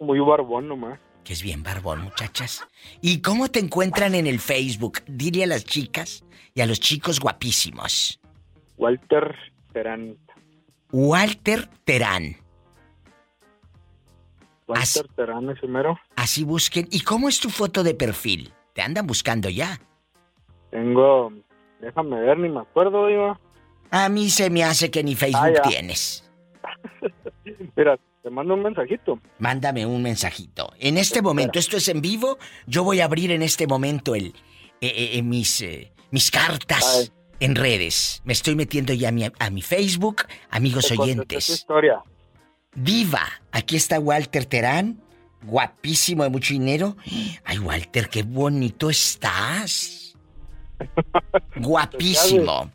Muy, 0.02 0.18
barbón 0.20 0.68
nomás. 0.68 0.98
Que 1.24 1.32
es 1.32 1.42
bien 1.42 1.62
barbón, 1.62 2.02
muchachas. 2.02 2.66
¿Y 3.00 3.20
cómo 3.22 3.48
te 3.48 3.60
encuentran 3.60 4.14
en 4.16 4.26
el 4.26 4.40
Facebook? 4.40 5.00
Dile 5.06 5.44
a 5.44 5.46
las 5.46 5.64
chicas 5.64 6.24
y 6.54 6.60
a 6.60 6.66
los 6.66 6.80
chicos 6.80 7.20
guapísimos. 7.20 8.18
Walter 8.76 9.36
Terán. 9.72 10.16
Walter 10.90 11.68
Terán. 11.84 12.36
Walter 14.66 15.06
Terán 15.14 15.50
es 15.50 15.60
primero. 15.60 15.98
Así 16.16 16.42
busquen. 16.42 16.88
¿Y 16.90 17.00
cómo 17.02 17.28
es 17.28 17.38
tu 17.38 17.50
foto 17.50 17.84
de 17.84 17.94
perfil? 17.94 18.52
Te 18.74 18.82
andan 18.82 19.06
buscando 19.06 19.48
ya. 19.48 19.78
Tengo. 20.70 21.32
Déjame 21.80 22.20
ver, 22.20 22.38
ni 22.38 22.48
me 22.48 22.60
acuerdo, 22.60 23.08
Iba. 23.08 23.38
A 23.90 24.08
mí 24.08 24.30
se 24.30 24.50
me 24.50 24.64
hace 24.64 24.90
que 24.90 25.04
ni 25.04 25.14
Facebook 25.14 25.44
Ah, 25.44 25.52
ya. 25.54 25.62
tienes. 25.62 26.28
Mira, 27.76 27.98
te 28.22 28.30
mando 28.30 28.54
un 28.54 28.62
mensajito. 28.62 29.20
Mándame 29.38 29.84
un 29.84 30.02
mensajito. 30.02 30.72
En 30.78 30.96
este 30.96 31.22
momento, 31.22 31.58
esto 31.58 31.76
es 31.76 31.88
en 31.88 32.00
vivo. 32.00 32.38
Yo 32.66 32.84
voy 32.84 33.00
a 33.00 33.06
abrir 33.06 33.32
en 33.32 33.42
este 33.42 33.66
momento 33.66 34.14
el 34.14 34.26
eh, 34.26 34.32
eh, 34.80 35.10
eh, 35.14 35.22
mis 35.22 35.60
eh, 35.60 35.92
mis 36.10 36.30
cartas 36.30 37.12
en 37.40 37.54
redes. 37.56 38.22
Me 38.24 38.32
estoy 38.32 38.54
metiendo 38.54 38.92
ya 38.92 39.08
a 39.08 39.12
mi, 39.12 39.24
a 39.24 39.50
mi 39.50 39.62
Facebook, 39.62 40.26
amigos 40.50 40.88
Te 40.88 40.96
oyentes. 40.98 41.48
historia. 41.48 42.02
Diva, 42.74 43.26
aquí 43.50 43.76
está 43.76 43.98
Walter 43.98 44.46
Terán, 44.46 45.02
guapísimo 45.42 46.22
de 46.22 46.30
mucho 46.30 46.54
dinero. 46.54 46.96
Ay, 47.44 47.58
Walter, 47.58 48.08
qué 48.08 48.22
bonito 48.22 48.88
estás. 48.88 50.16
Guapísimo. 51.56 52.70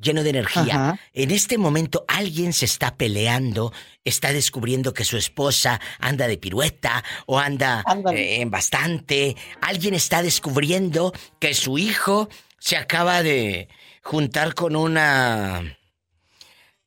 lleno 0.00 0.22
de 0.22 0.30
energía, 0.30 0.74
Ajá. 0.74 1.00
en 1.12 1.30
este 1.30 1.58
momento 1.58 2.04
alguien 2.08 2.52
se 2.52 2.64
está 2.64 2.96
peleando, 2.96 3.72
está 4.04 4.32
descubriendo 4.32 4.94
que 4.94 5.04
su 5.04 5.16
esposa 5.16 5.80
anda 5.98 6.26
de 6.26 6.38
pirueta 6.38 7.04
o 7.26 7.38
anda 7.38 7.84
eh, 8.12 8.40
en 8.40 8.50
bastante, 8.50 9.36
alguien 9.60 9.94
está 9.94 10.22
descubriendo 10.22 11.12
que 11.38 11.54
su 11.54 11.78
hijo 11.78 12.28
se 12.58 12.76
acaba 12.76 13.22
de 13.22 13.68
juntar 14.02 14.54
con 14.54 14.76
una 14.76 15.76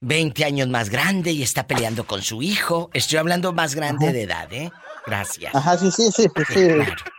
20 0.01 0.43
años 0.43 0.67
más 0.67 0.89
grande 0.89 1.31
y 1.31 1.43
está 1.43 1.65
peleando 1.65 2.05
con 2.05 2.21
su 2.21 2.41
hijo. 2.41 2.89
Estoy 2.93 3.19
hablando 3.19 3.53
más 3.53 3.73
grande 3.73 4.07
Ajá. 4.07 4.13
de 4.13 4.21
edad, 4.23 4.53
¿eh? 4.53 4.71
Gracias. 5.05 5.55
Ajá, 5.55 5.77
sí, 5.77 5.91
sí, 5.91 6.09
sí, 6.11 6.23
sí, 6.23 6.43
sí. 6.53 6.59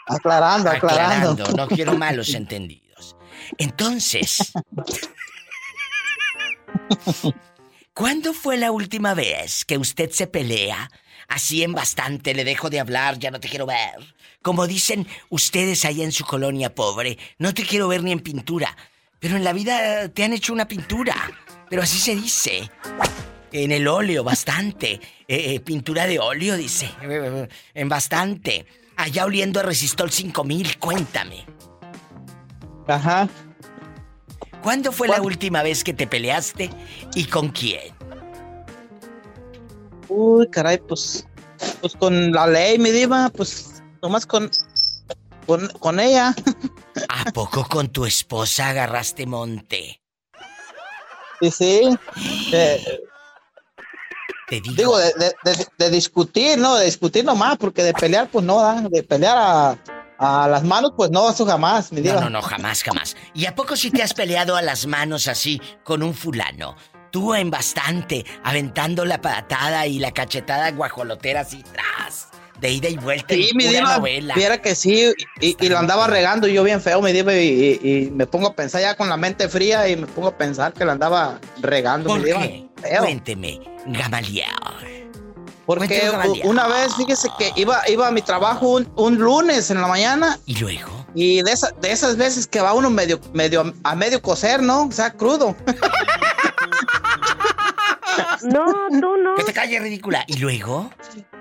Aclarando, 0.07 0.71
aclarando. 0.71 1.33
Aclarando, 1.33 1.49
no 1.57 1.69
quiero 1.69 1.97
malos 1.97 2.35
entendidos. 2.35 3.17
Entonces, 3.59 4.53
¿cuándo 7.95 8.33
fue 8.33 8.57
la 8.57 8.71
última 8.71 9.15
vez 9.15 9.65
que 9.65 9.79
usted 9.79 10.11
se 10.11 10.27
pelea? 10.27 10.91
Así 11.29 11.63
en 11.63 11.73
bastante, 11.73 12.35
le 12.35 12.45
dejo 12.45 12.71
de 12.71 12.81
hablar, 12.81 13.19
ya 13.19 13.31
no 13.31 13.41
te 13.41 13.49
quiero 13.49 13.67
ver. 13.67 14.15
Como 14.43 14.67
dicen 14.67 15.07
ustedes 15.31 15.85
allá 15.85 16.05
en 16.05 16.13
su 16.13 16.25
colonia 16.25 16.75
pobre, 16.75 17.19
no 17.39 17.55
te 17.55 17.65
quiero 17.65 17.89
ver 17.89 18.03
ni 18.03 18.13
en 18.13 18.21
pintura. 18.21 18.77
Pero 19.19 19.37
en 19.37 19.45
la 19.45 19.55
vida 19.55 20.09
te 20.11 20.23
han 20.23 20.35
hecho 20.35 20.53
una 20.53 20.69
pintura. 20.69 21.15
Pero 21.71 21.83
así 21.83 21.99
se 21.99 22.15
dice. 22.15 22.71
En 23.53 23.73
el 23.73 23.89
óleo, 23.89 24.23
bastante. 24.23 25.01
Eh, 25.27 25.55
eh, 25.55 25.61
pintura 25.61 26.07
de 26.07 26.19
óleo, 26.19 26.57
dice. 26.57 26.91
En 27.73 27.89
bastante. 27.89 28.67
Allá 28.97 29.25
oliendo 29.25 29.61
a 29.61 29.63
Resistol 29.63 30.11
5000, 30.11 30.79
cuéntame. 30.79 31.47
Ajá. 32.87 33.29
¿Cuándo 34.65 34.91
fue 34.93 35.07
la 35.09 35.21
última 35.21 35.63
vez 35.63 35.85
que 35.85 35.93
te 35.93 36.07
peleaste 36.09 36.71
y 37.15 37.27
con 37.27 37.51
quién? 37.51 37.95
Uy, 40.09 40.49
caray, 40.51 40.79
pues, 40.79 41.27
pues 41.83 41.95
con 41.95 42.33
la 42.33 42.47
ley, 42.47 42.79
mi 42.79 42.91
diva, 42.91 43.31
pues 43.37 43.83
nomás 44.03 44.25
con, 44.27 44.51
con, 45.47 45.69
con 45.81 46.01
ella. 46.01 46.35
¿A 47.11 47.31
poco 47.33 47.65
con 47.69 47.89
tu 47.89 48.07
esposa 48.07 48.71
agarraste 48.71 49.27
monte? 49.27 50.01
Sí, 51.41 51.51
sí. 51.51 51.99
Eh, 52.53 52.83
Te 54.49 54.61
digo. 54.61 54.75
digo, 54.77 54.99
de, 54.99 55.13
de- 55.19 55.35
de- 55.45 55.67
de 55.79 55.91
discutir, 55.91 56.57
¿no? 56.59 56.77
De 56.77 56.85
discutir 56.87 57.25
nomás, 57.25 57.57
porque 57.59 57.83
de 57.83 57.93
pelear, 57.93 58.29
pues 58.29 58.45
no, 58.45 58.89
de 58.89 59.03
pelear 59.03 59.37
a, 59.39 59.79
a 60.19 60.49
las 60.49 60.63
manos, 60.65 60.93
pues 60.97 61.11
no, 61.11 61.31
eso 61.31 61.45
jamás, 61.47 61.93
mi 61.93 62.01
diva. 62.01 62.15
No, 62.15 62.21
no, 62.23 62.31
no, 62.31 62.43
jamás, 62.43 62.83
jamás. 62.83 63.17
¿Y 63.35 63.47
a 63.47 63.55
poco 63.55 63.77
si 63.77 63.91
te 63.91 64.03
has 64.03 64.15
peleado 64.15 64.57
a 64.57 64.63
las 64.63 64.87
manos 64.87 65.29
así 65.29 65.61
con 65.83 66.03
un 66.03 66.15
fulano? 66.15 66.77
Tú 67.11 67.35
en 67.35 67.51
bastante, 67.51 68.25
aventando 68.43 69.05
la 69.05 69.21
patada 69.21 69.87
y 69.87 69.99
la 69.99 70.11
cachetada 70.13 70.71
guajolotera 70.73 71.41
así 71.43 71.63
tras, 71.63 72.29
de 72.61 72.71
ida 72.73 72.89
y 72.89 72.97
vuelta 72.97 73.35
Sí, 73.35 73.49
en 73.51 73.57
mi 73.57 73.67
diva, 73.69 74.01
viera 74.35 74.61
que 74.61 74.75
sí, 74.75 75.13
y, 75.41 75.57
y 75.65 75.69
lo 75.69 75.79
andaba 75.79 76.09
regando 76.09 76.49
yo 76.49 76.65
bien 76.65 76.81
feo, 76.81 77.01
mi 77.01 77.13
diva, 77.13 77.33
y, 77.35 77.79
y- 77.83 77.89
y 78.07 78.11
me 78.11 78.27
pongo 78.27 78.49
a 78.49 78.55
pensar 78.57 78.81
ya 78.81 78.97
con 78.97 79.09
la 79.09 79.17
mente 79.17 79.49
fría 79.49 79.89
y 79.89 79.97
me 79.97 80.07
pongo 80.09 80.29
a 80.29 80.37
pensar 80.37 80.73
que 80.73 80.85
lo 80.85 80.91
andaba 80.93 81.39
regando, 81.63 82.09
¿Por 82.09 82.19
mi 82.21 82.27
diva. 82.27 82.41
qué? 82.43 82.67
Cuénteme, 82.99 83.61
Gamaliel. 83.87 85.04
Porque 85.67 86.43
una 86.45 86.67
vez, 86.69 86.95
fíjese 86.97 87.29
que 87.39 87.53
iba, 87.57 87.81
iba 87.89 88.07
a 88.09 88.11
mi 88.11 88.23
trabajo 88.23 88.69
un, 88.71 88.91
un 88.97 89.17
lunes 89.17 89.71
en 89.71 89.81
la 89.81 89.87
mañana. 89.87 90.39
¿Y 90.47 90.57
luego? 90.59 90.91
Y 91.15 91.43
de, 91.43 91.53
esa- 91.53 91.71
de 91.81 91.93
esas 91.93 92.17
veces 92.17 92.47
que 92.47 92.61
va 92.61 92.73
uno 92.75 92.91
medio, 92.91 93.21
medio 93.33 93.73
a 93.83 93.95
medio 93.95 94.21
cocer, 94.21 94.63
¿no? 94.63 94.85
O 94.85 94.93
sea, 94.93 95.13
crudo. 95.13 95.57
No, 98.43 98.65
tú 98.91 99.17
no. 99.17 99.35
Que 99.37 99.45
te 99.45 99.53
calles, 99.53 99.81
ridícula. 99.83 100.25
¿Y 100.27 100.37
luego? 100.37 100.91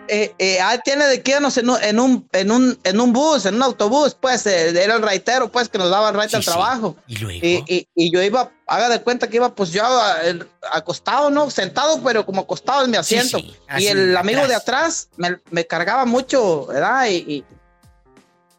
Eh, 0.07 0.33
eh, 0.37 0.59
ah, 0.61 0.77
tiene 0.83 1.05
de 1.05 1.21
que 1.21 1.31
irnos 1.31 1.57
en 1.57 1.69
un, 1.69 1.81
en 1.81 1.99
un, 1.99 2.27
en 2.33 2.51
un, 2.51 2.79
en 2.83 2.99
un 2.99 3.13
bus, 3.13 3.45
en 3.45 3.55
un 3.55 3.63
autobús, 3.63 4.15
pues, 4.19 4.45
eh, 4.45 4.69
era 4.69 4.95
el 4.95 5.01
raitero, 5.01 5.51
pues, 5.51 5.69
que 5.69 5.77
nos 5.77 5.89
daba 5.89 6.09
el 6.09 6.15
raite 6.15 6.35
al 6.35 6.43
trabajo. 6.45 6.95
¿Y 7.07 7.17
luego? 7.17 7.39
Y, 7.45 7.63
y- 7.67 7.87
y 7.95 8.11
yo 8.13 8.21
iba, 8.21 8.51
haga 8.67 8.89
de 8.89 9.01
cuenta 9.01 9.27
que 9.29 9.37
iba, 9.37 9.53
pues, 9.55 9.71
yo 9.71 9.83
el- 10.23 10.47
acostado, 10.71 11.29
¿no? 11.29 11.49
Sentado, 11.49 12.01
pero 12.03 12.25
como 12.25 12.41
acostado 12.41 12.83
en 12.85 12.91
mi 12.91 12.97
Sí, 13.03 13.17
asiento. 13.17 13.37
sí, 13.39 13.55
y 13.79 13.87
el 13.87 14.15
amigo 14.17 14.39
atrás. 14.41 14.49
de 14.49 14.55
atrás 14.55 15.09
me, 15.17 15.37
me 15.51 15.65
cargaba 15.65 16.05
mucho, 16.05 16.65
¿verdad? 16.67 17.07
Y, 17.07 17.15
y, 17.15 17.45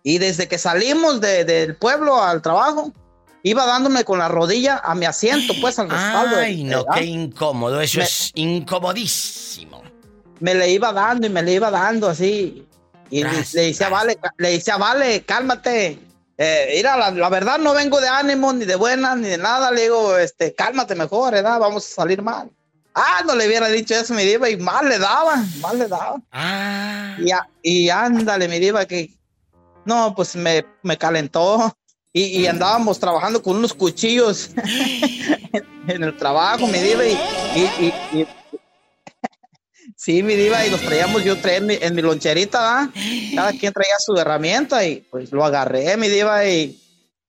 y 0.03 0.19
desde 0.19 0.49
que 0.49 0.59
salimos 0.59 1.21
de- 1.21 1.45
del 1.45 1.77
pueblo 1.77 2.23
al 2.23 2.43
trabajo, 2.43 2.93
iba 3.43 3.67
dándome 3.67 4.05
con 4.05 4.19
la 4.19 4.29
rodilla 4.29 4.79
a 4.83 4.95
mi 4.95 5.05
asiento, 5.07 5.53
pues, 5.61 5.79
al 5.79 5.91
respaldo. 5.91 6.37
Ay, 6.37 6.65
no, 6.65 6.85
¿verdad? 6.85 6.95
qué 6.95 7.05
incómodo. 7.05 7.81
Eso 7.81 7.99
Me- 7.99 8.05
es 8.05 8.31
incomodísimo. 8.35 9.83
Me 10.41 10.55
le 10.55 10.71
iba 10.71 10.93
dando 10.93 11.27
y 11.27 11.31
me 11.31 11.43
le 11.43 11.53
iba 11.53 11.71
dando 11.71 12.09
así. 12.09 12.67
Y 13.11 13.23
le, 13.23 13.31
Tras, 13.31 13.55
le 13.55 13.63
decía, 13.67 13.89
vale, 13.89 14.19
le 14.39 14.51
decía, 14.51 14.77
vale, 14.77 15.23
cálmate. 15.25 15.99
eh, 16.39 16.73
mira, 16.77 16.97
la, 16.97 17.11
la 17.11 17.29
verdad 17.29 17.59
no 17.59 17.75
vengo 17.75 18.01
de 18.01 18.09
ánimo, 18.09 18.53
ni 18.53 18.65
de 18.65 18.77
buenas, 18.77 19.17
ni 19.19 19.29
de 19.29 19.39
nada. 19.39 19.71
Le 19.71 19.83
digo, 19.83 20.17
este, 20.19 20.55
cálmate 20.55 20.95
mejor, 20.95 21.33
¿verdad? 21.35 21.59
Vamos 21.61 21.87
a 21.87 21.95
salir 21.95 22.23
mal. 22.23 22.51
Ah, 22.95 23.23
no 23.27 23.35
le 23.35 23.47
hubiera 23.47 23.69
dicho 23.69 23.95
eso, 23.95 24.15
mi 24.15 24.25
diva, 24.25 24.49
y 24.49 24.57
mal 24.57 24.89
le 24.89 24.99
daba, 24.99 25.45
mal 25.61 25.79
le 25.79 25.89
daba. 25.89 26.17
Ah. 26.33 27.17
Y, 27.19 27.31
a- 27.33 27.49
y 27.63 27.89
ándale, 27.91 28.47
mi 28.49 28.59
diva, 28.61 28.85
que 28.87 29.11
no, 29.85 30.15
pues 30.15 30.35
me, 30.37 30.65
me 30.83 30.97
calentó. 30.97 31.77
Y, 32.13 32.23
y 32.43 32.47
andábamos 32.47 33.01
trabajando 33.01 33.43
con 33.43 33.57
unos 33.57 33.75
cuchillos 33.75 34.51
en 35.89 36.03
el 36.05 36.17
trabajo, 36.17 36.67
mi 36.69 36.79
diva, 36.79 37.05
y- 37.05 37.19
y- 37.57 37.95
y- 38.21 38.27
sí, 40.05 40.23
mi 40.23 40.35
diva, 40.35 40.65
y 40.67 40.71
los 40.71 40.81
traíamos, 40.83 41.25
yo 41.25 41.37
traía 41.39 41.59
en 41.59 41.67
mi, 41.67 41.79
en 41.81 41.95
mi 41.95 42.03
loncherita, 42.03 42.61
¿va? 42.61 42.91
Cada 43.35 43.51
quien 43.53 43.73
traía 43.73 43.95
su 43.99 44.15
herramienta 44.17 44.87
y 44.87 44.97
pues 45.11 45.33
lo 45.33 45.45
agarré, 45.45 45.97
mi 45.97 46.09
diva, 46.09 46.45
y, 46.47 46.79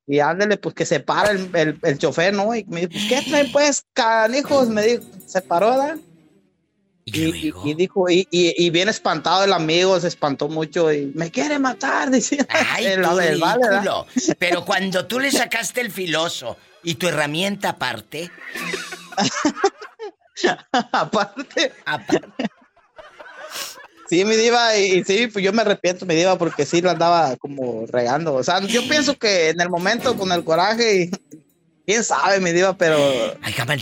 y 0.07 0.19
ándale, 0.19 0.57
pues 0.57 0.75
que 0.75 0.85
se 0.85 0.99
para 0.99 1.31
el, 1.31 1.49
el, 1.53 1.79
el 1.81 1.97
chofer, 1.97 2.33
¿no? 2.33 2.53
Y 2.55 2.63
me 2.65 2.81
dijo, 2.81 2.91
pues, 2.91 3.05
¿qué 3.07 3.21
traen, 3.29 3.51
pues, 3.51 3.83
canijos? 3.93 4.67
Me 4.69 4.83
dijo, 4.83 5.03
se 5.25 5.41
paró, 5.41 5.69
¿verdad? 5.69 5.97
Y, 7.07 7.11
y- 7.47 7.53
y 7.63 7.73
dijo, 7.75 8.09
y, 8.09 8.27
y, 8.31 8.69
bien 8.71 8.89
espantado 8.89 9.43
el 9.43 9.53
amigo, 9.53 9.99
se 9.99 10.07
espantó 10.07 10.49
mucho 10.49 10.91
y 10.91 11.11
me 11.13 11.29
quiere 11.31 11.59
matar, 11.59 12.09
decía. 12.11 12.45
Ay, 12.49 12.85
El- 12.85 13.05
el 13.05 13.39
vale. 13.39 13.59
Pero 14.39 14.65
cuando 14.65 15.05
tú 15.05 15.19
le 15.19 15.31
sacaste 15.31 15.81
el 15.81 15.91
filoso 15.91 16.57
y 16.83 16.95
tu 16.95 17.07
herramienta 17.07 17.69
aparte. 17.69 18.31
aparte. 20.91 21.71
Sí, 24.09 24.23
mi 24.23 24.35
diva, 24.35 24.77
y, 24.77 24.99
y 24.99 25.03
sí, 25.03 25.27
pues 25.27 25.43
yo 25.43 25.51
me 25.51 25.61
arrepiento, 25.63 26.05
mi 26.05 26.15
diva, 26.15 26.37
porque 26.37 26.65
sí 26.65 26.81
la 26.81 26.91
andaba 26.91 27.35
como 27.37 27.85
regando. 27.87 28.35
O 28.35 28.43
sea, 28.43 28.59
yo 28.61 28.87
pienso 28.87 29.17
que 29.17 29.49
en 29.49 29.59
el 29.61 29.69
momento 29.69 30.15
con 30.15 30.31
el 30.31 30.43
coraje, 30.43 31.03
y, 31.03 31.11
quién 31.85 32.03
sabe, 32.03 32.39
mi 32.39 32.51
diva, 32.51 32.77
pero 32.77 32.97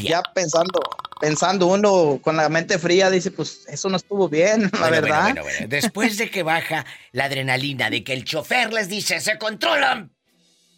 ya 0.01 0.21
pensando, 0.33 0.79
pensando 1.19 1.67
uno 1.67 2.19
con 2.21 2.37
la 2.37 2.47
mente 2.47 2.79
fría, 2.79 3.09
dice, 3.09 3.31
pues 3.31 3.65
eso 3.67 3.89
no 3.89 3.97
estuvo 3.97 4.29
bien, 4.29 4.63
la 4.73 4.79
Bueno, 4.79 4.91
verdad. 4.91 5.21
bueno, 5.23 5.41
bueno, 5.43 5.57
bueno. 5.59 5.67
Después 5.69 6.17
de 6.17 6.29
que 6.29 6.43
baja 6.43 6.85
la 7.11 7.25
adrenalina, 7.25 7.89
de 7.89 8.03
que 8.03 8.13
el 8.13 8.23
chofer 8.23 8.71
les 8.71 8.87
dice, 8.87 9.19
se 9.19 9.37
controlan. 9.37 10.11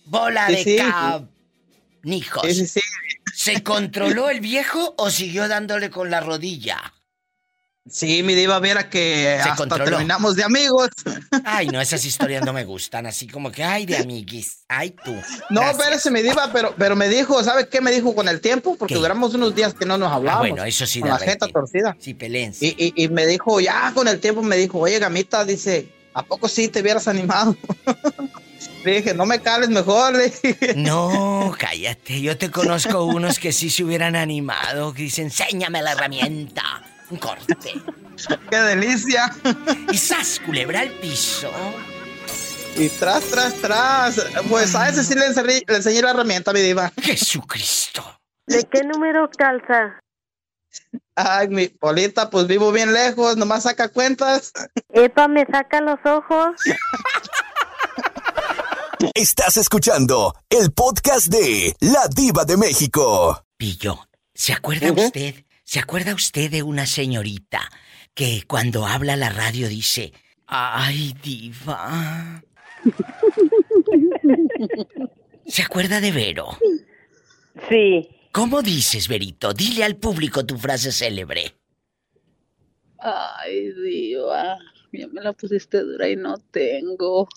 Bola 0.06 0.48
Sí, 0.48 0.54
de 0.54 0.64
sí. 0.64 0.78
sí, 2.54 2.68
sí. 2.68 2.80
¿Se 3.34 3.64
controló 3.64 4.30
el 4.30 4.40
viejo 4.40 4.94
o 4.98 5.10
siguió 5.10 5.48
dándole 5.48 5.90
con 5.90 6.10
la 6.10 6.20
rodilla? 6.22 6.94
Sí, 7.88 8.24
mi 8.24 8.34
diva, 8.34 8.60
viera 8.60 8.90
que 8.90 9.38
Se 9.38 9.42
hasta 9.50 9.56
controló. 9.56 9.86
terminamos 9.86 10.36
de 10.36 10.44
amigos. 10.44 10.90
Ay, 11.44 11.68
no, 11.68 11.80
esas 11.80 12.04
historias 12.06 12.44
no 12.44 12.52
me 12.52 12.64
gustan, 12.66 13.06
así 13.06 13.28
como 13.28 13.52
que, 13.52 13.64
ay, 13.64 13.86
de 13.86 13.98
amiguis, 13.98 14.64
ay 14.68 14.90
tú. 14.92 15.14
No, 15.52 15.62
Gracias. 15.62 15.80
espérese, 15.80 16.12
mi 16.12 16.22
diva, 16.24 16.50
pero, 16.52 16.74
pero 16.78 16.96
me 16.96 17.08
dijo, 17.10 17.44
¿sabe 17.44 17.70
qué 17.70 17.82
me 17.82 17.92
dijo 17.92 18.16
con 18.16 18.28
el 18.28 18.42
tiempo? 18.42 18.76
Porque 18.76 18.96
duramos 18.96 19.36
unos 19.36 19.54
días 19.54 19.76
que 19.76 19.86
no 19.86 19.98
nos 20.00 20.12
Ah, 20.12 20.16
hablábamos. 20.16 20.50
bueno, 20.50 20.64
eso 20.66 20.88
sí 20.88 21.00
Con 21.00 21.10
la 21.12 21.20
jeta 21.20 21.48
torcida. 21.48 21.96
Sí, 22.00 22.16
pelense. 22.16 22.66
Y, 22.66 22.76
y, 22.96 23.04
y 23.04 23.08
me 23.10 23.28
dijo, 23.28 23.60
ya 23.60 23.92
con 23.94 24.08
el 24.08 24.20
tiempo 24.20 24.42
me 24.42 24.58
dijo, 24.58 24.80
oye, 24.80 24.98
gamita, 24.98 25.46
dice, 25.46 25.88
¿a 26.16 26.24
poco 26.24 26.48
sí 26.48 26.68
te 26.70 26.82
hubieras 26.82 27.08
animado? 27.08 27.56
Le 28.84 28.98
dije, 28.98 29.14
no 29.14 29.26
me 29.26 29.40
cales 29.42 29.70
mejor. 29.70 30.14
Le 30.16 30.26
dije. 30.30 30.74
No, 30.76 31.54
cállate. 31.58 32.22
Yo 32.22 32.38
te 32.38 32.50
conozco 32.52 33.04
unos 33.04 33.38
que 33.40 33.52
sí 33.52 33.70
se 33.72 33.84
hubieran 33.84 34.16
animado, 34.16 34.94
que 34.94 35.04
dicen, 35.04 35.26
enséñame 35.26 35.82
la 35.82 35.92
herramienta. 35.94 36.64
Un 37.10 37.18
corte. 37.18 37.56
¡Qué 38.50 38.58
delicia! 38.58 39.32
Y 39.92 39.98
sas, 39.98 40.40
culebra 40.46 40.82
al 40.82 40.92
piso. 40.92 41.52
Y 42.78 42.90
tras, 42.90 43.24
tras, 43.26 43.54
tras. 43.56 44.26
Pues 44.50 44.76
a 44.76 44.90
ese 44.90 45.04
sí 45.04 45.16
le 45.16 45.28
enseñé, 45.28 45.62
le 45.68 45.76
enseñé 45.76 46.02
la 46.02 46.12
herramienta, 46.12 46.52
mi 46.52 46.62
diva. 46.62 46.92
Jesucristo. 47.02 48.04
¿De 48.48 48.64
qué 48.64 48.84
número 48.84 49.30
calza? 49.38 50.00
Ay, 51.16 51.48
mi 51.48 51.68
Polita, 51.68 52.30
pues 52.30 52.48
vivo 52.48 52.72
bien 52.72 52.94
lejos, 52.94 53.38
nomás 53.38 53.64
saca 53.64 53.88
cuentas. 53.88 54.52
Epa, 54.90 55.28
me 55.28 55.46
saca 55.46 55.82
los 55.82 56.00
ojos. 56.04 56.56
Estás 59.14 59.58
escuchando 59.58 60.34
el 60.50 60.72
podcast 60.74 61.28
de 61.28 61.76
La 61.80 62.08
Diva 62.14 62.44
de 62.44 62.58
México. 62.58 63.46
Pillo, 63.58 64.00
¿se 64.34 64.54
acuerda 64.54 64.92
usted? 64.92 65.45
¿Se 65.66 65.80
acuerda 65.80 66.14
usted 66.14 66.52
de 66.52 66.62
una 66.62 66.86
señorita 66.86 67.72
que 68.14 68.44
cuando 68.48 68.86
habla 68.86 69.14
a 69.14 69.18
la 69.18 69.30
radio 69.30 69.68
dice, 69.68 70.14
ay, 70.46 71.16
diva? 71.24 72.44
¿Se 75.48 75.64
acuerda 75.64 76.00
de 76.02 76.12
Vero? 76.12 76.60
Sí. 77.68 78.08
¿Cómo 78.32 78.62
dices, 78.62 79.08
Verito? 79.08 79.54
Dile 79.54 79.84
al 79.84 79.96
público 79.96 80.46
tu 80.46 80.56
frase 80.56 80.92
célebre. 80.92 81.56
Ay, 83.00 83.72
diva, 83.74 84.60
ya 84.94 85.08
me 85.08 85.22
la 85.22 85.34
pusiste 85.34 85.80
dura 85.80 86.08
y 86.08 86.16
no 86.16 86.38
tengo. 86.52 87.28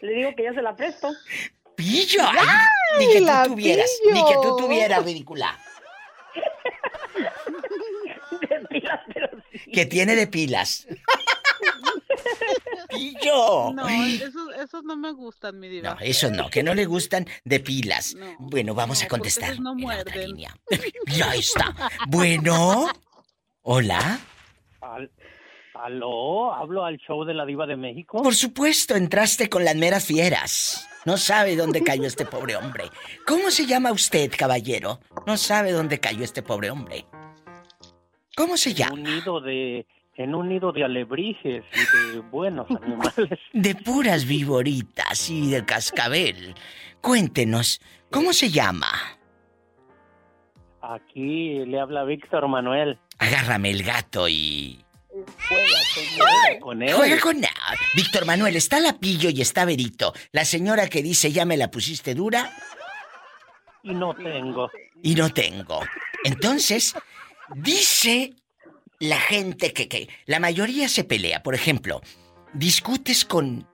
Le 0.00 0.12
digo 0.14 0.34
que 0.34 0.42
ya 0.42 0.52
se 0.52 0.62
la 0.62 0.74
presto. 0.74 1.12
¡Pillo! 1.76 2.22
Ay, 2.26 2.66
ni 2.98 3.06
que 3.12 3.20
tú 3.20 3.54
tuvieras, 3.54 3.90
pillo! 4.02 4.14
ni 4.14 4.24
que 4.24 4.34
tú 4.42 4.56
tuvieras, 4.56 5.04
ridícula. 5.04 5.58
Que 9.72 9.86
tiene 9.86 10.16
de 10.16 10.26
pilas. 10.26 10.86
¡Pillo! 12.90 13.72
No, 13.72 13.88
esos, 13.88 14.54
esos 14.62 14.84
no 14.84 14.96
me 14.96 15.12
gustan, 15.12 15.58
mi 15.58 15.68
diva. 15.68 15.94
No, 15.94 16.00
eso 16.00 16.30
no, 16.30 16.50
que 16.50 16.62
no 16.62 16.74
le 16.74 16.84
gustan 16.84 17.26
de 17.44 17.60
pilas. 17.60 18.14
Bueno, 18.38 18.74
vamos 18.74 19.02
a 19.02 19.08
contestar. 19.08 19.52
Esos 19.52 19.60
no 19.60 19.74
muerden. 19.74 20.36
Ya 21.06 21.34
está. 21.34 21.74
Bueno. 22.08 22.88
Hola. 23.62 24.20
Al- 25.74 25.94
¿Aló? 25.94 26.52
¿Hablo 26.54 26.84
al 26.84 26.98
show 26.98 27.24
de 27.24 27.34
la 27.34 27.44
diva 27.46 27.66
de 27.66 27.76
México? 27.76 28.22
Por 28.22 28.34
supuesto, 28.34 28.94
entraste 28.94 29.48
con 29.48 29.64
las 29.64 29.76
meras 29.76 30.04
fieras. 30.04 30.88
No 31.04 31.16
sabe 31.16 31.56
dónde 31.56 31.82
cayó 31.82 32.06
este 32.06 32.24
pobre 32.26 32.56
hombre. 32.56 32.84
¿Cómo 33.26 33.50
se 33.50 33.66
llama 33.66 33.90
usted, 33.92 34.30
caballero? 34.36 35.00
No 35.26 35.36
sabe 35.36 35.72
dónde 35.72 35.98
cayó 35.98 36.22
este 36.24 36.42
pobre 36.42 36.70
hombre. 36.70 37.04
¿Cómo 38.36 38.56
se 38.56 38.74
llama? 38.74 38.94
Un 38.94 39.02
nido 39.02 39.40
de... 39.40 39.86
En 40.14 40.34
un 40.34 40.48
nido 40.50 40.72
de 40.72 40.84
alebrijes 40.84 41.64
y 41.72 42.12
de 42.14 42.20
buenos 42.20 42.66
animales. 42.82 43.38
De 43.54 43.74
puras 43.74 44.26
viboritas 44.26 45.30
y 45.30 45.50
del 45.50 45.64
cascabel. 45.64 46.54
Cuéntenos, 47.00 47.80
¿cómo 48.10 48.32
se 48.34 48.50
llama? 48.50 48.88
Aquí 50.82 51.64
le 51.64 51.80
habla 51.80 52.04
Víctor 52.04 52.46
Manuel. 52.48 52.98
Agárrame 53.18 53.70
el 53.70 53.82
gato 53.82 54.28
y... 54.28 54.84
Juega 55.48 56.60
con 56.60 56.82
él. 56.82 56.94
Juega 56.94 57.20
con 57.20 57.36
él. 57.44 57.50
Víctor 57.94 58.24
Manuel, 58.26 58.56
está 58.56 58.80
la 58.80 58.98
pillo 58.98 59.30
y 59.30 59.40
está 59.40 59.64
Verito. 59.64 60.12
La 60.32 60.44
señora 60.44 60.88
que 60.88 61.02
dice 61.02 61.32
ya 61.32 61.44
me 61.44 61.56
la 61.56 61.70
pusiste 61.70 62.14
dura 62.14 62.52
Y 63.82 63.92
no 63.94 64.14
tengo. 64.14 64.70
y 65.02 65.14
no 65.14 65.30
tengo. 65.32 65.80
Entonces, 66.24 66.94
dice 67.56 68.34
la 69.00 69.18
gente 69.18 69.72
que, 69.72 69.88
que 69.88 70.08
la 70.26 70.38
mayoría 70.38 70.88
se 70.88 71.04
pelea. 71.04 71.42
Por 71.42 71.54
ejemplo, 71.54 72.00
discutes 72.52 73.24
con 73.24 73.68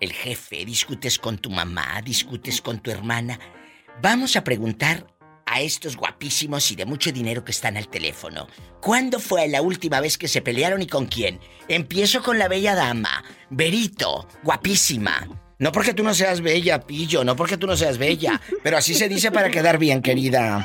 el 0.00 0.12
jefe, 0.12 0.64
discutes 0.64 1.18
con 1.18 1.38
tu 1.38 1.50
mamá, 1.50 2.00
discutes 2.02 2.62
con 2.62 2.80
tu 2.80 2.90
hermana. 2.90 3.38
Vamos 4.00 4.36
a 4.36 4.44
preguntar 4.44 5.06
a 5.50 5.60
estos 5.60 5.96
guapísimos 5.96 6.70
y 6.70 6.76
de 6.76 6.86
mucho 6.86 7.10
dinero 7.10 7.44
que 7.44 7.50
están 7.50 7.76
al 7.76 7.88
teléfono. 7.88 8.46
¿Cuándo 8.80 9.18
fue 9.18 9.48
la 9.48 9.62
última 9.62 10.00
vez 10.00 10.16
que 10.16 10.28
se 10.28 10.42
pelearon 10.42 10.80
y 10.80 10.86
con 10.86 11.06
quién? 11.06 11.40
Empiezo 11.66 12.22
con 12.22 12.38
la 12.38 12.46
bella 12.46 12.76
dama, 12.76 13.24
Berito, 13.50 14.28
guapísima. 14.44 15.26
No 15.58 15.72
porque 15.72 15.92
tú 15.92 16.04
no 16.04 16.14
seas 16.14 16.40
bella, 16.40 16.80
pillo, 16.80 17.24
no 17.24 17.34
porque 17.34 17.56
tú 17.56 17.66
no 17.66 17.76
seas 17.76 17.98
bella, 17.98 18.40
pero 18.62 18.76
así 18.78 18.94
se 18.94 19.08
dice 19.08 19.32
para 19.32 19.50
quedar 19.50 19.76
bien, 19.76 20.02
querida. 20.02 20.64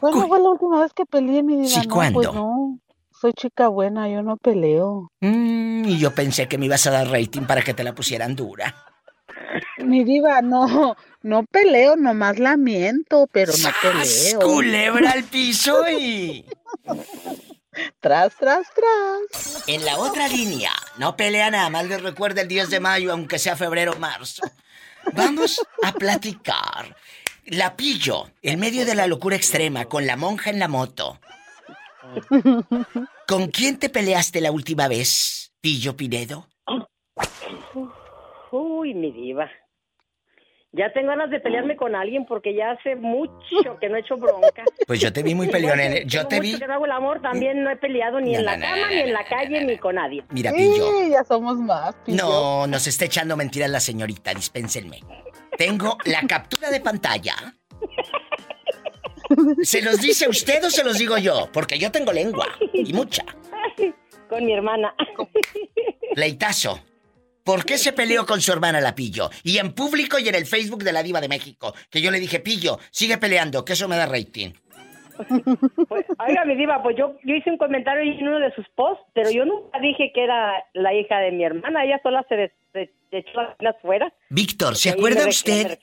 ¿Cuándo 0.00 0.26
fue 0.26 0.40
la 0.40 0.48
última 0.50 0.82
vez 0.82 0.92
que 0.92 1.06
peleé, 1.06 1.44
mi 1.44 1.56
diva? 1.56 1.68
Sí, 1.68 1.86
no, 1.86 1.94
¿cuándo? 1.94 2.20
Pues 2.20 2.34
no, 2.34 2.80
soy 3.12 3.32
chica 3.34 3.68
buena, 3.68 4.08
yo 4.08 4.22
no 4.22 4.36
peleo. 4.36 5.12
Mm, 5.20 5.84
y 5.84 5.98
yo 5.98 6.12
pensé 6.12 6.48
que 6.48 6.58
me 6.58 6.66
ibas 6.66 6.84
a 6.88 6.90
dar 6.90 7.08
rating 7.08 7.42
para 7.42 7.62
que 7.62 7.72
te 7.72 7.84
la 7.84 7.94
pusieran 7.94 8.34
dura. 8.34 8.91
Mi 9.78 10.04
diva, 10.04 10.42
no, 10.42 10.96
no 11.22 11.44
peleo, 11.44 11.96
nomás 11.96 12.38
lamento, 12.38 13.28
pero 13.32 13.52
no 13.56 13.70
peleo. 13.80 14.40
Culebra 14.40 15.12
al 15.12 15.24
piso 15.24 15.88
y... 15.88 16.44
Tras, 18.00 18.36
tras, 18.36 18.66
tras. 18.74 19.64
En 19.66 19.84
la 19.84 19.98
otra 19.98 20.28
línea, 20.28 20.72
no 20.98 21.16
pelea 21.16 21.50
nada 21.50 21.70
más 21.70 21.86
les 21.86 22.02
recuerda 22.02 22.42
el 22.42 22.48
10 22.48 22.68
de 22.68 22.80
mayo, 22.80 23.12
aunque 23.12 23.38
sea 23.38 23.56
febrero 23.56 23.92
o 23.92 23.98
marzo. 23.98 24.42
Vamos 25.14 25.60
a 25.82 25.92
platicar. 25.92 26.94
La 27.46 27.76
pillo, 27.76 28.30
en 28.42 28.60
medio 28.60 28.84
de 28.84 28.94
la 28.94 29.06
locura 29.06 29.36
extrema, 29.36 29.86
con 29.86 30.06
la 30.06 30.16
monja 30.16 30.50
en 30.50 30.58
la 30.58 30.68
moto. 30.68 31.18
¿Con 33.26 33.48
quién 33.48 33.78
te 33.78 33.88
peleaste 33.88 34.40
la 34.40 34.50
última 34.50 34.86
vez, 34.88 35.52
Pillo 35.60 35.96
Pinedo? 35.96 36.48
Uy, 38.52 38.94
mi 38.94 39.10
diva. 39.12 39.50
Ya 40.74 40.90
tengo 40.94 41.08
ganas 41.08 41.28
de 41.30 41.38
pelearme 41.38 41.76
con 41.76 41.94
alguien 41.94 42.24
porque 42.24 42.54
ya 42.54 42.70
hace 42.70 42.96
mucho 42.96 43.78
que 43.78 43.90
no 43.90 43.96
he 43.96 44.00
hecho 44.00 44.16
bronca. 44.16 44.64
Pues 44.86 45.00
yo 45.00 45.12
te 45.12 45.22
vi 45.22 45.34
muy 45.34 45.48
peleón. 45.48 45.78
en- 45.80 46.08
Yo 46.08 46.26
Tengo 46.26 46.28
te 46.28 46.40
vi. 46.52 46.58
que 46.58 46.66
no 46.66 46.72
hago 46.74 46.84
el 46.86 46.92
amor, 46.92 47.20
también 47.20 47.62
no 47.62 47.70
he 47.70 47.76
peleado 47.76 48.20
ni 48.20 48.32
No, 48.32 48.38
en 48.38 48.44
la 48.46 48.56
no, 48.56 48.62
cama, 48.64 48.76
no, 48.82 48.88
ni 48.88 49.00
en 49.00 49.12
la 49.12 49.24
calle, 49.24 49.64
ni 49.64 49.76
con 49.76 49.94
nadie. 49.96 50.24
Mira, 50.30 50.50
Pillo. 50.52 50.90
Sí, 51.00 51.10
ya 51.10 51.24
somos 51.24 51.56
más, 51.58 51.94
Pillo. 52.06 52.16
No, 52.24 52.66
nos 52.66 52.86
está 52.86 53.04
echando 53.04 53.36
mentiras 53.36 53.68
la 53.70 53.80
señorita, 53.80 54.32
dispénsenme. 54.32 55.00
Tengo 55.58 55.98
la 56.06 56.22
captura 56.26 56.70
de 56.70 56.80
pantalla. 56.80 57.34
¿Se 59.62 59.82
los 59.82 60.00
dice 60.00 60.28
usted 60.28 60.64
o 60.64 60.70
se 60.70 60.84
los 60.84 60.98
digo 60.98 61.16
yo? 61.18 61.48
Porque 61.52 61.78
yo 61.78 61.90
tengo 61.90 62.12
lengua. 62.12 62.46
Y 62.72 62.92
mucha. 62.92 63.24
Con 64.28 64.44
mi 64.46 64.52
hermana. 64.54 64.94
Leitazo. 66.16 66.80
¿Por 67.44 67.64
qué 67.64 67.76
se 67.78 67.92
peleó 67.92 68.24
con 68.26 68.40
su 68.40 68.52
hermana 68.52 68.80
la 68.80 68.94
Pillo? 68.94 69.30
Y 69.42 69.58
en 69.58 69.72
público 69.72 70.18
y 70.18 70.28
en 70.28 70.34
el 70.34 70.46
Facebook 70.46 70.82
de 70.84 70.92
la 70.92 71.02
Diva 71.02 71.20
de 71.20 71.28
México. 71.28 71.74
Que 71.90 72.00
yo 72.00 72.10
le 72.10 72.20
dije, 72.20 72.40
Pillo, 72.40 72.78
sigue 72.90 73.18
peleando, 73.18 73.64
que 73.64 73.72
eso 73.74 73.88
me 73.88 73.96
da 73.96 74.06
rating. 74.06 74.50
Oiga, 76.18 76.44
mi 76.46 76.56
diva, 76.56 76.82
pues 76.82 76.96
yo, 76.96 77.16
yo 77.24 77.34
hice 77.34 77.50
un 77.50 77.58
comentario 77.58 78.02
en 78.02 78.26
uno 78.26 78.38
de 78.38 78.52
sus 78.54 78.66
posts, 78.74 79.04
pero 79.14 79.30
yo 79.30 79.44
nunca 79.44 79.78
dije 79.80 80.10
que 80.14 80.24
era 80.24 80.52
la 80.74 80.94
hija 80.94 81.18
de 81.18 81.32
mi 81.32 81.44
hermana. 81.44 81.84
Ella 81.84 82.00
sola 82.02 82.24
se, 82.28 82.34
des- 82.36 82.52
se- 82.72 82.90
se 83.10 83.18
echó 83.18 83.40
las 83.60 83.76
fuera. 83.82 84.12
Víctor, 84.30 84.76
¿se 84.76 84.90
acuerda 84.90 85.28
usted 85.28 85.78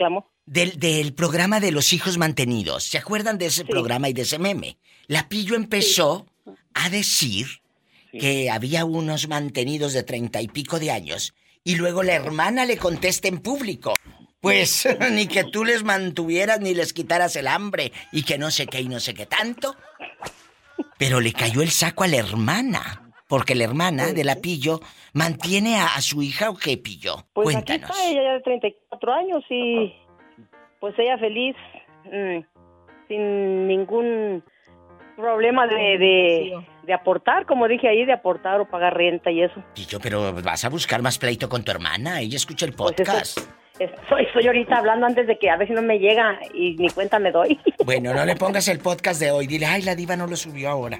del, 0.45 0.79
del 0.79 1.13
programa 1.13 1.59
de 1.59 1.71
los 1.71 1.93
hijos 1.93 2.17
mantenidos? 2.17 2.83
¿Se 2.83 2.97
acuerdan 2.97 3.37
de 3.37 3.45
ese 3.47 3.65
programa 3.65 4.09
y 4.09 4.13
de 4.13 4.23
ese 4.23 4.39
meme? 4.39 4.77
La 5.07 5.29
Pillo 5.29 5.55
empezó 5.55 6.25
a 6.73 6.89
decir 6.89 7.45
que 8.11 8.49
había 8.49 8.85
unos 8.85 9.27
mantenidos 9.27 9.93
de 9.93 10.01
treinta 10.03 10.41
y 10.41 10.47
pico 10.47 10.79
de 10.79 10.89
años 10.91 11.35
y 11.63 11.75
luego 11.75 12.03
la 12.03 12.13
hermana 12.13 12.65
le 12.65 12.77
contesta 12.77 13.27
en 13.27 13.39
público. 13.39 13.93
Pues 14.41 14.87
ni 15.11 15.27
que 15.27 15.43
tú 15.43 15.65
les 15.65 15.83
mantuvieras 15.83 16.59
ni 16.61 16.73
les 16.73 16.93
quitaras 16.93 17.35
el 17.35 17.47
hambre 17.47 17.91
y 18.11 18.23
que 18.23 18.37
no 18.37 18.51
sé 18.51 18.67
qué 18.67 18.81
y 18.81 18.87
no 18.87 18.99
sé 18.99 19.13
qué 19.13 19.25
tanto. 19.25 19.75
Pero 20.97 21.19
le 21.19 21.33
cayó 21.33 21.61
el 21.61 21.69
saco 21.69 22.03
a 22.03 22.07
la 22.07 22.17
hermana. 22.17 23.05
Porque 23.27 23.53
la 23.53 23.65
hermana 23.65 24.11
de 24.11 24.23
la 24.23 24.37
Pillo 24.37 24.79
mantiene 25.13 25.77
a, 25.77 25.93
a 25.95 26.01
su 26.01 26.23
hija 26.23 26.49
o 26.49 26.55
qué 26.55 26.77
Pillo. 26.77 27.27
Pues 27.33 27.53
Cuéntanos. 27.53 27.91
aquí 27.91 27.99
está 27.99 28.09
ella 28.09 28.23
ya 28.23 28.33
de 28.33 28.41
34 28.41 29.13
años 29.13 29.43
y 29.51 29.93
pues 30.79 30.95
ella 30.97 31.17
feliz, 31.19 31.55
mm, 32.05 32.39
sin 33.07 33.67
ningún 33.67 34.43
problema 35.15 35.67
de, 35.67 35.75
de, 35.75 36.65
de 36.89 36.95
aportar, 36.95 37.45
como 37.45 37.67
dije 37.67 37.87
ahí, 37.87 38.03
de 38.03 38.13
aportar 38.13 38.59
o 38.59 38.65
pagar 38.65 38.97
renta 38.97 39.29
y 39.29 39.43
eso. 39.43 39.63
Pillo, 39.75 39.99
pero 40.01 40.33
vas 40.41 40.65
a 40.65 40.69
buscar 40.69 41.03
más 41.03 41.19
pleito 41.19 41.47
con 41.47 41.63
tu 41.63 41.69
hermana. 41.69 42.19
Ella 42.19 42.35
escucha 42.35 42.65
el 42.65 42.73
podcast. 42.73 43.37
Estoy, 43.77 44.25
estoy 44.25 44.47
ahorita 44.47 44.77
hablando 44.77 45.05
antes 45.05 45.27
de 45.27 45.37
que 45.37 45.51
a 45.51 45.55
ver 45.55 45.67
si 45.67 45.73
no 45.75 45.83
me 45.83 45.99
llega 45.99 46.39
y 46.51 46.75
ni 46.77 46.89
cuenta 46.89 47.19
me 47.19 47.31
doy. 47.31 47.59
Bueno, 47.85 48.11
no 48.13 48.25
le 48.25 48.35
pongas 48.35 48.67
el 48.69 48.79
podcast 48.79 49.19
de 49.21 49.29
hoy. 49.29 49.45
Dile, 49.45 49.67
ay, 49.67 49.83
la 49.83 49.93
diva 49.93 50.15
no 50.15 50.25
lo 50.25 50.35
subió 50.35 50.69
ahora. 50.71 50.99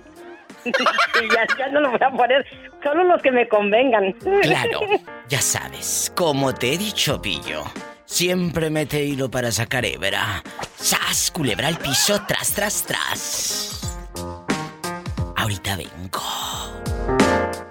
y 0.64 0.70
ya, 1.36 1.48
ya 1.58 1.68
no 1.70 1.80
lo 1.82 1.90
voy 1.90 2.00
a 2.02 2.12
poner, 2.12 2.46
solo 2.84 3.04
los 3.06 3.20
que 3.24 3.32
me 3.32 3.48
convengan. 3.48 4.14
Claro, 4.44 4.82
ya 5.28 5.42
sabes, 5.42 6.14
como 6.16 6.54
te 6.54 6.74
he 6.74 6.78
dicho, 6.78 7.20
Pillo, 7.20 7.64
siempre 8.06 8.70
mete 8.70 9.04
hilo 9.04 9.32
para 9.32 9.52
sacar 9.52 9.86
hebra. 9.86 10.44
¡Sas! 10.76 11.32
Culebra 11.32 11.68
al 11.68 11.78
piso, 11.80 12.22
tras, 12.28 12.54
tras, 12.54 12.86
tras. 12.86 13.79
Ahorita 15.40 15.78
vengo. 15.78 16.20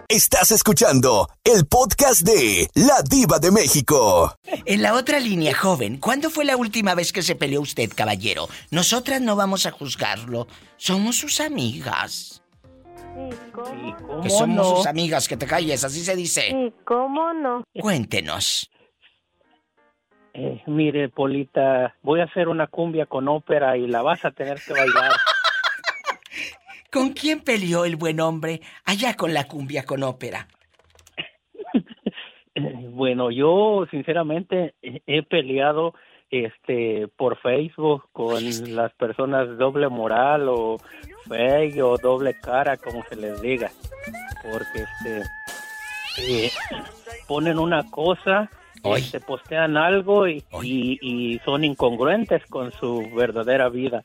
Estás 0.08 0.52
escuchando 0.52 1.28
el 1.44 1.66
podcast 1.66 2.22
de 2.22 2.66
La 2.74 3.02
Diva 3.02 3.38
de 3.38 3.50
México. 3.50 4.34
En 4.64 4.80
la 4.80 4.94
otra 4.94 5.20
línea, 5.20 5.54
joven, 5.54 5.98
¿cuándo 5.98 6.30
fue 6.30 6.46
la 6.46 6.56
última 6.56 6.94
vez 6.94 7.12
que 7.12 7.20
se 7.20 7.36
peleó 7.36 7.60
usted, 7.60 7.90
caballero? 7.94 8.46
Nosotras 8.70 9.20
no 9.20 9.36
vamos 9.36 9.66
a 9.66 9.70
juzgarlo. 9.70 10.46
Somos 10.78 11.16
sus 11.16 11.42
amigas. 11.42 12.42
Que 14.22 14.30
somos 14.30 14.78
sus 14.78 14.86
amigas, 14.86 15.28
que 15.28 15.36
te 15.36 15.46
calles, 15.46 15.84
así 15.84 16.00
se 16.00 16.16
dice. 16.16 16.48
¿Y 16.48 16.72
cómo 16.86 17.34
no? 17.34 17.64
Cuéntenos. 17.78 18.70
Eh, 20.32 20.62
mire, 20.66 21.10
Polita, 21.10 21.94
voy 22.02 22.20
a 22.20 22.24
hacer 22.24 22.48
una 22.48 22.66
cumbia 22.66 23.04
con 23.04 23.28
ópera 23.28 23.76
y 23.76 23.86
la 23.86 24.00
vas 24.00 24.24
a 24.24 24.30
tener 24.30 24.58
que 24.66 24.72
bailar. 24.72 25.12
¿Con 26.90 27.10
quién 27.10 27.40
peleó 27.40 27.84
el 27.84 27.96
buen 27.96 28.18
hombre 28.20 28.62
allá 28.84 29.14
con 29.14 29.34
la 29.34 29.44
cumbia 29.44 29.84
con 29.84 30.02
ópera? 30.02 30.48
Bueno, 32.90 33.30
yo 33.30 33.86
sinceramente 33.88 34.74
he 34.82 35.22
peleado 35.22 35.94
este 36.28 37.06
por 37.16 37.38
Facebook 37.38 38.08
con 38.10 38.42
las 38.74 38.92
personas 38.94 39.56
doble 39.56 39.88
moral 39.88 40.48
o 40.48 40.76
fake 41.28 41.80
o 41.80 41.96
doble 41.98 42.34
cara, 42.40 42.76
como 42.76 43.04
se 43.04 43.14
les 43.14 43.40
diga, 43.40 43.70
porque 44.42 44.82
este 44.82 45.22
eh, 46.18 46.50
ponen 47.28 47.60
una 47.60 47.88
cosa, 47.88 48.50
este, 48.96 49.20
postean 49.20 49.76
algo 49.76 50.26
y, 50.26 50.44
y, 50.62 50.98
y 51.00 51.38
son 51.44 51.62
incongruentes 51.62 52.44
con 52.46 52.72
su 52.72 53.08
verdadera 53.14 53.68
vida. 53.68 54.02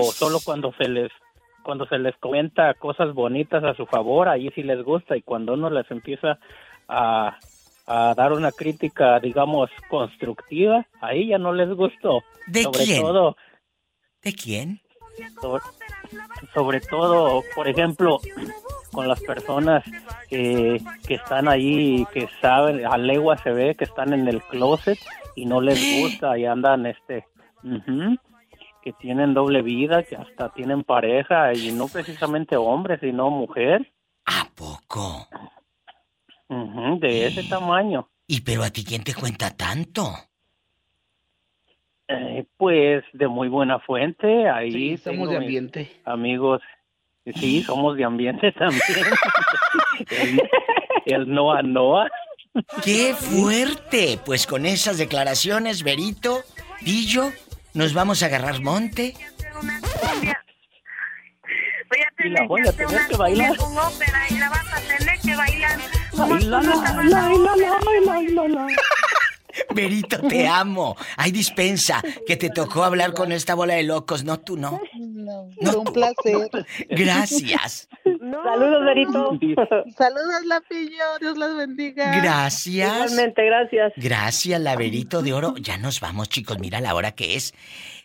O 0.00 0.04
solo 0.04 0.38
cuando 0.42 0.72
se 0.78 0.88
les 0.88 1.12
cuando 1.62 1.86
se 1.86 1.98
les 1.98 2.16
comenta 2.16 2.74
cosas 2.74 3.14
bonitas 3.14 3.64
a 3.64 3.74
su 3.74 3.86
favor, 3.86 4.28
ahí 4.28 4.50
sí 4.54 4.62
les 4.62 4.82
gusta 4.82 5.16
y 5.16 5.22
cuando 5.22 5.54
uno 5.54 5.70
les 5.70 5.90
empieza 5.90 6.38
a, 6.88 7.38
a 7.86 8.14
dar 8.14 8.32
una 8.32 8.52
crítica, 8.52 9.18
digamos, 9.20 9.70
constructiva, 9.88 10.86
ahí 11.00 11.28
ya 11.28 11.38
no 11.38 11.52
les 11.52 11.68
gustó. 11.70 12.22
¿De 12.46 12.62
sobre 12.62 12.84
quién? 12.84 13.02
todo 13.02 13.36
¿De 14.22 14.32
quién? 14.32 14.80
sobre, 15.40 15.62
sobre 16.54 16.80
todo, 16.80 17.42
por 17.54 17.68
ejemplo, 17.68 18.20
con 18.92 19.08
las 19.08 19.20
personas 19.20 19.84
que, 20.28 20.80
que 21.06 21.14
están 21.14 21.48
ahí, 21.48 22.06
que 22.12 22.28
saben, 22.40 22.86
a 22.86 22.96
legua 22.96 23.36
se 23.38 23.50
ve 23.50 23.74
que 23.74 23.84
están 23.84 24.12
en 24.12 24.28
el 24.28 24.42
closet 24.42 24.98
y 25.34 25.46
no 25.46 25.60
les 25.60 26.00
gusta 26.00 26.38
y 26.38 26.46
andan, 26.46 26.86
este, 26.86 27.26
ujú, 27.64 28.16
que 28.82 28.92
tienen 28.92 29.34
doble 29.34 29.62
vida, 29.62 30.02
que 30.02 30.16
hasta 30.16 30.52
tienen 30.52 30.84
pareja 30.84 31.54
y 31.54 31.72
no 31.72 31.88
precisamente 31.88 32.56
hombre, 32.56 32.98
sino 32.98 33.30
mujer. 33.30 33.92
¿A 34.26 34.48
poco? 34.54 35.28
De 37.00 37.26
ese 37.26 37.44
tamaño. 37.44 38.08
¿Y 38.26 38.40
pero 38.42 38.62
a 38.62 38.70
ti 38.70 38.84
quién 38.84 39.02
te 39.04 39.14
cuenta 39.14 39.56
tanto? 39.56 40.12
Eh, 42.08 42.44
pues 42.56 43.04
de 43.12 43.28
muy 43.28 43.48
buena 43.48 43.78
fuente, 43.78 44.48
ahí 44.48 44.72
Sí, 44.72 44.96
somos 44.98 45.30
de 45.30 45.36
ambiente. 45.36 45.90
Amigos, 46.04 46.60
sí, 47.34 47.62
somos 47.62 47.96
de 47.96 48.04
ambiente 48.04 48.52
también. 48.52 48.82
el, 50.10 50.42
el 51.06 51.30
Noa 51.32 51.62
Noa. 51.62 52.10
¡Qué 52.84 53.14
fuerte! 53.14 54.18
Pues 54.24 54.46
con 54.46 54.66
esas 54.66 54.98
declaraciones, 54.98 55.82
Berito, 55.82 56.40
Pillo, 56.84 57.30
nos 57.74 57.94
vamos 57.94 58.22
a 58.22 58.26
agarrar 58.26 58.60
monte. 58.60 59.14
Y 62.24 62.28
la 62.28 62.46
voy 62.46 62.60
a 62.66 62.72
tener 62.72 63.06
que 63.08 63.16
bailar. 63.16 63.56
Con 63.56 63.76
ópera 63.76 64.26
y 64.30 64.38
la 64.38 64.48
vas 64.48 64.72
a 64.72 64.80
tener 64.80 65.20
que 65.20 65.36
bailar. 65.36 65.78
Baila, 66.12 66.62
la, 66.62 66.62
la, 66.62 67.02
la, 67.02 68.48
la, 68.48 68.66
la, 69.52 69.64
la. 69.64 69.74
Berito, 69.74 70.20
te 70.28 70.46
amo. 70.46 70.96
Hay 71.16 71.30
dispensa 71.32 72.02
que 72.26 72.36
te 72.36 72.50
tocó 72.50 72.84
hablar 72.84 73.14
con 73.14 73.32
esta 73.32 73.54
bola 73.54 73.74
de 73.74 73.82
locos, 73.82 74.24
no 74.24 74.40
tú 74.40 74.56
no. 74.56 74.80
Fue 75.60 75.76
un 75.76 75.84
placer. 75.84 76.48
Gracias. 76.88 77.88
Saludos, 78.04 78.84
Berito. 78.84 79.38
Saludos, 79.96 80.46
Lapillo. 80.46 81.04
Dios 81.20 81.36
las 81.38 81.56
bendiga. 81.56 82.16
Gracias. 82.16 82.94
Igualmente, 82.94 83.44
gracias. 83.44 83.92
Gracias, 83.96 84.60
Laberito 84.60 85.22
de 85.22 85.32
Oro. 85.32 85.54
Ya 85.56 85.76
nos 85.76 86.00
vamos, 86.00 86.28
chicos. 86.28 86.58
Mira 86.58 86.80
la 86.80 86.94
hora 86.94 87.12
que 87.12 87.36
es. 87.36 87.52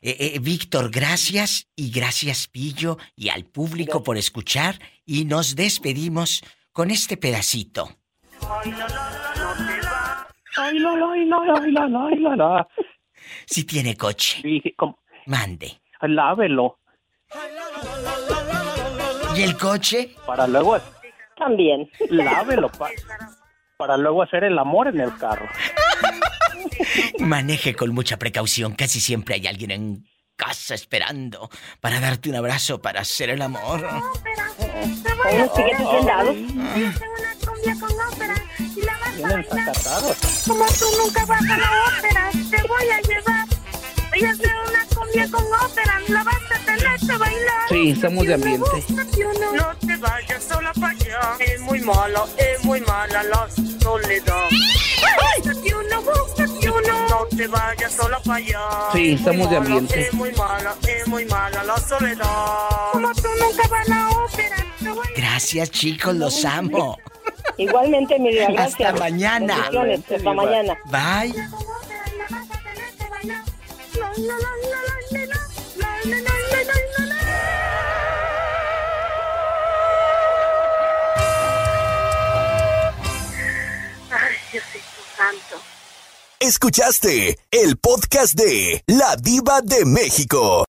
Eh, 0.02 0.34
eh, 0.36 0.40
Víctor, 0.40 0.92
gracias. 0.92 1.68
Y 1.76 1.92
gracias, 1.92 2.48
Pillo, 2.48 2.98
y 3.16 3.30
al 3.30 3.46
público 3.46 4.04
por 4.04 4.18
escuchar. 4.18 4.80
Y 5.06 5.26
nos 5.26 5.56
despedimos 5.56 6.44
con 6.72 6.92
este 6.92 7.18
pedacito. 7.18 7.90
Ay, 8.42 8.72
la, 8.72 8.78
la, 8.78 9.10
ay, 9.10 9.18
la, 9.24 9.27
ay, 10.58 10.80
la, 10.80 10.96
la, 10.96 11.12
ay, 11.12 12.20
la, 12.20 12.36
la. 12.36 12.68
Si 13.46 13.64
tiene 13.66 13.96
coche. 13.96 14.42
Mande. 15.26 15.82
Lávelo. 16.02 16.80
¿Y 19.36 19.42
el 19.42 19.58
coche? 19.58 20.16
Para 20.26 20.48
luego. 20.48 20.78
También. 21.38 21.90
Lávelo. 22.10 22.70
pa- 22.70 22.90
para 23.78 23.96
luego 23.98 24.24
hacer 24.24 24.44
el 24.44 24.58
amor 24.58 24.88
en 24.88 25.00
el 25.02 25.16
carro. 25.18 25.48
Maneje 27.20 27.76
con 27.76 27.94
mucha 27.94 28.18
precaución. 28.18 28.74
Casi 28.74 29.00
siempre 29.00 29.36
hay 29.36 29.46
alguien 29.48 29.72
en 29.72 30.06
casa 30.36 30.74
esperando 30.76 31.50
para 31.82 32.00
darte 32.00 32.30
un 32.30 32.36
abrazo, 32.36 32.82
para 32.82 33.02
hacer 33.02 33.30
el 33.30 33.42
amor. 33.42 33.86
Unos 35.32 35.50
piquetes 35.52 35.92
bien 35.92 36.06
dados. 36.06 36.36
Vienen 39.18 39.46
sacatados. 39.50 40.18
Como 40.48 40.66
tú 40.66 40.86
nunca 40.98 41.26
vas 41.26 41.42
a 41.42 41.58
la 41.58 41.72
ópera, 41.98 42.30
te 42.32 42.68
voy 42.68 42.90
a 42.90 43.02
llevar. 43.02 43.48
A 44.18 44.32
hacer 44.32 44.52
una 44.68 44.86
cumbia 44.96 45.30
con 45.30 45.44
ópera, 45.44 46.02
la 46.08 46.24
vas 46.24 46.36
a 46.36 46.66
tener 46.66 47.00
que 47.00 47.18
bailar. 47.18 47.70
Sí, 47.70 47.90
estamos 47.92 48.26
de 48.26 48.34
ambiente. 48.34 48.86
No 49.56 49.76
te 49.88 49.98
vayas 49.98 50.44
sola 50.44 50.74
para 50.74 50.90
allá. 50.90 51.36
Es 51.40 51.60
muy 51.62 51.82
mala, 51.82 52.26
es 52.38 52.64
muy 52.64 52.82
mala 52.82 53.24
la 53.24 53.48
soledad. 53.82 54.50
No 57.10 57.26
te 57.36 57.48
vayas 57.48 57.94
sola 57.94 58.20
para 58.20 58.36
allá. 58.38 58.60
Sí, 58.94 59.14
estamos 59.14 59.50
de 59.50 59.58
ambiente. 59.58 60.02
Es 60.02 60.14
muy 60.14 60.32
mala, 60.34 60.76
es 60.88 61.08
muy 61.08 61.26
mala 61.26 61.64
la 61.64 61.78
soledad. 61.78 62.92
Como 62.92 63.14
tú 63.14 63.28
nunca 63.40 63.68
vas 63.68 63.88
a 63.88 63.90
la 63.90 64.10
ópera, 64.10 64.56
te 64.80 64.90
voy 64.90 65.08
Gracias, 65.16 65.72
chicos, 65.72 66.16
los 66.16 66.46
amo. 66.46 66.98
Igualmente, 67.58 68.20
mi 68.20 68.30
vida, 68.30 68.48
gracias. 68.52 68.94
Hasta 68.94 69.00
mañana. 69.00 69.56
Hasta 69.66 70.34
mañana. 70.34 70.78
Bye. 70.86 71.34
Santo. 85.18 85.62
Escuchaste 86.40 87.40
el 87.52 87.78
podcast 87.78 88.36
de 88.36 88.84
La 88.86 89.16
Diva 89.16 89.62
de 89.62 89.86
México. 89.86 90.66